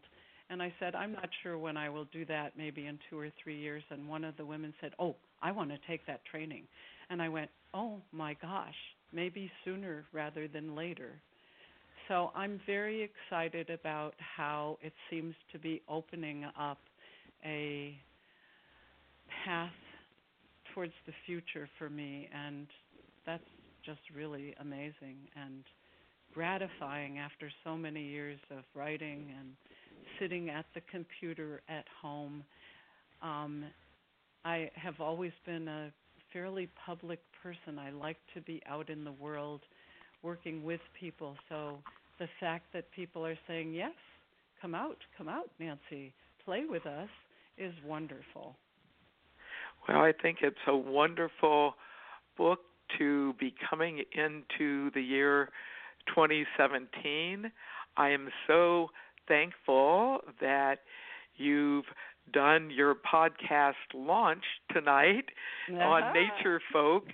And 0.50 0.60
I 0.60 0.74
said, 0.80 0.96
I'm 0.96 1.12
not 1.12 1.28
sure 1.44 1.56
when 1.56 1.76
I 1.76 1.88
will 1.88 2.06
do 2.06 2.24
that, 2.24 2.54
maybe 2.58 2.86
in 2.88 2.98
two 3.08 3.16
or 3.16 3.28
three 3.40 3.56
years. 3.56 3.84
And 3.90 4.08
one 4.08 4.24
of 4.24 4.36
the 4.36 4.44
women 4.44 4.74
said, 4.80 4.90
Oh, 4.98 5.14
I 5.40 5.52
want 5.52 5.70
to 5.70 5.78
take 5.86 6.04
that 6.08 6.24
training. 6.28 6.64
And 7.10 7.22
I 7.22 7.28
went, 7.28 7.48
Oh 7.72 7.98
my 8.10 8.36
gosh, 8.42 8.74
maybe 9.12 9.48
sooner 9.64 10.04
rather 10.12 10.48
than 10.48 10.74
later. 10.74 11.12
So 12.08 12.32
I'm 12.34 12.60
very 12.66 13.08
excited 13.08 13.70
about 13.70 14.14
how 14.18 14.78
it 14.82 14.94
seems 15.08 15.36
to 15.52 15.60
be 15.60 15.80
opening 15.88 16.44
up 16.58 16.80
a 17.44 17.96
path 19.44 19.70
towards 20.74 20.94
the 21.06 21.12
future 21.24 21.68
for 21.78 21.88
me. 21.88 22.28
And 22.34 22.66
that's 23.24 23.44
just 23.84 24.00
really 24.14 24.54
amazing 24.60 25.18
and 25.36 25.64
gratifying 26.34 27.18
after 27.18 27.50
so 27.64 27.76
many 27.76 28.02
years 28.02 28.38
of 28.50 28.64
writing 28.74 29.32
and 29.38 29.50
sitting 30.18 30.50
at 30.50 30.64
the 30.74 30.80
computer 30.90 31.60
at 31.68 31.84
home. 32.00 32.44
Um, 33.22 33.64
I 34.44 34.70
have 34.74 35.00
always 35.00 35.32
been 35.44 35.68
a 35.68 35.92
fairly 36.32 36.68
public 36.86 37.20
person. 37.42 37.78
I 37.78 37.90
like 37.90 38.16
to 38.34 38.40
be 38.40 38.62
out 38.68 38.88
in 38.88 39.04
the 39.04 39.12
world 39.12 39.60
working 40.22 40.64
with 40.64 40.80
people. 40.98 41.36
So 41.48 41.78
the 42.18 42.28
fact 42.38 42.66
that 42.72 42.90
people 42.92 43.24
are 43.26 43.38
saying, 43.48 43.72
yes, 43.74 43.92
come 44.60 44.74
out, 44.74 44.98
come 45.16 45.28
out, 45.28 45.50
Nancy, 45.58 46.12
play 46.44 46.64
with 46.68 46.86
us, 46.86 47.08
is 47.58 47.74
wonderful. 47.86 48.56
Well, 49.88 49.98
I 49.98 50.12
think 50.22 50.38
it's 50.42 50.56
a 50.66 50.76
wonderful 50.76 51.74
book 52.36 52.60
to 52.98 53.34
be 53.38 53.54
coming 53.68 54.02
into 54.12 54.90
the 54.92 55.02
year 55.02 55.50
2017. 56.08 57.50
I 57.96 58.08
am 58.08 58.28
so 58.46 58.88
thankful 59.28 60.20
that 60.40 60.80
you've 61.36 61.84
done 62.32 62.70
your 62.70 62.94
podcast 62.94 63.74
launch 63.94 64.44
tonight 64.72 65.24
uh-huh. 65.70 65.82
on 65.82 66.14
Nature 66.14 66.60
Folk. 66.72 67.04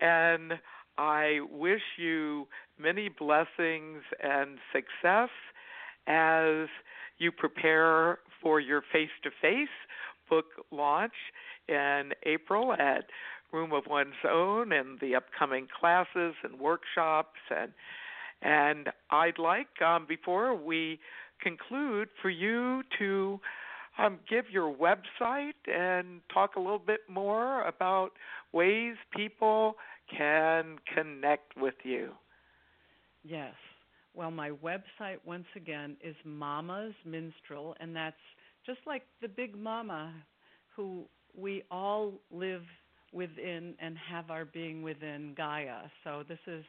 And 0.00 0.54
I 0.98 1.40
wish 1.50 1.82
you 1.96 2.46
many 2.78 3.08
blessings 3.08 4.02
and 4.22 4.58
success 4.72 5.30
as 6.06 6.68
you 7.18 7.32
prepare 7.32 8.18
for 8.42 8.60
your 8.60 8.82
face 8.92 9.10
to 9.22 9.30
face 9.40 9.68
book 10.28 10.46
launch 10.70 11.12
in 11.68 12.10
April 12.24 12.72
at 12.72 13.04
Room 13.52 13.72
of 13.72 13.84
One's 13.88 14.14
Own 14.28 14.72
and 14.72 14.98
the 15.00 15.14
upcoming 15.14 15.68
classes 15.78 16.34
and 16.42 16.58
workshops 16.58 17.40
and 17.50 17.72
and 18.44 18.88
I'd 19.10 19.38
like 19.38 19.80
um, 19.80 20.04
before 20.08 20.56
we 20.56 20.98
conclude 21.40 22.08
for 22.20 22.28
you 22.28 22.82
to 22.98 23.40
um, 23.98 24.18
give 24.28 24.46
your 24.50 24.74
website 24.74 25.52
and 25.66 26.20
talk 26.32 26.56
a 26.56 26.60
little 26.60 26.80
bit 26.80 27.00
more 27.08 27.62
about 27.62 28.10
ways 28.52 28.96
people 29.14 29.76
can 30.10 30.78
connect 30.92 31.56
with 31.56 31.74
you. 31.84 32.10
Yes. 33.22 33.54
Well, 34.14 34.30
my 34.30 34.50
website, 34.50 35.18
once 35.24 35.46
again, 35.56 35.96
is 36.02 36.16
Mama's 36.24 36.94
Minstrel, 37.04 37.76
and 37.80 37.94
that's 37.94 38.16
just 38.66 38.80
like 38.86 39.04
the 39.20 39.28
Big 39.28 39.56
Mama 39.56 40.12
who 40.74 41.04
we 41.36 41.62
all 41.70 42.12
live 42.30 42.62
within 43.12 43.74
and 43.78 43.96
have 43.98 44.30
our 44.30 44.44
being 44.44 44.82
within 44.82 45.34
Gaia. 45.36 45.82
So 46.04 46.24
this 46.28 46.38
is 46.46 46.64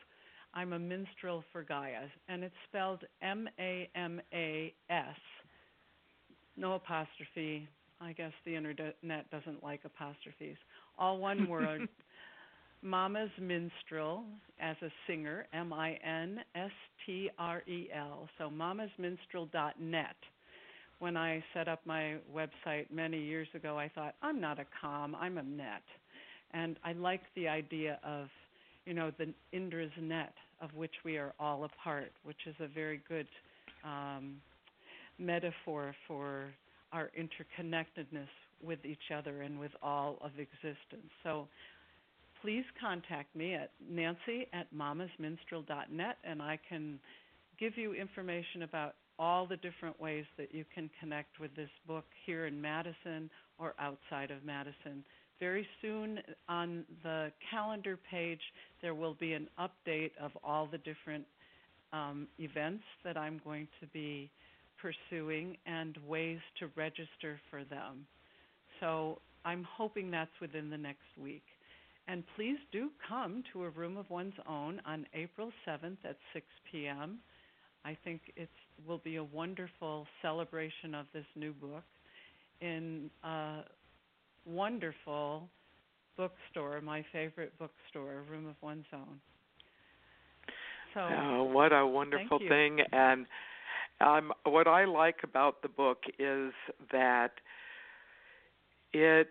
I'm 0.54 0.74
a 0.74 0.80
minstrel 0.80 1.44
for 1.52 1.64
Gaia, 1.64 2.04
and 2.28 2.44
it's 2.44 2.56
spelled 2.70 3.04
M 3.22 3.48
A 3.60 3.90
M 3.96 4.22
A 4.34 4.74
S. 4.90 5.16
No 6.56 6.74
apostrophe. 6.74 7.68
I 8.00 8.14
guess 8.14 8.34
the 8.46 8.56
internet 8.56 9.30
doesn't 9.32 9.64
like 9.64 9.82
apostrophes. 9.86 10.58
All 10.98 11.18
one 11.18 11.48
word. 11.50 11.88
Mama's 12.84 13.32
Minstrel 13.40 14.26
as 14.60 14.76
a 14.82 14.90
singer, 15.08 15.48
M 15.54 15.72
I 15.72 15.98
N 16.06 16.42
S 16.54 16.72
T 17.06 17.30
R 17.40 17.64
E 17.66 17.88
L. 17.96 18.28
So 18.38 18.50
mamasminstrel.net. 18.50 20.16
When 21.00 21.18
I 21.18 21.44
set 21.54 21.68
up 21.68 21.80
my 21.86 22.18
website 22.34 22.92
many 22.92 23.20
years 23.20 23.48
ago, 23.56 23.80
I 23.80 23.90
thought, 23.90 24.16
I'm 24.22 24.40
not 24.40 24.60
a 24.60 24.66
com, 24.80 25.16
I'm 25.16 25.38
a 25.38 25.44
net. 25.44 25.82
And 26.54 26.78
I 26.84 26.94
like 26.94 27.22
the 27.36 27.48
idea 27.48 28.00
of, 28.04 28.28
you 28.86 28.94
know, 28.94 29.12
the 29.18 29.34
Indra's 29.52 29.92
net 30.00 30.34
of 30.62 30.74
which 30.76 30.94
we 31.04 31.18
are 31.18 31.34
all 31.40 31.66
a 31.66 31.70
part, 31.84 32.12
which 32.24 32.38
is 32.48 32.56
a 32.60 32.68
very 32.68 33.02
good 33.08 33.28
um, 33.84 34.36
metaphor 35.18 35.96
for 36.08 36.54
our 36.92 37.10
interconnectedness 37.18 38.30
with 38.64 38.80
each 38.86 39.12
other 39.16 39.42
and 39.42 39.60
with 39.60 39.72
all 39.82 40.18
of 40.22 40.32
existence. 40.38 41.12
So 41.24 41.48
please 42.42 42.64
contact 42.80 43.36
me 43.36 43.56
at 43.56 43.72
nancy 43.90 44.48
at 44.54 44.74
mamasminstrel.net 44.74 46.18
and 46.24 46.42
I 46.42 46.60
can 46.70 47.00
give 47.60 47.78
you 47.78 47.94
information 47.94 48.64
about 48.64 48.96
all 49.20 49.46
the 49.46 49.58
different 49.58 50.00
ways 50.00 50.26
that 50.38 50.54
you 50.54 50.66
can 50.74 50.90
connect 51.00 51.40
with 51.40 51.56
this 51.56 51.70
book 51.88 52.06
here 52.26 52.46
in 52.46 52.60
Madison 52.60 53.30
or 53.60 53.74
outside 53.80 54.32
of 54.32 54.44
Madison. 54.44 55.04
Very 55.40 55.68
soon 55.82 56.20
on 56.48 56.86
the 57.04 57.32
calendar 57.52 57.98
page, 58.10 58.42
there 58.82 58.96
will 58.96 59.16
be 59.16 59.34
an 59.34 59.48
update 59.60 60.12
of 60.22 60.32
all 60.44 60.68
the 60.72 60.78
different 60.80 61.26
um, 61.92 62.28
events 62.40 62.84
that 63.04 63.18
I'm 63.18 63.42
going 63.44 63.68
to 63.82 63.88
be 63.88 64.32
pursuing 64.82 65.58
and 65.66 65.98
ways 66.08 66.40
to 66.60 66.70
register 66.76 67.40
for 67.50 67.64
them. 67.64 68.06
So 68.80 69.20
I'm 69.46 69.66
hoping 69.70 70.12
that's 70.12 70.32
within 70.42 70.70
the 70.70 70.78
next 70.78 71.18
week. 71.22 71.44
And 72.08 72.24
please 72.36 72.58
do 72.72 72.90
come 73.08 73.44
to 73.54 73.64
a 73.64 73.70
room 73.70 73.98
of 73.98 74.10
one's 74.10 74.34
own 74.48 74.82
on 74.86 75.06
April 75.14 75.52
7th 75.68 75.98
at 76.04 76.18
6 76.34 76.46
p.m. 76.70 77.20
I 77.86 77.98
think 78.04 78.22
it 78.36 78.50
will 78.86 78.98
be 78.98 79.18
a 79.18 79.24
wonderful 79.24 80.06
celebration 80.22 80.96
of 80.96 81.06
this 81.14 81.26
new 81.36 81.54
book 81.54 81.84
in 82.62 83.10
a 83.24 83.62
wonderful 84.46 85.50
bookstore, 86.18 86.82
my 86.82 87.04
favorite 87.12 87.54
bookstore, 87.58 88.24
Room 88.30 88.48
of 88.48 88.56
One's 88.62 88.86
Own. 88.94 89.20
So, 90.94 91.00
oh, 91.00 91.44
what 91.44 91.74
a 91.74 91.86
wonderful 91.86 92.40
thing! 92.40 92.80
And 92.92 93.26
um, 94.00 94.32
what 94.44 94.68
I 94.68 94.86
like 94.86 95.18
about 95.24 95.62
the 95.62 95.70
book 95.70 96.04
is 96.20 96.54
that 96.92 97.32
it 98.94 99.30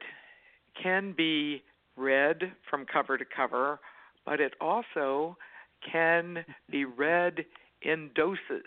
can 0.80 1.12
be 1.16 1.62
read 1.96 2.52
from 2.68 2.84
cover 2.84 3.16
to 3.16 3.24
cover, 3.24 3.78
but 4.26 4.40
it 4.40 4.54
also 4.60 5.36
can 5.90 6.44
be 6.70 6.84
read 6.84 7.44
in 7.82 8.10
doses. 8.14 8.66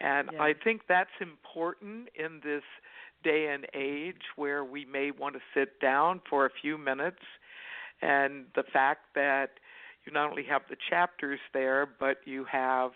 And 0.00 0.30
Yeah. 0.32 0.42
I 0.42 0.54
think 0.54 0.82
that's 0.88 1.10
important 1.20 2.08
in 2.14 2.40
this 2.40 2.64
day 3.22 3.48
and 3.52 3.66
age 3.74 4.22
where 4.36 4.64
we 4.64 4.84
may 4.84 5.10
want 5.10 5.34
to 5.34 5.40
sit 5.54 5.80
down 5.80 6.20
for 6.28 6.46
a 6.46 6.50
few 6.60 6.78
minutes. 6.78 7.22
And 8.02 8.46
the 8.54 8.62
fact 8.72 9.14
that 9.14 9.50
you 10.04 10.12
not 10.12 10.30
only 10.30 10.44
have 10.44 10.62
the 10.70 10.76
chapters 10.88 11.40
there, 11.52 11.86
but 11.98 12.18
you 12.24 12.44
have 12.50 12.92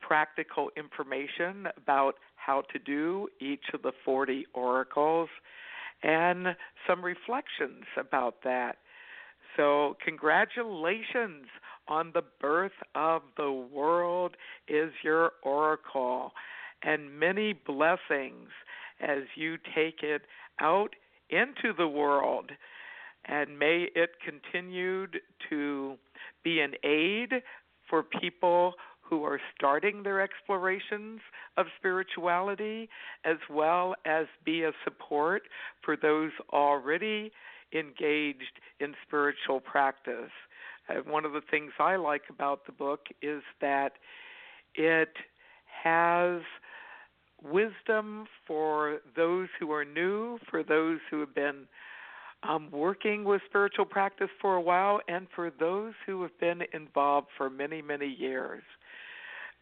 practical 0.00 0.70
information 0.76 1.68
about 1.76 2.16
how 2.36 2.62
to 2.72 2.78
do 2.78 3.28
each 3.40 3.64
of 3.72 3.82
the 3.82 3.92
40 4.04 4.46
oracles 4.52 5.28
and 6.02 6.48
some 6.86 7.02
reflections 7.04 7.84
about 7.96 8.36
that. 8.44 8.76
So, 9.56 9.96
congratulations 10.04 11.46
on 11.88 12.10
the 12.12 12.22
birth 12.40 12.72
of 12.94 13.22
the 13.36 13.52
world 13.52 14.36
is 14.68 14.92
your 15.02 15.32
oracle, 15.42 16.32
and 16.82 17.18
many 17.18 17.52
blessings 17.52 18.48
as 19.00 19.22
you 19.36 19.56
take 19.74 20.02
it 20.02 20.22
out 20.60 20.94
into 21.30 21.72
the 21.76 21.88
world. 21.88 22.50
And 23.26 23.58
may 23.58 23.88
it 23.94 24.10
continue 24.24 25.06
to 25.48 25.94
be 26.42 26.60
an 26.60 26.74
aid 26.84 27.42
for 27.88 28.02
people 28.02 28.74
who 29.00 29.24
are 29.24 29.40
starting 29.56 30.02
their 30.02 30.20
explorations 30.20 31.20
of 31.56 31.66
spirituality, 31.78 32.88
as 33.24 33.36
well 33.50 33.94
as 34.06 34.26
be 34.44 34.62
a 34.62 34.72
support 34.82 35.42
for 35.82 35.96
those 35.96 36.30
already 36.52 37.30
engaged 37.74 38.60
in 38.80 38.94
spiritual 39.06 39.60
practice. 39.60 40.30
Uh, 40.88 40.94
one 41.10 41.24
of 41.24 41.32
the 41.32 41.42
things 41.50 41.72
I 41.78 41.96
like 41.96 42.22
about 42.30 42.66
the 42.66 42.72
book 42.72 43.06
is 43.22 43.42
that 43.60 43.92
it 44.74 45.12
has 45.82 46.40
wisdom 47.44 48.26
for 48.46 48.98
those 49.16 49.48
who 49.60 49.72
are 49.72 49.84
new, 49.84 50.38
for 50.50 50.62
those 50.62 50.98
who 51.10 51.20
have 51.20 51.34
been 51.34 51.66
um, 52.48 52.70
working 52.70 53.24
with 53.24 53.40
spiritual 53.48 53.84
practice 53.84 54.28
for 54.40 54.56
a 54.56 54.60
while, 54.60 55.00
and 55.08 55.26
for 55.34 55.50
those 55.50 55.92
who 56.06 56.22
have 56.22 56.38
been 56.40 56.62
involved 56.72 57.28
for 57.36 57.48
many, 57.48 57.80
many 57.80 58.06
years. 58.06 58.62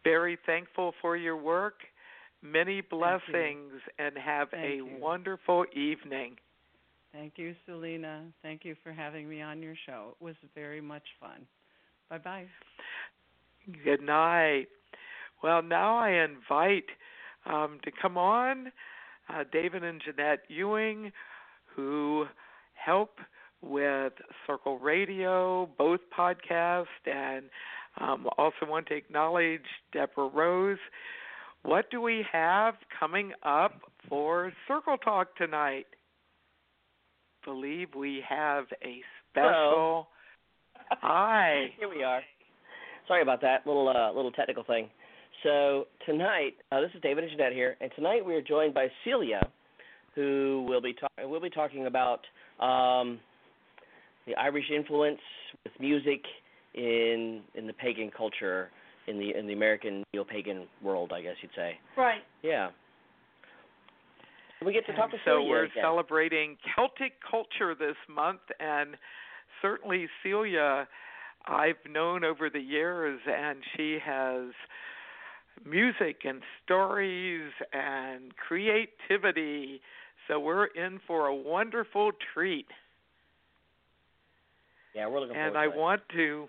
Very 0.03 0.37
thankful 0.45 0.93
for 1.01 1.15
your 1.15 1.37
work. 1.37 1.75
Many 2.41 2.81
blessings, 2.81 3.71
and 3.99 4.17
have 4.17 4.49
Thank 4.51 4.65
a 4.65 4.75
you. 4.75 4.97
wonderful 4.99 5.65
evening. 5.73 6.35
thank 7.13 7.37
you, 7.37 7.55
Selena. 7.65 8.25
Thank 8.41 8.65
you 8.65 8.75
for 8.83 8.91
having 8.91 9.29
me 9.29 9.41
on 9.41 9.61
your 9.61 9.75
show. 9.85 10.15
It 10.19 10.23
was 10.23 10.35
very 10.53 10.81
much 10.81 11.03
fun. 11.21 11.47
Bye 12.09 12.17
bye. 12.17 12.45
Good 13.85 14.01
night. 14.01 14.67
Well, 15.41 15.61
now 15.61 15.97
I 15.97 16.09
invite 16.23 16.83
um, 17.45 17.79
to 17.83 17.91
come 18.01 18.17
on 18.17 18.71
uh, 19.29 19.43
David 19.51 19.83
and 19.83 20.01
Jeanet 20.01 20.37
Ewing, 20.47 21.11
who 21.75 22.25
help 22.73 23.11
with 23.61 24.13
Circle 24.45 24.79
Radio, 24.79 25.69
both 25.77 26.01
podcasts, 26.17 26.85
and 27.05 27.45
um, 27.99 28.27
also 28.37 28.65
want 28.67 28.87
to 28.87 28.95
acknowledge 28.95 29.61
Deborah 29.93 30.27
Rose. 30.27 30.77
What 31.63 31.89
do 31.89 32.01
we 32.01 32.25
have 32.31 32.75
coming 32.99 33.31
up 33.43 33.81
for 34.09 34.51
Circle 34.67 34.97
Talk 34.97 35.35
tonight? 35.37 35.85
Believe 37.45 37.89
we 37.95 38.21
have 38.27 38.65
a 38.83 38.99
special. 39.31 39.49
Hello. 39.49 40.07
Hi. 41.01 41.67
Here 41.79 41.89
we 41.89 42.03
are. 42.03 42.21
Sorry 43.07 43.21
about 43.21 43.41
that 43.41 43.65
little 43.65 43.87
uh, 43.89 44.13
little 44.13 44.31
technical 44.31 44.63
thing. 44.63 44.89
So 45.43 45.87
tonight, 46.05 46.53
uh, 46.71 46.79
this 46.79 46.89
is 46.95 47.01
David 47.01 47.25
and 47.25 47.37
Jeanet 47.37 47.51
here, 47.51 47.75
and 47.81 47.91
tonight 47.95 48.25
we 48.25 48.33
are 48.33 48.41
joined 48.41 48.73
by 48.73 48.87
Celia, 49.03 49.41
who 50.15 50.65
will 50.69 50.81
be 50.81 50.93
talking. 50.93 51.29
We'll 51.29 51.41
be 51.41 51.49
talking 51.49 51.85
about 51.85 52.21
um, 52.61 53.19
the 54.25 54.35
Irish 54.35 54.65
influence 54.73 55.19
with 55.65 55.73
music 55.81 56.21
in 56.73 57.41
in 57.55 57.67
the 57.67 57.73
pagan 57.73 58.09
culture 58.15 58.69
in 59.07 59.19
the 59.19 59.37
in 59.37 59.45
the 59.45 59.53
American 59.53 60.03
neo-pagan 60.13 60.65
world, 60.81 61.11
I 61.13 61.21
guess 61.21 61.35
you'd 61.41 61.51
say. 61.55 61.77
Right. 61.97 62.21
Yeah. 62.41 62.69
We 64.65 64.71
get 64.71 64.85
to 64.85 64.95
talk 64.95 65.11
to 65.11 65.17
so 65.25 65.39
Celia 65.39 65.49
we're 65.49 65.63
again. 65.65 65.83
celebrating 65.83 66.57
Celtic 66.73 67.13
culture 67.29 67.75
this 67.77 67.97
month, 68.09 68.39
and 68.61 68.95
certainly 69.61 70.07
Celia, 70.23 70.87
I've 71.45 71.75
known 71.89 72.23
over 72.23 72.49
the 72.49 72.61
years, 72.61 73.19
and 73.27 73.59
she 73.75 73.97
has 74.05 74.45
music 75.65 76.17
and 76.25 76.41
stories 76.63 77.51
and 77.73 78.35
creativity. 78.35 79.81
So 80.27 80.39
we're 80.39 80.65
in 80.65 80.99
for 81.05 81.27
a 81.27 81.35
wonderful 81.35 82.11
treat. 82.33 82.67
yeah, 84.95 85.07
we're 85.07 85.19
looking 85.19 85.35
And 85.35 85.53
forward 85.53 85.57
I 85.57 85.65
to 85.65 85.69
it. 85.69 85.73
And 85.73 85.75
I 85.75 85.81
want 85.81 86.01
to, 86.15 86.47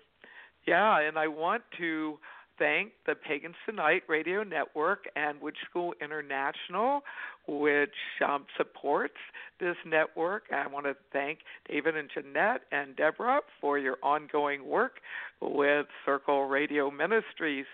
yeah, 0.67 0.99
and 1.07 1.17
I 1.17 1.27
want 1.27 1.63
to 1.77 2.17
thank 2.57 2.91
the 3.05 3.15
Pagans 3.15 3.55
Tonight 3.65 4.03
Radio 4.07 4.43
Network 4.43 5.05
and 5.15 5.41
Witch 5.41 5.57
School 5.69 5.93
International, 6.01 7.01
which 7.47 7.89
um, 8.25 8.45
supports 8.57 9.15
this 9.59 9.75
network. 9.85 10.43
I 10.53 10.67
want 10.67 10.85
to 10.85 10.95
thank 11.11 11.39
David 11.69 11.95
and 11.95 12.09
Jeanette 12.13 12.61
and 12.71 12.95
Deborah 12.95 13.41
for 13.59 13.77
your 13.77 13.97
ongoing 14.01 14.65
work 14.65 14.99
with 15.41 15.87
Circle 16.05 16.45
Radio 16.45 16.89
Ministries. 16.89 17.65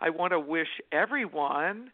I 0.00 0.10
want 0.10 0.32
to 0.32 0.40
wish 0.40 0.68
everyone 0.92 1.90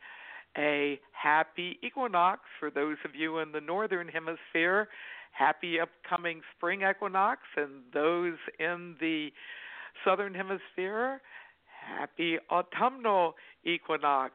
a 0.57 1.01
happy 1.13 1.79
equinox 1.83 2.41
for 2.61 2.71
those 2.71 2.97
of 3.05 3.15
you 3.15 3.39
in 3.39 3.53
the 3.53 3.61
northern 3.61 4.09
hemisphere. 4.09 4.89
Happy 5.33 5.79
upcoming 5.81 6.43
spring 6.57 6.83
equinox, 6.89 7.41
and 7.57 7.83
those 7.93 8.37
in 8.61 8.95
the 9.01 9.31
southern 10.05 10.35
hemisphere, 10.35 11.21
happy 11.85 12.39
autumnal 12.51 13.35
equinox. 13.65 14.35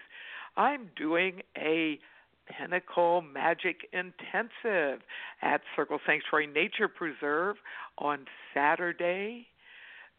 I'm 0.58 0.90
doing 0.96 1.42
a 1.58 2.00
Pinnacle 2.48 3.22
Magic 3.22 3.88
Intensive 3.92 5.02
at 5.42 5.62
Circle 5.76 6.00
Sanctuary 6.06 6.48
Nature 6.48 6.88
Preserve 6.88 7.58
on 7.98 8.26
Saturday. 8.54 9.48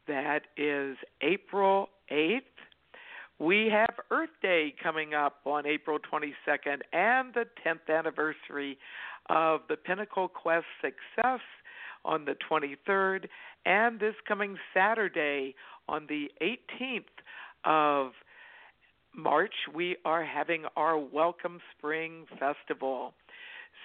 That 0.09 0.43
is 0.57 0.97
April 1.23 1.89
8th. 2.11 2.41
We 3.39 3.69
have 3.71 3.95
Earth 4.11 4.31
Day 4.41 4.75
coming 4.83 5.15
up 5.15 5.41
on 5.45 5.67
April 5.67 5.99
22nd 5.99 6.81
and 6.93 7.35
the 7.35 7.45
10th 7.67 7.95
anniversary 7.95 8.79
of 9.29 9.61
the 9.69 9.77
Pinnacle 9.77 10.29
Quest 10.29 10.67
success 10.81 11.41
on 12.07 12.25
the 12.25 12.37
23rd, 12.51 13.27
and 13.67 14.01
this 14.01 14.15
coming 14.27 14.57
Saturday 14.73 15.55
on 15.89 16.07
the 16.09 16.31
18th 16.41 17.03
of 17.65 18.13
March, 19.15 19.55
we 19.75 19.97
are 20.05 20.25
having 20.25 20.65
our 20.77 20.99
Welcome 20.99 21.61
Spring 21.77 22.27
Festival. 22.39 23.15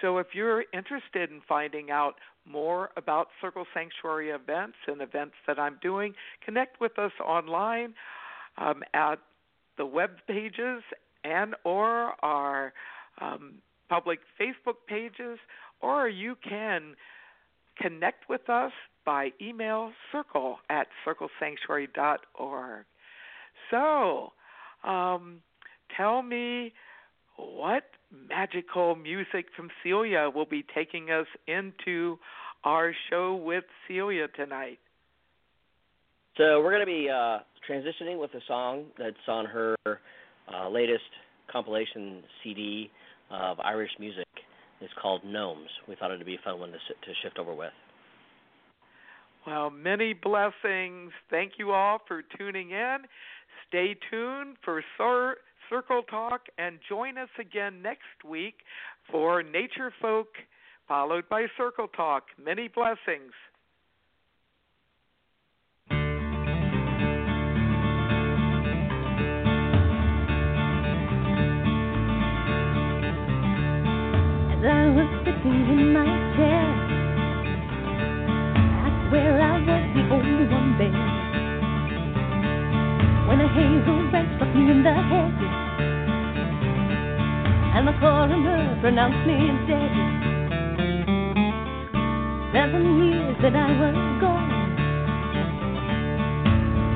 So 0.02 0.18
if 0.18 0.28
you're 0.34 0.66
interested 0.74 1.30
in 1.32 1.42
finding 1.48 1.92
out 1.92 2.16
more 2.46 2.90
about 2.98 3.28
Circle 3.40 3.66
Sanctuary 3.74 4.30
events 4.30 4.78
and 4.88 5.02
events 5.02 5.36
that 5.48 5.60
I'm 5.60 5.78
doing, 5.82 6.14
connect 6.44 6.80
with 6.82 6.98
us 6.98 7.12
online 7.24 7.94
um, 8.58 8.84
at 8.94 9.20
the 9.78 9.86
web 9.86 10.12
pages 10.28 10.84
and 11.24 11.56
or 11.64 12.14
our 12.24 12.74
um, 13.20 13.56
public 13.90 14.20
Facebook 14.40 14.78
pages, 14.88 15.38
or 15.82 16.08
you 16.08 16.36
can 16.48 16.96
connect 17.82 18.30
with 18.30 18.50
us 18.50 18.72
by 19.06 19.30
email 19.42 19.92
circle 20.12 20.58
at 20.70 20.88
circlesanctuary.org. 21.06 22.86
So, 23.70 24.32
um, 24.88 25.42
tell 25.96 26.22
me 26.22 26.74
what 27.38 27.84
magical 28.30 28.96
music 28.96 29.46
from 29.56 29.70
Celia 29.84 30.30
will 30.34 30.46
be 30.46 30.66
taking 30.76 31.10
us 31.12 31.28
into 31.48 32.18
our 32.64 32.94
show 33.10 33.36
with 33.36 33.64
Celia 33.88 34.28
tonight. 34.36 34.80
So 36.38 36.62
we're 36.62 36.72
going 36.72 36.82
to 36.82 36.86
be 36.86 37.10
uh, 37.10 37.40
transitioning 37.70 38.20
with 38.20 38.34
a 38.34 38.42
song 38.48 38.86
that's 38.98 39.16
on 39.28 39.46
her 39.46 39.76
uh, 39.86 40.70
latest 40.70 41.04
compilation 41.52 42.24
CD 42.44 42.90
of 43.30 43.60
Irish 43.60 43.92
music. 44.00 44.28
It's 44.82 44.94
called 45.02 45.24
Gnomes. 45.24 45.70
We 45.88 45.96
thought 45.96 46.12
it'd 46.12 46.26
be 46.26 46.36
a 46.36 46.44
fun 46.44 46.60
one 46.60 46.72
to, 46.72 46.78
to 46.78 47.14
shift 47.22 47.38
over 47.38 47.54
with. 47.54 47.72
Well, 49.46 49.70
many 49.70 50.14
blessings. 50.14 51.12
Thank 51.30 51.54
you 51.58 51.72
all 51.72 52.00
for 52.08 52.24
tuning 52.38 52.72
in. 52.72 52.98
Stay 53.68 53.96
tuned 54.10 54.58
for 54.64 54.84
Cir- 54.98 55.38
Circle 55.70 56.04
Talk 56.10 56.42
and 56.58 56.80
join 56.90 57.18
us 57.18 57.30
again 57.40 57.82
next 57.82 58.24
week 58.28 58.56
for 59.10 59.42
Nature 59.42 59.94
Folk, 60.02 60.28
followed 60.88 61.28
by 61.30 61.46
Circle 61.58 61.88
Talk. 61.88 62.26
Many 62.44 62.68
blessings. 62.68 63.32
In 75.46 75.94
my 75.94 76.06
chair, 76.36 76.66
I 78.62 78.90
swear 79.10 79.42
I 79.42 79.58
was 79.58 79.84
the 79.96 80.04
only 80.14 80.46
one 80.46 80.78
there. 80.78 81.08
When 83.28 83.42
a 83.42 83.48
hazel 83.50 84.10
branch 84.12 84.30
struck 84.36 84.54
me 84.56 84.70
in 84.70 84.84
the 84.84 84.94
head, 84.94 85.34
and 87.74 87.88
the 87.88 87.94
coroner 88.00 88.78
pronounced 88.82 89.26
me 89.26 89.50
dead. 89.66 89.94
Seven 92.54 92.84
years 93.02 93.38
that 93.42 93.56
I 93.56 93.72
was 93.82 93.98
gone, 94.22 94.50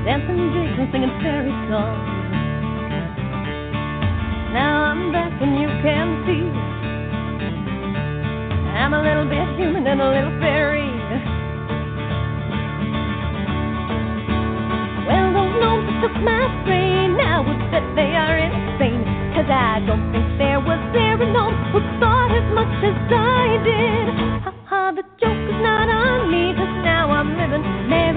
dancing 0.04 0.52
jigs 0.54 0.78
and 0.78 0.88
singing 0.92 1.14
fairy 1.22 1.54
songs. 1.66 2.14
Now 4.54 4.84
I'm 4.92 5.10
back 5.12 5.32
and 5.42 5.60
you 5.60 5.68
can 5.82 6.08
see. 6.26 6.95
I'm 8.76 8.92
a 8.92 9.00
little 9.00 9.24
bit 9.24 9.48
human 9.56 9.86
and 9.86 10.00
a 10.04 10.10
little 10.12 10.36
fairy. 10.36 10.84
Well, 15.08 15.32
those 15.32 15.54
gnomes 15.56 15.88
took 16.04 16.12
my 16.20 16.44
brain, 16.68 17.16
I 17.16 17.40
would 17.40 17.56
bet 17.72 17.86
they 17.96 18.12
are 18.12 18.36
insane. 18.36 19.00
Cause 19.32 19.48
I 19.48 19.80
don't 19.88 20.12
think 20.12 20.28
there 20.36 20.60
was 20.60 20.80
there 20.92 21.16
a 21.16 21.26
gnome 21.32 21.56
who 21.72 21.80
thought 22.00 22.32
as 22.36 22.46
much 22.52 22.76
as 22.84 22.96
I 23.08 23.56
did. 23.64 24.04
Ha 24.44 24.52
ha, 24.68 24.92
the 24.92 25.02
joke 25.20 25.44
is 25.48 25.60
not 25.64 25.88
on 25.88 26.30
me, 26.30 26.52
cause 26.52 26.76
now 26.84 27.10
I'm 27.10 27.32
living 27.32 27.64
merrily. 27.88 28.15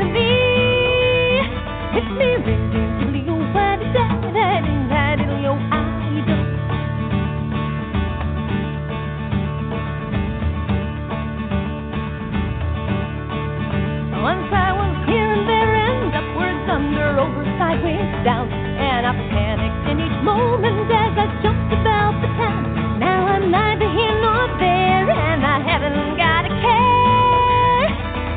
Sideways, 17.80 18.26
down, 18.26 18.52
and 18.52 19.06
I 19.08 19.14
panicked 19.32 19.90
in 19.90 20.00
each 20.00 20.24
moment 20.24 20.92
as 20.92 21.14
I 21.16 21.28
jumped 21.44 21.74
about 21.74 22.20
the 22.22 22.28
town. 22.36 23.00
Now 23.00 23.28
I'm 23.28 23.52
neither 23.52 23.88
here 23.88 24.16
nor 24.22 24.48
there, 24.60 25.10
and 25.10 25.46
I 25.46 25.60
haven't 25.64 26.18
got 26.18 26.46
a 26.46 26.54
care. 26.60 27.88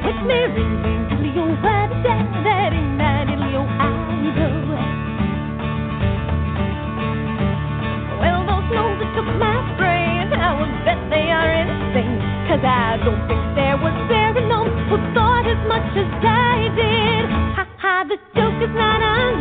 Which 0.07 0.21
me 0.27 0.39
ring, 0.55 0.83
ring, 0.83 1.03
diddly, 1.11 1.33
oh, 1.39 1.55
da, 1.63 1.91
da, 2.03 2.15
da, 2.43 2.71
ding, 2.71 2.99
da, 2.99 3.25
diddly, 3.27 3.55
oh, 3.59 3.67
I 3.67 3.91
do. 4.39 4.51
Well, 8.23 8.41
those 8.47 8.67
gnomes 8.71 8.99
that 9.03 9.11
took 9.17 9.31
my 9.39 9.59
brain, 9.77 10.31
I 10.33 10.55
would 10.59 10.75
bet 10.87 11.01
they 11.11 11.31
are 11.31 11.51
insane. 11.51 12.23
Cause 12.47 12.63
I 12.63 12.99
don't 13.03 13.23
think 13.27 13.43
there 13.57 13.77
was 13.79 13.95
there 14.09 14.37
a 14.37 14.43
gnome 14.47 14.71
who 14.91 14.97
thought 15.15 15.47
as 15.47 15.59
much 15.67 15.89
as 15.97 16.11
I 16.23 16.69
did. 16.77 17.25
Ha 17.57 17.65
ha, 17.79 18.05
the 18.05 18.19
joke 18.37 18.61
is 18.61 18.75
not 18.77 19.01
on 19.01 19.32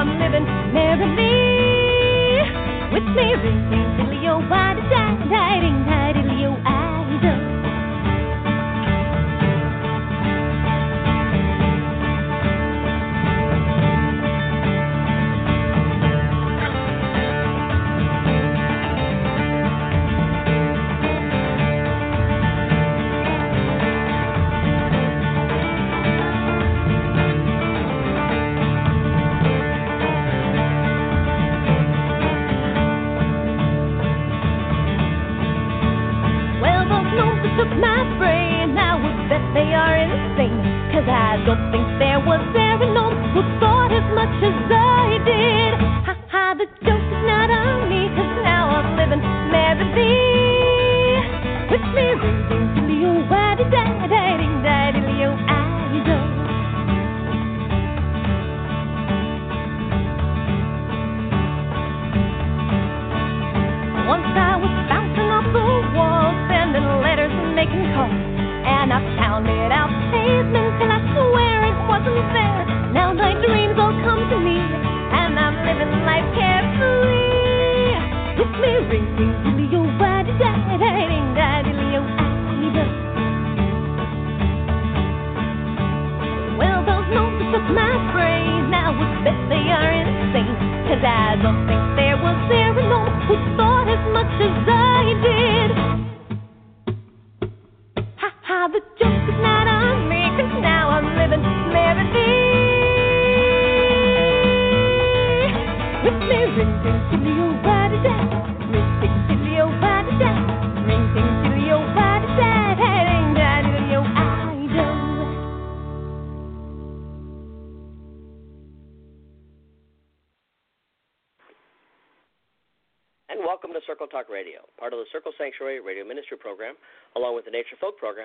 I'm 0.00 0.18
living 0.18 0.46
merrily. 0.72 2.40
With 2.90 3.04
me, 3.04 3.34
ring, 3.34 3.68
ring, 3.68 3.98
diddly, 4.00 4.30
oh, 4.30 4.40
why 4.48 4.72
did 4.72 4.84
I, 4.88 5.28
die, 5.28 5.60
ding, 5.60 5.84
Cause 40.92 41.06
I 41.08 41.38
don't 41.46 41.70
think 41.70 41.86
there 42.00 42.18
was 42.20 42.42
ever 42.56 42.86
no 42.92 43.10
who 43.32 43.42
thought 43.60 43.92
as 43.92 44.06
much 44.14 44.42
as 44.42 44.58
I 44.72 45.18
did. 45.24 45.69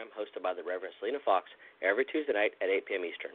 Program 0.05 0.13
hosted 0.13 0.43
by 0.45 0.53
the 0.53 0.61
Reverend 0.61 0.93
Selena 1.01 1.17
Fox 1.25 1.49
every 1.81 2.05
Tuesday 2.05 2.33
night 2.33 2.53
at 2.61 2.69
8 2.69 2.85
p.m. 2.85 3.05
Eastern. 3.05 3.33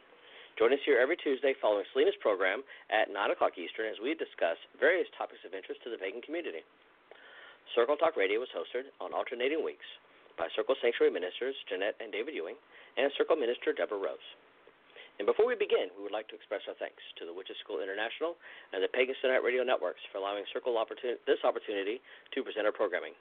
Join 0.59 0.71
us 0.71 0.83
here 0.87 1.03
every 1.03 1.17
Tuesday 1.17 1.55
following 1.59 1.87
Selena's 1.91 2.19
program 2.21 2.63
at 2.91 3.11
9 3.11 3.17
o'clock 3.35 3.57
Eastern 3.59 3.91
as 3.91 3.99
we 3.99 4.15
discuss 4.15 4.55
various 4.79 5.09
topics 5.19 5.43
of 5.43 5.57
interest 5.57 5.83
to 5.83 5.91
the 5.91 5.99
pagan 5.99 6.21
community. 6.23 6.63
Circle 7.75 7.97
Talk 7.97 8.15
Radio 8.15 8.43
is 8.43 8.51
hosted 8.55 8.91
on 9.03 9.15
alternating 9.15 9.63
weeks 9.65 9.87
by 10.39 10.47
Circle 10.55 10.79
Sanctuary 10.83 11.11
ministers 11.11 11.55
Jeanet 11.71 11.99
and 11.99 12.15
David 12.15 12.35
Ewing 12.39 12.59
and 12.99 13.11
Circle 13.19 13.39
Minister 13.39 13.75
Deborah 13.75 13.99
Rose. 13.99 14.29
And 15.19 15.27
before 15.27 15.47
we 15.47 15.55
begin, 15.59 15.91
we 15.99 16.03
would 16.07 16.15
like 16.15 16.31
to 16.33 16.37
express 16.39 16.65
our 16.71 16.77
thanks 16.79 17.03
to 17.21 17.27
the 17.29 17.35
Witches 17.35 17.59
School 17.63 17.83
International 17.83 18.39
and 18.73 18.81
the 18.81 18.91
Pagan 18.91 19.15
Tonight 19.21 19.45
Radio 19.45 19.67
Networks 19.67 20.01
for 20.11 20.19
allowing 20.19 20.47
Circle 20.55 20.79
opportun- 20.81 21.21
this 21.29 21.41
opportunity 21.45 22.01
to 22.35 22.39
present 22.41 22.65
our 22.65 22.75
programming. 22.75 23.13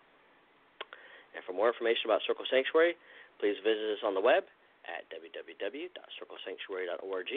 And 1.35 1.45
for 1.45 1.53
more 1.53 1.69
information 1.69 2.09
about 2.09 2.25
Circle 2.25 2.45
Sanctuary, 2.49 2.97
please 3.39 3.55
visit 3.63 3.91
us 3.95 4.03
on 4.05 4.13
the 4.13 4.21
web 4.21 4.43
at 4.87 5.03
www.circlesanctuary.org 5.11 7.31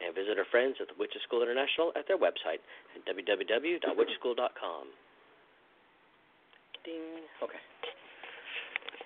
and 0.00 0.14
visit 0.14 0.38
our 0.38 0.46
friends 0.48 0.76
at 0.80 0.88
the 0.88 0.94
Witches 0.98 1.20
School 1.28 1.42
International 1.42 1.92
at 1.96 2.08
their 2.08 2.16
website 2.16 2.60
at 2.96 3.04
www.witcheschool.com. 3.04 4.86
Ding. 6.84 7.20
Okay. 7.42 7.58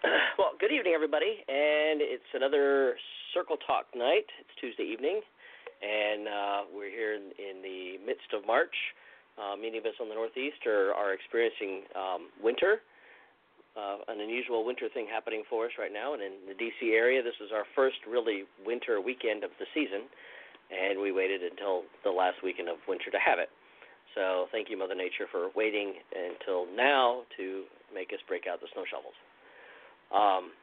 Well, 0.37 0.53
good 0.61 0.71
evening, 0.71 0.93
everybody, 0.93 1.41
and 1.49 2.03
it's 2.03 2.29
another 2.35 2.99
Circle 3.33 3.57
Talk 3.67 3.87
night. 3.97 4.27
It's 4.37 4.53
Tuesday 4.61 4.85
evening, 4.85 5.23
and 5.81 6.29
uh, 6.29 6.65
we're 6.75 6.91
here 6.91 7.15
in, 7.15 7.33
in 7.41 7.63
the 7.63 7.97
midst 8.05 8.35
of 8.37 8.47
March. 8.47 8.75
Uh, 9.41 9.57
many 9.57 9.79
of 9.79 9.87
us 9.87 9.95
on 10.03 10.11
the 10.11 10.15
Northeast 10.15 10.67
are, 10.67 10.93
are 10.93 11.15
experiencing 11.15 11.85
um, 11.97 12.29
winter, 12.43 12.83
uh, 13.77 13.99
an 14.09 14.21
unusual 14.21 14.65
winter 14.65 14.89
thing 14.93 15.07
happening 15.11 15.43
for 15.51 15.67
us 15.67 15.73
right 15.79 15.93
now. 15.93 16.15
And 16.15 16.23
in 16.23 16.33
the 16.47 16.55
D.C. 16.55 16.93
area, 16.95 17.23
this 17.23 17.39
is 17.43 17.51
our 17.53 17.65
first 17.75 17.97
really 18.09 18.45
winter 18.65 19.01
weekend 19.01 19.43
of 19.43 19.51
the 19.59 19.67
season, 19.75 20.07
and 20.71 21.01
we 21.01 21.13
waited 21.13 21.43
until 21.43 21.83
the 22.05 22.11
last 22.11 22.39
weekend 22.43 22.69
of 22.69 22.79
winter 22.87 23.11
to 23.11 23.19
have 23.19 23.39
it. 23.39 23.51
So 24.15 24.47
thank 24.53 24.71
you, 24.71 24.79
Mother 24.79 24.95
Nature, 24.95 25.27
for 25.31 25.51
waiting 25.57 25.95
until 26.15 26.67
now 26.75 27.23
to 27.37 27.65
make 27.93 28.13
us 28.13 28.23
break 28.29 28.47
out 28.47 28.61
the 28.61 28.69
snow 28.73 28.85
shovels. 28.87 29.19
Um, 30.15 30.55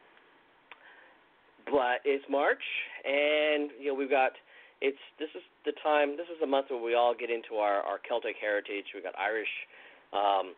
but 1.66 1.99
it's 2.05 2.24
March, 2.30 2.64
and 3.03 3.70
you 3.80 3.91
know 3.91 3.93
we've 3.93 4.09
got 4.09 4.32
it's 4.80 4.97
this 5.20 5.30
is 5.36 5.43
the 5.66 5.74
time 5.84 6.18
this 6.18 6.28
is 6.32 6.39
the 6.39 6.47
month 6.47 6.68
where 6.70 6.82
we 6.82 6.95
all 6.95 7.14
get 7.14 7.30
into 7.30 7.59
our 7.59 7.82
our 7.84 7.99
Celtic 8.07 8.36
heritage. 8.39 8.86
We've 8.95 9.03
got 9.03 9.14
Irish 9.20 9.51
um, 10.14 10.55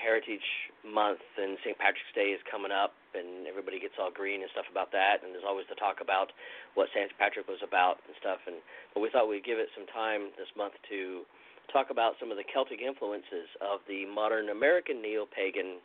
Heritage 0.00 0.72
Month, 0.80 1.20
and 1.36 1.60
St. 1.60 1.76
Patrick's 1.76 2.10
Day 2.16 2.32
is 2.32 2.40
coming 2.48 2.72
up, 2.72 2.96
and 3.12 3.44
everybody 3.44 3.76
gets 3.76 4.00
all 4.00 4.08
green 4.08 4.40
and 4.40 4.50
stuff 4.56 4.64
about 4.72 4.88
that. 4.96 5.20
And 5.20 5.36
there's 5.36 5.44
always 5.44 5.68
the 5.68 5.76
talk 5.76 6.00
about 6.00 6.32
what 6.72 6.88
St. 6.96 7.12
Patrick 7.20 7.44
was 7.46 7.60
about 7.60 8.00
and 8.08 8.16
stuff. 8.16 8.40
And 8.48 8.64
but 8.96 9.04
we 9.04 9.12
thought 9.12 9.28
we'd 9.28 9.44
give 9.44 9.60
it 9.60 9.68
some 9.76 9.84
time 9.92 10.32
this 10.40 10.48
month 10.56 10.74
to 10.88 11.28
talk 11.68 11.92
about 11.92 12.16
some 12.18 12.32
of 12.32 12.40
the 12.40 12.46
Celtic 12.48 12.80
influences 12.80 13.46
of 13.60 13.84
the 13.86 14.08
modern 14.08 14.48
American 14.50 15.04
neo-pagan 15.04 15.78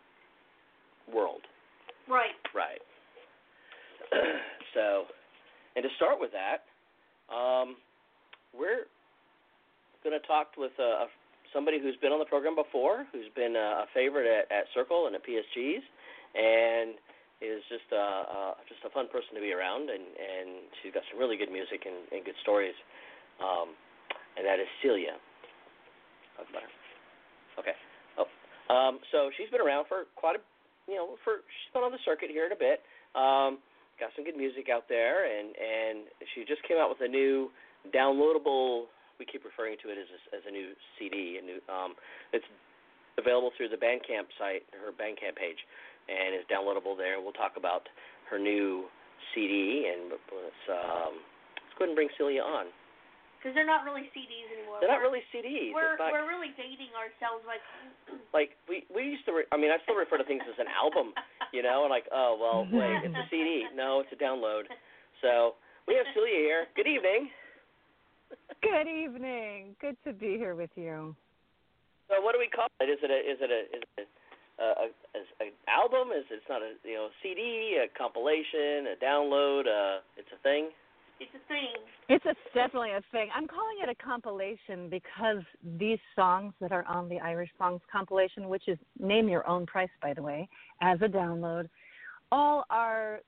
world. 1.12 1.46
Right. 2.10 2.40
Right. 2.56 2.82
so, 4.74 5.06
and 5.76 5.84
to 5.84 5.90
start 5.98 6.18
with 6.20 6.32
that, 6.34 6.66
um, 7.34 7.76
we're 8.54 8.88
going 10.04 10.14
to 10.14 10.26
talk 10.28 10.54
with 10.58 10.72
uh, 10.80 11.06
somebody 11.56 11.80
who's 11.80 11.96
been 12.04 12.12
on 12.12 12.20
the 12.20 12.28
program 12.28 12.54
before, 12.54 13.08
who's 13.16 13.32
been 13.32 13.56
a 13.56 13.88
favorite 13.96 14.28
at, 14.28 14.52
at 14.52 14.68
Circle 14.76 15.08
and 15.08 15.16
at 15.16 15.24
PSG's, 15.24 15.88
and 16.36 17.00
is 17.40 17.64
just 17.72 17.88
a 17.96 18.06
uh, 18.28 18.54
just 18.68 18.84
a 18.84 18.92
fun 18.92 19.08
person 19.08 19.36
to 19.36 19.42
be 19.44 19.56
around, 19.56 19.88
and 19.88 20.04
and 20.04 20.68
she's 20.84 20.92
got 20.92 21.04
some 21.08 21.20
really 21.20 21.40
good 21.40 21.52
music 21.52 21.88
and, 21.88 22.08
and 22.12 22.28
good 22.28 22.38
stories, 22.44 22.76
um, 23.40 23.72
and 24.36 24.44
that 24.44 24.60
is 24.60 24.68
Celia. 24.84 25.16
Talk 26.36 26.48
about 26.52 26.64
her. 26.68 26.74
Okay. 27.60 27.76
Oh, 28.20 28.28
um, 28.68 29.00
so 29.12 29.32
she's 29.40 29.48
been 29.52 29.64
around 29.64 29.88
for 29.88 30.12
quite 30.16 30.36
a 30.36 30.42
you 30.88 30.96
know, 30.96 31.18
for 31.24 31.42
she's 31.44 31.72
been 31.74 31.84
on 31.84 31.92
the 31.92 32.04
circuit 32.06 32.30
here 32.30 32.46
in 32.46 32.54
a 32.54 32.60
bit. 32.60 32.86
Um, 33.16 33.60
got 34.00 34.12
some 34.16 34.24
good 34.24 34.38
music 34.38 34.68
out 34.72 34.88
there, 34.88 35.26
and 35.26 35.52
and 35.56 36.08
she 36.34 36.46
just 36.46 36.64
came 36.68 36.78
out 36.78 36.90
with 36.90 37.02
a 37.02 37.10
new 37.10 37.50
downloadable. 37.92 38.92
We 39.20 39.26
keep 39.26 39.46
referring 39.46 39.78
to 39.84 39.90
it 39.90 39.98
as 39.98 40.10
a, 40.12 40.20
as 40.36 40.44
a 40.48 40.52
new 40.52 40.76
CD. 41.00 41.40
A 41.40 41.44
new, 41.46 41.60
um, 41.72 41.96
it's 42.34 42.46
available 43.18 43.52
through 43.56 43.70
the 43.70 43.80
Bandcamp 43.80 44.28
site, 44.36 44.68
her 44.76 44.92
Bandcamp 44.92 45.40
page, 45.40 45.60
and 46.12 46.36
is 46.36 46.44
downloadable 46.52 46.98
there. 46.98 47.22
We'll 47.22 47.36
talk 47.36 47.56
about 47.56 47.88
her 48.30 48.40
new 48.40 48.86
CD, 49.34 49.88
and 49.92 50.12
let's 50.12 50.64
um, 50.68 51.14
let's 51.56 51.74
go 51.80 51.86
ahead 51.86 51.92
and 51.94 51.96
bring 51.96 52.12
Celia 52.18 52.44
on. 52.44 52.68
Because 53.40 53.54
they're 53.54 53.70
not 53.70 53.86
really 53.86 54.10
CDs 54.10 54.50
anymore. 54.58 54.82
They're 54.82 54.90
not 54.90 55.06
really 55.06 55.22
CDs. 55.30 55.70
We're 55.70 56.02
not, 56.02 56.10
we're 56.10 56.26
really 56.26 56.50
dating 56.58 56.90
ourselves 56.98 57.46
like. 57.46 57.62
like 58.38 58.58
we 58.66 58.84
we 58.90 59.06
used 59.06 59.24
to. 59.30 59.38
Re- 59.38 59.50
I 59.54 59.58
mean, 59.58 59.70
I 59.70 59.78
still 59.86 59.94
refer 59.94 60.18
to 60.18 60.26
things 60.26 60.42
as 60.50 60.58
an 60.58 60.66
album, 60.74 61.14
you 61.54 61.62
know, 61.62 61.86
and 61.86 61.94
like, 61.94 62.10
oh 62.10 62.34
well, 62.42 62.66
wait, 62.74 63.06
it's 63.06 63.14
a 63.14 63.26
CD. 63.30 63.70
No, 63.78 64.02
it's 64.02 64.10
a 64.10 64.18
download. 64.18 64.66
So 65.22 65.62
we 65.88 65.94
have 65.94 66.10
Celia 66.18 66.42
here. 66.42 66.62
Good 66.76 66.90
evening. 66.90 67.30
Good 68.62 68.88
evening. 68.88 69.76
Good 69.80 69.98
to 70.06 70.14
be 70.14 70.38
here 70.38 70.56
with 70.56 70.72
you. 70.76 71.16
So 72.10 72.22
what 72.22 72.34
do 72.34 72.40
we 72.40 72.48
call 72.48 72.68
it? 72.80 72.86
Is 72.86 73.00
it 73.02 73.12
a 73.12 73.20
is 73.20 73.38
it 73.42 73.52
a 73.52 73.78
is 73.78 73.84
it 73.98 74.08
a, 74.60 74.64
a, 74.64 74.86
a, 74.86 75.46
a 75.46 75.72
album? 75.72 76.10
Is 76.16 76.26
it, 76.30 76.36
it's 76.36 76.46
not 76.50 76.62
a 76.62 76.74
you 76.84 76.96
know 76.96 77.10
CD, 77.22 77.78
a 77.84 77.88
compilation, 77.98 78.94
a 78.94 79.04
download? 79.04 79.62
Uh, 79.68 80.02
it's 80.18 80.30
a 80.34 80.42
thing. 80.44 80.70
It's 81.20 81.32
a 81.34 81.48
thing. 81.48 81.72
It's 82.10 82.26
a, 82.26 82.36
definitely 82.54 82.92
a 82.92 83.02
thing. 83.12 83.30
I'm 83.34 83.48
calling 83.48 83.78
it 83.82 83.90
a 83.90 83.96
compilation 83.96 84.90
because 84.90 85.44
these 85.80 86.00
songs 86.14 86.54
that 86.60 86.74
are 86.74 86.86
on 86.86 87.08
the 87.08 87.20
Irish 87.20 87.50
Songs 87.58 87.80
compilation, 87.90 88.50
which 88.50 88.68
is 88.68 88.78
name 89.00 89.30
your 89.30 89.48
own 89.48 89.66
price, 89.66 89.90
by 90.02 90.14
the 90.14 90.22
way, 90.22 90.50
as 90.82 91.00
a 91.02 91.08
download, 91.08 91.70
all 92.34 92.66
are 92.70 93.22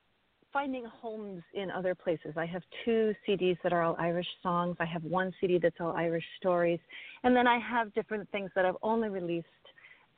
finding 0.52 0.84
homes 0.84 1.42
in 1.54 1.70
other 1.70 1.94
places. 1.94 2.34
I 2.36 2.46
have 2.46 2.62
two 2.84 3.14
CDs 3.26 3.56
that 3.62 3.72
are 3.72 3.82
all 3.82 3.96
Irish 3.98 4.26
songs. 4.42 4.76
I 4.80 4.84
have 4.86 5.04
one 5.04 5.32
CD 5.40 5.58
that's 5.58 5.76
all 5.80 5.92
Irish 5.92 6.24
stories. 6.38 6.80
And 7.24 7.36
then 7.36 7.46
I 7.46 7.58
have 7.58 7.92
different 7.94 8.30
things 8.30 8.50
that 8.54 8.64
I've 8.64 8.76
only 8.82 9.08
released 9.08 9.46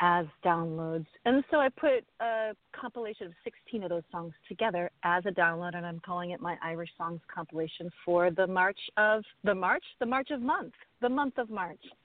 as 0.00 0.26
downloads. 0.44 1.06
And 1.24 1.44
so 1.50 1.58
I 1.58 1.68
put 1.68 2.04
a 2.20 2.52
compilation 2.78 3.26
of 3.26 3.32
16 3.44 3.82
of 3.82 3.90
those 3.90 4.02
songs 4.10 4.32
together 4.48 4.90
as 5.04 5.24
a 5.26 5.30
download, 5.30 5.76
and 5.76 5.84
I'm 5.84 6.00
calling 6.00 6.30
it 6.30 6.40
my 6.40 6.56
Irish 6.62 6.88
Songs 6.96 7.20
compilation 7.32 7.90
for 8.04 8.30
the 8.30 8.46
March 8.46 8.78
of 8.96 9.22
the 9.44 9.54
March, 9.54 9.84
the 9.98 10.06
March 10.06 10.30
of 10.30 10.40
month, 10.40 10.72
the 11.02 11.08
month 11.08 11.36
of 11.36 11.50
March. 11.50 11.80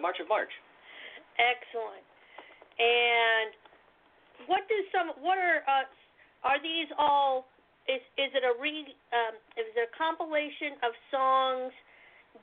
March 0.00 0.16
of 0.20 0.28
March. 0.28 0.50
Excellent. 1.38 2.04
And 2.78 3.52
what 4.46 4.64
do 4.68 4.76
some? 4.94 5.12
What 5.20 5.36
are? 5.36 5.64
Uh, 5.66 5.86
are 6.44 6.60
these 6.60 6.88
all? 6.96 7.48
Is 7.88 8.00
is 8.16 8.30
it 8.32 8.44
a 8.44 8.54
re? 8.60 8.86
Um, 9.12 9.34
is 9.58 9.66
it 9.72 9.78
a 9.80 9.90
compilation 9.96 10.78
of 10.84 10.92
songs 11.10 11.72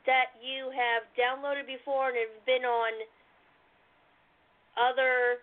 that 0.06 0.36
you 0.44 0.70
have 0.74 1.08
downloaded 1.16 1.66
before 1.66 2.12
and 2.12 2.18
have 2.18 2.38
been 2.46 2.66
on 2.68 2.92
other 4.76 5.42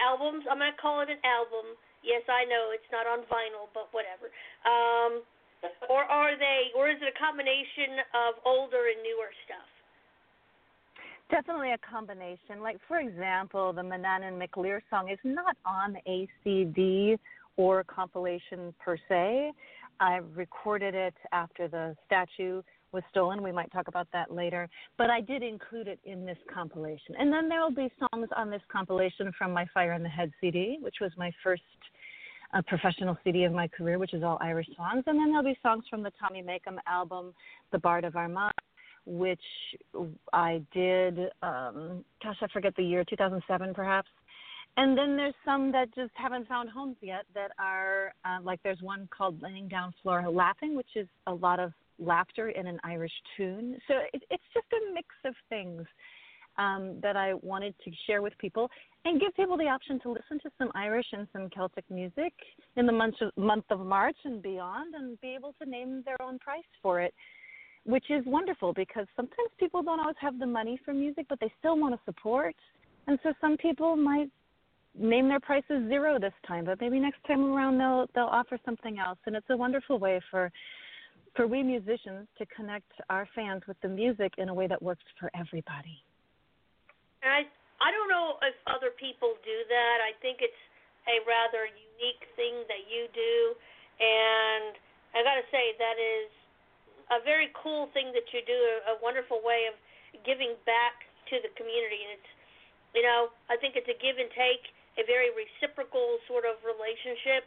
albums? 0.00 0.44
I'm 0.50 0.58
gonna 0.58 0.76
call 0.80 1.00
it 1.04 1.10
an 1.12 1.22
album. 1.22 1.78
Yes, 2.02 2.22
I 2.30 2.46
know 2.46 2.70
it's 2.74 2.88
not 2.90 3.06
on 3.06 3.26
vinyl, 3.26 3.70
but 3.74 3.90
whatever. 3.90 4.30
Um, 4.62 5.22
or 5.90 6.06
are 6.06 6.38
they, 6.38 6.70
or 6.78 6.86
is 6.86 7.02
it 7.02 7.10
a 7.10 7.18
combination 7.18 7.98
of 8.14 8.38
older 8.46 8.86
and 8.94 9.02
newer 9.02 9.34
stuff? 9.42 9.66
Definitely 11.30 11.72
a 11.72 11.78
combination. 11.78 12.62
Like, 12.62 12.78
for 12.88 13.00
example, 13.00 13.72
the 13.72 13.82
Manannán 13.82 14.38
Mac 14.38 14.56
Lir 14.56 14.82
song 14.88 15.10
is 15.10 15.18
not 15.24 15.56
on 15.66 15.96
a 16.06 16.26
CD 16.42 17.16
or 17.56 17.84
compilation 17.84 18.72
per 18.78 18.96
se. 19.08 19.52
I 20.00 20.20
recorded 20.34 20.94
it 20.94 21.14
after 21.32 21.68
the 21.68 21.94
statue 22.06 22.62
was 22.92 23.02
stolen. 23.10 23.42
We 23.42 23.52
might 23.52 23.70
talk 23.72 23.88
about 23.88 24.08
that 24.14 24.32
later. 24.32 24.70
But 24.96 25.10
I 25.10 25.20
did 25.20 25.42
include 25.42 25.86
it 25.86 25.98
in 26.04 26.24
this 26.24 26.38
compilation. 26.52 27.14
And 27.18 27.30
then 27.30 27.48
there 27.48 27.60
will 27.60 27.74
be 27.74 27.92
songs 27.98 28.28
on 28.34 28.48
this 28.48 28.62
compilation 28.72 29.30
from 29.36 29.52
my 29.52 29.66
Fire 29.74 29.92
in 29.92 30.02
the 30.02 30.08
Head 30.08 30.32
CD, 30.40 30.78
which 30.80 30.96
was 31.00 31.10
my 31.18 31.30
first 31.44 31.62
uh, 32.54 32.62
professional 32.66 33.18
CD 33.22 33.44
of 33.44 33.52
my 33.52 33.68
career, 33.68 33.98
which 33.98 34.14
is 34.14 34.22
all 34.22 34.38
Irish 34.40 34.68
songs. 34.76 35.04
And 35.06 35.18
then 35.18 35.28
there'll 35.28 35.44
be 35.44 35.58
songs 35.62 35.84
from 35.90 36.02
the 36.02 36.12
Tommy 36.18 36.42
Makem 36.42 36.78
album, 36.86 37.34
The 37.72 37.78
Bard 37.78 38.04
of 38.04 38.16
Armagh, 38.16 38.52
which 39.08 39.40
I 40.32 40.62
did, 40.72 41.18
um, 41.42 42.04
gosh, 42.22 42.36
I 42.42 42.46
forget 42.52 42.74
the 42.76 42.84
year, 42.84 43.04
2007 43.08 43.74
perhaps. 43.74 44.08
And 44.76 44.96
then 44.96 45.16
there's 45.16 45.34
some 45.44 45.72
that 45.72 45.92
just 45.94 46.12
haven't 46.14 46.46
found 46.46 46.68
homes 46.68 46.96
yet 47.00 47.24
that 47.34 47.50
are 47.58 48.12
uh, 48.24 48.38
like 48.42 48.60
there's 48.62 48.80
one 48.80 49.08
called 49.16 49.42
Laying 49.42 49.66
Down 49.66 49.92
Flora 50.02 50.30
Laughing, 50.30 50.76
which 50.76 50.94
is 50.94 51.08
a 51.26 51.34
lot 51.34 51.58
of 51.58 51.72
laughter 51.98 52.50
in 52.50 52.66
an 52.66 52.78
Irish 52.84 53.12
tune. 53.36 53.76
So 53.88 53.94
it, 54.12 54.22
it's 54.30 54.44
just 54.54 54.66
a 54.72 54.94
mix 54.94 55.08
of 55.24 55.34
things 55.48 55.84
um, 56.58 56.98
that 57.02 57.16
I 57.16 57.34
wanted 57.34 57.74
to 57.84 57.90
share 58.06 58.22
with 58.22 58.36
people 58.38 58.70
and 59.04 59.20
give 59.20 59.34
people 59.34 59.56
the 59.56 59.68
option 59.68 59.98
to 60.00 60.10
listen 60.10 60.38
to 60.42 60.50
some 60.58 60.70
Irish 60.74 61.06
and 61.12 61.26
some 61.32 61.48
Celtic 61.50 61.84
music 61.90 62.32
in 62.76 62.86
the 62.86 62.92
month 62.92 63.14
of, 63.20 63.36
month 63.36 63.64
of 63.70 63.80
March 63.80 64.16
and 64.24 64.42
beyond 64.42 64.94
and 64.94 65.20
be 65.20 65.34
able 65.34 65.54
to 65.62 65.68
name 65.68 66.02
their 66.04 66.20
own 66.20 66.38
price 66.38 66.62
for 66.82 67.00
it 67.00 67.14
which 67.88 68.10
is 68.10 68.22
wonderful 68.26 68.74
because 68.74 69.06
sometimes 69.16 69.48
people 69.58 69.82
don't 69.82 69.98
always 69.98 70.20
have 70.20 70.38
the 70.38 70.46
money 70.46 70.78
for 70.84 70.92
music, 70.92 71.24
but 71.26 71.40
they 71.40 71.50
still 71.58 71.78
want 71.80 71.94
to 71.94 72.00
support. 72.04 72.54
And 73.06 73.18
so 73.22 73.32
some 73.40 73.56
people 73.56 73.96
might 73.96 74.28
name 74.92 75.26
their 75.26 75.40
prices 75.40 75.88
zero 75.88 76.18
this 76.20 76.36
time, 76.46 76.66
but 76.66 76.82
maybe 76.82 77.00
next 77.00 77.24
time 77.26 77.42
around 77.42 77.78
they'll 77.78 78.04
they'll 78.14 78.28
offer 78.28 78.58
something 78.66 78.98
else. 78.98 79.16
And 79.24 79.34
it's 79.34 79.48
a 79.48 79.56
wonderful 79.56 79.98
way 79.98 80.20
for 80.30 80.52
for 81.34 81.46
we 81.46 81.62
musicians 81.62 82.28
to 82.36 82.44
connect 82.52 82.92
our 83.08 83.26
fans 83.34 83.62
with 83.66 83.80
the 83.80 83.88
music 83.88 84.34
in 84.36 84.50
a 84.50 84.54
way 84.54 84.66
that 84.66 84.82
works 84.82 85.08
for 85.18 85.30
everybody. 85.32 85.96
I 87.24 87.48
I 87.80 87.88
don't 87.88 88.12
know 88.12 88.36
if 88.44 88.52
other 88.68 88.92
people 89.00 89.32
do 89.40 89.58
that. 89.64 89.98
I 90.04 90.12
think 90.20 90.44
it's 90.44 90.62
a 91.08 91.24
rather 91.24 91.64
unique 91.64 92.28
thing 92.36 92.68
that 92.68 92.84
you 92.84 93.08
do, 93.16 93.56
and 93.96 94.76
I 95.16 95.24
got 95.24 95.40
to 95.40 95.46
say 95.48 95.72
that 95.80 95.96
is 95.96 96.28
a 97.08 97.18
very 97.24 97.48
cool 97.56 97.88
thing 97.96 98.12
that 98.12 98.28
you 98.32 98.44
do, 98.44 98.56
a, 98.56 98.92
a 98.92 99.00
wonderful 99.00 99.40
way 99.40 99.68
of 99.68 99.74
giving 100.24 100.56
back 100.68 101.08
to 101.32 101.40
the 101.40 101.50
community. 101.56 102.04
And 102.04 102.20
it's, 102.20 102.30
you 102.96 103.04
know, 103.04 103.32
I 103.48 103.56
think 103.56 103.76
it's 103.76 103.88
a 103.88 103.96
give 103.96 104.20
and 104.20 104.28
take, 104.32 104.64
a 104.98 105.06
very 105.06 105.30
reciprocal 105.30 106.18
sort 106.26 106.42
of 106.42 106.58
relationship 106.66 107.46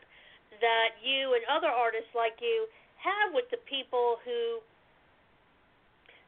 that 0.64 0.96
you 1.04 1.36
and 1.36 1.44
other 1.52 1.68
artists 1.68 2.12
like 2.16 2.40
you 2.40 2.68
have 2.96 3.36
with 3.36 3.48
the 3.52 3.60
people 3.68 4.24
who 4.24 4.64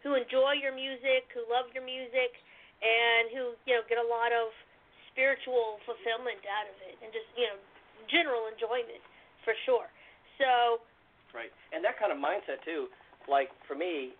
who 0.03 0.19
enjoy 0.19 0.51
your 0.59 0.75
music, 0.75 1.31
who 1.31 1.47
love 1.47 1.71
your 1.71 1.83
music, 1.83 2.35
and 2.83 3.31
who 3.31 3.55
you 3.63 3.71
know 3.71 3.83
get 3.87 3.95
a 3.95 4.03
lot 4.03 4.35
of 4.35 4.51
spiritual 5.15 5.79
fulfillment 5.87 6.43
out 6.43 6.67
of 6.67 6.75
it, 6.83 6.99
and 6.99 7.07
just 7.15 7.27
you 7.39 7.47
know 7.47 7.55
general 8.11 8.51
enjoyment 8.51 8.99
for 9.47 9.55
sure. 9.63 9.87
So. 10.35 10.83
Right, 11.31 11.49
and 11.73 11.81
that 11.81 11.97
kind 11.97 12.13
of 12.13 12.19
mindset 12.21 12.61
too 12.61 12.91
like 13.29 13.49
for 13.67 13.75
me, 13.75 14.13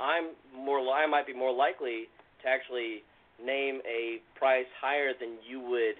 I'm 0.00 0.36
more 0.54 0.80
I 0.80 1.06
might 1.06 1.26
be 1.26 1.34
more 1.34 1.52
likely 1.52 2.08
to 2.42 2.48
actually 2.48 3.02
name 3.42 3.80
a 3.84 4.20
price 4.38 4.68
higher 4.80 5.12
than 5.12 5.36
you 5.44 5.60
would 5.60 5.96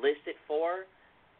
list 0.00 0.24
it 0.28 0.36
for, 0.46 0.84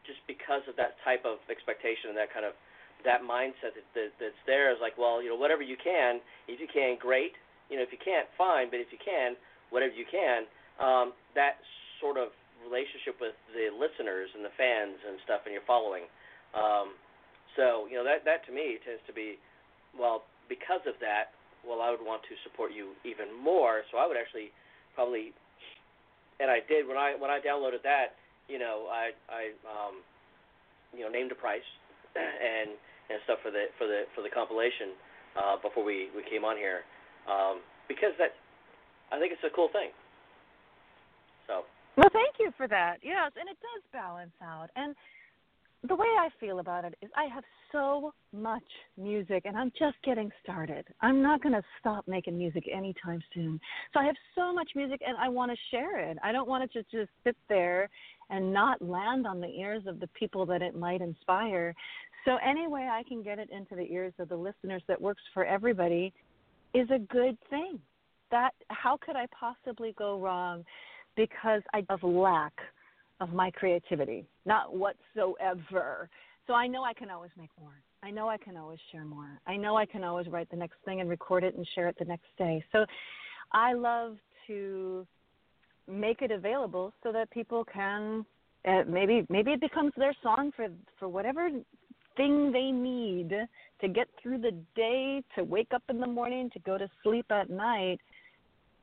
just 0.09 0.21
because 0.25 0.65
of 0.69 0.77
that 0.77 0.97
type 1.05 1.25
of 1.29 1.37
expectation 1.53 2.09
and 2.09 2.17
that 2.17 2.33
kind 2.33 2.45
of 2.45 2.57
that 3.05 3.23
mindset 3.23 3.77
that, 3.77 3.87
that 3.95 4.11
that's 4.19 4.43
there 4.49 4.73
is 4.73 4.79
like, 4.81 4.97
well, 4.99 5.23
you 5.23 5.29
know, 5.31 5.39
whatever 5.39 5.63
you 5.63 5.77
can, 5.77 6.19
if 6.49 6.59
you 6.59 6.67
can, 6.67 6.97
great. 6.99 7.37
You 7.69 7.77
know, 7.77 7.85
if 7.85 7.93
you 7.93 8.01
can't, 8.01 8.25
fine. 8.41 8.73
But 8.73 8.81
if 8.81 8.89
you 8.89 8.99
can, 8.99 9.37
whatever 9.69 9.93
you 9.93 10.09
can, 10.09 10.49
um, 10.81 11.13
that 11.37 11.61
sort 12.01 12.17
of 12.17 12.33
relationship 12.65 13.21
with 13.21 13.37
the 13.53 13.71
listeners 13.71 14.33
and 14.35 14.43
the 14.43 14.55
fans 14.57 14.99
and 15.05 15.21
stuff 15.23 15.45
and 15.45 15.53
your 15.53 15.65
following. 15.69 16.09
Um, 16.57 16.97
so 17.55 17.87
you 17.91 17.99
know 18.01 18.07
that 18.07 18.25
that 18.25 18.47
to 18.49 18.53
me 18.55 18.81
tends 18.83 19.03
to 19.07 19.15
be 19.15 19.37
well, 19.99 20.25
because 20.49 20.81
of 20.87 20.95
that, 21.01 21.35
well, 21.67 21.83
I 21.83 21.91
would 21.91 22.01
want 22.01 22.23
to 22.31 22.35
support 22.47 22.73
you 22.73 22.95
even 23.05 23.35
more. 23.35 23.83
So 23.91 23.99
I 23.99 24.07
would 24.07 24.17
actually 24.17 24.55
probably, 24.95 25.35
and 26.41 26.51
I 26.51 26.63
did 26.65 26.87
when 26.87 26.97
I 26.97 27.19
when 27.19 27.31
I 27.31 27.43
downloaded 27.43 27.83
that, 27.83 28.17
you 28.49 28.59
know, 28.59 28.87
I 28.89 29.13
I 29.29 29.53
um, 29.67 30.01
you 30.95 31.05
know 31.05 31.11
named 31.11 31.33
a 31.33 31.39
price 31.39 31.67
and 32.17 32.79
and 33.11 33.19
stuff 33.25 33.43
for 33.43 33.51
the 33.51 33.69
for 33.77 33.87
the 33.87 34.07
for 34.15 34.23
the 34.23 34.31
compilation 34.31 34.95
uh, 35.37 35.57
before 35.61 35.85
we 35.85 36.09
we 36.15 36.23
came 36.31 36.47
on 36.47 36.57
here 36.57 36.87
um, 37.29 37.61
because 37.91 38.15
that 38.19 38.33
I 39.13 39.19
think 39.19 39.33
it's 39.33 39.45
a 39.45 39.55
cool 39.55 39.69
thing. 39.75 39.91
So. 41.47 41.65
Well, 41.97 42.13
thank 42.15 42.39
you 42.39 42.55
for 42.57 42.69
that. 42.69 43.03
Yes, 43.03 43.35
and 43.35 43.51
it 43.51 43.59
does 43.59 43.83
balance 43.91 44.37
out 44.39 44.71
and 44.77 44.95
the 45.87 45.95
way 45.95 46.07
I 46.07 46.29
feel 46.41 46.59
about 46.59 46.85
it 46.85 46.95
is 47.03 47.11
I 47.17 47.33
have 47.33 47.45
so 47.71 48.13
much 48.33 48.65
music 48.97 49.43
and 49.45 49.57
I'm 49.57 49.71
just 49.79 49.97
getting 50.05 50.31
started. 50.43 50.85
I'm 51.01 51.23
not 51.23 51.41
going 51.43 51.55
to 51.55 51.63
stop 51.79 52.09
making 52.09 52.37
music 52.37 52.65
anytime 52.73 53.23
soon. 53.33 53.61
So 53.95 54.01
I 54.01 54.05
have 54.05 54.17
so 54.35 54.53
much 54.53 54.71
music 54.75 55.01
and 55.07 55.17
I 55.17 55.29
want 55.29 55.53
to 55.53 55.57
share 55.71 56.01
it. 56.01 56.19
I 56.23 56.33
don't 56.33 56.49
want 56.49 56.65
it 56.65 56.73
to 56.73 56.83
just 56.91 57.11
sit 57.23 57.37
there 57.49 57.89
and 58.31 58.53
not 58.53 58.83
land 58.83 59.27
on 59.27 59.41
the 59.41 59.49
ears 59.49 59.85
of 59.87 60.01
the 60.01 60.09
people 60.09 60.45
that 60.47 60.63
it 60.63 60.75
might 60.75 61.01
inspire. 61.01 61.75
So 62.25 62.39
any 62.45 62.67
way 62.67 62.89
I 62.91 63.05
can 63.07 63.23
get 63.23 63.39
it 63.39 63.49
into 63.51 63.77
the 63.77 63.91
ears 63.93 64.13
of 64.19 64.29
the 64.29 64.37
listeners 64.37 64.83
that 64.89 65.01
works 65.01 65.23
for 65.33 65.45
everybody 65.45 66.13
is 66.75 66.89
a 66.91 66.99
good 66.99 67.39
thing. 67.51 67.79
That 68.31 68.51
how 68.69 68.99
could 68.99 69.17
I 69.17 69.27
possibly 69.39 69.95
go 69.97 70.19
wrong 70.19 70.65
because 71.17 71.63
I 71.73 71.85
of 71.89 72.03
lack 72.03 72.53
of 73.21 73.33
my 73.33 73.51
creativity, 73.51 74.27
not 74.47 74.75
whatsoever. 74.75 76.09
So 76.47 76.55
I 76.55 76.67
know 76.67 76.83
I 76.85 76.95
can 76.95 77.11
always 77.11 77.31
make 77.39 77.51
more. 77.61 77.75
I 78.03 78.11
know 78.11 78.29
I 78.29 78.37
can 78.37 78.57
always 78.57 78.79
share 78.93 79.05
more. 79.05 79.41
I 79.47 79.57
know 79.57 79.77
I 79.77 79.85
can 79.85 80.05
always 80.05 80.29
write 80.29 80.49
the 80.51 80.57
next 80.57 80.77
thing 80.85 81.01
and 81.01 81.11
record 81.11 81.45
it 81.45 81.57
and 81.57 81.67
share 81.75 81.89
it 81.89 81.97
the 81.99 82.05
next 82.05 82.29
day. 82.39 82.65
So 82.73 82.87
I 83.53 83.73
love 83.73 84.17
to 84.47 85.07
make 85.87 86.23
it 86.23 86.31
available 86.31 86.93
so 87.03 87.13
that 87.13 87.31
people 87.31 87.65
can 87.65 88.25
uh, 88.67 88.83
maybe 88.89 89.27
maybe 89.29 89.53
it 89.53 89.61
becomes 89.61 89.93
their 89.97 90.15
song 90.23 90.53
for 90.55 90.69
for 90.99 91.09
whatever 91.09 91.49
thing 92.17 92.53
they 92.53 92.71
need 92.71 93.31
to 93.81 93.89
get 93.89 94.09
through 94.21 94.39
the 94.39 94.53
day, 94.75 95.23
to 95.37 95.45
wake 95.45 95.69
up 95.73 95.83
in 95.89 96.01
the 96.01 96.07
morning, 96.07 96.51
to 96.53 96.59
go 96.61 96.77
to 96.77 96.89
sleep 97.03 97.27
at 97.31 97.49
night. 97.49 98.01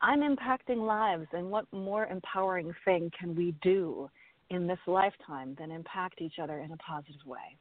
I'm 0.01 0.21
impacting 0.21 0.85
lives, 0.85 1.27
and 1.33 1.51
what 1.51 1.65
more 1.73 2.05
empowering 2.07 2.73
thing 2.85 3.11
can 3.17 3.35
we 3.35 3.53
do 3.61 4.09
in 4.49 4.67
this 4.67 4.79
lifetime 4.87 5.55
than 5.57 5.71
impact 5.71 6.21
each 6.21 6.37
other 6.41 6.59
in 6.59 6.71
a 6.71 6.77
positive 6.77 7.25
way. 7.25 7.57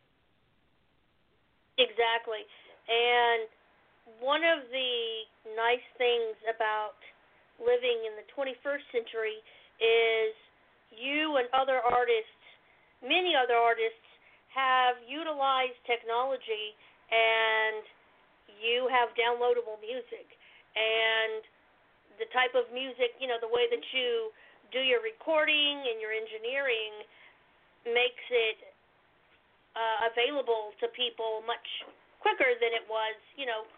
Exactly. 1.78 2.44
And 2.86 3.48
one 4.20 4.44
of 4.44 4.68
the 4.68 4.92
nice 5.56 5.84
things 5.96 6.36
about 6.44 7.00
living 7.58 8.04
in 8.04 8.14
the 8.20 8.26
21st 8.36 8.84
century 8.92 9.40
is 9.80 10.36
you 10.92 11.40
and 11.40 11.48
other 11.56 11.80
artists, 11.80 12.44
many 13.02 13.34
other 13.34 13.56
artists, 13.56 14.04
have 14.52 15.00
utilized 15.02 15.80
technology 15.82 16.76
and 17.10 17.82
you 18.62 18.86
have 18.92 19.10
downloadable 19.18 19.80
music. 19.82 20.30
And 20.78 21.42
the 22.22 22.30
type 22.30 22.54
of 22.54 22.70
music, 22.70 23.18
you 23.18 23.26
know, 23.26 23.40
the 23.42 23.50
way 23.50 23.66
that 23.66 23.82
you 23.90 24.30
do 24.72 24.80
your 24.80 25.04
recording 25.04 25.84
and 25.84 26.00
your 26.00 26.12
engineering 26.12 27.04
makes 27.84 28.24
it 28.32 28.58
uh, 29.76 30.08
available 30.08 30.72
to 30.80 30.88
people 30.94 31.44
much 31.44 31.64
quicker 32.22 32.56
than 32.62 32.72
it 32.72 32.86
was, 32.88 33.16
you 33.36 33.44
know, 33.44 33.68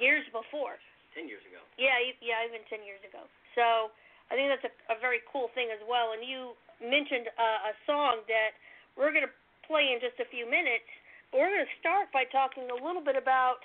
years 0.00 0.24
before. 0.32 0.80
Ten 1.12 1.26
years 1.26 1.42
ago. 1.44 1.60
Yeah, 1.76 1.98
yeah, 2.22 2.46
even 2.46 2.62
ten 2.70 2.86
years 2.86 3.02
ago. 3.02 3.26
So 3.58 3.90
I 4.30 4.38
think 4.38 4.48
that's 4.48 4.64
a, 4.64 4.72
a 4.94 4.98
very 5.02 5.20
cool 5.28 5.50
thing 5.52 5.74
as 5.74 5.82
well. 5.84 6.14
And 6.14 6.22
you 6.22 6.54
mentioned 6.78 7.28
uh, 7.34 7.70
a 7.70 7.74
song 7.84 8.22
that 8.30 8.54
we're 8.94 9.10
going 9.10 9.26
to 9.26 9.34
play 9.66 9.90
in 9.90 9.98
just 9.98 10.16
a 10.22 10.28
few 10.30 10.46
minutes. 10.46 10.86
But 11.28 11.42
we're 11.42 11.52
going 11.52 11.66
to 11.66 11.76
start 11.82 12.10
by 12.14 12.24
talking 12.30 12.70
a 12.70 12.78
little 12.78 13.02
bit 13.02 13.18
about 13.18 13.62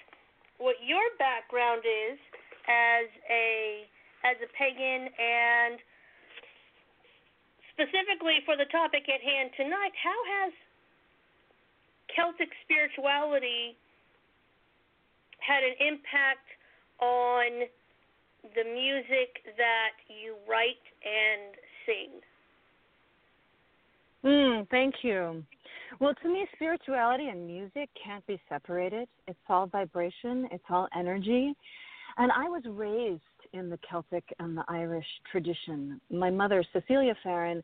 what 0.58 0.78
your 0.82 1.06
background 1.22 1.86
is 1.86 2.18
as 2.66 3.08
a 3.30 3.86
as 4.26 4.38
a 4.42 4.50
pagan 4.58 5.06
and 5.06 5.78
specifically 7.76 8.40
for 8.48 8.56
the 8.56 8.66
topic 8.72 9.04
at 9.12 9.20
hand 9.20 9.52
tonight, 9.60 9.92
how 10.00 10.20
has 10.40 10.52
Celtic 12.16 12.50
spirituality 12.64 13.76
had 15.44 15.62
an 15.62 15.76
impact 15.84 16.48
on 17.04 17.68
the 18.56 18.64
music 18.64 19.44
that 19.60 20.00
you 20.08 20.40
write 20.48 20.82
and 21.04 21.52
sing? 21.86 22.12
Mm, 24.24 24.70
thank 24.70 24.96
you. 25.04 25.44
Well, 26.00 26.14
to 26.24 26.30
me, 26.30 26.48
spirituality 26.56 27.28
and 27.28 27.46
music 27.46 27.90
can't 28.02 28.26
be 28.26 28.40
separated. 28.50 29.08
It's 29.28 29.38
all 29.50 29.68
vibration, 29.68 30.48
it's 30.52 30.64
all 30.70 30.88
energy. 30.98 31.54
And 32.18 32.32
I 32.32 32.48
was 32.48 32.64
raised 32.66 33.22
in 33.56 33.70
the 33.70 33.80
Celtic 33.90 34.24
and 34.40 34.58
the 34.58 34.66
Irish 34.68 35.06
tradition. 35.32 36.00
My 36.12 36.30
mother, 36.30 36.64
Cecilia 36.74 37.16
Farran, 37.24 37.64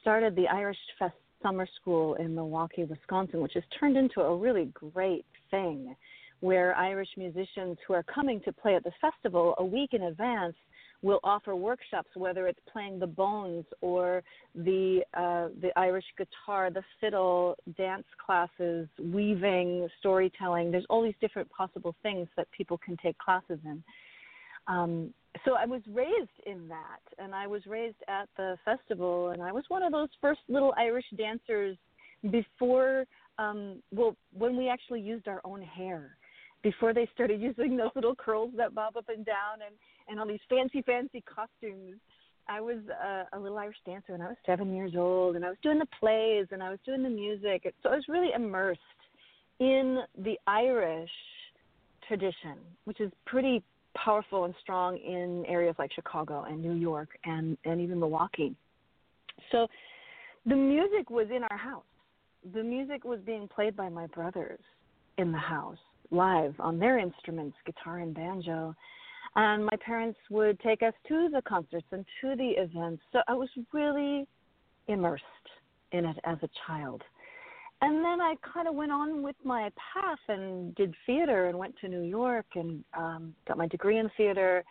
started 0.00 0.34
the 0.34 0.48
Irish 0.48 0.78
Fest 0.98 1.14
Summer 1.42 1.68
School 1.80 2.14
in 2.14 2.34
Milwaukee, 2.34 2.84
Wisconsin, 2.84 3.40
which 3.40 3.54
has 3.54 3.62
turned 3.78 3.96
into 3.96 4.20
a 4.22 4.36
really 4.36 4.70
great 4.74 5.26
thing 5.50 5.94
where 6.40 6.74
Irish 6.74 7.08
musicians 7.16 7.78
who 7.86 7.94
are 7.94 8.02
coming 8.02 8.40
to 8.44 8.52
play 8.52 8.74
at 8.74 8.84
the 8.84 8.92
festival 9.00 9.54
a 9.58 9.64
week 9.64 9.90
in 9.92 10.04
advance 10.04 10.56
will 11.02 11.20
offer 11.24 11.54
workshops, 11.54 12.08
whether 12.14 12.46
it's 12.46 12.58
playing 12.72 12.98
the 12.98 13.06
bones 13.06 13.64
or 13.80 14.22
the 14.54 15.02
uh, 15.14 15.48
the 15.60 15.70
Irish 15.76 16.04
guitar, 16.16 16.70
the 16.70 16.82
fiddle, 17.00 17.54
dance 17.76 18.06
classes, 18.24 18.88
weaving, 19.00 19.88
storytelling. 19.98 20.70
There's 20.70 20.86
all 20.88 21.02
these 21.02 21.14
different 21.20 21.50
possible 21.50 21.94
things 22.02 22.28
that 22.36 22.50
people 22.50 22.78
can 22.78 22.96
take 23.02 23.16
classes 23.18 23.58
in. 23.64 23.82
Um, 24.68 25.12
so 25.44 25.54
I 25.54 25.66
was 25.66 25.82
raised 25.92 26.30
in 26.46 26.68
that, 26.68 27.00
and 27.18 27.34
I 27.34 27.46
was 27.46 27.62
raised 27.66 28.02
at 28.08 28.28
the 28.36 28.56
festival, 28.64 29.30
and 29.30 29.42
I 29.42 29.52
was 29.52 29.64
one 29.68 29.82
of 29.82 29.92
those 29.92 30.08
first 30.20 30.40
little 30.48 30.74
Irish 30.76 31.04
dancers 31.16 31.76
before, 32.30 33.04
um, 33.38 33.82
well, 33.92 34.16
when 34.32 34.56
we 34.56 34.68
actually 34.68 35.00
used 35.00 35.28
our 35.28 35.40
own 35.44 35.62
hair, 35.62 36.16
before 36.62 36.94
they 36.94 37.08
started 37.14 37.40
using 37.50 37.76
those 37.76 37.90
little 37.94 38.14
curls 38.14 38.50
that 38.56 38.74
bob 38.74 38.96
up 38.96 39.08
and 39.08 39.24
down, 39.24 39.60
and 39.64 39.74
and 40.08 40.20
all 40.20 40.26
these 40.26 40.40
fancy, 40.48 40.82
fancy 40.82 41.22
costumes. 41.22 41.98
I 42.48 42.60
was 42.60 42.78
a, 42.88 43.36
a 43.36 43.38
little 43.38 43.58
Irish 43.58 43.76
dancer, 43.84 44.14
and 44.14 44.22
I 44.22 44.28
was 44.28 44.36
seven 44.46 44.72
years 44.72 44.92
old, 44.96 45.34
and 45.34 45.44
I 45.44 45.48
was 45.48 45.58
doing 45.62 45.80
the 45.80 45.88
plays, 45.98 46.46
and 46.52 46.62
I 46.62 46.70
was 46.70 46.78
doing 46.86 47.02
the 47.02 47.10
music. 47.10 47.74
So 47.82 47.88
I 47.88 47.96
was 47.96 48.04
really 48.08 48.30
immersed 48.32 48.80
in 49.58 49.98
the 50.16 50.38
Irish 50.46 51.10
tradition, 52.06 52.54
which 52.84 53.00
is 53.00 53.10
pretty 53.26 53.64
powerful 54.04 54.44
and 54.44 54.54
strong 54.62 54.96
in 54.96 55.44
areas 55.46 55.74
like 55.78 55.92
Chicago 55.92 56.44
and 56.48 56.62
New 56.62 56.74
York 56.74 57.08
and, 57.24 57.56
and 57.64 57.80
even 57.80 57.98
Milwaukee. 57.98 58.54
So 59.52 59.66
the 60.44 60.56
music 60.56 61.10
was 61.10 61.26
in 61.34 61.42
our 61.50 61.56
house. 61.56 61.82
The 62.54 62.62
music 62.62 63.04
was 63.04 63.18
being 63.26 63.48
played 63.48 63.76
by 63.76 63.88
my 63.88 64.06
brothers 64.06 64.60
in 65.18 65.32
the 65.32 65.38
house 65.38 65.78
live 66.10 66.54
on 66.60 66.78
their 66.78 66.98
instruments, 66.98 67.56
guitar 67.66 67.98
and 67.98 68.14
banjo. 68.14 68.74
And 69.34 69.64
my 69.64 69.76
parents 69.84 70.18
would 70.30 70.58
take 70.60 70.82
us 70.82 70.94
to 71.08 71.28
the 71.32 71.42
concerts 71.42 71.86
and 71.92 72.04
to 72.20 72.36
the 72.36 72.50
events. 72.56 73.02
So 73.12 73.20
I 73.28 73.34
was 73.34 73.48
really 73.72 74.26
immersed 74.88 75.24
in 75.92 76.04
it 76.04 76.16
as 76.24 76.38
a 76.42 76.48
child 76.66 77.02
and 77.82 78.04
then 78.04 78.20
I 78.20 78.34
kind 78.54 78.66
of 78.68 78.74
went 78.74 78.92
on 78.92 79.22
with 79.22 79.36
my 79.44 79.70
path 79.92 80.18
and 80.28 80.74
did 80.74 80.94
theater 81.04 81.48
and 81.48 81.58
went 81.58 81.74
to 81.80 81.88
New 81.88 82.02
York 82.02 82.46
and 82.54 82.82
um, 82.96 83.34
got 83.46 83.58
my 83.58 83.66
degree 83.68 83.98
in 83.98 84.10
theater, 84.16 84.64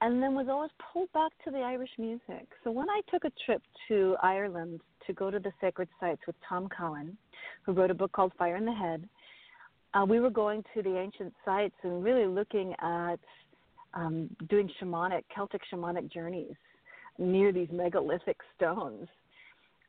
and 0.00 0.22
then 0.22 0.34
was 0.34 0.46
always 0.50 0.70
pulled 0.92 1.10
back 1.12 1.32
to 1.44 1.50
the 1.50 1.58
Irish 1.58 1.90
music. 1.98 2.46
So 2.62 2.70
when 2.70 2.88
I 2.90 3.00
took 3.10 3.24
a 3.24 3.32
trip 3.46 3.62
to 3.88 4.16
Ireland 4.22 4.80
to 5.06 5.12
go 5.12 5.30
to 5.30 5.38
the 5.38 5.52
sacred 5.60 5.88
sites 5.98 6.20
with 6.26 6.36
Tom 6.46 6.68
Cowan, 6.68 7.16
who 7.62 7.72
wrote 7.72 7.90
a 7.90 7.94
book 7.94 8.12
called 8.12 8.32
Fire 8.38 8.56
in 8.56 8.66
the 8.66 8.74
Head, 8.74 9.08
uh, 9.94 10.04
we 10.04 10.20
were 10.20 10.30
going 10.30 10.62
to 10.74 10.82
the 10.82 10.98
ancient 10.98 11.32
sites 11.44 11.74
and 11.82 12.04
really 12.04 12.26
looking 12.26 12.74
at 12.80 13.18
um, 13.94 14.28
doing 14.50 14.70
shamanic, 14.80 15.24
Celtic 15.34 15.62
shamanic 15.72 16.12
journeys 16.12 16.54
near 17.18 17.52
these 17.52 17.68
megalithic 17.72 18.36
stones 18.54 19.08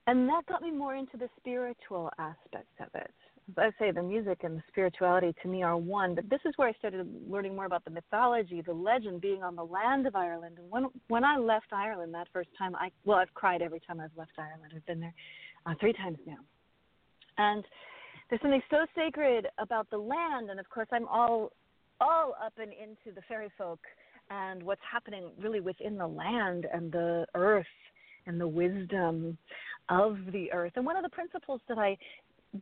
and 0.08 0.28
that 0.30 0.46
got 0.48 0.62
me 0.62 0.72
more 0.72 0.96
into 0.96 1.18
the 1.18 1.30
spiritual 1.38 2.10
aspects 2.18 2.74
of 2.80 2.88
it. 2.96 3.12
I 3.58 3.72
say, 3.80 3.92
the 3.92 4.04
music 4.04 4.40
and 4.44 4.58
the 4.58 4.64
spirituality 4.68 5.34
to 5.42 5.48
me 5.48 5.64
are 5.64 5.76
one, 5.76 6.14
but 6.14 6.30
this 6.30 6.42
is 6.46 6.54
where 6.58 6.68
I 6.68 6.74
started 6.74 7.08
learning 7.28 7.56
more 7.56 7.66
about 7.66 7.84
the 7.84 7.90
mythology, 7.90 8.62
the 8.62 8.74
legend, 8.74 9.22
being 9.22 9.42
on 9.42 9.56
the 9.56 9.64
land 9.64 10.06
of 10.06 10.16
Ireland. 10.16 10.58
And 10.60 10.70
when 10.70 10.86
when 11.08 11.24
I 11.24 11.38
left 11.38 11.74
Ireland 11.74 12.14
that 12.14 12.28
first 12.32 12.50
time, 12.58 12.76
I 12.76 12.92
well, 13.06 13.18
I've 13.18 13.34
cried 13.34 13.62
every 13.62 13.80
time 13.80 14.00
I've 14.00 14.16
left 14.16 14.34
Ireland. 14.38 14.74
I've 14.76 14.86
been 14.86 15.00
there 15.00 15.14
uh, 15.66 15.74
three 15.80 15.94
times 15.94 16.20
now, 16.28 16.38
and 17.38 17.64
there's 18.30 18.42
something 18.42 18.62
so 18.70 18.86
sacred 18.96 19.48
about 19.58 19.90
the 19.90 19.98
land. 19.98 20.52
And 20.52 20.60
of 20.60 20.70
course, 20.70 20.88
I'm 20.92 21.08
all 21.08 21.52
all 22.00 22.36
up 22.44 22.54
and 22.58 22.72
into 22.72 23.16
the 23.16 23.22
fairy 23.28 23.50
folk 23.58 23.80
and 24.30 24.62
what's 24.64 24.82
happening 24.90 25.32
really 25.42 25.60
within 25.60 25.98
the 25.98 26.08
land 26.08 26.68
and 26.72 26.92
the 26.92 27.26
earth 27.36 27.66
and 28.26 28.40
the 28.40 28.48
wisdom 28.48 29.38
of 29.90 30.18
the 30.32 30.52
earth. 30.52 30.74
And 30.76 30.86
one 30.86 30.96
of 30.96 31.04
the 31.04 31.10
principles 31.10 31.62
that 31.68 31.78
I 31.78 31.98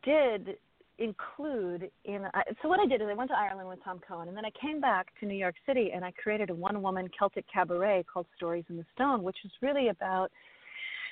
did 0.03 0.57
include 0.99 1.91
in 2.05 2.25
so 2.61 2.67
what 2.67 2.79
I 2.79 2.87
did 2.87 3.01
is 3.01 3.07
I 3.09 3.13
went 3.13 3.29
to 3.29 3.37
Ireland 3.37 3.69
with 3.69 3.83
Tom 3.83 3.99
Cowan, 4.05 4.27
and 4.27 4.35
then 4.35 4.45
I 4.45 4.51
came 4.59 4.81
back 4.81 5.07
to 5.19 5.27
New 5.27 5.35
York 5.35 5.55
City 5.67 5.91
and 5.93 6.03
I 6.03 6.11
created 6.11 6.49
a 6.49 6.55
one 6.55 6.81
woman 6.81 7.07
Celtic 7.17 7.45
cabaret 7.53 8.05
called 8.11 8.25
Stories 8.35 8.65
in 8.69 8.77
the 8.77 8.85
Stone 8.95 9.21
which 9.23 9.37
is 9.45 9.51
really 9.61 9.89
about 9.89 10.31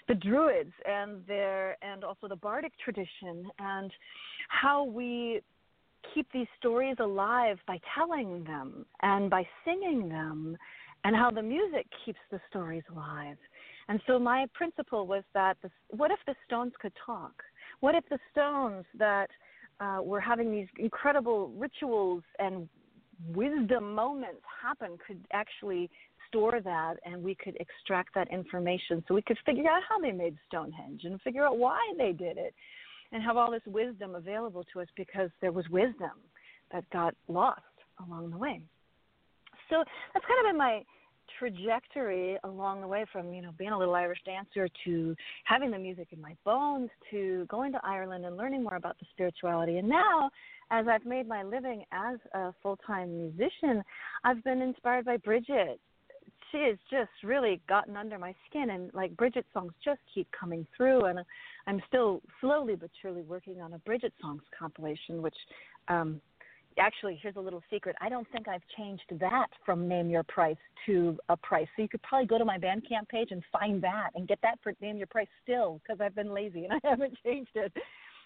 the 0.08 0.16
druids 0.16 0.74
and 0.86 1.26
their 1.28 1.78
and 1.84 2.04
also 2.04 2.28
the 2.28 2.36
bardic 2.36 2.74
tradition 2.84 3.50
and 3.60 3.92
how 4.50 4.84
we 4.84 5.42
keep 6.14 6.28
these 6.32 6.48
stories 6.60 6.96
alive 7.00 7.58
by 7.68 7.80
telling 7.96 8.44
them 8.44 8.86
and 9.02 9.30
by 9.30 9.48
singing 9.64 10.10
them 10.10 10.58
and 11.04 11.16
how 11.16 11.30
the 11.32 11.42
music 11.42 11.86
keeps 12.04 12.20
the 12.32 12.40
stories 12.50 12.84
alive 12.92 13.38
and 13.88 14.02
so 14.08 14.18
my 14.18 14.46
principle 14.54 15.06
was 15.06 15.24
that 15.34 15.58
the, 15.62 15.70
what 15.90 16.12
if 16.12 16.20
the 16.26 16.36
stones 16.46 16.74
could 16.82 16.94
talk? 17.06 17.44
What 17.82 17.96
if 17.96 18.04
the 18.10 18.20
stones 18.32 18.86
that 18.98 19.30
uh, 19.80 20.00
were 20.02 20.22
having 20.22 20.52
these 20.52 20.68
incredible 20.80 21.50
rituals 21.56 22.24
and 22.40 22.68
wisdom 23.34 23.94
moments 23.94 24.42
happen 24.62 24.98
could 25.06 25.24
actually 25.32 25.90
store 26.28 26.60
that 26.62 26.96
and 27.06 27.24
we 27.24 27.36
could 27.36 27.56
extract 27.60 28.14
that 28.16 28.32
information 28.32 29.04
so 29.08 29.14
we 29.14 29.22
could 29.22 29.38
figure 29.46 29.70
out 29.70 29.82
how 29.88 30.00
they 30.00 30.12
made 30.12 30.36
Stonehenge 30.48 31.02
and 31.04 31.22
figure 31.22 31.46
out 31.46 31.58
why 31.58 31.80
they 31.98 32.12
did 32.12 32.38
it 32.38 32.54
and 33.12 33.22
have 33.22 33.38
all 33.38 33.52
this 33.52 33.62
wisdom 33.68 34.16
available 34.16 34.66
to 34.74 34.82
us 34.82 34.88
because 34.98 35.30
there 35.42 35.52
was 35.52 35.68
wisdom 35.70 36.12
that 36.72 36.90
got 36.90 37.14
lost 37.28 37.62
along 38.06 38.32
the 38.32 38.38
way. 38.38 38.62
So 39.70 39.84
that's 40.14 40.26
kind 40.26 40.40
of 40.46 40.52
been 40.52 40.58
my 40.58 40.84
trajectory 41.40 42.38
along 42.44 42.82
the 42.82 42.88
way 42.88 43.06
from 43.12 43.34
you 43.34 43.42
know 43.42 43.52
being 43.58 43.72
a 43.72 43.78
little 43.78 43.96
Irish 43.96 44.20
dancer 44.26 44.68
to 44.86 45.16
having 45.44 45.72
the 45.72 45.78
music 45.78 46.08
in 46.12 46.22
my 46.22 46.36
bones 46.46 46.90
to 47.12 47.46
going 47.50 47.72
to 47.74 47.80
Ireland 47.84 48.26
and 48.26 48.38
learning 48.38 48.64
more 48.64 48.76
about 48.76 48.98
the 49.00 49.06
spirituality. 49.12 49.78
And 49.78 49.88
now 49.88 50.30
as 50.72 50.88
I've 50.88 51.06
made 51.06 51.28
my 51.28 51.44
living 51.44 51.84
as 51.92 52.18
a 52.34 52.54
full-time 52.62 53.18
musician 53.18 53.84
I've 54.24 54.44
been 54.44 54.62
inspired 54.62 55.06
by 55.06 55.18
Bridget. 55.18 55.80
She 56.52 56.60
has 56.60 56.78
just 56.90 57.12
really 57.24 57.62
gotten 57.68 57.98
under 57.98 58.18
my 58.18 58.34
skin 58.50 58.70
and 58.70 58.94
like 58.94 59.16
Bridget 59.18 59.46
songs 59.54 59.74
just 59.84 60.00
keep 60.14 60.28
coming 60.32 60.66
through 60.76 61.06
and 61.06 61.20
I'm 61.68 61.82
still 61.88 62.22
slowly 62.40 62.76
but 62.76 62.90
surely 63.02 63.24
working 63.24 63.62
on 63.62 63.74
a 63.74 63.80
Bridget 63.80 64.14
songs 64.22 64.44
compilation 64.58 65.22
which 65.22 65.36
um 65.88 66.22
actually, 66.80 67.20
here's 67.22 67.36
a 67.36 67.42
little 67.42 67.64
secret. 67.70 67.96
I 68.02 68.10
don't 68.10 68.28
think 68.32 68.48
I've 68.48 68.64
changed 68.78 69.04
that 69.20 69.48
from 69.66 69.88
Name 69.88 70.10
Your 70.10 70.24
Price 70.24 70.58
to 70.86 71.18
a 71.30 71.38
price. 71.38 71.68
So 71.76 71.82
you 71.82 71.90
could 71.90 72.02
probably 72.04 72.28
go 72.28 72.38
to 72.38 72.46
my 72.46 72.58
Bandcamp 72.58 73.10
page 73.10 73.30
and 73.32 73.44
find 73.52 73.82
that 73.84 74.12
and 74.16 74.28
get 74.28 74.40
that 74.42 74.60
for 74.62 74.74
Name 74.82 74.98
Your 74.98 75.08
Price 75.08 75.28
still 75.44 75.82
because 75.84 76.02
I've 76.02 76.16
been 76.16 76.34
lazy 76.34 76.66
and 76.66 76.74
I 76.84 76.90
haven't 76.90 77.18
changed 77.24 77.52
it. 77.56 77.72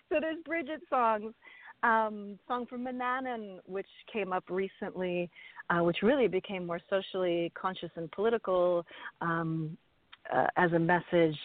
So 0.09 0.17
there's 0.19 0.37
Bridget 0.45 0.81
songs. 0.89 1.33
Um, 1.81 2.37
song 2.45 2.65
from 2.65 2.83
Manannan, 2.83 3.59
which 3.65 3.87
came 4.11 4.33
up 4.33 4.43
recently, 4.49 5.29
uh, 5.69 5.81
which 5.81 5.99
really 6.03 6.27
became 6.27 6.65
more 6.65 6.81
socially 6.89 7.53
conscious 7.55 7.91
and 7.95 8.11
political 8.11 8.85
um, 9.21 9.77
uh, 10.33 10.47
as 10.57 10.73
a 10.73 10.79
message. 10.79 11.37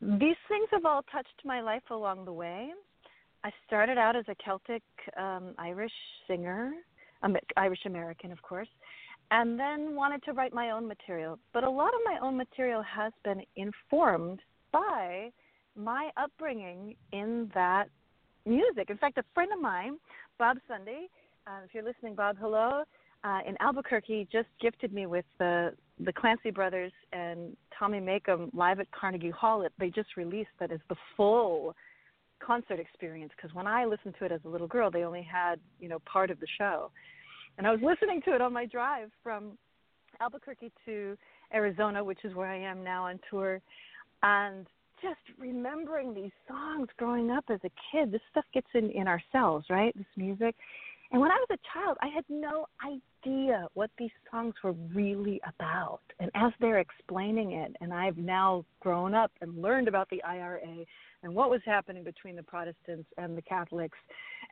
These 0.00 0.36
things 0.48 0.68
have 0.70 0.84
all 0.84 1.02
touched 1.10 1.42
my 1.44 1.60
life 1.62 1.82
along 1.90 2.26
the 2.26 2.32
way. 2.32 2.70
I 3.46 3.52
started 3.64 3.96
out 3.96 4.16
as 4.16 4.24
a 4.26 4.34
Celtic 4.44 4.82
um, 5.16 5.54
Irish 5.56 5.92
singer, 6.26 6.72
um, 7.22 7.36
Irish 7.56 7.78
American, 7.86 8.32
of 8.32 8.42
course, 8.42 8.66
and 9.30 9.56
then 9.56 9.94
wanted 9.94 10.24
to 10.24 10.32
write 10.32 10.52
my 10.52 10.72
own 10.72 10.88
material. 10.88 11.38
But 11.52 11.62
a 11.62 11.70
lot 11.70 11.94
of 11.94 12.00
my 12.04 12.18
own 12.20 12.36
material 12.36 12.82
has 12.82 13.12
been 13.22 13.42
informed 13.54 14.40
by 14.72 15.30
my 15.76 16.10
upbringing 16.16 16.96
in 17.12 17.48
that 17.54 17.84
music. 18.46 18.90
In 18.90 18.96
fact, 18.96 19.16
a 19.16 19.24
friend 19.32 19.52
of 19.52 19.60
mine, 19.60 19.98
Bob 20.40 20.56
Sunday, 20.66 21.06
uh, 21.46 21.60
if 21.64 21.72
you're 21.72 21.84
listening, 21.84 22.16
Bob, 22.16 22.38
hello, 22.40 22.82
uh, 23.22 23.38
in 23.46 23.56
Albuquerque, 23.60 24.26
just 24.32 24.48
gifted 24.60 24.92
me 24.92 25.06
with 25.06 25.24
the 25.38 25.72
the 26.04 26.12
Clancy 26.12 26.50
Brothers 26.50 26.92
and 27.12 27.56
Tommy 27.78 28.00
Makem 28.00 28.52
live 28.52 28.80
at 28.80 28.90
Carnegie 28.90 29.30
Hall. 29.30 29.60
That 29.60 29.72
they 29.78 29.88
just 29.88 30.16
released 30.16 30.50
that 30.58 30.72
is 30.72 30.80
the 30.88 30.96
full 31.16 31.76
concert 32.44 32.80
experience 32.80 33.32
because 33.36 33.54
when 33.54 33.66
I 33.66 33.84
listened 33.84 34.14
to 34.18 34.24
it 34.24 34.32
as 34.32 34.40
a 34.44 34.48
little 34.48 34.66
girl, 34.66 34.90
they 34.90 35.04
only 35.04 35.22
had 35.22 35.58
you 35.80 35.88
know 35.88 35.98
part 36.00 36.30
of 36.30 36.40
the 36.40 36.46
show, 36.58 36.90
and 37.58 37.66
I 37.66 37.70
was 37.70 37.80
listening 37.84 38.22
to 38.22 38.34
it 38.34 38.40
on 38.40 38.52
my 38.52 38.66
drive 38.66 39.10
from 39.22 39.58
Albuquerque 40.20 40.72
to 40.86 41.16
Arizona, 41.54 42.02
which 42.02 42.24
is 42.24 42.34
where 42.34 42.48
I 42.48 42.58
am 42.58 42.82
now 42.82 43.06
on 43.06 43.20
tour, 43.30 43.60
and 44.22 44.66
just 45.02 45.20
remembering 45.38 46.14
these 46.14 46.32
songs 46.48 46.88
growing 46.96 47.30
up 47.30 47.44
as 47.50 47.60
a 47.64 47.70
kid. 47.92 48.10
This 48.10 48.22
stuff 48.30 48.44
gets 48.54 48.68
in 48.74 48.90
in 48.90 49.06
our 49.06 49.22
cells, 49.32 49.64
right? 49.68 49.96
This 49.96 50.06
music. 50.16 50.54
And 51.12 51.20
when 51.20 51.30
I 51.30 51.36
was 51.48 51.58
a 51.58 51.78
child, 51.78 51.96
I 52.00 52.08
had 52.08 52.24
no 52.28 52.66
idea 52.84 53.68
what 53.74 53.90
these 53.98 54.10
songs 54.30 54.54
were 54.62 54.72
really 54.72 55.40
about. 55.46 56.00
And 56.18 56.30
as 56.34 56.52
they're 56.60 56.80
explaining 56.80 57.52
it, 57.52 57.76
and 57.80 57.92
I've 57.92 58.18
now 58.18 58.64
grown 58.80 59.14
up 59.14 59.30
and 59.40 59.62
learned 59.62 59.88
about 59.88 60.10
the 60.10 60.22
IRA 60.24 60.84
and 61.22 61.34
what 61.34 61.50
was 61.50 61.60
happening 61.64 62.02
between 62.04 62.36
the 62.36 62.42
Protestants 62.42 63.08
and 63.18 63.36
the 63.36 63.42
Catholics 63.42 63.98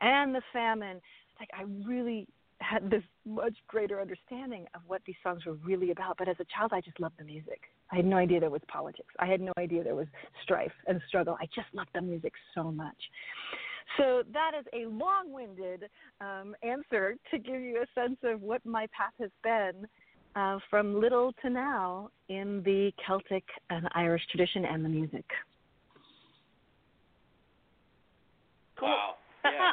and 0.01 0.33
the 0.33 0.41
famine, 0.53 1.01
like 1.39 1.49
I 1.53 1.63
really 1.85 2.27
had 2.61 2.89
this 2.89 3.03
much 3.25 3.55
greater 3.67 3.99
understanding 3.99 4.65
of 4.73 4.81
what 4.87 5.01
these 5.05 5.15
songs 5.23 5.45
were 5.45 5.55
really 5.55 5.91
about. 5.91 6.17
But 6.17 6.29
as 6.29 6.37
a 6.39 6.45
child, 6.45 6.71
I 6.73 6.81
just 6.81 6.99
loved 6.99 7.15
the 7.19 7.25
music. 7.25 7.61
I 7.91 7.97
had 7.97 8.05
no 8.05 8.17
idea 8.17 8.39
there 8.39 8.49
was 8.49 8.61
politics. 8.67 9.13
I 9.19 9.25
had 9.25 9.41
no 9.41 9.51
idea 9.57 9.83
there 9.83 9.95
was 9.95 10.07
strife 10.41 10.71
and 10.87 11.01
struggle. 11.07 11.37
I 11.39 11.45
just 11.47 11.67
loved 11.73 11.89
the 11.93 12.01
music 12.01 12.33
so 12.53 12.71
much. 12.71 12.95
So 13.97 14.23
that 14.33 14.51
is 14.59 14.65
a 14.73 14.87
long-winded 14.87 15.83
um, 16.19 16.55
answer 16.63 17.15
to 17.31 17.37
give 17.37 17.61
you 17.61 17.81
a 17.81 17.85
sense 17.99 18.17
of 18.23 18.41
what 18.41 18.65
my 18.65 18.87
path 18.87 19.13
has 19.19 19.29
been 19.43 19.87
uh, 20.35 20.59
from 20.69 20.99
little 20.99 21.31
to 21.41 21.49
now 21.49 22.09
in 22.27 22.61
the 22.63 22.91
Celtic 23.05 23.45
and 23.69 23.87
Irish 23.93 24.23
tradition 24.31 24.65
and 24.65 24.83
the 24.83 24.89
music. 24.89 25.23
Cool. 28.77 28.89
Wow. 28.89 29.15
Yeah. 29.45 29.51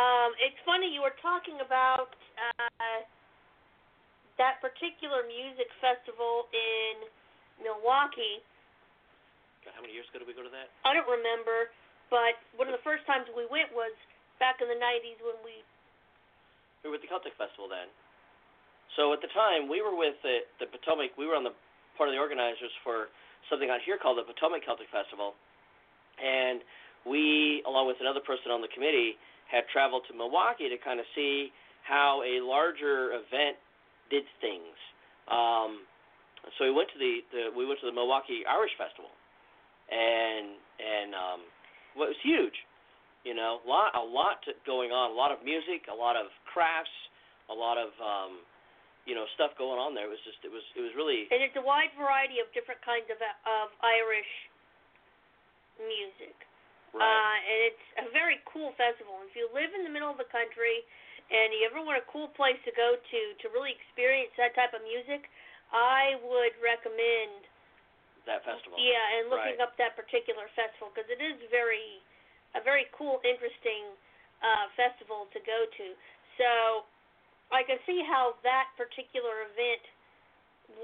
um, 0.00 0.32
it's 0.40 0.56
funny 0.64 0.88
you 0.94 1.02
were 1.02 1.12
talking 1.20 1.58
about 1.60 2.16
uh, 2.40 3.04
that 4.38 4.62
particular 4.62 5.26
music 5.28 5.68
festival 5.82 6.48
in 6.54 7.04
Milwaukee 7.60 8.40
God, 8.40 8.53
how 9.72 9.80
many 9.80 9.96
years 9.96 10.04
ago 10.12 10.20
did 10.20 10.28
we 10.28 10.36
go 10.36 10.44
to 10.44 10.52
that? 10.52 10.68
I 10.84 10.92
don't 10.92 11.08
remember, 11.08 11.72
but 12.12 12.36
one 12.60 12.68
of 12.68 12.76
the 12.76 12.84
first 12.84 13.08
times 13.08 13.24
we 13.32 13.48
went 13.48 13.72
was 13.72 13.94
back 14.36 14.60
in 14.60 14.68
the 14.68 14.76
90s 14.76 15.16
when 15.24 15.38
we. 15.40 15.64
We 16.84 16.92
were 16.92 17.00
at 17.00 17.04
the 17.04 17.08
Celtic 17.08 17.32
Festival 17.40 17.64
then. 17.64 17.88
So 19.00 19.16
at 19.16 19.24
the 19.24 19.32
time, 19.32 19.72
we 19.72 19.80
were 19.80 19.96
with 19.96 20.20
the, 20.20 20.44
the 20.60 20.68
Potomac. 20.68 21.16
We 21.16 21.24
were 21.24 21.34
on 21.34 21.42
the 21.42 21.56
part 21.96 22.12
of 22.12 22.14
the 22.14 22.20
organizers 22.20 22.70
for 22.84 23.08
something 23.48 23.72
out 23.72 23.80
here 23.82 23.96
called 23.96 24.20
the 24.20 24.26
Potomac 24.26 24.68
Celtic 24.68 24.92
Festival, 24.92 25.32
and 26.20 26.60
we, 27.08 27.62
along 27.66 27.88
with 27.88 27.98
another 28.00 28.20
person 28.20 28.52
on 28.52 28.60
the 28.60 28.70
committee, 28.72 29.16
had 29.48 29.64
traveled 29.72 30.04
to 30.08 30.12
Milwaukee 30.16 30.68
to 30.68 30.78
kind 30.80 31.00
of 31.00 31.06
see 31.14 31.52
how 31.84 32.24
a 32.24 32.40
larger 32.40 33.12
event 33.12 33.60
did 34.08 34.24
things. 34.40 34.76
Um, 35.28 35.84
so 36.56 36.64
we 36.64 36.72
went 36.72 36.88
to 36.92 36.98
the, 37.00 37.12
the 37.32 37.42
we 37.52 37.64
went 37.64 37.80
to 37.80 37.88
the 37.88 37.96
Milwaukee 37.96 38.44
Irish 38.44 38.72
Festival, 38.76 39.12
and 39.94 40.58
and 40.82 41.10
um, 41.14 41.40
well, 41.94 42.10
it 42.10 42.18
was 42.18 42.24
huge. 42.26 42.56
You 43.22 43.32
know, 43.32 43.62
a 43.62 43.66
lot 43.68 43.94
a 43.94 44.02
lot 44.02 44.42
going 44.66 44.90
on, 44.90 45.14
a 45.14 45.16
lot 45.16 45.30
of 45.30 45.40
music, 45.46 45.86
a 45.88 45.94
lot 45.94 46.18
of 46.18 46.28
crafts, 46.50 46.92
a 47.48 47.54
lot 47.54 47.78
of 47.78 47.94
um, 48.02 48.42
you 49.06 49.14
know 49.14 49.24
stuff 49.38 49.54
going 49.56 49.78
on 49.78 49.94
there. 49.94 50.10
It 50.10 50.12
was 50.12 50.24
just 50.26 50.42
it 50.42 50.52
was 50.52 50.64
it 50.76 50.82
was 50.82 50.92
really 50.98 51.30
And 51.30 51.40
it's 51.40 51.56
a 51.56 51.64
wide 51.64 51.94
variety 51.96 52.42
of 52.42 52.50
different 52.52 52.82
kinds 52.82 53.06
of 53.08 53.16
of 53.22 53.72
Irish 53.80 54.32
music. 55.80 56.36
right. 56.92 57.00
Uh, 57.00 57.36
and 57.38 57.58
it's 57.70 57.86
a 58.02 58.06
very 58.12 58.42
cool 58.50 58.74
festival. 58.76 59.22
If 59.24 59.34
you 59.38 59.48
live 59.54 59.72
in 59.72 59.86
the 59.86 59.92
middle 59.92 60.10
of 60.10 60.18
the 60.20 60.28
country 60.28 60.84
and 61.32 61.54
you 61.56 61.64
ever 61.64 61.80
want 61.80 61.96
a 61.96 62.06
cool 62.12 62.28
place 62.36 62.58
to 62.68 62.72
go 62.76 63.00
to 63.00 63.20
to 63.40 63.44
really 63.56 63.72
experience 63.72 64.34
that 64.36 64.52
type 64.52 64.76
of 64.76 64.84
music, 64.84 65.30
I 65.72 66.20
would 66.20 66.54
recommend 66.60 67.48
that 68.26 68.44
festival. 68.44 68.80
yeah, 68.80 69.18
and 69.20 69.28
looking 69.28 69.60
Right. 69.60 69.66
up 69.66 69.76
that 69.76 69.94
particular 69.96 70.48
festival 70.56 70.90
because 70.94 71.08
it 71.10 71.20
is 71.20 71.36
very 71.52 72.00
a 72.54 72.60
very 72.62 72.86
cool, 72.94 73.18
interesting 73.26 73.82
uh, 74.40 74.70
festival 74.78 75.26
to 75.34 75.40
go 75.42 75.66
to. 75.66 75.86
So 76.38 76.50
I 77.50 77.62
can 77.66 77.78
see 77.84 77.98
how 78.06 78.38
that 78.46 78.70
particular 78.78 79.42
event 79.50 79.82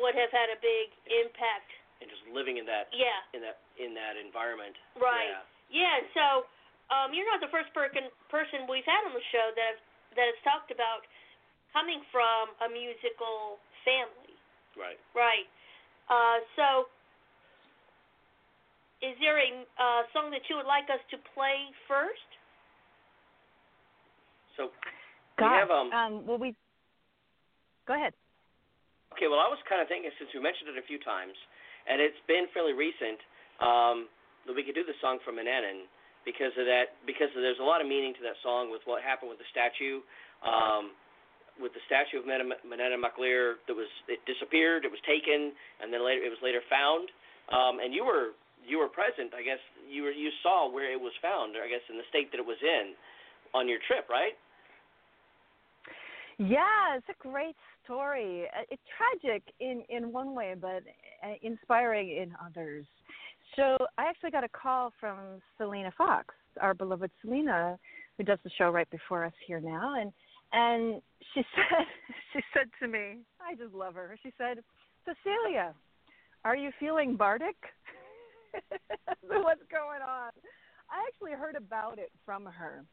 would 0.03 0.15
have 0.19 0.31
had 0.35 0.51
a 0.51 0.59
big 0.59 0.91
impact. 1.09 1.71
And 2.03 2.11
just 2.11 2.27
living 2.33 2.59
in 2.59 2.67
that 2.67 2.91
Yeah, 2.93 3.21
in 3.33 3.41
that 3.45 3.59
in 3.79 3.95
that 3.95 4.17
environment. 4.17 4.77
right. 4.99 5.31
Yeah. 5.31 5.45
Yeah, 5.71 5.97
so 6.19 6.25
um, 6.91 7.15
you're 7.15 7.29
not 7.31 7.39
the 7.39 7.53
first 7.55 7.71
person 7.73 8.11
person 8.29 8.67
we've 8.67 8.85
had 8.89 9.07
on 9.07 9.15
the 9.15 9.23
show 9.31 9.47
that 9.55 9.67
have, 9.79 9.83
that 10.19 10.27
has 10.27 10.39
talked 10.43 10.75
about 10.75 11.07
coming 11.73 12.03
from 12.11 12.51
a 12.67 12.69
musical 12.69 13.63
family. 13.87 14.35
Right. 14.75 14.99
Right. 15.15 15.47
Uh, 16.11 16.43
so, 16.59 16.91
is 19.01 19.17
there 19.21 19.41
a 19.41 19.51
uh, 19.81 20.03
song 20.13 20.29
that 20.31 20.45
you 20.49 20.57
would 20.61 20.69
like 20.69 20.89
us 20.93 21.01
to 21.13 21.17
play 21.33 21.73
first? 21.89 22.31
So 24.57 24.69
God, 25.41 25.49
we 25.49 25.57
have 25.57 25.73
um. 25.73 25.89
um, 25.93 26.15
well, 26.29 26.37
we 26.37 26.53
go 27.89 27.97
ahead. 27.97 28.13
Okay, 29.17 29.27
well, 29.27 29.41
I 29.41 29.49
was 29.49 29.59
kind 29.67 29.81
of 29.81 29.89
thinking 29.89 30.13
since 30.21 30.31
we 30.37 30.41
mentioned 30.41 30.71
it 30.71 30.79
a 30.79 30.87
few 30.87 31.01
times, 31.01 31.35
and 31.89 31.99
it's 31.99 32.21
been 32.29 32.47
fairly 32.53 32.77
recent, 32.77 33.19
um, 33.59 34.07
that 34.47 34.55
we 34.55 34.63
could 34.63 34.77
do 34.77 34.87
the 34.87 34.97
song 35.03 35.19
from 35.25 35.41
Manannan 35.41 35.89
because 36.29 36.53
of 36.61 36.69
that. 36.69 37.01
Because 37.09 37.33
there's 37.33 37.59
a 37.59 37.67
lot 37.67 37.81
of 37.81 37.89
meaning 37.89 38.13
to 38.21 38.23
that 38.29 38.37
song 38.45 38.69
with 38.69 38.85
what 38.85 39.01
happened 39.01 39.33
with 39.33 39.41
the 39.41 39.49
statue, 39.49 40.05
um, 40.45 40.93
with 41.57 41.73
the 41.73 41.83
statue 41.89 42.21
of 42.21 42.29
Manannán 42.29 43.01
Mac 43.01 43.17
Lir 43.17 43.65
that 43.65 43.77
was 43.77 43.89
it 44.13 44.21
disappeared, 44.29 44.85
it 44.85 44.93
was 44.93 45.01
taken, 45.09 45.57
and 45.81 45.89
then 45.89 46.05
later 46.05 46.21
it 46.21 46.31
was 46.31 46.41
later 46.45 46.61
found. 46.69 47.09
Um, 47.49 47.81
and 47.81 47.97
you 47.97 48.05
were 48.05 48.37
you 48.71 48.79
were 48.79 48.89
present, 48.89 49.35
I 49.35 49.43
guess. 49.43 49.59
You 49.91 50.05
were 50.05 50.13
you 50.13 50.31
saw 50.43 50.71
where 50.71 50.93
it 50.93 51.01
was 51.01 51.13
found, 51.21 51.57
I 51.59 51.69
guess, 51.69 51.83
in 51.91 51.97
the 51.97 52.07
state 52.09 52.31
that 52.31 52.39
it 52.39 52.47
was 52.47 52.59
in, 52.63 52.95
on 53.53 53.69
your 53.69 53.79
trip, 53.87 54.09
right? 54.09 54.35
Yeah, 56.39 56.97
it's 56.97 57.07
a 57.11 57.19
great 57.23 57.57
story. 57.85 58.45
Uh, 58.57 58.63
It's 58.71 58.83
tragic 58.97 59.43
in 59.61 59.83
in 59.89 60.13
one 60.13 60.35
way, 60.35 60.55
but 60.59 60.83
uh, 61.23 61.35
inspiring 61.43 62.09
in 62.11 62.33
others. 62.45 62.87
So 63.57 63.77
I 63.99 64.05
actually 64.09 64.31
got 64.31 64.45
a 64.45 64.49
call 64.49 64.93
from 65.01 65.43
Selena 65.59 65.93
Fox, 65.99 66.35
our 66.61 66.73
beloved 66.73 67.11
Selena, 67.21 67.79
who 68.17 68.25
does 68.25 68.39
the 68.45 68.51
show 68.57 68.71
right 68.71 68.89
before 68.91 69.25
us 69.25 69.33
here 69.47 69.61
now, 69.61 70.01
and 70.01 70.13
and 70.53 71.03
she 71.35 71.43
said 71.55 71.87
she 72.33 72.41
said 72.55 72.71
to 72.81 72.89
me, 72.89 73.19
I 73.41 73.55
just 73.57 73.75
love 73.75 73.95
her. 73.95 74.17
She 74.23 74.33
said, 74.39 74.63
Cecilia, 75.05 75.75
are 76.45 76.57
you 76.57 76.71
feeling 76.81 77.17
bardic? 77.17 77.57
what's 79.23 79.63
going 79.71 80.03
on? 80.03 80.31
I 80.91 81.05
actually 81.07 81.33
heard 81.33 81.57
about 81.57 81.99
it 81.99 82.11
from 82.25 82.47
her, 82.47 82.85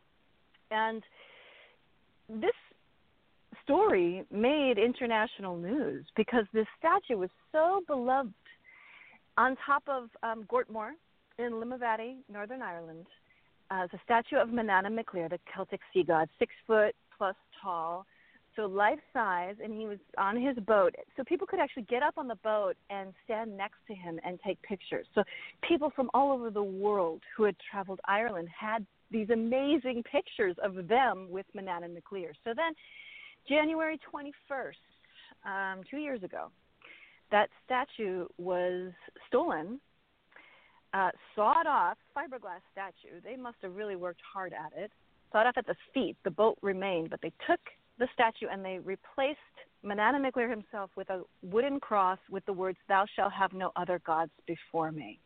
and 0.71 1.01
this 2.29 2.51
story 3.63 4.23
made 4.31 4.77
international 4.77 5.57
news 5.57 6.05
because 6.15 6.45
this 6.53 6.67
statue 6.77 7.17
was 7.19 7.29
so 7.51 7.81
beloved 7.87 8.33
on 9.37 9.55
top 9.65 9.83
of 9.87 10.09
um, 10.23 10.45
Gortmore 10.49 10.93
in 11.37 11.53
Limavady, 11.53 12.17
Northern 12.31 12.61
Ireland. 12.61 13.05
Uh, 13.69 13.83
it's 13.83 13.93
a 13.93 13.99
statue 14.03 14.37
of 14.37 14.49
Manannán 14.49 14.93
Mac 14.93 15.13
Lir, 15.13 15.29
the 15.29 15.39
Celtic 15.53 15.81
sea 15.93 16.03
god, 16.03 16.29
six 16.39 16.53
foot 16.65 16.95
plus 17.17 17.35
tall, 17.61 18.05
so 18.57 18.65
life 18.65 18.99
size, 19.13 19.55
and 19.63 19.71
he 19.71 19.85
was 19.85 19.99
on 20.17 20.35
his 20.35 20.57
boat. 20.65 20.93
So 21.15 21.23
people 21.23 21.47
could 21.47 21.59
actually 21.59 21.83
get 21.83 22.03
up 22.03 22.17
on 22.17 22.27
the 22.27 22.35
boat 22.35 22.75
and 22.89 23.13
stand 23.23 23.55
next 23.55 23.77
to 23.87 23.93
him 23.93 24.19
and 24.25 24.37
take 24.45 24.61
pictures. 24.63 25.05
So 25.15 25.23
people 25.65 25.91
from 25.95 26.09
all 26.13 26.33
over 26.33 26.49
the 26.49 26.63
world 26.63 27.21
who 27.37 27.43
had 27.43 27.55
traveled 27.71 28.01
Ireland 28.05 28.49
had 28.59 28.85
these 29.11 29.29
amazing 29.29 30.03
pictures 30.11 30.55
of 30.61 30.87
them 30.87 31.27
with 31.29 31.45
Manannán 31.55 31.93
Mac 31.93 32.11
Lir. 32.11 32.33
So 32.43 32.51
then 32.55 32.73
January 33.47 33.99
21st, 34.13 34.73
um, 35.45 35.83
two 35.89 35.97
years 35.97 36.23
ago, 36.23 36.47
that 37.31 37.49
statue 37.65 38.25
was 38.37 38.91
stolen, 39.27 39.79
uh, 40.93 41.11
sawed 41.35 41.67
off, 41.67 41.97
fiberglass 42.15 42.61
statue. 42.71 43.21
They 43.23 43.35
must 43.37 43.57
have 43.61 43.75
really 43.75 43.95
worked 43.95 44.21
hard 44.33 44.53
at 44.53 44.77
it. 44.77 44.91
Sawed 45.31 45.45
off 45.45 45.57
at 45.57 45.67
the 45.67 45.75
feet. 45.93 46.17
The 46.23 46.31
boat 46.31 46.57
remained, 46.61 47.09
but 47.09 47.21
they 47.21 47.31
took 47.47 47.59
the 47.99 48.07
statue 48.13 48.47
and 48.51 48.63
they 48.63 48.79
replaced 48.79 49.39
Manannán 49.85 50.21
Mac 50.21 50.35
Lir 50.35 50.49
himself 50.49 50.89
with 50.95 51.09
a 51.09 51.21
wooden 51.41 51.79
cross 51.79 52.19
with 52.29 52.45
the 52.45 52.53
words, 52.53 52.77
Thou 52.87 53.05
shalt 53.15 53.33
have 53.33 53.53
no 53.53 53.71
other 53.75 53.99
gods 54.05 54.31
before 54.45 54.91
me. 54.91 55.19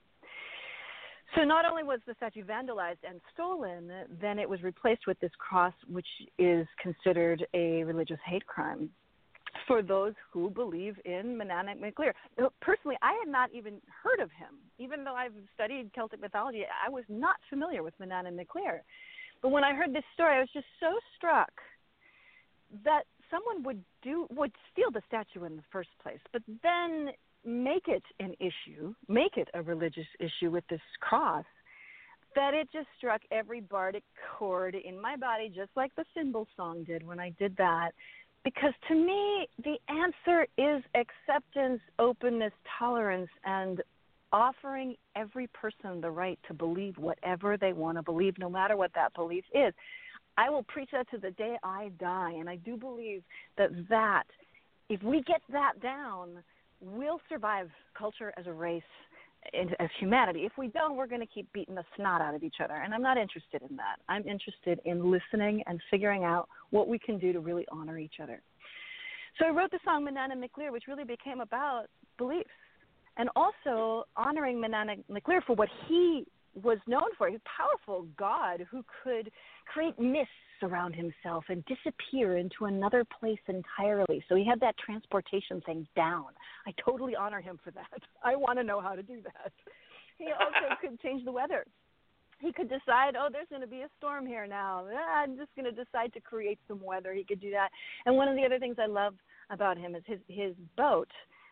So 1.36 1.44
not 1.44 1.64
only 1.66 1.84
was 1.84 2.00
the 2.06 2.14
statue 2.16 2.44
vandalized 2.44 3.04
and 3.08 3.22
stolen, 3.34 3.90
then 4.22 4.38
it 4.38 4.50
was 4.50 4.62
replaced 4.64 5.08
with 5.08 5.18
this 5.22 5.32
cross, 5.40 5.74
which 5.88 6.08
is 6.38 6.68
considered 6.82 7.46
a 7.54 7.84
religious 7.86 8.20
hate 8.26 8.46
crime. 8.46 8.90
for 9.68 9.82
those 9.82 10.14
who 10.32 10.50
believe 10.50 10.96
in 11.06 11.38
Manannán 11.38 11.80
Mac 11.80 12.00
Lir. 12.00 12.14
Personally, 12.62 12.98
I 13.02 13.14
had 13.14 13.32
not 13.32 13.52
even 13.54 13.82
heard 14.04 14.20
of 14.20 14.32
him. 14.32 14.56
Even 14.80 15.04
though 15.04 15.14
I've 15.14 15.34
studied 15.54 15.92
Celtic 15.94 16.20
mythology, 16.22 16.64
I 16.86 16.90
was 16.90 17.04
not 17.10 17.36
familiar 17.50 17.84
with 17.84 17.94
Manannán 18.00 18.36
Mac 18.36 18.54
Lir. 18.56 18.84
But 19.42 19.50
when 19.50 19.64
I 19.64 19.74
heard 19.74 19.94
this 19.94 20.04
story, 20.14 20.38
I 20.38 20.40
was 20.40 20.50
just 20.54 20.68
so 20.80 21.00
struck 21.18 21.52
that 22.84 23.04
someone 23.30 23.64
would 23.64 23.84
do 24.02 24.28
would 24.36 24.52
steal 24.72 24.92
the 24.92 25.02
statue 25.08 25.46
in 25.46 25.56
the 25.56 25.64
first 25.72 25.90
place, 26.02 26.20
but 26.32 26.42
then 26.64 27.10
make 27.46 27.88
it 27.88 28.04
an 28.20 28.34
issue, 28.40 28.94
make 29.08 29.38
it 29.38 29.48
a 29.54 29.62
religious 29.62 30.08
issue 30.20 30.52
with 30.52 30.64
this 30.70 30.82
cross, 31.00 31.46
that 32.36 32.54
it 32.54 32.68
just 32.72 32.88
struck 32.98 33.22
every 33.32 33.62
bardic 33.62 34.04
chord 34.38 34.76
in 34.76 35.00
my 35.02 35.16
body, 35.16 35.50
just 35.50 35.72
like 35.76 35.94
the 35.96 36.06
cymbal 36.16 36.48
song 36.56 36.84
did 36.84 37.06
when 37.06 37.20
I 37.20 37.32
did 37.40 37.56
that. 37.58 37.92
Because 38.44 38.74
to 38.88 38.96
me, 38.96 39.48
the 39.64 39.78
answer 39.88 40.48
is 40.58 40.84
acceptance, 40.96 41.80
openness, 42.00 42.54
tolerance, 42.80 43.30
and 43.46 43.82
offering 44.34 44.96
every 45.16 45.48
person 45.48 46.02
the 46.02 46.10
right 46.10 46.40
to 46.48 46.54
believe 46.54 46.98
whatever 46.98 47.58
they 47.58 47.74
want 47.74 47.98
to 47.98 48.02
believe, 48.02 48.38
no 48.40 48.50
matter 48.50 48.78
what 48.78 48.92
that 48.96 49.14
belief 49.14 49.44
is. 49.54 49.74
I 50.38 50.50
will 50.50 50.64
preach 50.64 50.90
that 50.94 51.10
to 51.12 51.18
the 51.18 51.32
day 51.32 51.58
I 51.64 51.92
die, 52.00 52.34
and 52.40 52.50
I 52.50 52.56
do 52.58 52.78
believe 52.78 53.24
that 53.58 53.70
that, 53.90 54.24
if 54.90 55.02
we 55.04 55.22
get 55.24 55.42
that 55.52 55.74
down, 55.82 56.44
we'll 56.82 57.22
survive 57.30 57.70
culture 57.98 58.34
as 58.38 58.48
a 58.48 58.52
race 58.52 58.82
and 59.54 59.76
as 59.80 59.90
humanity. 60.00 60.42
If 60.42 60.54
we 60.58 60.68
don't, 60.68 60.96
we're 60.96 61.08
going 61.08 61.22
to 61.22 61.28
keep 61.28 61.52
beating 61.54 61.76
the 61.76 61.84
snot 61.96 62.22
out 62.22 62.36
of 62.36 62.44
each 62.44 62.58
other. 62.64 62.76
And 62.76 62.94
I'm 62.94 63.02
not 63.02 63.18
interested 63.18 63.62
in 63.68 63.76
that. 63.78 63.98
I'm 64.08 64.28
interested 64.28 64.80
in 64.86 65.12
listening 65.12 65.64
and 65.68 65.80
figuring 65.90 66.24
out 66.24 66.48
what 66.70 66.88
we 66.88 67.00
can 67.00 67.18
do 67.18 67.34
to 67.34 67.40
really 67.40 67.66
honor 67.72 67.98
each 67.98 68.20
other. 68.22 68.42
So 69.40 69.46
I 69.46 69.50
wrote 69.50 69.72
the 69.72 69.80
song 69.84 70.06
Manannán 70.06 70.40
Mac 70.40 70.58
Lir, 70.58 70.72
which 70.72 70.84
really 70.88 71.06
became 71.06 71.40
about 71.40 71.86
beliefs 72.18 72.50
and 73.18 73.30
also 73.36 74.06
honoring 74.16 74.58
Manannán 74.58 75.04
Mac 75.10 75.28
Lir 75.28 75.42
for 75.42 75.56
what 75.56 75.70
he 75.88 76.26
was 76.56 76.78
known 76.88 77.10
for. 77.18 77.28
A 77.28 77.40
powerful 77.58 78.08
God 78.18 78.66
who 78.70 78.84
could 79.04 79.32
create 79.72 79.98
mists 80.00 80.30
around 80.64 80.94
himself 80.94 81.46
and 81.50 81.64
disappear 81.66 82.38
into 82.38 82.66
another 82.66 83.04
place 83.20 83.40
entirely. 83.48 84.24
So 84.30 84.36
he 84.36 84.46
had 84.46 84.60
that 84.60 84.76
transportation 84.78 85.62
thing 85.62 85.88
down. 85.96 86.26
I 86.68 86.74
totally 86.84 87.16
honor 87.16 87.42
him 87.42 87.60
for 87.64 87.72
that. 87.72 88.02
I 88.24 88.36
want 88.36 88.60
to 88.60 88.64
know 88.64 88.82
how 88.82 88.96
to 88.96 89.04
do 89.04 89.22
that. 89.24 89.52
He 90.18 90.26
also 90.26 90.76
could 90.82 91.02
change 91.02 91.26
the 91.26 91.32
weather. 91.32 91.66
He 92.40 92.52
could 92.52 92.70
decide, 92.70 93.16
oh, 93.16 93.30
there's 93.32 93.48
going 93.50 93.62
to 93.62 93.68
be 93.68 93.82
a 93.82 93.90
storm 93.98 94.26
here 94.26 94.48
now. 94.48 94.86
Ah, 94.92 95.22
I'm 95.22 95.38
just 95.38 95.56
going 95.56 95.66
to 95.66 95.72
decide 95.72 96.12
to 96.14 96.20
create 96.20 96.60
some 96.68 96.84
weather. 96.84 97.14
He 97.14 97.24
could 97.24 97.40
do 97.40 97.52
that. 97.52 97.70
And 98.06 98.16
one 98.16 98.28
of 98.28 98.36
the 98.36 98.44
other 98.44 98.58
things 98.58 98.78
I 98.80 98.88
love 98.88 99.14
about 99.52 99.78
him 99.78 99.96
is 99.96 100.04
his 100.08 100.20
his 100.28 100.56
boat 100.76 101.10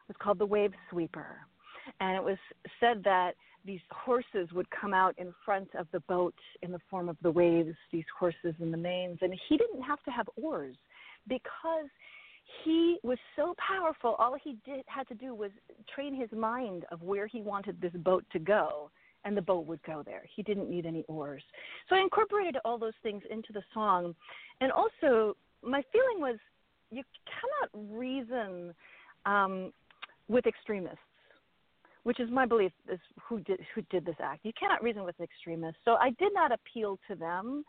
was 0.07 0.17
called 0.19 0.39
the 0.39 0.45
Wave 0.45 0.71
Sweeper, 0.89 1.37
and 1.99 2.15
it 2.15 2.23
was 2.23 2.37
said 2.79 3.03
that 3.03 3.33
these 3.65 3.79
horses 3.91 4.51
would 4.53 4.69
come 4.69 4.93
out 4.93 5.15
in 5.17 5.33
front 5.45 5.69
of 5.75 5.87
the 5.91 5.99
boat 6.01 6.35
in 6.61 6.71
the 6.71 6.79
form 6.89 7.09
of 7.09 7.17
the 7.21 7.31
waves, 7.31 7.75
these 7.91 8.05
horses 8.17 8.55
in 8.59 8.71
the 8.71 8.77
mains, 8.77 9.19
and 9.21 9.33
he 9.47 9.57
didn't 9.57 9.81
have 9.81 10.01
to 10.03 10.11
have 10.11 10.27
oars 10.41 10.75
because 11.27 11.89
he 12.63 12.97
was 13.03 13.17
so 13.35 13.55
powerful. 13.57 14.15
All 14.15 14.35
he 14.41 14.57
did 14.65 14.83
had 14.87 15.07
to 15.09 15.15
do 15.15 15.35
was 15.35 15.51
train 15.93 16.15
his 16.15 16.31
mind 16.31 16.85
of 16.91 17.01
where 17.01 17.27
he 17.27 17.41
wanted 17.41 17.79
this 17.79 17.93
boat 17.93 18.25
to 18.31 18.39
go, 18.39 18.89
and 19.25 19.35
the 19.35 19.41
boat 19.41 19.65
would 19.67 19.83
go 19.83 20.01
there. 20.03 20.23
He 20.35 20.41
didn't 20.43 20.69
need 20.69 20.85
any 20.85 21.03
oars. 21.07 21.43
So 21.89 21.95
I 21.95 21.99
incorporated 21.99 22.57
all 22.65 22.77
those 22.77 22.93
things 23.03 23.21
into 23.29 23.53
the 23.53 23.63
song, 23.73 24.15
and 24.61 24.71
also 24.71 25.35
my 25.61 25.83
feeling 25.91 26.21
was 26.21 26.37
you 26.91 27.03
cannot 27.25 27.97
reason 27.97 28.73
um, 29.25 29.71
with 30.27 30.47
extremists 30.47 30.97
which 32.09 32.19
is 32.19 32.31
my 32.31 32.43
belief 32.43 32.71
is 32.91 32.97
who 33.21 33.39
did 33.41 33.59
who 33.75 33.83
did 33.91 34.03
this 34.03 34.15
act. 34.19 34.39
You 34.43 34.51
cannot 34.59 34.81
reason 34.81 35.03
with 35.03 35.13
extremists. 35.21 35.79
So 35.85 35.91
I 36.01 36.09
did 36.17 36.33
not 36.33 36.51
appeal 36.51 36.97
to 37.07 37.13
them 37.13 37.63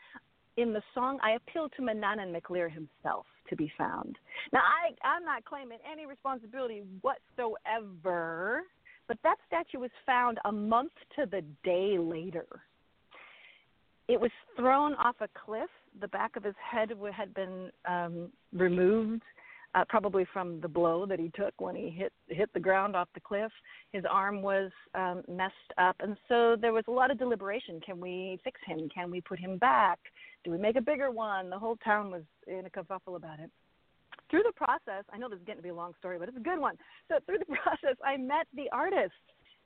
in 0.56 0.72
the 0.72 0.80
song. 0.94 1.18
I 1.22 1.32
appealed 1.32 1.72
to 1.76 1.82
Manannán 1.82 2.32
Mac 2.32 2.48
Lir 2.48 2.70
himself 2.70 3.26
to 3.50 3.54
be 3.54 3.70
found. 3.76 4.16
Now 4.50 4.60
I 4.60 4.94
I'm 5.06 5.26
not 5.26 5.44
claiming 5.44 5.76
any 5.92 6.06
responsibility 6.06 6.84
whatsoever, 7.02 8.62
but 9.08 9.18
that 9.24 9.36
statue 9.46 9.78
was 9.78 9.90
found 10.06 10.38
a 10.46 10.52
month 10.52 10.92
to 11.16 11.26
the 11.26 11.42
day 11.62 11.98
later. 11.98 12.46
It 14.08 14.18
was 14.18 14.30
thrown 14.56 14.94
off 14.94 15.16
a 15.20 15.28
cliff. 15.44 15.68
The 16.00 16.08
back 16.08 16.36
of 16.36 16.44
his 16.44 16.54
head 16.58 16.92
had 17.14 17.34
been 17.34 17.70
um, 17.86 18.30
removed 18.54 19.20
uh, 19.74 19.84
probably 19.88 20.26
from 20.32 20.60
the 20.60 20.68
blow 20.68 21.06
that 21.06 21.20
he 21.20 21.30
took 21.34 21.54
when 21.58 21.76
he 21.76 21.90
hit 21.90 22.12
hit 22.28 22.52
the 22.52 22.60
ground 22.60 22.96
off 22.96 23.08
the 23.14 23.20
cliff. 23.20 23.52
His 23.92 24.04
arm 24.08 24.42
was 24.42 24.70
um, 24.94 25.22
messed 25.28 25.54
up, 25.78 25.96
and 26.00 26.16
so 26.28 26.56
there 26.60 26.72
was 26.72 26.84
a 26.88 26.90
lot 26.90 27.10
of 27.10 27.18
deliberation. 27.18 27.80
Can 27.80 28.00
we 28.00 28.38
fix 28.42 28.60
him? 28.66 28.88
Can 28.92 29.10
we 29.10 29.20
put 29.20 29.38
him 29.38 29.58
back? 29.58 29.98
Do 30.44 30.50
we 30.50 30.58
make 30.58 30.76
a 30.76 30.80
bigger 30.80 31.10
one? 31.10 31.50
The 31.50 31.58
whole 31.58 31.76
town 31.84 32.10
was 32.10 32.22
in 32.46 32.66
a 32.66 32.70
kerfuffle 32.70 33.16
about 33.16 33.38
it. 33.38 33.50
Through 34.30 34.44
the 34.44 34.52
process, 34.52 35.04
I 35.12 35.18
know 35.18 35.28
this 35.28 35.38
is 35.38 35.44
getting 35.44 35.58
to 35.58 35.62
be 35.62 35.70
a 35.70 35.74
long 35.74 35.92
story, 35.98 36.18
but 36.18 36.28
it's 36.28 36.36
a 36.36 36.40
good 36.40 36.58
one. 36.60 36.76
So 37.08 37.16
through 37.26 37.38
the 37.38 37.44
process, 37.62 37.96
I 38.04 38.16
met 38.16 38.46
the 38.54 38.68
artist. 38.72 39.12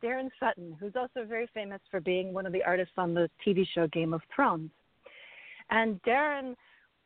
Darren 0.03 0.29
Sutton, 0.39 0.77
who's 0.79 0.93
also 0.97 1.27
very 1.27 1.49
famous 1.55 1.81
for 1.91 1.99
being 1.99 2.35
one 2.35 2.45
of 2.45 2.53
the 2.53 2.63
artists 2.63 2.93
on 2.99 3.15
the 3.15 3.31
TV 3.47 3.67
show 3.75 3.87
Game 3.87 4.13
of 4.13 4.21
Thrones. 4.35 4.71
And 5.71 6.03
Darren 6.03 6.55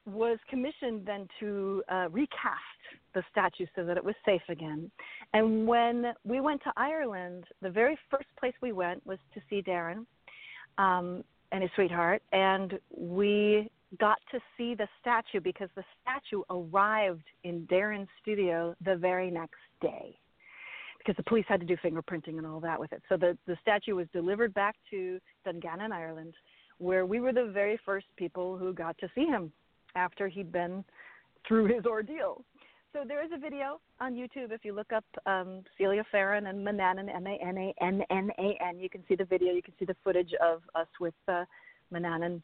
was 0.09 0.39
commissioned 0.49 1.07
then 1.07 1.29
to 1.41 1.83
uh, 1.89 2.09
recast 2.11 2.59
the 3.15 3.23
statue 3.31 3.67
so 3.75 3.85
that 3.85 3.97
it 3.97 4.05
was 4.05 4.15
safe 4.25 4.43
again. 4.49 4.91
And 5.35 5.67
when 5.67 6.13
we 6.25 6.41
went 6.41 6.63
to 6.65 6.73
Ireland, 6.77 7.45
the 7.63 7.71
very 7.71 7.99
first 8.11 8.29
place 8.39 8.55
we 8.61 8.73
went 8.73 9.05
was 9.07 9.19
to 9.35 9.41
see 9.49 9.63
Darren 9.63 10.07
um, 10.79 11.25
and 11.53 11.63
his 11.63 11.71
sweetheart, 11.75 12.23
and 12.33 12.79
we 12.97 13.71
got 13.99 14.19
to 14.31 14.39
see 14.57 14.75
the 14.75 14.87
statue 15.01 15.41
because 15.41 15.69
the 15.75 15.85
statue 16.03 16.43
arrived 16.51 17.25
in 17.45 17.67
Darren's 17.67 18.09
studio 18.21 18.75
the 18.85 18.97
very 18.97 19.31
next 19.31 19.61
day 19.81 20.19
because 20.99 21.17
the 21.17 21.23
police 21.29 21.47
had 21.49 21.61
to 21.61 21.67
do 21.67 21.77
fingerprinting 21.77 22.37
and 22.37 22.47
all 22.47 22.61
that 22.61 22.79
with 22.79 22.93
it. 22.93 23.03
So 23.09 23.17
the, 23.17 23.39
the 23.47 23.57
statue 23.63 23.95
was 23.95 24.07
delivered 24.13 24.53
back 24.53 24.77
to 24.91 25.19
Dungannon, 25.45 25.91
Ireland, 25.91 26.35
where 26.79 27.07
we 27.07 27.19
were 27.21 27.33
the 27.33 27.51
very 27.53 27.79
first 27.87 28.07
people 28.17 28.59
who 28.59 28.75
got 28.75 28.99
to 28.99 29.09
see 29.15 29.25
him 29.25 29.53
after 29.95 30.29
he'd 30.29 30.53
been 30.53 30.85
through 31.47 31.67
his 31.67 31.87
ordeal. 31.87 32.45
So 32.93 33.05
there 33.07 33.25
is 33.25 33.31
a 33.35 33.39
video 33.39 33.81
on 34.01 34.15
YouTube. 34.15 34.51
If 34.51 34.65
you 34.65 34.73
look 34.73 34.93
up 34.93 35.05
um, 35.27 35.63
Celia 35.77 36.05
Farran 36.11 36.47
and 36.47 36.67
Manannán, 36.67 37.15
M 37.15 37.27
A 37.27 37.39
N 37.45 37.59
A 37.59 37.75
N 37.83 38.03
N 38.11 38.31
A 38.39 38.59
N, 38.67 38.79
you 38.79 38.89
can 38.89 39.05
see 39.07 39.15
the 39.15 39.25
video. 39.25 39.53
You 39.53 39.63
can 39.63 39.75
see 39.79 39.85
the 39.85 39.97
footage 40.03 40.33
of 40.43 40.63
us 40.75 40.89
with 40.99 41.15
uh, 41.29 41.45
Manannán 41.93 42.41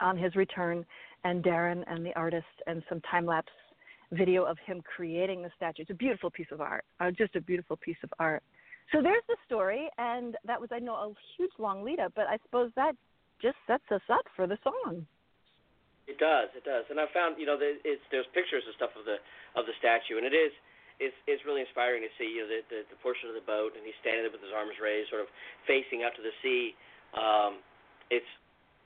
on 0.00 0.18
his 0.18 0.34
return, 0.34 0.84
and 1.22 1.42
Darren 1.42 1.84
and 1.86 2.04
the 2.04 2.12
artist, 2.16 2.46
and 2.66 2.82
some 2.88 3.00
time 3.02 3.26
lapse 3.26 3.52
video 4.10 4.44
of 4.44 4.58
him 4.66 4.82
creating 4.82 5.42
the 5.42 5.50
statue. 5.56 5.82
It's 5.82 5.90
a 5.90 5.94
beautiful 5.94 6.30
piece 6.30 6.46
of 6.50 6.60
art, 6.60 6.84
uh, 7.00 7.10
just 7.10 7.36
a 7.36 7.40
beautiful 7.40 7.76
piece 7.76 7.96
of 8.02 8.12
art. 8.18 8.42
So 8.92 9.02
there's 9.02 9.22
the 9.28 9.36
story, 9.46 9.88
and 9.98 10.36
that 10.44 10.60
was, 10.60 10.70
I 10.72 10.78
know, 10.78 10.94
a 10.94 11.12
huge 11.36 11.52
long 11.58 11.84
lead 11.84 12.00
up, 12.00 12.12
but 12.14 12.26
I 12.26 12.38
suppose 12.44 12.70
that 12.76 12.92
just 13.40 13.56
sets 13.66 13.84
us 13.90 14.02
up 14.10 14.26
for 14.36 14.46
the 14.46 14.58
song. 14.62 15.06
It 16.04 16.20
does, 16.20 16.52
it 16.52 16.68
does, 16.68 16.84
and 16.92 17.00
I 17.00 17.08
found 17.16 17.40
you 17.40 17.48
know 17.48 17.56
it's 17.60 18.04
there's 18.12 18.28
pictures 18.36 18.60
and 18.68 18.76
stuff 18.76 18.92
of 18.92 19.08
the 19.08 19.16
of 19.56 19.64
the 19.64 19.72
statue, 19.80 20.20
and 20.20 20.28
it 20.28 20.36
is 20.36 20.52
it's 21.00 21.16
it's 21.24 21.42
really 21.48 21.64
inspiring 21.64 22.04
to 22.04 22.12
see 22.20 22.28
you 22.28 22.44
know 22.44 22.50
the, 22.50 22.60
the 22.68 22.80
the 22.92 22.98
portion 23.00 23.32
of 23.32 23.34
the 23.34 23.46
boat, 23.48 23.72
and 23.72 23.82
he's 23.82 23.96
standing 24.04 24.22
there 24.22 24.34
with 24.34 24.44
his 24.44 24.52
arms 24.52 24.76
raised, 24.76 25.08
sort 25.08 25.24
of 25.24 25.30
facing 25.64 26.04
out 26.04 26.12
to 26.14 26.22
the 26.22 26.34
sea. 26.44 26.76
Um, 27.16 27.64
it's 28.12 28.28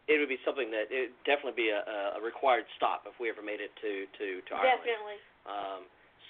it 0.08 0.16
would 0.16 0.30
be 0.30 0.40
something 0.46 0.70
that 0.72 0.88
it 0.88 1.12
would 1.12 1.18
definitely 1.28 1.58
be 1.58 1.74
a, 1.74 1.82
a 2.16 2.20
required 2.22 2.64
stop 2.78 3.04
if 3.04 3.18
we 3.20 3.28
ever 3.28 3.42
made 3.42 3.60
it 3.60 3.74
to 3.82 4.06
to 4.14 4.26
to 4.48 4.50
Ireland. 4.54 4.86
Definitely. 4.86 5.18
Um, 5.44 5.80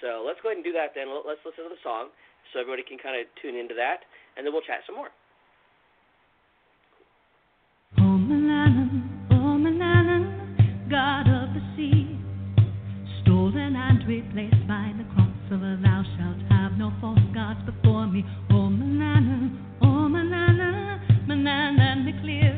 so 0.01 0.25
let's 0.25 0.41
go 0.41 0.51
ahead 0.51 0.59
and 0.59 0.67
do 0.67 0.75
that 0.75 0.97
then. 0.97 1.11
Let's 1.11 1.43
listen 1.45 1.69
to 1.69 1.73
the 1.73 1.83
song 1.85 2.11
so 2.51 2.65
everybody 2.65 2.83
can 2.83 2.99
kind 2.99 3.19
of 3.19 3.29
tune 3.39 3.55
into 3.55 3.77
that, 3.77 4.09
and 4.35 4.43
then 4.43 4.57
we'll 4.57 4.65
chat 4.65 4.83
some 4.89 4.97
more. 4.97 5.13
Replaced 14.09 14.67
by 14.67 14.91
the 14.97 15.05
cross 15.13 15.37
of 15.53 15.61
a 15.61 15.79
thou 15.83 16.03
shalt 16.17 16.41
have 16.49 16.73
no 16.79 16.91
false 16.99 17.21
gods 17.35 17.61
before 17.67 18.07
me. 18.07 18.25
Oh, 18.51 18.71
Manana, 18.71 19.53
oh, 19.83 20.09
Manana, 20.09 20.99
Manana, 21.27 21.95
Mac 22.03 22.25
Lir. 22.25 22.57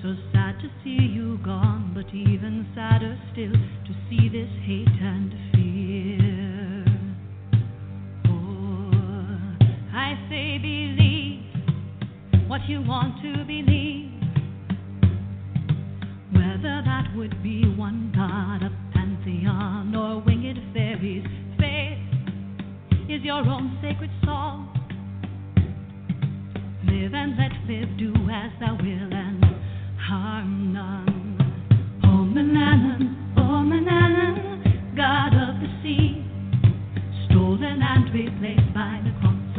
So 0.00 0.14
sad 0.32 0.60
to 0.60 0.70
see 0.84 1.10
you 1.10 1.38
gone, 1.44 1.90
but 1.92 2.06
even 2.14 2.68
sadder 2.72 3.18
still 3.32 3.50
to 3.50 3.92
see 4.08 4.28
this 4.28 4.48
hate 4.62 4.86
and 5.02 5.34
fear. 5.50 6.84
Oh, 8.28 8.92
I 9.92 10.14
say 10.30 10.56
believe 10.58 12.48
what 12.48 12.60
you 12.68 12.80
want 12.80 13.20
to 13.22 13.44
believe 13.44 14.10
whether 16.32 16.82
that 16.84 17.10
would 17.16 17.42
be 17.42 17.64
one 17.76 18.12
god, 18.14 18.69
pantheon, 19.30 19.94
or 19.94 20.22
winged 20.22 20.58
fairies, 20.72 21.24
faith 21.58 21.98
is 23.08 23.22
your 23.22 23.46
own 23.46 23.78
sacred 23.82 24.10
song. 24.24 24.66
Live 26.84 27.14
and 27.14 27.36
let 27.38 27.52
live, 27.68 27.98
do 27.98 28.12
as 28.30 28.50
thou 28.60 28.76
will, 28.76 29.12
and 29.12 29.44
harm 29.98 30.72
none. 30.72 32.00
Oh, 32.04 32.26
Manannan, 32.26 33.34
oh, 33.36 33.62
Manannan, 33.62 34.96
God 34.96 35.34
of 35.34 35.60
the 35.60 35.68
sea, 35.82 36.24
stolen 37.26 37.80
and 37.82 38.12
replaced 38.12 38.74
by 38.74 39.00
the 39.04 39.10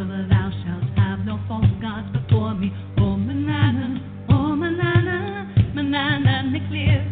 a 0.01 0.27
thou 0.27 0.49
shalt 0.65 0.97
have 0.97 1.19
no 1.25 1.39
false 1.47 1.65
gods 1.79 2.07
before 2.11 2.55
me. 2.55 2.71
Oh, 2.97 3.15
Manannan, 3.15 4.01
oh, 4.29 4.55
Manannan, 4.55 5.75
Manannan, 5.75 6.67
clear. 6.67 7.10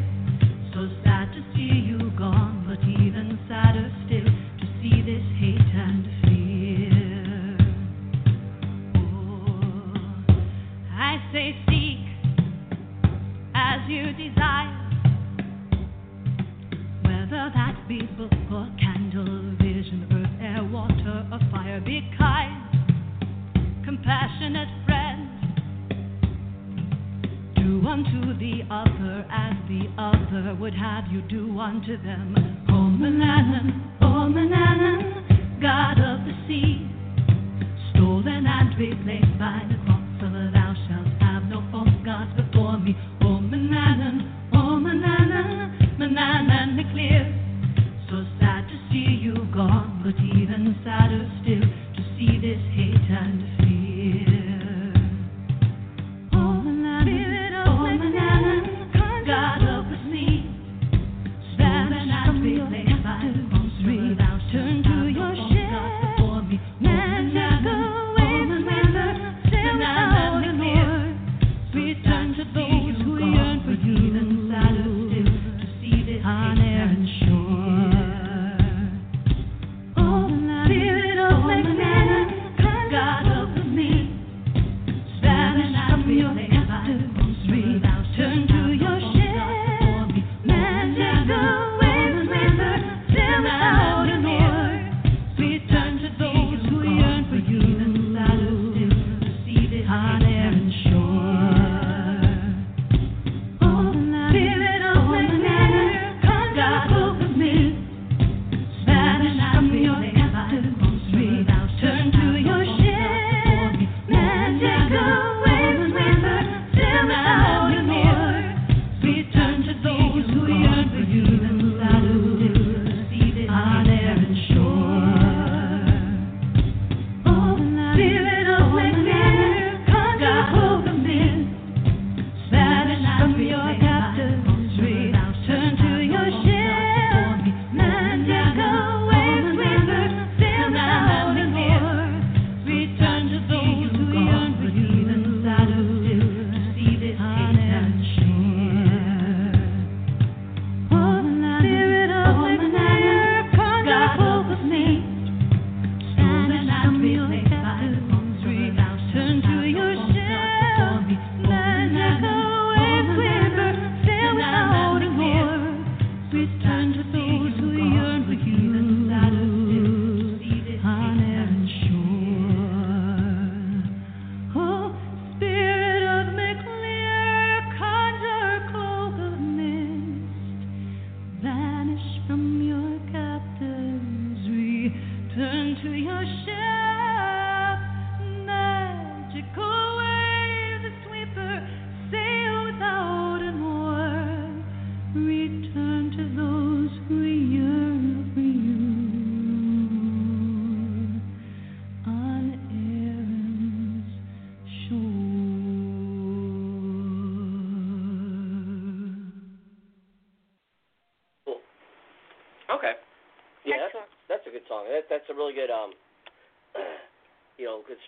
Have 30.80 31.12
you 31.12 31.22
do 31.22 31.60
unto 31.60 32.02
them. 32.02 32.59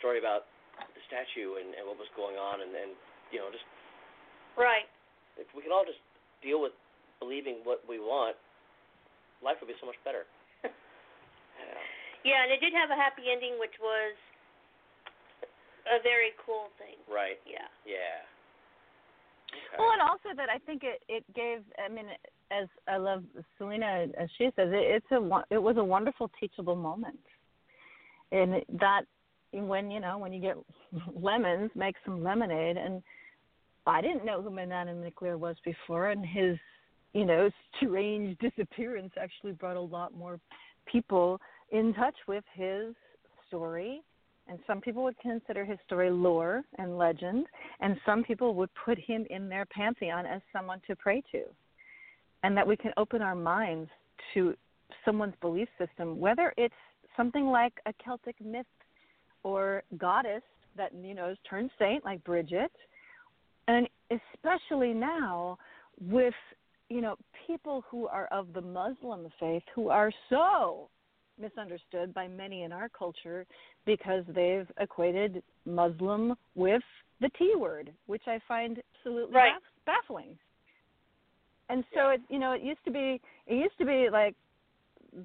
Story 0.02 0.18
about 0.18 0.50
the 0.98 1.02
statue 1.06 1.62
and, 1.62 1.78
and 1.78 1.86
what 1.86 2.02
was 2.02 2.10
going 2.18 2.36
on, 2.36 2.66
and, 2.66 2.74
and 2.74 2.92
you 3.30 3.38
know, 3.38 3.54
just 3.54 3.66
Right. 4.58 4.90
if 5.40 5.48
we 5.56 5.62
can 5.64 5.72
all 5.72 5.86
just 5.86 6.02
deal 6.44 6.60
with 6.60 6.74
believing 7.22 7.62
what 7.64 7.80
we 7.88 8.02
want, 8.02 8.36
life 9.40 9.62
would 9.62 9.70
be 9.70 9.78
so 9.80 9.86
much 9.86 10.00
better. 10.04 10.26
yeah. 10.66 10.74
Yeah, 12.22 12.46
and 12.46 12.54
it 12.54 12.62
did 12.62 12.70
have 12.78 12.94
a 12.94 12.96
happy 12.96 13.34
ending, 13.34 13.58
which 13.58 13.74
was 13.82 14.14
a 15.90 15.98
very 16.04 16.38
cool 16.46 16.70
thing. 16.78 16.94
Right. 17.10 17.42
Yeah. 17.50 17.66
Yeah. 17.82 18.22
Okay. 19.50 19.82
Well, 19.82 19.90
and 19.94 20.02
also 20.02 20.30
that 20.38 20.48
I 20.48 20.60
think 20.60 20.84
it 20.84 21.02
it 21.10 21.26
gave. 21.34 21.66
I 21.84 21.92
mean, 21.92 22.06
as 22.52 22.68
I 22.88 22.98
love 22.98 23.24
Selena 23.58 24.06
as 24.20 24.30
she 24.38 24.46
says, 24.56 24.70
it, 24.70 25.02
it's 25.02 25.12
a 25.12 25.18
it 25.50 25.58
was 25.58 25.78
a 25.78 25.84
wonderful 25.84 26.30
teachable 26.40 26.76
moment, 26.76 27.20
and 28.32 28.62
that 28.80 29.10
when 29.52 29.92
you 29.92 30.00
know 30.00 30.18
when 30.18 30.34
you 30.34 30.42
get 30.42 30.58
lemons, 31.16 31.72
make 31.76 31.96
some 32.06 32.24
lemonade. 32.24 32.78
And 32.78 33.02
I 33.86 34.02
didn't 34.02 34.26
know 34.26 34.42
who 34.42 34.50
Manannán 34.50 35.02
Mac 35.02 35.22
Lir 35.22 35.38
was 35.38 35.56
before, 35.66 36.12
and 36.12 36.26
his 36.26 36.58
you 37.14 37.26
know 37.26 37.50
strange 37.76 38.38
disappearance 38.42 39.14
actually 39.22 39.54
brought 39.54 39.78
a 39.78 39.82
lot 39.82 40.14
more 40.16 40.40
people 40.86 41.40
in 41.72 41.94
touch 41.94 42.16
with 42.28 42.44
his 42.56 42.96
story 43.48 44.02
and 44.48 44.60
some 44.68 44.82
people 44.82 45.04
would 45.04 45.18
consider 45.20 45.64
his 45.64 45.78
story 45.86 46.10
lore 46.10 46.64
and 46.78 46.98
legend, 46.98 47.46
and 47.80 47.96
some 48.06 48.24
people 48.24 48.54
would 48.56 48.70
put 48.86 48.98
him 49.00 49.26
in 49.30 49.48
their 49.48 49.66
pantheon 49.66 50.26
as 50.26 50.42
someone 50.52 50.82
to 50.88 50.96
pray 50.96 51.24
to. 51.32 51.44
And 52.44 52.58
that 52.58 52.68
we 52.68 52.76
can 52.76 52.92
open 52.98 53.22
our 53.22 53.36
minds 53.36 53.90
to 54.34 54.56
someone's 55.06 55.36
belief 55.42 55.70
system, 55.78 56.20
whether 56.20 56.54
it's 56.58 56.74
something 57.16 57.46
like 57.46 57.74
a 57.86 57.94
Celtic 58.04 58.36
myth 58.44 58.66
or 59.44 59.84
goddess 59.98 60.44
that 60.78 60.94
you 60.94 61.14
know 61.14 61.30
is 61.30 61.38
turned 61.50 61.70
saint, 61.80 62.06
like 62.06 62.24
Bridget, 62.24 62.72
and 63.68 63.88
especially 64.10 64.94
now 64.94 65.58
with 66.00 66.34
you 66.90 67.02
know 67.02 67.16
people 67.48 67.84
who 67.90 68.08
are 68.08 68.28
of 68.28 68.54
the 68.54 68.62
Muslim 68.62 69.28
faith 69.40 69.64
who 69.76 69.90
are 69.90 70.12
so 70.30 70.90
misunderstood 71.40 72.14
by 72.14 72.28
many 72.28 72.64
in 72.64 72.72
our 72.72 72.90
culture 72.90 73.46
because 73.86 74.24
they've 74.34 74.68
equated 74.80 75.42
Muslim 75.66 76.36
with 76.56 76.84
the 77.20 77.30
T 77.38 77.54
word, 77.58 77.92
which 78.08 78.24
I 78.28 78.40
find 78.48 78.82
absolutely 78.96 79.36
Right. 79.36 79.54
baff- 79.54 79.86
baffling. 79.86 80.38
And 81.70 81.84
so 81.94 82.10
it 82.10 82.22
you 82.30 82.40
know 82.40 82.52
it 82.52 82.62
used 82.62 82.84
to 82.86 82.92
be 82.92 83.22
it 83.48 83.56
used 83.56 83.78
to 83.78 83.86
be 83.86 84.10
like 84.10 84.36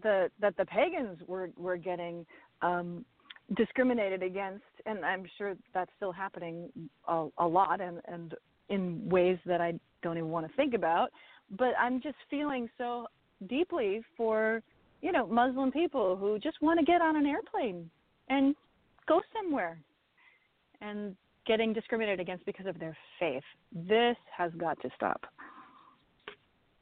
the 0.03 0.31
that 0.41 0.57
the 0.57 0.65
pagans 0.67 1.19
were 1.27 1.51
were 1.57 1.77
getting 1.77 2.27
um 2.63 3.05
discriminated 3.55 4.23
against 4.23 4.65
and 4.87 5.05
I'm 5.05 5.25
sure 5.39 5.55
that's 5.73 5.91
still 5.97 6.13
happening 6.13 6.69
a, 7.07 7.29
a 7.39 7.47
lot 7.47 7.81
and 7.81 8.01
and 8.09 8.35
in 8.69 9.09
ways 9.09 9.39
that 9.47 9.61
I 9.61 9.79
don't 10.03 10.17
even 10.17 10.31
want 10.31 10.49
to 10.49 10.53
think 10.57 10.75
about 10.75 11.11
but 11.57 11.73
I'm 11.79 12.01
just 12.01 12.17
feeling 12.29 12.69
so 12.77 13.07
deeply 13.49 14.03
for 14.17 14.63
you 15.01 15.13
know 15.13 15.27
Muslim 15.27 15.71
people 15.71 16.17
who 16.17 16.39
just 16.41 16.61
want 16.61 16.81
to 16.81 16.85
get 16.85 17.01
on 17.01 17.17
an 17.17 17.27
airplane 17.27 17.89
and 18.29 18.57
go 19.07 19.21
somewhere 19.33 19.79
and 20.81 21.15
getting 21.47 21.73
discriminated 21.73 22.19
against 22.19 22.45
because 22.45 22.67
of 22.67 22.79
their 22.79 22.97
faith. 23.21 23.47
This 23.73 24.17
has 24.37 24.51
got 24.59 24.81
to 24.83 24.91
stop. 24.97 25.25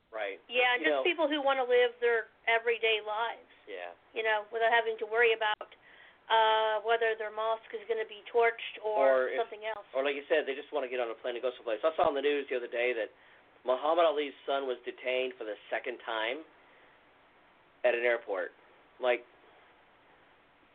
Right. 0.08 0.40
Yeah, 0.48 0.72
and 0.74 0.80
just 0.80 0.90
know- 0.90 1.04
people 1.04 1.28
who 1.28 1.42
want 1.44 1.58
to 1.60 1.66
live 1.68 1.92
their 2.00 2.32
everyday 2.48 3.02
lives, 3.04 3.50
Yeah. 3.68 3.92
you 4.14 4.22
know, 4.22 4.46
without 4.50 4.72
having 4.72 4.96
to 4.98 5.06
worry 5.06 5.34
about 5.34 5.74
uh 6.32 6.80
whether 6.88 7.12
their 7.20 7.32
mosque 7.32 7.68
is 7.76 7.84
going 7.84 8.00
to 8.00 8.08
be 8.08 8.24
torched 8.32 8.80
or, 8.80 9.28
Or 9.28 9.32
if- 9.32 9.40
something 9.40 9.64
else. 9.68 9.84
Or 9.92 10.00
like 10.04 10.16
you 10.16 10.24
said, 10.28 10.48
they 10.48 10.56
just 10.56 10.72
want 10.72 10.84
to 10.84 10.90
get 10.92 11.00
on 11.00 11.08
a 11.12 11.16
plane 11.20 11.36
and 11.36 11.44
go 11.44 11.52
someplace. 11.56 11.80
I 11.84 11.92
saw 11.96 12.08
on 12.08 12.16
the 12.16 12.24
news 12.24 12.48
the 12.48 12.56
other 12.56 12.70
day 12.70 12.96
that 12.96 13.12
Muhammad 13.68 14.04
Ali's 14.08 14.36
son 14.48 14.64
was 14.68 14.76
detained 14.88 15.36
for 15.36 15.44
the 15.48 15.56
second 15.72 15.96
time 16.04 16.44
at 17.84 17.92
an 17.96 18.04
airport. 18.04 18.52
Like, 19.00 19.24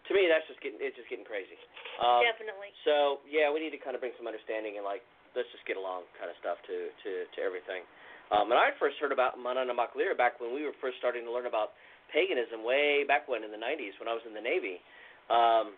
to 0.09 0.11
me, 0.17 0.25
that's 0.29 0.45
just 0.49 0.57
getting 0.61 0.81
it's 0.81 0.97
just 0.97 1.09
getting 1.09 1.25
crazy. 1.25 1.57
Um, 2.01 2.25
Definitely. 2.25 2.73
So 2.85 3.21
yeah, 3.29 3.49
we 3.53 3.61
need 3.61 3.73
to 3.73 3.81
kind 3.81 3.93
of 3.93 4.01
bring 4.01 4.13
some 4.17 4.25
understanding 4.29 4.77
and 4.81 4.85
like 4.85 5.01
let's 5.37 5.49
just 5.53 5.65
get 5.69 5.77
along 5.77 6.09
kind 6.17 6.29
of 6.29 6.37
stuff 6.41 6.57
to 6.65 6.89
to 7.05 7.09
to 7.29 7.39
everything. 7.45 7.85
Um, 8.29 8.49
and 8.53 8.57
I 8.61 8.69
first 8.77 8.97
heard 9.01 9.09
about 9.13 9.41
Manannán 9.41 9.73
Mac 9.73 9.97
Lir 9.97 10.13
back 10.13 10.37
when 10.37 10.53
we 10.53 10.61
were 10.61 10.73
first 10.77 11.01
starting 11.01 11.25
to 11.25 11.33
learn 11.33 11.49
about 11.49 11.73
paganism 12.13 12.61
way 12.65 13.01
back 13.05 13.25
when 13.29 13.41
in 13.45 13.49
the 13.49 13.57
90s 13.57 13.97
when 13.97 14.05
I 14.09 14.13
was 14.13 14.21
in 14.25 14.33
the 14.37 14.41
Navy. 14.41 14.81
Um, 15.29 15.77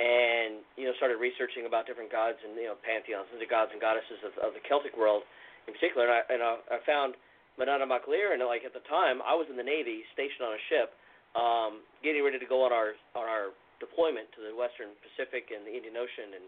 and 0.00 0.64
you 0.80 0.88
know 0.88 0.96
started 0.96 1.20
researching 1.20 1.68
about 1.68 1.84
different 1.84 2.08
gods 2.08 2.40
and 2.40 2.56
you 2.56 2.72
know 2.72 2.78
pantheons 2.80 3.28
and 3.28 3.36
the 3.36 3.48
gods 3.48 3.68
and 3.68 3.80
goddesses 3.80 4.16
of, 4.24 4.32
of 4.40 4.56
the 4.56 4.62
Celtic 4.64 4.96
world 4.96 5.28
in 5.68 5.76
particular. 5.76 6.08
And 6.08 6.14
I 6.16 6.20
and 6.32 6.40
I, 6.40 6.52
I 6.72 6.78
found 6.88 7.20
Manannán 7.60 7.92
Mac 7.92 8.08
Lir 8.08 8.32
and 8.32 8.40
like 8.48 8.64
at 8.64 8.72
the 8.72 8.84
time 8.88 9.20
I 9.20 9.36
was 9.36 9.44
in 9.52 9.60
the 9.60 9.66
Navy 9.66 10.00
stationed 10.16 10.40
on 10.40 10.56
a 10.56 10.62
ship 10.72 10.96
um, 11.36 11.84
getting 12.02 12.24
ready 12.24 12.40
to 12.40 12.48
go 12.48 12.64
on 12.64 12.72
our 12.72 12.96
on 13.12 13.28
our 13.28 13.52
deployment 13.78 14.32
to 14.36 14.40
the 14.40 14.52
Western 14.56 14.96
Pacific 15.04 15.52
and 15.52 15.68
the 15.68 15.72
Indian 15.72 16.00
Ocean 16.00 16.32
and 16.36 16.46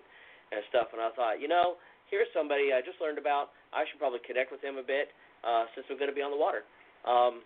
and 0.52 0.60
stuff. 0.68 0.92
And 0.92 1.00
I 1.00 1.12
thought, 1.12 1.40
you 1.40 1.48
know, 1.48 1.80
here's 2.12 2.28
somebody 2.36 2.72
I 2.72 2.84
just 2.84 3.00
learned 3.00 3.16
about. 3.16 3.52
I 3.72 3.88
should 3.88 3.96
probably 3.96 4.20
connect 4.24 4.52
with 4.52 4.60
him 4.60 4.76
a 4.76 4.84
bit 4.84 5.12
uh, 5.44 5.68
since 5.72 5.88
I'm 5.88 5.96
going 5.96 6.12
to 6.12 6.16
be 6.16 6.24
on 6.24 6.32
the 6.32 6.40
water. 6.40 6.64
Um, 7.08 7.40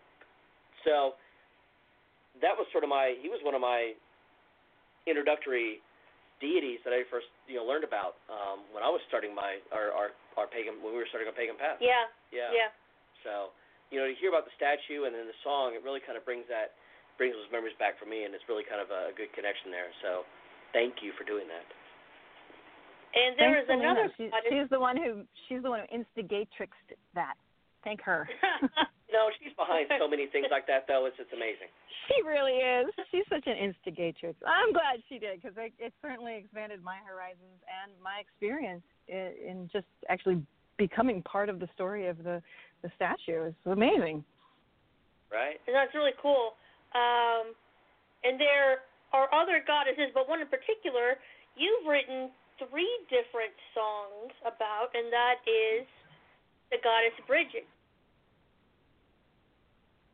so 0.82 1.18
that 2.42 2.54
was 2.54 2.66
sort 2.74 2.82
of 2.82 2.90
my. 2.90 3.14
He 3.18 3.30
was 3.30 3.38
one 3.46 3.54
of 3.54 3.62
my 3.62 3.94
introductory 5.06 5.80
deities 6.42 6.84
that 6.84 6.92
I 6.92 7.00
first 7.08 7.30
you 7.48 7.56
know 7.56 7.64
learned 7.64 7.86
about 7.86 8.20
um, 8.28 8.66
when 8.76 8.84
I 8.84 8.90
was 8.92 9.00
starting 9.08 9.32
my 9.32 9.62
our, 9.72 9.88
our 9.94 10.08
our 10.36 10.46
pagan 10.46 10.78
when 10.84 10.92
we 10.92 11.00
were 11.00 11.08
starting 11.08 11.26
our 11.30 11.36
pagan 11.36 11.56
path. 11.56 11.80
Yeah. 11.80 12.04
Yeah. 12.28 12.52
Yeah. 12.52 12.70
So, 13.24 13.50
you 13.90 13.98
know, 13.98 14.06
to 14.06 14.14
hear 14.20 14.28
about 14.30 14.44
the 14.44 14.54
statue 14.54 15.08
and 15.08 15.14
then 15.16 15.26
the 15.26 15.38
song, 15.42 15.72
it 15.74 15.82
really 15.82 16.04
kind 16.04 16.14
of 16.20 16.22
brings 16.28 16.44
that 16.52 16.76
brings 17.16 17.32
those 17.32 17.48
memories 17.48 17.74
back 17.80 17.96
for 17.96 18.04
me, 18.04 18.28
and 18.28 18.36
it's 18.36 18.44
really 18.44 18.62
kind 18.68 18.78
of 18.78 18.92
a, 18.92 19.10
a 19.10 19.14
good 19.16 19.32
connection 19.32 19.72
there. 19.72 19.88
So, 20.04 20.28
thank 20.76 21.00
you 21.00 21.16
for 21.16 21.24
doing 21.24 21.48
that. 21.48 21.64
And 23.16 23.32
there 23.40 23.56
Thanks, 23.56 23.72
is 23.72 23.80
another 23.80 24.06
She, 24.20 24.28
goddess- 24.28 24.52
she's 24.52 24.68
the 24.68 24.78
one 24.78 24.96
who 25.00 25.24
she's 25.48 25.64
the 25.64 25.70
one 25.72 25.80
who 25.88 25.88
instigatrixed 25.88 26.92
that. 27.16 27.34
Thank 27.82 28.02
her. 28.02 28.28
No, 29.12 29.30
she's 29.38 29.54
behind 29.54 29.86
so 29.98 30.08
many 30.10 30.26
things 30.26 30.50
like 30.50 30.66
that, 30.66 30.90
though. 30.90 31.06
It's 31.06 31.16
it's 31.18 31.32
amazing. 31.32 31.70
She 32.06 32.22
really 32.22 32.62
is. 32.62 32.86
She's 33.10 33.26
such 33.28 33.50
an 33.50 33.58
instigatrix. 33.58 34.38
I'm 34.46 34.70
glad 34.70 35.02
she 35.08 35.18
did 35.18 35.42
because 35.42 35.58
it, 35.58 35.72
it 35.76 35.92
certainly 36.00 36.36
expanded 36.38 36.78
my 36.78 37.02
horizons 37.02 37.58
and 37.66 37.90
my 37.98 38.22
experience 38.22 38.86
in, 39.08 39.34
in 39.42 39.56
just 39.72 39.90
actually 40.08 40.38
becoming 40.78 41.18
part 41.22 41.48
of 41.48 41.58
the 41.58 41.66
story 41.74 42.06
of 42.06 42.22
the 42.22 42.40
the 42.82 42.90
statue. 42.94 43.50
It's 43.50 43.66
amazing. 43.66 44.22
Right? 45.34 45.58
and 45.66 45.74
that's 45.74 45.90
really 45.98 46.14
cool. 46.22 46.54
Um, 46.94 47.58
and 48.22 48.38
there 48.38 48.86
are 49.10 49.26
other 49.34 49.58
goddesses, 49.66 50.14
but 50.14 50.28
one 50.28 50.38
in 50.38 50.46
particular 50.46 51.18
you've 51.58 51.88
written 51.88 52.30
three 52.60 52.92
different 53.10 53.52
songs 53.74 54.32
about, 54.44 54.92
and 54.94 55.10
that 55.12 55.40
is 55.44 55.84
the 56.70 56.78
goddess 56.84 57.16
Bridget. 57.26 57.66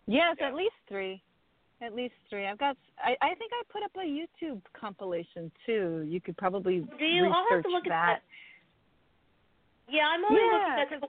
Yes, 0.06 0.36
Yeah. 0.40 0.48
at 0.48 0.54
least 0.54 0.74
three. 0.88 1.22
At 1.80 1.94
least 1.94 2.14
three. 2.30 2.46
I've 2.46 2.58
got. 2.58 2.76
I, 3.02 3.16
I 3.20 3.34
think 3.34 3.50
I 3.52 3.62
put 3.72 3.82
up 3.82 3.90
a 3.96 4.06
YouTube 4.06 4.62
compilation 4.78 5.50
too. 5.66 6.06
You 6.06 6.20
could 6.20 6.36
probably 6.36 6.86
Do 6.98 7.04
you? 7.04 7.24
research 7.24 7.34
I'll 7.34 7.46
have 7.50 7.62
to 7.64 7.70
look 7.70 7.84
that. 7.84 7.90
at 7.90 8.22
that. 8.22 8.22
Yeah, 9.90 10.06
I'm 10.06 10.24
only 10.24 10.38
Yeah, 10.38 10.86
looking 10.86 10.94
at 10.94 11.00
the 11.00 11.08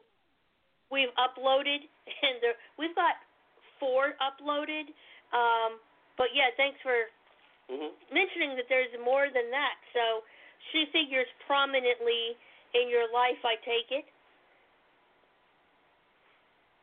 we've 0.89 1.13
uploaded, 1.17 1.85
and 2.25 2.41
there, 2.41 2.57
we've 2.77 2.95
got 2.95 3.17
four 3.79 4.13
uploaded. 4.17 4.89
Um, 5.33 5.77
but 6.17 6.33
yeah, 6.33 6.53
thanks 6.57 6.77
for 6.81 7.09
mentioning 8.13 8.53
that 8.57 8.69
there's 8.69 8.93
more 9.01 9.29
than 9.33 9.49
that. 9.49 9.77
So 9.93 10.21
she 10.71 10.85
figures 10.93 11.29
prominently 11.45 12.37
in 12.77 12.89
your 12.89 13.09
life, 13.09 13.41
I 13.45 13.57
take 13.65 13.89
it. 13.89 14.05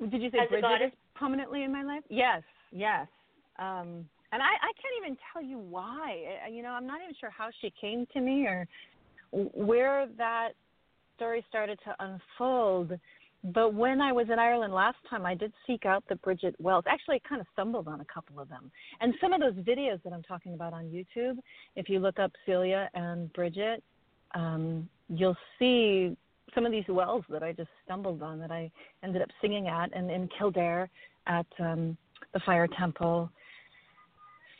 Did 0.09 0.22
you 0.22 0.31
say 0.31 0.39
Bridget 0.48 0.86
is 0.86 0.93
prominently 1.14 1.64
in 1.64 1.72
my 1.72 1.82
life? 1.82 2.02
Yes, 2.09 2.43
yes. 2.72 3.06
Um, 3.59 4.09
and 4.32 4.40
I, 4.43 4.52
I 4.62 4.72
can't 4.81 4.94
even 5.05 5.16
tell 5.32 5.43
you 5.43 5.59
why. 5.59 6.39
I- 6.44 6.48
You 6.48 6.62
know, 6.62 6.70
I'm 6.70 6.86
not 6.86 7.01
even 7.02 7.14
sure 7.20 7.31
how 7.31 7.48
she 7.60 7.72
came 7.81 8.06
to 8.14 8.20
me 8.20 8.47
or 8.47 8.66
where 9.32 10.06
that 10.16 10.51
story 11.16 11.44
started 11.48 11.78
to 11.85 11.94
unfold. 11.98 12.98
But 13.43 13.72
when 13.72 14.02
I 14.02 14.12
was 14.12 14.27
in 14.31 14.39
Ireland 14.39 14.74
last 14.74 14.98
time, 15.09 15.24
I 15.24 15.35
did 15.35 15.52
seek 15.66 15.86
out 15.86 16.05
the 16.09 16.16
Bridget 16.16 16.55
Wells. 16.60 16.85
Actually, 16.86 17.16
I 17.24 17.28
kind 17.28 17.40
of 17.40 17.47
stumbled 17.55 17.89
on 17.89 18.01
a 18.01 18.05
couple 18.05 18.39
of 18.39 18.48
them. 18.48 18.70
And 19.01 19.14
some 19.20 19.32
of 19.32 19.40
those 19.40 19.55
videos 19.55 20.02
that 20.02 20.12
I'm 20.12 20.22
talking 20.22 20.52
about 20.55 20.72
on 20.74 20.85
YouTube, 20.85 21.39
if 21.74 21.89
you 21.89 22.01
look 22.01 22.18
up 22.18 22.32
Celia 22.44 22.90
and 22.94 23.32
Bridget, 23.32 23.82
um, 24.35 24.89
you'll 25.09 25.36
see 25.59 26.16
some 26.55 26.66
of 26.66 26.72
these 26.72 26.85
wells 26.89 27.24
that 27.31 27.43
I 27.43 27.52
just 27.52 27.70
stumbled 27.85 28.22
on 28.22 28.39
that 28.40 28.51
I 28.51 28.70
ended 29.02 29.22
up 29.22 29.28
singing 29.40 29.68
at 29.68 29.94
and 29.94 30.10
in 30.10 30.28
Kildare 30.39 30.89
at 31.27 31.47
um, 31.59 31.97
the 32.32 32.40
Fire 32.40 32.68
Temple. 32.78 33.31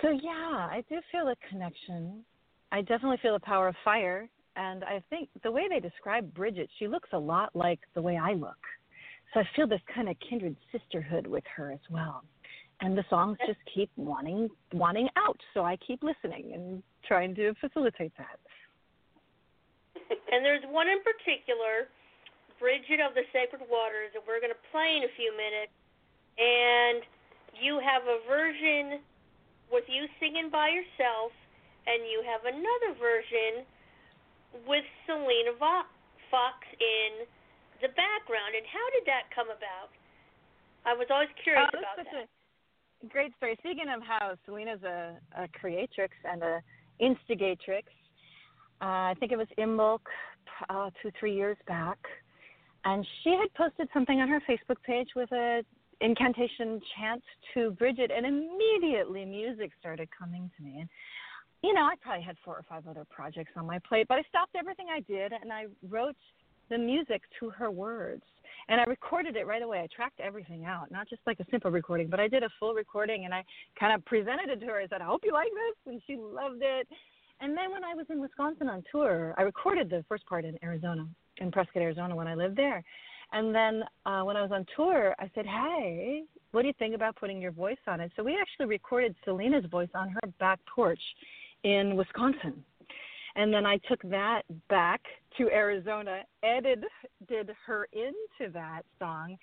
So 0.03 0.11
yeah, 0.11 0.69
I 0.71 0.83
do 0.89 1.01
feel 1.13 1.29
a 1.29 1.37
connection. 1.49 2.25
I 2.73 2.81
definitely 2.81 3.19
feel 3.21 3.35
the 3.35 3.41
power 3.41 3.69
of 3.69 3.75
fire, 3.85 4.29
and 4.57 4.85
I 4.85 5.03
think 5.11 5.29
the 5.43 5.51
way 5.51 5.67
they 5.69 5.81
describe 5.81 6.33
Bridget, 6.35 6.71
she 6.79 6.89
looks 6.89 7.09
a 7.13 7.19
lot 7.19 7.55
like 7.55 7.81
the 7.95 8.03
way 8.03 8.17
I 8.17 8.33
look. 8.33 8.57
So 9.33 9.41
I 9.41 9.49
feel 9.55 9.67
this 9.67 9.81
kind 9.95 10.09
of 10.09 10.17
kindred 10.29 10.57
sisterhood 10.73 11.27
with 11.27 11.45
her 11.57 11.73
as 11.73 11.81
well. 11.91 12.23
And 12.81 12.97
the 12.97 13.05
songs 13.11 13.37
just 13.47 13.59
keep 13.73 13.91
wanting 13.97 14.49
wanting 14.73 15.09
out, 15.17 15.39
so 15.53 15.65
I 15.65 15.77
keep 15.77 16.03
listening 16.03 16.53
and 16.55 16.83
trying 17.07 17.35
to 17.35 17.53
facilitate 17.61 18.13
that. 18.17 18.39
And 20.11 20.43
there's 20.45 20.63
one 20.69 20.89
in 20.91 20.99
particular, 21.07 21.87
Bridget 22.59 22.99
of 22.99 23.15
the 23.15 23.23
Sacred 23.31 23.63
Waters, 23.71 24.11
that 24.15 24.23
we're 24.27 24.43
going 24.43 24.55
to 24.55 24.65
play 24.75 24.99
in 24.99 25.07
a 25.07 25.13
few 25.15 25.31
minutes. 25.35 25.73
And 26.39 27.03
you 27.59 27.79
have 27.79 28.03
a 28.07 28.19
version 28.27 29.03
with 29.71 29.87
you 29.87 30.11
singing 30.19 30.51
by 30.51 30.71
yourself, 30.75 31.31
and 31.87 32.03
you 32.11 32.23
have 32.27 32.43
another 32.43 32.99
version 32.99 33.63
with 34.67 34.83
Selena 35.07 35.55
Fox 35.61 36.59
in 36.79 37.27
the 37.83 37.91
background. 37.95 38.59
And 38.59 38.67
how 38.67 38.87
did 38.99 39.07
that 39.07 39.31
come 39.31 39.47
about? 39.51 39.95
I 40.87 40.95
was 40.95 41.07
always 41.11 41.31
curious 41.43 41.69
Oh, 41.71 41.79
about 41.79 42.03
that. 42.03 42.27
great 43.13 43.31
story. 43.37 43.55
Speaking 43.61 43.87
of 43.93 44.03
how 44.03 44.35
Selena's 44.47 44.83
a, 44.83 45.15
a 45.37 45.47
creatrix 45.55 46.15
and 46.25 46.43
a 46.43 46.63
instigatrix, 47.01 47.87
uh, 48.83 48.85
I 48.85 49.15
think 49.19 49.33
it 49.33 49.39
was 49.39 49.49
Imbolc 49.59 50.01
uh, 50.69 50.91
two, 51.03 51.11
three 51.19 51.35
years 51.35 51.57
back, 51.67 51.99
and 52.85 53.07
she 53.23 53.31
had 53.31 53.53
posted 53.55 53.89
something 53.93 54.21
on 54.21 54.29
her 54.29 54.41
Facebook 54.49 54.83
page 54.85 55.09
with 55.15 55.31
a 55.33 55.63
incantation 56.01 56.81
chant 56.97 57.23
to 57.55 57.73
Bridget, 57.73 58.11
and 58.11 58.25
immediately 58.25 59.25
music 59.25 59.71
started 59.79 60.09
coming 60.19 60.51
to 60.57 60.63
me. 60.63 60.79
And 60.81 60.89
you 61.63 61.75
know, 61.75 61.83
I 61.83 61.95
probably 62.01 62.25
had 62.25 62.37
four 62.45 62.55
or 62.55 62.65
five 62.69 62.87
other 62.89 63.05
projects 63.11 63.53
on 63.57 63.67
my 63.67 63.79
plate, 63.87 64.07
but 64.09 64.19
I 64.19 64.23
stopped 64.29 64.57
everything 64.59 64.87
I 64.91 65.01
did 65.01 65.33
and 65.33 65.53
I 65.53 65.67
wrote 65.89 66.17
the 66.71 66.79
music 66.79 67.23
to 67.39 67.51
her 67.51 67.71
words. 67.71 68.23
And 68.69 68.81
I 68.81 68.85
recorded 68.85 69.37
it 69.37 69.47
right 69.47 69.63
away. 69.63 69.81
I 69.81 69.89
tracked 69.95 70.21
everything 70.21 70.65
out, 70.65 70.91
not 70.91 71.09
just 71.09 71.23
like 71.27 71.41
a 71.41 71.47
simple 71.51 71.71
recording, 71.71 72.09
but 72.09 72.21
I 72.21 72.29
did 72.29 72.45
a 72.45 72.49
full 72.59 72.73
recording 72.73 73.25
and 73.25 73.35
I 73.35 73.45
kind 73.79 73.95
of 73.95 74.05
presented 74.05 74.49
it 74.49 74.61
to 74.61 74.67
her. 74.67 74.81
I 74.81 74.87
said, 74.87 75.01
I 75.01 75.07
hope 75.07 75.23
you 75.25 75.33
like 75.33 75.51
this. 75.51 75.93
And 75.93 76.01
she 76.07 76.17
loved 76.17 76.63
it. 76.63 76.87
And 77.41 77.57
then 77.57 77.71
when 77.73 77.85
I 77.85 77.95
was 77.95 78.07
in 78.11 78.21
Wisconsin 78.21 78.69
on 78.69 78.85
tour, 78.93 79.35
I 79.39 79.43
recorded 79.43 79.89
the 79.89 80.05
first 80.09 80.27
part 80.27 80.45
in 80.45 80.59
Arizona, 80.63 81.09
in 81.39 81.51
Prescott, 81.51 81.83
Arizona, 81.83 82.15
when 82.15 82.27
I 82.27 82.35
lived 82.35 82.57
there. 82.57 82.85
And 83.33 83.55
then 83.55 83.85
uh, 84.07 84.23
when 84.23 84.37
I 84.37 84.43
was 84.43 84.51
on 84.53 84.67
tour, 84.77 85.15
I 85.19 85.31
said, 85.35 85.47
Hey, 85.47 86.25
what 86.51 86.63
do 86.63 86.69
you 86.69 86.75
think 86.79 86.95
about 86.95 87.17
putting 87.17 87.41
your 87.41 87.53
voice 87.53 87.79
on 87.87 88.01
it? 88.01 88.11
So 88.17 88.23
we 88.23 88.37
actually 88.41 88.67
recorded 88.67 89.15
Selena's 89.25 89.65
voice 89.71 89.89
on 89.95 90.11
her 90.11 90.29
back 90.39 90.59
porch 90.75 91.01
in 91.63 91.97
Wisconsin. 91.97 92.65
And 93.37 93.55
then 93.55 93.65
I 93.65 93.79
took 93.89 94.03
that 94.11 94.43
back 94.69 95.01
to 95.39 95.49
Arizona, 95.51 96.23
edited 96.43 96.85
did 97.29 97.51
her 97.67 97.87
into 97.93 98.53
that 98.53 98.83
song. 98.99 99.37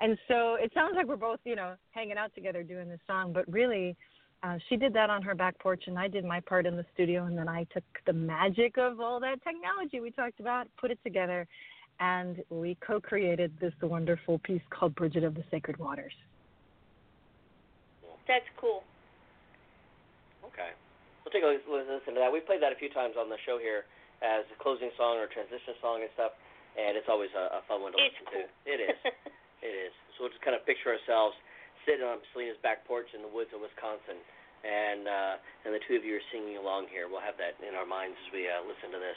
And 0.00 0.18
so 0.28 0.54
it 0.54 0.72
sounds 0.74 0.94
like 0.96 1.06
we're 1.06 1.16
both, 1.16 1.40
you 1.44 1.54
know, 1.54 1.74
hanging 1.90 2.16
out 2.16 2.34
together 2.34 2.62
doing 2.62 2.88
this 2.88 3.00
song, 3.06 3.32
but 3.32 3.50
really 3.52 3.96
uh, 4.44 4.58
she 4.68 4.76
did 4.76 4.92
that 4.92 5.08
on 5.08 5.22
her 5.22 5.34
back 5.34 5.58
porch 5.58 5.84
and 5.86 5.98
I 5.98 6.06
did 6.06 6.24
my 6.24 6.40
part 6.40 6.66
in 6.66 6.76
the 6.76 6.84
studio 6.92 7.24
and 7.24 7.36
then 7.36 7.48
I 7.48 7.64
took 7.72 7.84
the 8.06 8.12
magic 8.12 8.76
of 8.76 9.00
all 9.00 9.18
that 9.20 9.42
technology 9.42 10.00
we 10.00 10.10
talked 10.10 10.38
about, 10.38 10.68
put 10.78 10.90
it 10.90 10.98
together 11.02 11.48
and 12.00 12.42
we 12.50 12.76
co-created 12.84 13.52
this 13.60 13.72
wonderful 13.80 14.38
piece 14.40 14.62
called 14.68 14.94
Bridget 14.94 15.24
of 15.24 15.34
the 15.34 15.44
Sacred 15.50 15.78
Waters. 15.78 16.12
That's 18.28 18.44
cool. 18.60 18.82
Okay. 20.44 20.76
We'll 21.24 21.32
take 21.32 21.44
a 21.44 21.48
listen 21.48 22.14
to 22.14 22.20
that. 22.20 22.32
We've 22.32 22.44
played 22.44 22.60
that 22.60 22.72
a 22.72 22.76
few 22.76 22.92
times 22.92 23.14
on 23.16 23.28
the 23.32 23.40
show 23.46 23.56
here 23.56 23.88
as 24.20 24.44
a 24.52 24.56
closing 24.60 24.90
song 24.96 25.16
or 25.20 25.28
transition 25.28 25.72
song 25.80 26.04
and 26.04 26.12
stuff, 26.12 26.32
and 26.76 26.96
it's 26.96 27.08
always 27.08 27.32
a, 27.32 27.60
a 27.60 27.60
fun 27.68 27.80
one 27.80 27.92
to 27.92 27.98
it's 28.00 28.16
listen 28.16 28.28
cool. 28.28 28.44
to. 28.44 28.68
It 28.68 28.80
is. 28.80 28.96
it 29.68 29.74
is. 29.88 29.92
So 30.16 30.24
we'll 30.24 30.32
just 30.32 30.44
kind 30.44 30.56
of 30.56 30.64
picture 30.68 30.92
ourselves 30.92 31.36
sitting 31.84 32.04
on 32.04 32.20
Selena's 32.32 32.60
back 32.60 32.84
porch 32.88 33.08
in 33.14 33.20
the 33.20 33.30
woods 33.30 33.52
of 33.52 33.60
Wisconsin, 33.60 34.20
and 34.64 35.04
uh, 35.08 35.34
and 35.64 35.70
the 35.72 35.80
two 35.84 35.96
of 35.96 36.04
you 36.04 36.16
are 36.16 36.26
singing 36.32 36.56
along 36.56 36.88
here. 36.88 37.08
We'll 37.08 37.24
have 37.24 37.36
that 37.40 37.60
in 37.60 37.76
our 37.76 37.86
minds 37.86 38.16
as 38.26 38.28
we 38.32 38.48
uh, 38.48 38.64
listen 38.64 38.92
to 38.92 39.00
this. 39.00 39.16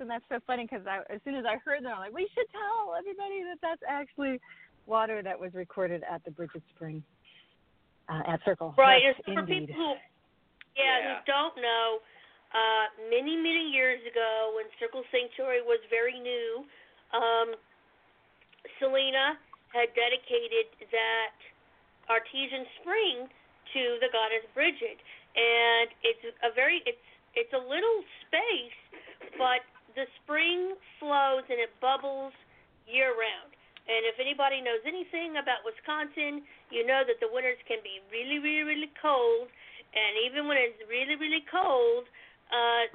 And 0.00 0.10
that's 0.10 0.24
so 0.28 0.40
funny 0.46 0.66
because 0.68 0.84
as 0.88 1.20
soon 1.24 1.34
as 1.36 1.44
I 1.44 1.56
heard 1.64 1.84
that, 1.84 1.92
I'm 1.92 2.00
like, 2.00 2.14
we 2.14 2.28
should 2.34 2.48
tell 2.50 2.96
everybody 2.98 3.44
that 3.44 3.58
that's 3.60 3.82
actually 3.86 4.40
water 4.86 5.22
that 5.22 5.38
was 5.38 5.54
recorded 5.54 6.02
at 6.08 6.24
the 6.24 6.30
Bridget 6.30 6.62
Spring 6.74 7.02
uh, 8.08 8.22
at 8.26 8.40
Circle. 8.44 8.74
Right. 8.76 9.02
Yes, 9.04 9.14
and 9.26 9.36
for 9.36 9.40
indeed. 9.46 9.68
people 9.68 9.94
who, 9.94 9.94
yeah, 10.74 10.82
Yeah. 10.82 11.20
who 11.20 11.30
don't 11.30 11.56
know, 11.60 12.00
uh, 12.50 12.86
many 13.06 13.36
many 13.38 13.70
years 13.70 14.02
ago, 14.10 14.52
when 14.56 14.66
Circle 14.82 15.04
Sanctuary 15.14 15.62
was 15.62 15.78
very 15.88 16.18
new, 16.18 16.66
um, 17.14 17.54
Selena 18.82 19.38
had 19.70 19.94
dedicated 19.94 20.66
that 20.90 21.36
artesian 22.10 22.66
spring 22.82 23.30
to 23.70 23.82
the 24.02 24.10
goddess 24.10 24.42
Bridget, 24.50 24.98
and 25.38 25.94
it's 26.02 26.24
a 26.42 26.50
very 26.50 26.82
it's 26.86 27.06
it's 27.38 27.52
a 27.54 27.62
little 27.62 28.02
space, 28.26 28.78
but 29.38 29.62
the 29.94 30.06
spring 30.22 30.74
flows 30.98 31.44
and 31.48 31.58
it 31.58 31.72
bubbles 31.80 32.34
year 32.86 33.14
round. 33.14 33.50
And 33.90 34.06
if 34.06 34.22
anybody 34.22 34.62
knows 34.62 34.82
anything 34.86 35.34
about 35.40 35.66
Wisconsin, 35.66 36.46
you 36.70 36.86
know 36.86 37.02
that 37.02 37.18
the 37.18 37.26
winters 37.26 37.58
can 37.66 37.82
be 37.82 37.98
really, 38.12 38.38
really, 38.38 38.62
really 38.62 38.92
cold. 39.02 39.50
And 39.90 40.12
even 40.30 40.46
when 40.46 40.54
it's 40.54 40.78
really, 40.86 41.18
really 41.18 41.42
cold, 41.50 42.06
uh, 42.54 42.86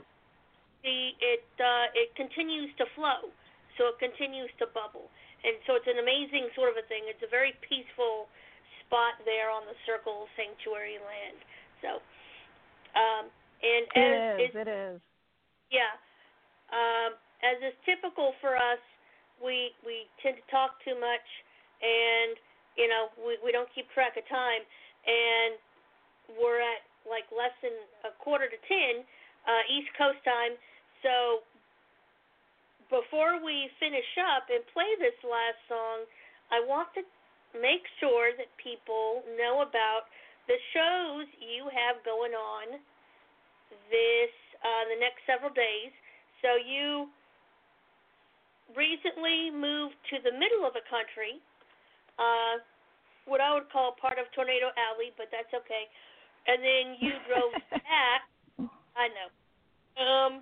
the 0.86 1.12
it 1.20 1.44
uh, 1.60 1.92
it 1.92 2.16
continues 2.16 2.72
to 2.80 2.86
flow, 2.96 3.28
so 3.76 3.92
it 3.92 3.98
continues 4.00 4.54
to 4.64 4.70
bubble. 4.72 5.12
And 5.44 5.60
so 5.68 5.76
it's 5.76 5.90
an 5.90 6.00
amazing 6.00 6.48
sort 6.56 6.72
of 6.72 6.78
a 6.80 6.86
thing. 6.88 7.06
It's 7.12 7.22
a 7.26 7.30
very 7.30 7.54
peaceful 7.66 8.32
spot 8.86 9.20
there 9.28 9.52
on 9.52 9.68
the 9.68 9.76
Circle 9.84 10.30
Sanctuary 10.38 11.02
land. 11.02 11.38
So, 11.84 11.90
um, 12.96 13.28
and 13.62 13.84
It 13.92 14.00
as 14.00 14.16
is. 14.16 14.40
it's 14.40 14.58
It 14.64 14.70
is. 14.72 14.98
yeah. 15.74 16.00
Um, 16.72 17.18
as 17.44 17.62
is 17.62 17.76
typical 17.86 18.34
for 18.42 18.56
us, 18.56 18.82
we 19.44 19.76
we 19.86 20.08
tend 20.24 20.40
to 20.40 20.46
talk 20.50 20.80
too 20.82 20.96
much, 20.98 21.28
and 21.84 22.40
you 22.78 22.88
know 22.88 23.12
we 23.20 23.38
we 23.44 23.52
don't 23.52 23.70
keep 23.76 23.86
track 23.92 24.18
of 24.18 24.26
time, 24.32 24.64
and 25.06 25.60
we're 26.40 26.62
at 26.62 26.82
like 27.06 27.28
less 27.30 27.54
than 27.62 27.76
a 28.08 28.12
quarter 28.18 28.50
to 28.50 28.60
ten 28.66 29.06
uh, 29.46 29.64
East 29.70 29.92
Coast 29.98 30.22
time. 30.26 30.58
So 31.06 31.46
before 32.90 33.42
we 33.42 33.70
finish 33.82 34.10
up 34.34 34.50
and 34.50 34.62
play 34.74 34.90
this 34.98 35.18
last 35.26 35.60
song, 35.70 36.06
I 36.50 36.62
want 36.66 36.90
to 36.98 37.04
make 37.58 37.86
sure 38.02 38.34
that 38.38 38.50
people 38.62 39.24
know 39.38 39.62
about 39.62 40.10
the 40.48 40.58
shows 40.74 41.26
you 41.42 41.66
have 41.74 42.02
going 42.06 42.34
on 42.34 42.78
this 43.90 44.34
uh, 44.62 44.84
the 44.90 44.98
next 45.02 45.26
several 45.26 45.54
days. 45.54 45.94
So 46.42 46.56
you 46.60 47.08
recently 48.74 49.54
moved 49.54 49.96
to 50.10 50.20
the 50.26 50.34
middle 50.34 50.66
of 50.66 50.74
the 50.74 50.84
country, 50.90 51.38
uh, 52.18 52.62
what 53.26 53.42
I 53.42 53.54
would 53.54 53.70
call 53.70 53.94
part 53.98 54.18
of 54.18 54.26
Tornado 54.34 54.74
Alley, 54.74 55.14
but 55.18 55.30
that's 55.30 55.52
okay. 55.54 55.86
And 56.46 56.62
then 56.62 56.86
you 57.02 57.14
drove 57.30 57.54
back. 57.70 58.22
I 58.96 59.12
know. 59.12 59.30
Um, 60.00 60.34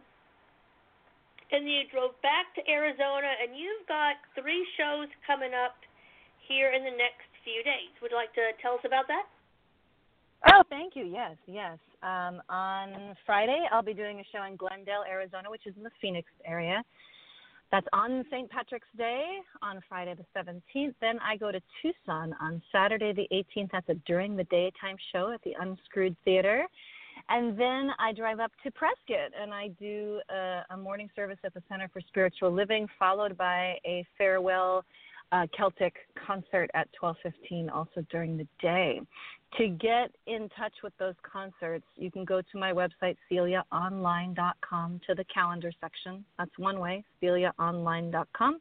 and 1.53 1.70
you 1.70 1.86
drove 1.94 2.18
back 2.26 2.49
to 2.57 2.61
Arizona, 2.65 3.30
and 3.38 3.53
you've 3.53 3.86
got 3.86 4.18
three 4.34 4.65
shows 4.76 5.07
coming 5.28 5.53
up 5.53 5.78
here 6.49 6.74
in 6.74 6.84
the 6.84 6.95
next 6.98 7.30
few 7.45 7.61
days. 7.61 7.94
Would 8.02 8.11
you 8.11 8.18
like 8.18 8.34
to 8.34 8.52
tell 8.60 8.76
us 8.76 8.86
about 8.86 9.06
that? 9.07 9.30
Oh, 10.56 10.62
thank 10.70 10.96
you. 10.96 11.06
Yes, 11.06 11.36
yes. 11.48 11.80
Um, 12.04 12.40
on 12.48 13.16
Friday, 13.26 13.66
I'll 13.72 13.82
be 13.82 13.96
doing 13.96 14.20
a 14.20 14.24
show 14.32 14.44
in 14.44 14.56
Glendale, 14.56 15.04
Arizona, 15.10 15.50
which 15.50 15.66
is 15.66 15.74
in 15.76 15.82
the 15.82 15.90
Phoenix 16.00 16.30
area. 16.46 16.84
That's 17.72 17.88
on 17.92 18.24
St. 18.30 18.48
Patrick's 18.52 18.88
Day 18.96 19.40
on 19.64 19.82
Friday 19.90 20.14
the 20.14 20.40
17th. 20.40 20.94
Then 21.02 21.18
I 21.28 21.38
go 21.38 21.52
to 21.52 21.60
Tucson 21.82 22.36
on 22.40 22.62
Saturday 22.72 23.14
the 23.14 23.28
18th. 23.36 23.72
That's 23.72 23.90
a 23.90 23.96
during 24.06 24.36
the 24.36 24.44
daytime 24.44 24.98
show 25.12 25.32
at 25.32 25.42
the 25.44 25.54
Unscrewed 25.60 26.16
Theater. 26.24 26.68
And 27.30 27.60
then 27.60 27.90
I 27.98 28.14
drive 28.14 28.40
up 28.40 28.52
to 28.64 28.70
Prescott 28.70 29.32
and 29.40 29.52
I 29.52 29.70
do 29.80 30.20
a, 30.30 30.62
a 30.70 30.78
morning 30.78 31.10
service 31.16 31.40
at 31.44 31.56
the 31.56 31.64
Center 31.68 31.90
for 31.92 32.02
Spiritual 32.02 32.52
Living, 32.52 32.88
followed 33.00 33.36
by 33.36 33.78
a 33.86 34.06
farewell 34.20 34.86
uh, 35.32 35.48
Celtic 35.58 35.96
concert 36.28 36.70
at 36.76 36.88
12:15, 37.02 37.74
also 37.74 38.06
during 38.12 38.38
the 38.38 38.48
day. 38.62 39.02
To 39.58 39.68
get 39.68 40.10
in 40.26 40.50
touch 40.58 40.74
with 40.84 40.94
those 40.98 41.14
concerts, 41.22 41.86
you 41.96 42.10
can 42.10 42.26
go 42.26 42.42
to 42.42 42.58
my 42.58 42.74
website 42.74 43.18
celiaonline.com 43.32 45.02
to 45.06 45.14
the 45.14 45.24
calendar 45.26 45.72
section. 45.80 46.26
That's 46.40 46.58
one 46.58 46.80
way, 46.80 47.04
celiaonline.com. 47.22 48.60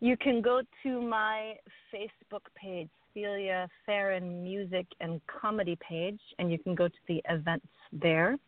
You 0.00 0.16
can 0.16 0.40
go 0.40 0.62
to 0.82 1.02
my 1.02 1.56
Facebook 1.92 2.46
page, 2.54 2.88
Celia 3.12 3.68
Farran 3.84 4.42
Music 4.42 4.86
and 5.00 5.20
Comedy 5.26 5.76
page, 5.86 6.20
and 6.38 6.50
you 6.50 6.58
can 6.58 6.74
go 6.74 6.88
to 6.88 6.94
the 7.06 7.20
events 7.28 7.66
there. 7.92 8.38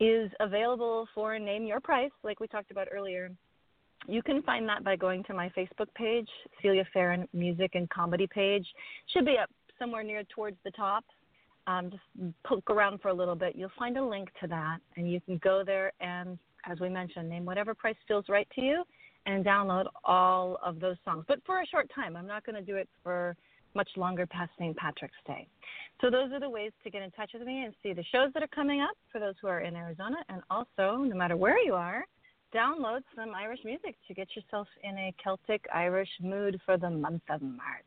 is 0.00 0.30
available 0.40 1.06
for 1.14 1.38
Name 1.38 1.64
Your 1.64 1.80
Price, 1.80 2.10
like 2.22 2.40
we 2.40 2.46
talked 2.46 2.70
about 2.70 2.88
earlier. 2.92 3.30
You 4.08 4.22
can 4.22 4.42
find 4.42 4.68
that 4.68 4.84
by 4.84 4.96
going 4.96 5.22
to 5.24 5.34
my 5.34 5.48
Facebook 5.50 5.92
page, 5.94 6.28
Celia 6.60 6.84
Farran 6.92 7.28
Music 7.32 7.72
and 7.74 7.88
Comedy 7.90 8.26
page. 8.26 8.66
Should 9.12 9.26
be 9.26 9.36
up 9.40 9.50
somewhere 9.78 10.02
near 10.02 10.24
towards 10.24 10.56
the 10.64 10.72
top. 10.72 11.04
Um, 11.68 11.90
just 11.90 12.34
poke 12.44 12.68
around 12.70 13.00
for 13.00 13.08
a 13.08 13.14
little 13.14 13.36
bit. 13.36 13.54
You'll 13.54 13.70
find 13.78 13.96
a 13.96 14.04
link 14.04 14.28
to 14.40 14.48
that, 14.48 14.78
and 14.96 15.10
you 15.10 15.20
can 15.20 15.38
go 15.38 15.62
there 15.64 15.92
and, 16.00 16.36
as 16.68 16.80
we 16.80 16.88
mentioned, 16.88 17.28
name 17.28 17.44
whatever 17.44 17.74
price 17.74 17.96
feels 18.08 18.24
right 18.28 18.48
to 18.56 18.60
you 18.60 18.82
and 19.26 19.44
download 19.44 19.86
all 20.04 20.58
of 20.64 20.80
those 20.80 20.96
songs. 21.04 21.24
But 21.28 21.38
for 21.46 21.60
a 21.60 21.66
short 21.66 21.88
time. 21.94 22.16
I'm 22.16 22.26
not 22.26 22.44
going 22.44 22.56
to 22.56 22.62
do 22.62 22.76
it 22.76 22.88
for 23.04 23.36
much 23.74 23.88
longer 23.96 24.26
past 24.26 24.50
St. 24.58 24.76
Patrick's 24.76 25.14
Day. 25.26 25.46
So 26.00 26.10
those 26.10 26.32
are 26.32 26.40
the 26.40 26.50
ways 26.50 26.72
to 26.84 26.90
get 26.90 27.02
in 27.02 27.10
touch 27.12 27.30
with 27.32 27.42
me 27.42 27.64
and 27.64 27.74
see 27.82 27.92
the 27.92 28.04
shows 28.12 28.32
that 28.34 28.42
are 28.42 28.54
coming 28.54 28.80
up 28.80 28.96
for 29.10 29.20
those 29.20 29.34
who 29.40 29.48
are 29.48 29.60
in 29.60 29.76
Arizona, 29.76 30.16
and 30.28 30.42
also, 30.50 30.96
no 31.04 31.14
matter 31.14 31.36
where 31.36 31.58
you 31.62 31.74
are, 31.74 32.04
download 32.54 33.00
some 33.16 33.34
Irish 33.34 33.60
music 33.64 33.96
to 34.08 34.14
get 34.14 34.28
yourself 34.36 34.68
in 34.84 34.96
a 34.98 35.14
Celtic 35.22 35.64
Irish 35.72 36.10
mood 36.20 36.60
for 36.66 36.76
the 36.76 36.90
month 36.90 37.22
of 37.30 37.40
March. 37.40 37.84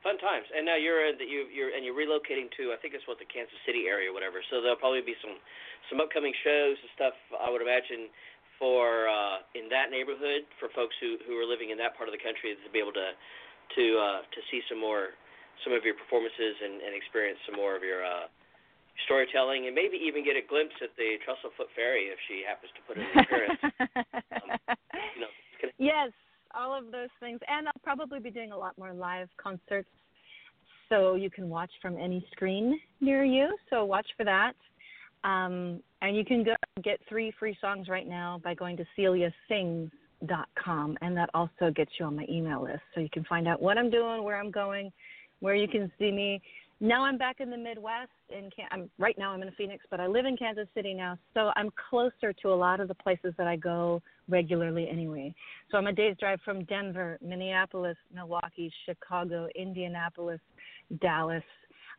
Fun 0.00 0.16
times, 0.16 0.48
and 0.56 0.64
now 0.64 0.80
you're 0.80 1.04
in 1.12 1.20
the, 1.20 1.28
you, 1.28 1.44
you're 1.52 1.76
and 1.76 1.84
you're 1.84 1.92
relocating 1.92 2.48
to 2.56 2.72
I 2.72 2.80
think 2.80 2.96
it's 2.96 3.04
what 3.04 3.20
the 3.20 3.28
Kansas 3.28 3.52
City 3.68 3.84
area, 3.84 4.08
or 4.08 4.16
whatever. 4.16 4.40
So 4.48 4.64
there'll 4.64 4.80
probably 4.80 5.04
be 5.04 5.12
some 5.20 5.36
some 5.92 6.00
upcoming 6.00 6.32
shows 6.40 6.80
and 6.80 6.90
stuff. 6.96 7.12
I 7.36 7.52
would 7.52 7.60
imagine 7.60 8.08
for 8.60 9.08
uh, 9.08 9.40
in 9.56 9.72
that 9.72 9.88
neighborhood 9.90 10.44
for 10.60 10.68
folks 10.76 10.94
who 11.00 11.16
who 11.24 11.34
are 11.40 11.48
living 11.48 11.72
in 11.72 11.78
that 11.80 11.96
part 11.96 12.06
of 12.06 12.14
the 12.14 12.20
country 12.22 12.52
to 12.54 12.70
be 12.70 12.78
able 12.78 12.94
to 12.94 13.16
to 13.74 13.84
uh, 13.96 14.20
to 14.30 14.40
see 14.52 14.60
some 14.68 14.78
more 14.78 15.16
some 15.64 15.72
of 15.72 15.82
your 15.84 15.96
performances 15.96 16.54
and, 16.60 16.80
and 16.84 16.92
experience 16.94 17.40
some 17.48 17.56
more 17.56 17.76
of 17.76 17.82
your 17.82 18.04
uh, 18.04 18.28
storytelling, 19.04 19.66
and 19.66 19.74
maybe 19.74 19.96
even 19.96 20.24
get 20.24 20.36
a 20.36 20.44
glimpse 20.44 20.76
at 20.84 20.92
the 20.96 21.16
Trustlefoot 21.24 21.68
Fairy 21.76 22.12
if 22.12 22.18
she 22.28 22.44
happens 22.44 22.72
to 22.76 22.80
put 22.84 22.96
in 22.96 23.04
an 23.04 23.16
appearance. 23.24 23.60
you 25.16 25.20
know, 25.20 25.32
gonna- 25.60 25.80
yes, 25.80 26.12
all 26.54 26.76
of 26.76 26.92
those 26.92 27.12
things. 27.20 27.40
And 27.48 27.68
I'll 27.68 27.82
probably 27.82 28.20
be 28.20 28.30
doing 28.30 28.52
a 28.52 28.58
lot 28.58 28.76
more 28.78 28.92
live 28.92 29.28
concerts 29.36 29.88
so 30.88 31.14
you 31.14 31.30
can 31.30 31.48
watch 31.48 31.70
from 31.80 31.96
any 31.96 32.26
screen 32.32 32.80
near 33.00 33.24
you. 33.24 33.56
So 33.70 33.84
watch 33.84 34.06
for 34.16 34.24
that. 34.24 34.54
Um, 35.24 35.82
and 36.02 36.16
you 36.16 36.24
can 36.24 36.42
go 36.42 36.54
get 36.82 36.98
three 37.08 37.32
free 37.38 37.56
songs 37.60 37.88
right 37.88 38.08
now 38.08 38.40
by 38.42 38.54
going 38.54 38.76
to 38.78 38.84
celiasings.com, 38.98 40.98
and 41.02 41.16
that 41.16 41.30
also 41.34 41.70
gets 41.74 41.90
you 41.98 42.06
on 42.06 42.16
my 42.16 42.26
email 42.28 42.62
list. 42.62 42.80
So 42.94 43.00
you 43.00 43.10
can 43.12 43.24
find 43.24 43.46
out 43.46 43.60
what 43.60 43.76
I'm 43.76 43.90
doing, 43.90 44.22
where 44.22 44.40
I'm 44.40 44.50
going, 44.50 44.90
where 45.40 45.54
you 45.54 45.68
can 45.68 45.92
see 45.98 46.10
me. 46.10 46.40
Now 46.82 47.04
I'm 47.04 47.18
back 47.18 47.40
in 47.40 47.50
the 47.50 47.58
Midwest. 47.58 48.10
In 48.30 48.48
Can- 48.56 48.68
I'm 48.70 48.90
right 48.98 49.18
now 49.18 49.32
I'm 49.32 49.42
in 49.42 49.50
Phoenix, 49.52 49.84
but 49.90 50.00
I 50.00 50.06
live 50.06 50.24
in 50.24 50.38
Kansas 50.38 50.66
City 50.74 50.94
now, 50.94 51.18
so 51.34 51.52
I'm 51.54 51.68
closer 51.90 52.32
to 52.32 52.48
a 52.48 52.54
lot 52.54 52.80
of 52.80 52.88
the 52.88 52.94
places 52.94 53.34
that 53.36 53.46
I 53.46 53.56
go 53.56 54.00
regularly 54.30 54.88
anyway. 54.88 55.34
So 55.70 55.76
I'm 55.76 55.88
a 55.88 55.92
day's 55.92 56.16
drive 56.16 56.40
from 56.42 56.64
Denver, 56.64 57.18
Minneapolis, 57.20 57.98
Milwaukee, 58.14 58.72
Chicago, 58.86 59.46
Indianapolis, 59.54 60.40
Dallas. 61.02 61.42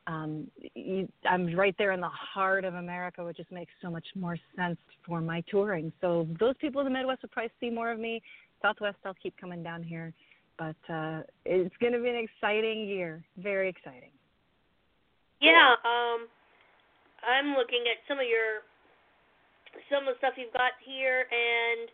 Um, 0.08 0.50
you, 0.74 1.08
I'm 1.30 1.56
right 1.56 1.76
there 1.78 1.92
in 1.92 2.02
the 2.02 2.10
heart 2.10 2.66
of 2.66 2.74
America, 2.76 3.24
which 3.24 3.38
just 3.38 3.52
makes 3.52 3.72
so 3.82 3.90
much 3.90 4.06
more 4.16 4.38
sense 4.56 4.78
for 5.06 5.22
my 5.22 5.42
touring. 5.50 5.92
So 6.02 6.28
those 6.40 6.56
people 6.60 6.82
in 6.82 6.86
the 6.86 6.92
Midwest 6.92 7.22
will 7.22 7.30
probably 7.30 7.52
see 7.60 7.70
more 7.70 7.92
of 7.92 8.00
me. 8.00 8.22
Southwest, 8.62 8.98
I'll 9.06 9.16
keep 9.22 9.36
coming 9.40 9.64
down 9.64 9.84
here, 9.84 10.14
but 10.58 10.76
uh, 10.92 11.22
it's 11.46 11.76
going 11.80 11.94
to 11.94 12.00
be 12.00 12.10
an 12.10 12.28
exciting 12.28 12.88
year. 12.88 13.24
Very 13.38 13.70
exciting. 13.70 14.12
Yeah, 15.42 15.74
um, 15.86 16.30
I'm 17.26 17.58
looking 17.58 17.86
at 17.90 17.98
some 18.08 18.20
of 18.20 18.30
your 18.30 18.62
some 19.90 20.06
of 20.06 20.14
the 20.14 20.18
stuff 20.20 20.36
you've 20.36 20.54
got 20.54 20.76
here, 20.84 21.26
and 21.32 21.90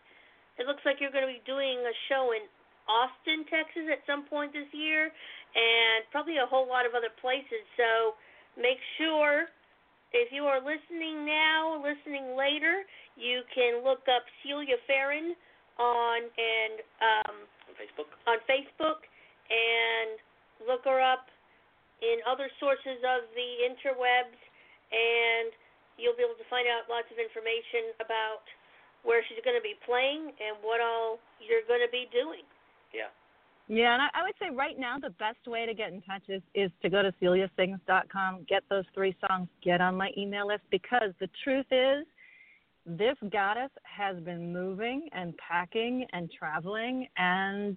it 0.57 0.65
looks 0.65 0.81
like 0.83 0.97
you're 0.99 1.13
going 1.13 1.29
to 1.29 1.31
be 1.31 1.45
doing 1.45 1.77
a 1.85 1.95
show 2.09 2.33
in 2.33 2.43
Austin, 2.89 3.45
Texas, 3.51 3.85
at 3.91 4.01
some 4.07 4.25
point 4.25 4.51
this 4.51 4.67
year, 4.71 5.11
and 5.55 6.03
probably 6.11 6.37
a 6.37 6.47
whole 6.47 6.67
lot 6.67 6.85
of 6.85 6.93
other 6.95 7.11
places. 7.21 7.63
So 7.77 8.17
make 8.57 8.79
sure 8.97 9.47
if 10.11 10.31
you 10.31 10.47
are 10.47 10.59
listening 10.59 11.27
now, 11.27 11.79
listening 11.79 12.35
later, 12.39 12.87
you 13.19 13.43
can 13.51 13.83
look 13.83 14.07
up 14.07 14.23
Celia 14.43 14.79
Farran 14.87 15.35
on 15.77 16.19
and 16.25 16.75
um, 17.03 17.35
on 17.69 17.73
Facebook. 17.75 18.09
on 18.25 18.37
Facebook 18.47 18.99
and 19.47 20.19
look 20.65 20.83
her 20.85 20.99
up 20.99 21.29
in 22.01 22.21
other 22.29 22.49
sources 22.61 23.01
of 23.01 23.25
the 23.33 23.49
interwebs, 23.65 24.37
and 24.93 25.49
you'll 25.97 26.17
be 26.17 26.21
able 26.21 26.37
to 26.37 26.47
find 26.49 26.69
out 26.69 26.85
lots 26.89 27.09
of 27.09 27.17
information 27.17 27.97
about 28.01 28.45
where 29.01 29.25
she's 29.25 29.41
going 29.41 29.57
to 29.57 29.65
be 29.65 29.77
playing 29.85 30.29
and 30.37 30.57
what 30.61 30.81
all 30.81 31.17
you're 31.41 31.65
going 31.65 31.81
to 31.81 31.89
be 31.89 32.05
doing. 32.13 32.45
Yeah. 32.93 33.09
Yeah, 33.69 33.93
and 33.93 34.01
I, 34.01 34.07
I 34.13 34.23
would 34.23 34.35
say 34.39 34.55
right 34.55 34.79
now 34.79 34.97
the 34.97 35.09
best 35.11 35.45
way 35.45 35.65
to 35.65 35.73
get 35.73 35.91
in 35.91 36.01
touch 36.01 36.23
is, 36.29 36.41
is 36.55 36.71
to 36.81 36.89
go 36.89 37.01
to 37.01 37.11
celiasings.com, 37.21 38.45
get 38.47 38.63
those 38.69 38.85
three 38.93 39.15
songs, 39.27 39.49
get 39.63 39.81
on 39.81 39.95
my 39.95 40.11
email 40.17 40.47
list 40.47 40.63
because 40.71 41.11
the 41.19 41.27
truth 41.43 41.65
is 41.71 42.05
this 42.85 43.17
goddess 43.29 43.71
has 43.83 44.15
been 44.23 44.53
moving 44.53 45.09
and 45.11 45.33
packing 45.37 46.05
and 46.13 46.31
traveling 46.31 47.07
and 47.17 47.75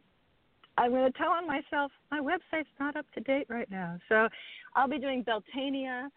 I'm 0.78 0.92
going 0.92 1.10
to 1.10 1.18
tell 1.18 1.30
on 1.30 1.46
myself 1.46 1.90
my 2.10 2.20
website's 2.20 2.68
not 2.78 2.96
up 2.96 3.04
to 3.14 3.20
date 3.20 3.46
right 3.50 3.70
now. 3.70 3.98
So 4.08 4.28
I'll 4.76 4.88
be 4.88 4.98
doing 4.98 5.24
Beltania 5.24 6.08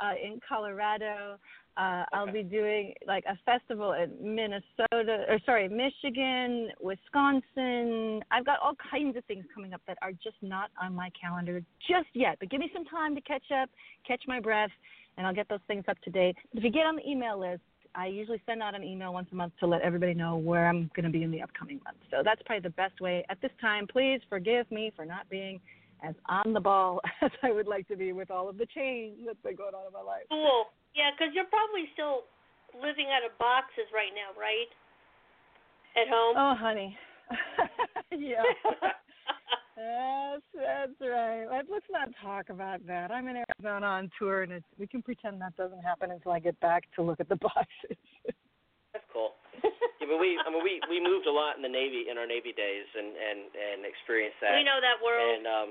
uh, 0.00 0.12
in 0.22 0.40
Colorado. 0.48 1.38
Uh, 1.78 2.04
I'll 2.12 2.32
be 2.32 2.42
doing 2.42 2.92
like 3.06 3.22
a 3.28 3.38
festival 3.46 3.92
in 3.92 4.34
Minnesota, 4.34 5.24
or 5.28 5.38
sorry, 5.46 5.68
Michigan, 5.68 6.70
Wisconsin. 6.80 8.20
I've 8.32 8.44
got 8.44 8.58
all 8.60 8.74
kinds 8.90 9.16
of 9.16 9.24
things 9.26 9.44
coming 9.54 9.72
up 9.72 9.80
that 9.86 9.96
are 10.02 10.10
just 10.10 10.36
not 10.42 10.70
on 10.82 10.92
my 10.92 11.10
calendar 11.20 11.62
just 11.86 12.08
yet. 12.14 12.38
But 12.40 12.50
give 12.50 12.58
me 12.58 12.68
some 12.74 12.84
time 12.84 13.14
to 13.14 13.20
catch 13.20 13.44
up, 13.62 13.70
catch 14.06 14.22
my 14.26 14.40
breath, 14.40 14.70
and 15.16 15.24
I'll 15.24 15.34
get 15.34 15.48
those 15.48 15.60
things 15.68 15.84
up 15.86 16.00
to 16.00 16.10
date. 16.10 16.34
If 16.52 16.64
you 16.64 16.70
get 16.70 16.80
on 16.80 16.96
the 16.96 17.08
email 17.08 17.38
list, 17.38 17.62
I 17.94 18.06
usually 18.06 18.42
send 18.44 18.60
out 18.60 18.74
an 18.74 18.82
email 18.82 19.12
once 19.12 19.28
a 19.30 19.36
month 19.36 19.52
to 19.60 19.66
let 19.66 19.82
everybody 19.82 20.14
know 20.14 20.36
where 20.36 20.68
I'm 20.68 20.90
going 20.96 21.04
to 21.06 21.10
be 21.10 21.22
in 21.22 21.30
the 21.30 21.42
upcoming 21.42 21.80
month. 21.84 21.98
So 22.10 22.22
that's 22.24 22.42
probably 22.44 22.62
the 22.62 22.70
best 22.70 23.00
way 23.00 23.24
at 23.30 23.40
this 23.40 23.52
time. 23.60 23.86
Please 23.86 24.20
forgive 24.28 24.68
me 24.72 24.92
for 24.96 25.04
not 25.04 25.30
being 25.30 25.60
as 26.02 26.14
on 26.28 26.52
the 26.52 26.60
ball 26.60 27.00
as 27.22 27.30
I 27.42 27.52
would 27.52 27.66
like 27.66 27.86
to 27.88 27.96
be 27.96 28.12
with 28.12 28.30
all 28.30 28.48
of 28.48 28.58
the 28.58 28.66
change 28.66 29.18
that's 29.24 29.38
been 29.44 29.56
going 29.56 29.74
on 29.74 29.86
in 29.86 29.92
my 29.92 30.02
life. 30.02 30.24
Cool. 30.28 30.64
Yeah, 30.94 31.10
because 31.14 31.34
you're 31.34 31.50
probably 31.50 31.88
still 31.92 32.28
living 32.76 33.08
out 33.12 33.24
of 33.24 33.36
boxes 33.38 33.88
right 33.92 34.12
now, 34.12 34.32
right? 34.38 34.70
At 35.96 36.08
home. 36.08 36.34
Oh, 36.36 36.54
honey. 36.54 36.96
yeah. 38.12 38.44
Yes, 39.78 40.42
that's 40.58 40.98
right. 40.98 41.46
Let, 41.46 41.70
let's 41.70 41.86
not 41.86 42.10
talk 42.18 42.50
about 42.50 42.82
that. 42.90 43.14
I'm 43.14 43.30
in 43.30 43.46
Arizona 43.46 43.86
on 43.86 44.10
tour, 44.18 44.42
and 44.42 44.50
it's, 44.50 44.66
we 44.74 44.90
can 44.90 45.06
pretend 45.06 45.38
that 45.38 45.54
doesn't 45.54 45.86
happen 45.86 46.10
until 46.10 46.34
I 46.34 46.42
get 46.42 46.58
back 46.58 46.90
to 46.98 47.02
look 47.06 47.22
at 47.22 47.30
the 47.30 47.38
boxes. 47.46 47.94
That's 48.90 49.06
cool. 49.14 49.38
yeah, 49.62 50.10
but 50.10 50.18
we, 50.18 50.34
I 50.34 50.50
mean, 50.50 50.66
we 50.66 50.82
we 50.90 50.98
moved 50.98 51.30
a 51.30 51.34
lot 51.34 51.54
in 51.54 51.62
the 51.62 51.70
Navy 51.70 52.10
in 52.10 52.18
our 52.18 52.26
Navy 52.26 52.50
days 52.50 52.90
and 52.90 53.14
and 53.14 53.38
and 53.54 53.78
experienced 53.86 54.42
that. 54.42 54.58
we 54.58 54.66
know 54.66 54.82
that 54.82 54.98
world. 54.98 55.22
And 55.22 55.46
um, 55.46 55.68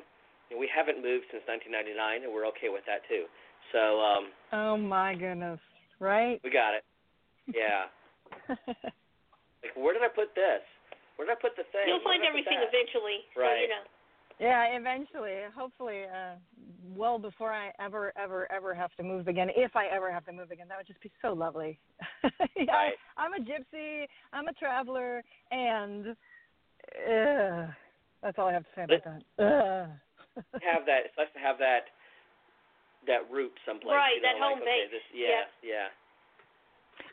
you 0.48 0.56
know, 0.56 0.60
we 0.64 0.72
haven't 0.72 1.03
moved 1.03 1.27
since 1.27 1.44
1999, 1.44 2.23
and 2.23 2.31
we're 2.31 2.48
okay 2.56 2.72
with 2.72 2.88
that 2.88 3.03
too. 3.11 3.27
So 3.72 3.99
um, 4.02 4.23
oh 4.53 4.77
my 4.77 5.15
goodness! 5.15 5.60
Right? 5.99 6.39
we 6.44 6.52
got 6.52 6.73
it. 6.76 6.84
Yeah. 7.53 7.85
Like, 9.64 9.73
where 9.76 9.94
did 9.94 10.03
I 10.03 10.07
put 10.14 10.35
this? 10.35 10.61
Where 11.18 11.27
did 11.27 11.34
I 11.34 11.41
put 11.41 11.57
the 11.57 11.64
thing? 11.73 11.89
You'll 11.89 11.98
Where 12.06 12.14
find 12.14 12.22
did 12.22 12.30
I 12.30 12.31
put 12.31 12.45
everything 12.45 12.60
that? 12.61 12.69
eventually. 12.69 13.26
So 13.34 13.41
Right. 13.41 13.61
you 13.65 13.69
know. 13.73 13.84
yeah, 14.39 14.77
eventually. 14.77 15.49
Hopefully, 15.57 16.03
uh, 16.06 16.38
well 16.95 17.18
before 17.18 17.52
I 17.52 17.72
ever, 17.80 18.14
ever, 18.15 18.45
ever 18.52 18.76
have 18.76 18.94
to 18.98 19.03
move 19.03 19.27
again. 19.27 19.49
If 19.57 19.76
I 19.76 19.88
ever 19.88 20.11
have 20.11 20.26
to 20.26 20.31
move 20.31 20.52
again, 20.52 20.68
that 20.69 20.77
would 20.77 20.85
just 20.88 21.02
be 21.02 21.11
so 21.23 21.34
lovely. 21.34 21.80
yeah, 22.56 22.72
Right. 22.72 22.94
I'm 23.18 23.34
a 23.34 23.41
gypsy. 23.41 24.06
I'm 24.31 24.48
a 24.48 24.53
traveler, 24.53 25.23
and 25.49 26.10
uh, 27.10 27.65
that's 28.22 28.38
all 28.38 28.48
I 28.48 28.53
have 28.53 28.64
to 28.64 28.69
say 28.76 28.84
about 28.84 29.03
that. 29.03 29.44
Uh. 29.44 29.88
have 30.61 30.85
that. 30.85 31.02
It's 31.10 31.18
nice 31.18 31.34
to 31.34 31.39
have 31.41 31.57
that 31.57 31.89
that 33.08 33.26
root 33.32 33.52
someplace. 33.66 33.96
Right, 33.96 34.16
you 34.16 34.22
know, 34.22 34.28
that 34.28 34.40
like, 34.40 34.54
home 34.54 34.62
okay, 34.62 34.88
base. 34.88 34.92
This, 34.92 35.06
yeah, 35.16 35.48
yeah. 35.64 35.88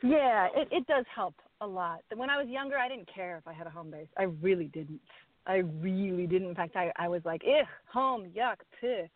Yeah, 0.03 0.47
it 0.55 0.67
it 0.71 0.87
does 0.87 1.05
help 1.13 1.35
a 1.61 1.67
lot. 1.67 2.01
When 2.15 2.29
I 2.29 2.37
was 2.37 2.47
younger, 2.47 2.77
I 2.77 2.87
didn't 2.87 3.09
care 3.13 3.37
if 3.37 3.47
I 3.47 3.53
had 3.53 3.67
a 3.67 3.69
home 3.69 3.91
base. 3.91 4.07
I 4.17 4.23
really 4.23 4.65
didn't. 4.65 5.01
I 5.47 5.57
really 5.57 6.27
didn't. 6.27 6.49
In 6.49 6.55
fact, 6.55 6.75
I 6.75 6.91
I 6.97 7.07
was 7.07 7.21
like, 7.25 7.41
ugh, 7.45 7.67
home, 7.91 8.29
yuck, 8.35 8.57
pugh. 8.79 9.07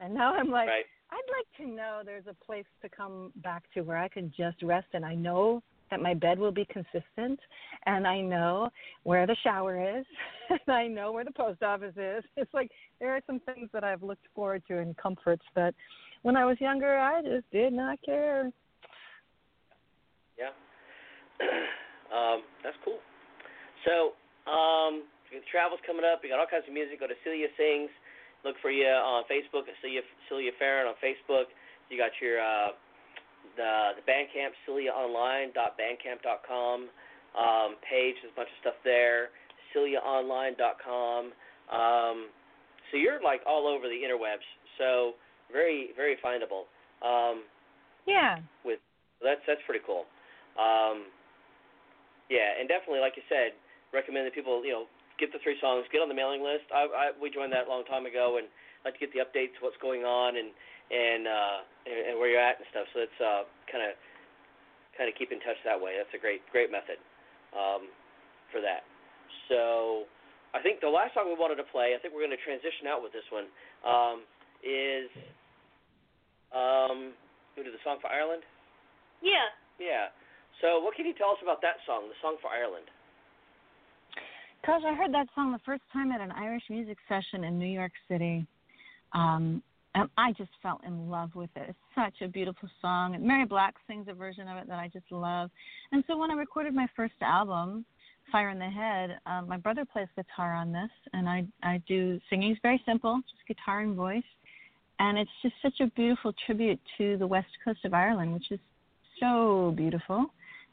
And 0.00 0.14
now 0.14 0.34
I'm 0.34 0.50
like, 0.50 0.68
Right. 0.68 0.84
I'd 1.10 1.32
like 1.36 1.46
to 1.58 1.74
know 1.74 2.00
there's 2.04 2.26
a 2.26 2.44
place 2.44 2.64
to 2.80 2.88
come 2.88 3.32
back 3.36 3.62
to 3.74 3.82
where 3.82 3.98
I 3.98 4.08
can 4.08 4.32
just 4.36 4.62
rest, 4.62 4.86
and 4.94 5.04
I 5.04 5.14
know 5.14 5.62
that 5.90 6.00
my 6.00 6.14
bed 6.14 6.38
will 6.38 6.52
be 6.52 6.64
consistent, 6.64 7.38
and 7.84 8.06
I 8.06 8.22
know 8.22 8.70
where 9.02 9.26
the 9.26 9.36
shower 9.44 9.98
is, 9.98 10.06
and 10.50 10.74
I 10.74 10.86
know 10.86 11.12
where 11.12 11.24
the 11.24 11.32
post 11.32 11.62
office 11.62 11.94
is. 11.96 12.24
It's 12.36 12.52
like 12.54 12.70
there 12.98 13.14
are 13.14 13.20
some 13.26 13.40
things 13.40 13.68
that 13.74 13.84
I've 13.84 14.02
looked 14.02 14.26
forward 14.34 14.62
to 14.68 14.78
and 14.78 14.96
comforts 14.96 15.44
that 15.54 15.74
when 16.22 16.36
I 16.36 16.44
was 16.44 16.60
younger, 16.60 16.98
I 16.98 17.22
just 17.22 17.50
did 17.50 17.72
not 17.72 17.98
care. 18.02 18.52
Yeah. 20.38 20.52
um, 22.14 22.42
that's 22.62 22.76
cool. 22.84 23.00
So, 23.84 24.12
um, 24.50 25.02
travel's 25.50 25.80
coming 25.86 26.04
up. 26.06 26.20
You 26.22 26.28
got 26.30 26.38
all 26.38 26.46
kinds 26.46 26.64
of 26.66 26.74
music. 26.74 27.00
Go 27.00 27.06
to 27.06 27.14
Celia 27.24 27.48
Sings. 27.56 27.90
Look 28.44 28.56
for 28.60 28.70
you 28.70 28.86
on 28.86 29.24
Facebook 29.30 29.64
Celia 29.80 30.02
Celia 30.28 30.50
Farran 30.58 30.88
on 30.88 30.94
Facebook. 30.98 31.46
You 31.90 31.98
got 31.98 32.10
your 32.20 32.40
uh, 32.42 32.72
the 33.56 33.94
the 33.98 34.02
Bandcamp 34.06 34.52
CeliaOnline.bandcamp.com 34.66 36.88
um, 37.38 37.76
page. 37.86 38.16
There's 38.20 38.34
a 38.34 38.36
bunch 38.36 38.50
of 38.50 38.56
stuff 38.60 38.74
there. 38.84 39.30
CeliaOnline.com. 39.74 41.32
Um, 41.70 42.28
so 42.90 42.96
you're 42.98 43.22
like 43.22 43.40
all 43.46 43.66
over 43.66 43.88
the 43.88 44.02
interwebs. 44.02 44.44
So 44.78 45.14
very 45.52 45.92
very 45.94 46.16
findable. 46.24 46.66
Um, 47.04 47.44
Yeah. 48.06 48.40
that's 49.22 49.40
that's 49.46 49.62
pretty 49.66 49.84
cool. 49.86 50.04
Um, 50.58 51.06
yeah, 52.28 52.58
and 52.58 52.66
definitely, 52.68 53.00
like 53.00 53.14
you 53.16 53.22
said, 53.30 53.54
recommend 53.94 54.26
that 54.26 54.34
people 54.34 54.64
you 54.66 54.74
know 54.74 54.84
get 55.16 55.30
the 55.30 55.38
three 55.46 55.56
songs, 55.62 55.86
get 55.94 56.02
on 56.02 56.10
the 56.10 56.18
mailing 56.18 56.42
list. 56.42 56.66
I, 56.74 56.82
I 56.90 57.04
we 57.14 57.30
joined 57.30 57.54
that 57.54 57.66
a 57.66 57.70
long 57.70 57.86
time 57.86 58.04
ago, 58.04 58.42
and 58.42 58.50
like 58.84 58.98
to 58.98 59.00
get 59.00 59.14
the 59.14 59.22
updates, 59.22 59.54
what's 59.62 59.78
going 59.78 60.02
on, 60.02 60.36
and 60.36 60.50
and 60.90 61.22
uh, 61.30 61.58
and, 61.86 61.98
and 62.10 62.14
where 62.18 62.28
you're 62.28 62.42
at 62.42 62.58
and 62.58 62.66
stuff. 62.74 62.90
So 62.92 63.06
it's 63.06 63.20
uh, 63.22 63.42
kind 63.70 63.86
of 63.86 63.94
kind 64.98 65.08
of 65.08 65.14
keep 65.16 65.30
in 65.32 65.40
touch 65.40 65.56
that 65.64 65.78
way. 65.78 65.96
That's 65.96 66.12
a 66.12 66.20
great 66.20 66.42
great 66.50 66.68
method 66.74 66.98
um, 67.54 67.88
for 68.50 68.60
that. 68.60 68.84
So 69.48 70.04
I 70.52 70.60
think 70.60 70.80
the 70.84 70.92
last 70.92 71.14
song 71.14 71.28
we 71.30 71.38
wanted 71.38 71.56
to 71.62 71.68
play, 71.72 71.96
I 71.96 71.98
think 72.00 72.12
we're 72.12 72.24
going 72.24 72.36
to 72.36 72.44
transition 72.44 72.84
out 72.84 73.00
with 73.00 73.12
this 73.16 73.24
one, 73.32 73.48
um, 73.88 74.24
is 74.60 75.08
um, 76.54 77.12
who 77.56 77.62
did 77.62 77.72
the 77.72 77.82
song 77.84 77.98
for 78.00 78.08
Ireland? 78.08 78.42
Yeah. 79.22 79.48
Yeah. 79.78 80.08
So 80.60 80.80
what 80.80 80.94
can 80.94 81.06
you 81.06 81.14
tell 81.14 81.30
us 81.30 81.42
about 81.42 81.60
that 81.62 81.76
song, 81.86 82.08
the 82.08 82.14
song 82.22 82.36
for 82.40 82.48
Ireland? 82.48 82.86
Gosh, 84.64 84.82
I 84.86 84.94
heard 84.94 85.12
that 85.12 85.26
song 85.34 85.52
the 85.52 85.58
first 85.66 85.82
time 85.92 86.12
at 86.12 86.20
an 86.20 86.30
Irish 86.30 86.62
music 86.70 86.98
session 87.08 87.44
in 87.44 87.58
New 87.58 87.66
York 87.66 87.92
City. 88.08 88.46
Um, 89.12 89.62
and 89.94 90.08
I 90.16 90.32
just 90.32 90.50
fell 90.62 90.80
in 90.86 91.10
love 91.10 91.34
with 91.34 91.50
it. 91.56 91.66
It's 91.68 91.78
such 91.94 92.26
a 92.26 92.28
beautiful 92.30 92.68
song. 92.80 93.14
And 93.14 93.24
Mary 93.24 93.44
Black 93.44 93.74
sings 93.86 94.06
a 94.08 94.14
version 94.14 94.48
of 94.48 94.56
it 94.56 94.68
that 94.68 94.78
I 94.78 94.88
just 94.88 95.10
love. 95.10 95.50
And 95.90 96.04
so 96.06 96.16
when 96.16 96.30
I 96.30 96.34
recorded 96.34 96.74
my 96.74 96.86
first 96.96 97.14
album, 97.20 97.84
Fire 98.30 98.50
in 98.50 98.58
the 98.58 98.70
Head, 98.70 99.18
um, 99.26 99.48
my 99.48 99.56
brother 99.56 99.84
plays 99.84 100.06
guitar 100.16 100.54
on 100.54 100.72
this, 100.72 100.90
and 101.12 101.28
I 101.28 101.44
I 101.62 101.82
do 101.88 102.20
singing. 102.30 102.52
It's 102.52 102.60
very 102.62 102.80
simple, 102.86 103.20
just 103.30 103.46
guitar 103.48 103.80
and 103.80 103.96
voice. 103.96 104.22
And 105.02 105.18
it's 105.18 105.30
just 105.42 105.54
such 105.60 105.80
a 105.80 105.88
beautiful 105.96 106.32
tribute 106.46 106.78
to 106.96 107.16
the 107.18 107.26
west 107.26 107.48
coast 107.64 107.80
of 107.84 107.92
Ireland, 107.92 108.32
which 108.34 108.52
is 108.52 108.60
so 109.18 109.74
beautiful. 109.76 110.26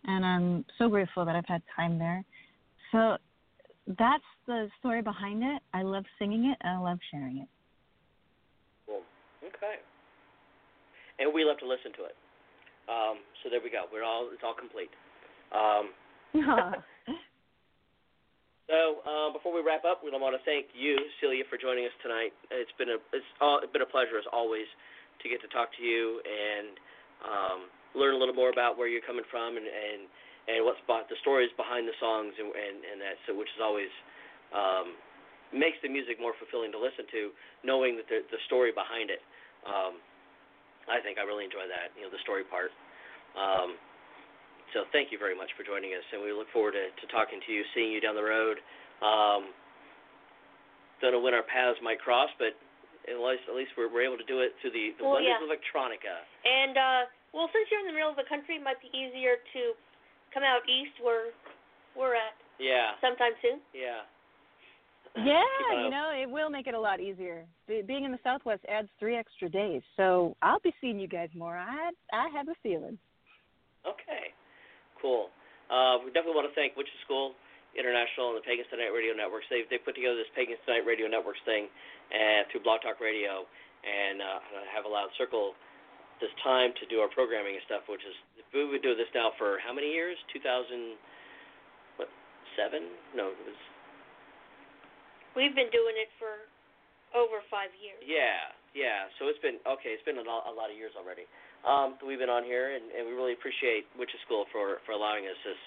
And 0.06 0.23
I'm 0.23 0.65
so 0.77 0.88
grateful 0.88 1.26
that 1.26 1.35
I've 1.35 1.47
had 1.47 1.64
time 1.76 1.97
there. 1.97 2.23
So 2.91 3.18
that's 3.88 4.23
the 4.45 4.69
story 4.77 5.01
behind 5.01 5.41
it. 5.41 5.64
I 5.73 5.81
love 5.81 6.06
singing 6.19 6.45
it 6.45 6.57
and 6.61 6.77
I 6.77 6.80
love 6.80 6.99
sharing 7.10 7.39
it. 7.39 7.47
Cool. 8.85 9.01
Okay. 9.47 9.81
and 11.18 11.34
we 11.34 11.43
love 11.43 11.57
to 11.57 11.68
listen 11.68 11.91
to 11.97 12.06
it. 12.06 12.15
Um, 12.88 13.18
so 13.41 13.49
there 13.49 13.60
we 13.64 13.72
go. 13.72 13.85
We're 13.91 14.03
all 14.03 14.30
it's 14.31 14.43
all 14.45 14.53
complete. 14.53 14.91
Um, 15.51 15.89
so 18.69 19.01
uh, 19.03 19.29
before 19.33 19.51
we 19.51 19.65
wrap 19.65 19.83
up, 19.83 20.05
we 20.05 20.13
want 20.13 20.37
to 20.37 20.43
thank 20.45 20.69
you, 20.77 20.95
Celia, 21.19 21.43
for 21.49 21.57
joining 21.57 21.89
us 21.89 21.95
tonight. 22.05 22.31
It's 22.53 22.71
been 22.77 22.93
a 22.93 23.01
it's 23.11 23.27
all, 23.41 23.59
been 23.65 23.81
a 23.81 23.89
pleasure 23.89 24.21
as 24.21 24.29
always 24.29 24.69
to 25.19 25.25
get 25.27 25.41
to 25.41 25.49
talk 25.49 25.73
to 25.75 25.83
you 25.83 26.21
and 26.23 26.77
um, 27.25 27.59
learn 27.97 28.13
a 28.15 28.19
little 28.21 28.37
more 28.37 28.53
about 28.53 28.77
where 28.77 28.87
you're 28.87 29.03
coming 29.03 29.25
from 29.27 29.57
and 29.57 29.65
and, 29.65 30.05
and 30.47 30.57
what's 30.63 30.79
the 30.87 31.17
stories 31.25 31.49
behind 31.57 31.89
the 31.89 31.97
songs 31.97 32.31
and 32.37 32.53
and, 32.53 32.77
and 32.85 32.97
that 33.01 33.17
so 33.25 33.33
which 33.33 33.49
is 33.57 33.61
always 33.61 33.91
um, 34.53 34.93
makes 35.49 35.81
the 35.81 35.89
music 35.89 36.21
more 36.21 36.37
fulfilling 36.37 36.69
to 36.69 36.79
listen 36.79 37.09
to, 37.09 37.33
knowing 37.65 37.97
that 37.97 38.05
the 38.05 38.21
the 38.29 38.39
story 38.45 38.69
behind 38.69 39.09
it. 39.09 39.25
Um, 39.65 39.97
I 40.89 40.97
think 41.05 41.21
I 41.21 41.23
really 41.23 41.45
enjoy 41.45 41.69
that, 41.69 41.93
you 41.93 42.01
know, 42.01 42.09
the 42.09 42.21
story 42.25 42.41
part. 42.49 42.73
Um, 43.37 43.77
so 44.73 44.85
thank 44.91 45.11
you 45.11 45.17
very 45.17 45.35
much 45.35 45.49
for 45.57 45.63
joining 45.63 45.91
us, 45.97 46.05
and 46.13 46.21
we 46.21 46.31
look 46.31 46.47
forward 46.53 46.73
to, 46.77 46.85
to 46.91 47.05
talking 47.11 47.39
to 47.45 47.49
you, 47.51 47.63
seeing 47.73 47.91
you 47.91 47.99
down 48.01 48.15
the 48.15 48.23
road. 48.25 48.57
Um, 49.01 49.53
don't 51.01 51.15
know 51.15 51.23
when 51.23 51.33
our 51.33 51.45
paths 51.47 51.79
might 51.81 51.99
cross, 52.03 52.29
but 52.37 52.53
at 53.07 53.15
least 53.17 53.47
at 53.47 53.55
least 53.55 53.71
we're, 53.79 53.87
we're 53.87 54.03
able 54.05 54.19
to 54.19 54.27
do 54.27 54.43
it 54.43 54.51
through 54.59 54.75
the, 54.75 54.91
the 54.99 55.03
Well, 55.07 55.17
wonders 55.17 55.31
yeah. 55.31 55.39
of 55.39 55.47
electronica. 55.47 56.15
And 56.43 56.75
uh, 56.75 57.01
well, 57.31 57.47
since 57.55 57.65
you're 57.71 57.79
in 57.81 57.87
the 57.87 57.95
middle 57.95 58.11
of 58.11 58.19
the 58.19 58.27
country, 58.27 58.59
it 58.59 58.63
might 58.63 58.79
be 58.83 58.91
easier 58.91 59.39
to 59.39 59.61
come 60.33 60.43
out 60.43 60.61
east 60.67 60.99
where 61.01 61.31
we're 61.97 62.13
at 62.19 62.35
Yeah, 62.59 62.99
sometime 63.01 63.33
soon. 63.41 63.59
yeah. 63.73 64.03
Yeah, 65.17 65.83
you 65.83 65.89
know, 65.89 66.11
it 66.13 66.29
will 66.29 66.51
make 66.51 66.67
it 66.67 66.75
a 66.75 66.79
lot 66.79 66.99
easier. 66.99 67.43
Being 67.67 68.05
in 68.05 68.11
the 68.11 68.19
Southwest 68.23 68.61
adds 68.69 68.87
three 68.99 69.17
extra 69.17 69.49
days, 69.49 69.81
so 69.97 70.35
I'll 70.43 70.59
be 70.59 70.71
seeing 70.79 70.99
you 70.99 71.07
guys 71.07 71.29
more. 71.35 71.57
I 71.57 71.89
I 72.13 72.29
have 72.35 72.47
a 72.47 72.53
feeling. 72.61 72.97
Okay, 73.87 74.29
cool. 75.01 75.31
Uh, 75.69 76.01
we 76.01 76.11
definitely 76.11 76.38
want 76.38 76.49
to 76.49 76.55
thank 76.57 76.76
Witches 76.76 76.97
School 77.05 77.38
International 77.77 78.34
and 78.34 78.38
the 78.41 78.45
Pagans 78.45 78.65
Tonight 78.73 78.89
Radio 78.89 79.13
Networks. 79.13 79.45
They 79.47 79.65
they 79.69 79.77
put 79.77 79.93
together 79.93 80.17
this 80.17 80.30
Pagans 80.34 80.59
Tonight 80.65 80.84
Radio 80.84 81.05
Networks 81.05 81.41
thing 81.45 81.69
uh, 82.09 82.49
through 82.49 82.65
Blog 82.65 82.81
Talk 82.81 82.97
Radio, 82.97 83.45
and 83.85 84.21
uh, 84.21 84.39
have 84.73 84.89
allowed 84.89 85.13
Circle 85.15 85.53
this 86.17 86.34
time 86.43 86.76
to 86.81 86.84
do 86.89 86.99
our 86.99 87.11
programming 87.13 87.55
and 87.55 87.63
stuff. 87.69 87.85
Which 87.85 88.01
is 88.01 88.15
we've 88.51 88.73
been 88.73 88.81
doing 88.81 88.97
this 88.97 89.11
now 89.13 89.31
for 89.38 89.61
how 89.61 89.71
many 89.71 89.93
years? 89.93 90.17
2000, 90.34 90.97
what 92.01 92.09
seven? 92.57 92.89
No, 93.13 93.30
it 93.30 93.39
was 93.45 93.59
We've 95.38 95.53
been 95.53 95.69
doing 95.69 95.93
it 95.95 96.09
for 96.17 96.49
over 97.13 97.41
five 97.53 97.69
years. 97.77 98.01
Yeah, 98.01 98.49
yeah. 98.73 99.09
So 99.21 99.30
it's 99.30 99.41
been 99.45 99.61
okay. 99.65 99.93
It's 99.93 100.05
been 100.05 100.17
a 100.17 100.26
lot, 100.26 100.49
a 100.49 100.53
lot 100.53 100.73
of 100.73 100.77
years 100.77 100.93
already. 100.97 101.30
Um, 101.68 101.99
that 101.99 102.07
we've 102.07 102.22
been 102.22 102.31
on 102.31 102.48
here, 102.48 102.72
and, 102.72 102.88
and 102.95 103.03
we 103.03 103.11
really 103.11 103.36
appreciate 103.36 103.84
Witches 103.99 104.19
School 104.23 104.48
for 104.56 104.80
for 104.88 104.95
allowing 104.95 105.27
us 105.27 105.36
this 105.44 105.60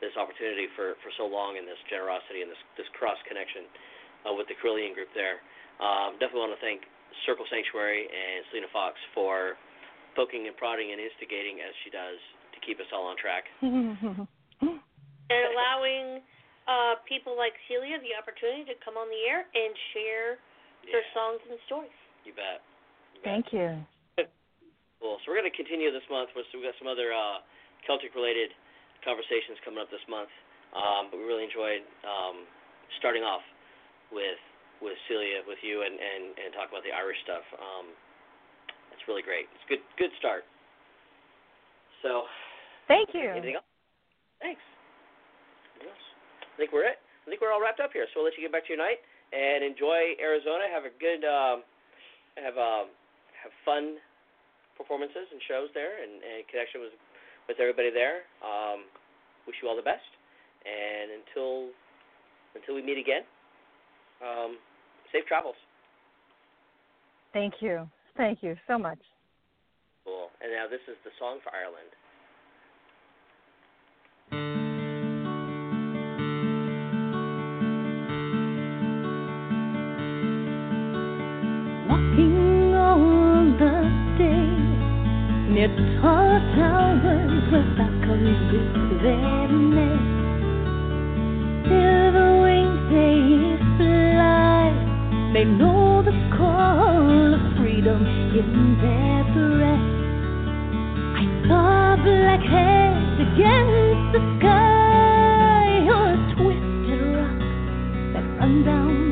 this 0.00 0.14
opportunity 0.16 0.64
for 0.72 0.96
for 1.04 1.12
so 1.20 1.28
long, 1.28 1.60
and 1.60 1.68
this 1.68 1.80
generosity 1.92 2.40
and 2.40 2.48
this 2.48 2.62
this 2.80 2.88
cross 2.96 3.20
connection 3.28 3.68
uh, 4.24 4.32
with 4.32 4.48
the 4.48 4.56
Correllian 4.56 4.96
group 4.96 5.12
there. 5.12 5.44
Um, 5.76 6.16
definitely 6.16 6.48
want 6.48 6.56
to 6.56 6.62
thank 6.64 6.88
Circle 7.28 7.44
Sanctuary 7.52 8.08
and 8.08 8.48
Selena 8.48 8.72
Fox 8.72 8.96
for 9.12 9.60
poking 10.16 10.48
and 10.48 10.56
prodding 10.56 10.96
and 10.96 11.00
instigating 11.00 11.60
as 11.60 11.72
she 11.84 11.92
does 11.92 12.16
to 12.56 12.58
keep 12.64 12.80
us 12.80 12.88
all 12.92 13.06
on 13.12 13.16
track. 13.20 13.44
And 15.26 15.42
allowing 15.50 16.22
uh, 16.70 17.02
people 17.02 17.34
like 17.34 17.50
Celia 17.66 17.98
the 17.98 18.14
opportunity 18.14 18.62
to 18.70 18.78
come 18.78 18.94
on 18.94 19.10
the 19.10 19.22
air 19.26 19.42
and 19.42 19.74
share 19.90 20.38
their 20.86 21.02
songs 21.10 21.42
and 21.50 21.58
stories. 21.66 21.98
you 22.22 22.30
bet. 22.30 22.62
You 23.18 23.26
bet. 23.26 23.42
Thank 23.42 23.46
you. 23.50 23.74
Cool. 25.00 25.20
So 25.22 25.32
we're 25.32 25.40
going 25.40 25.50
to 25.50 25.56
continue 25.56 25.92
this 25.92 26.06
month. 26.08 26.32
With, 26.32 26.48
we've 26.56 26.64
got 26.64 26.76
some 26.80 26.88
other 26.88 27.12
uh, 27.12 27.44
Celtic-related 27.84 28.50
conversations 29.04 29.60
coming 29.62 29.78
up 29.78 29.92
this 29.92 30.02
month. 30.08 30.32
Um, 30.74 31.08
but 31.12 31.16
we 31.20 31.24
really 31.24 31.46
enjoyed 31.46 31.84
um, 32.04 32.44
starting 32.98 33.22
off 33.22 33.44
with 34.12 34.40
with 34.84 34.98
Celia, 35.08 35.40
with 35.48 35.56
you, 35.64 35.88
and, 35.88 35.96
and, 35.96 36.36
and 36.36 36.52
talk 36.52 36.68
about 36.68 36.84
the 36.84 36.92
Irish 36.92 37.16
stuff. 37.24 37.40
Um, 37.56 37.96
it's 38.92 39.00
really 39.08 39.24
great. 39.24 39.48
It's 39.56 39.64
a 39.64 39.70
good 39.72 39.82
good 39.96 40.12
start. 40.20 40.44
So, 42.04 42.28
Thank 42.84 43.16
you. 43.16 43.32
anything 43.32 43.56
else? 43.56 43.64
Thanks. 44.36 44.60
Anything 45.80 45.96
else? 45.96 46.06
I 46.44 46.56
think 46.60 46.76
we're 46.76 46.84
it. 46.84 47.00
I 47.00 47.26
think 47.32 47.40
we're 47.40 47.56
all 47.56 47.62
wrapped 47.62 47.80
up 47.80 47.90
here. 47.96 48.04
So 48.12 48.20
we'll 48.20 48.28
let 48.28 48.36
you 48.36 48.44
get 48.44 48.52
back 48.52 48.68
to 48.68 48.76
your 48.76 48.82
night 48.84 49.00
and 49.32 49.64
enjoy 49.64 50.14
Arizona. 50.20 50.68
Have 50.68 50.84
a 50.84 50.94
good 51.00 51.24
um, 51.24 51.64
have 52.36 52.60
um, 52.60 52.92
have 53.40 53.52
fun 53.64 53.96
performances 54.76 55.26
and 55.32 55.40
shows 55.48 55.72
there, 55.74 55.98
and, 56.00 56.22
and 56.22 56.46
connection 56.48 56.80
with 56.80 56.94
with 57.48 57.58
everybody 57.60 57.90
there. 57.90 58.26
Um, 58.42 58.86
wish 59.46 59.56
you 59.62 59.68
all 59.68 59.76
the 59.76 59.86
best, 59.86 60.06
and 60.64 61.22
until 61.22 61.72
until 62.54 62.74
we 62.76 62.82
meet 62.82 62.98
again, 62.98 63.24
um, 64.22 64.56
safe 65.12 65.24
travels. 65.26 65.56
Thank 67.32 67.60
you. 67.60 67.88
Thank 68.16 68.42
you 68.42 68.56
so 68.66 68.78
much. 68.78 68.98
Cool. 70.04 70.32
And 70.40 70.52
now 70.52 70.64
this 70.64 70.80
is 70.88 70.96
the 71.04 71.12
song 71.20 71.38
for 71.44 71.52
Ireland. 71.52 71.92
Tall 85.56 86.38
towers 86.54 87.50
falcons 87.78 88.36
build 88.52 89.00
their 89.00 89.48
nest. 89.48 90.04
Silver 91.64 92.42
winged 92.42 92.92
they 92.92 93.56
fly, 93.78 94.68
they 95.32 95.44
know 95.44 96.02
the 96.02 96.12
call 96.36 97.34
of 97.34 97.56
freedom 97.56 98.04
in 98.36 98.76
their 98.82 99.24
breast. 99.32 99.96
I 101.16 101.24
saw 101.48 101.96
black 102.04 102.44
heads 102.44 103.16
against 103.24 104.12
the 104.12 104.20
sky 104.36 105.88
on 105.88 106.08
a 106.12 106.34
twisted 106.36 107.00
rock 107.16 107.40
that 108.12 108.24
run 108.38 108.62
down 108.62 109.05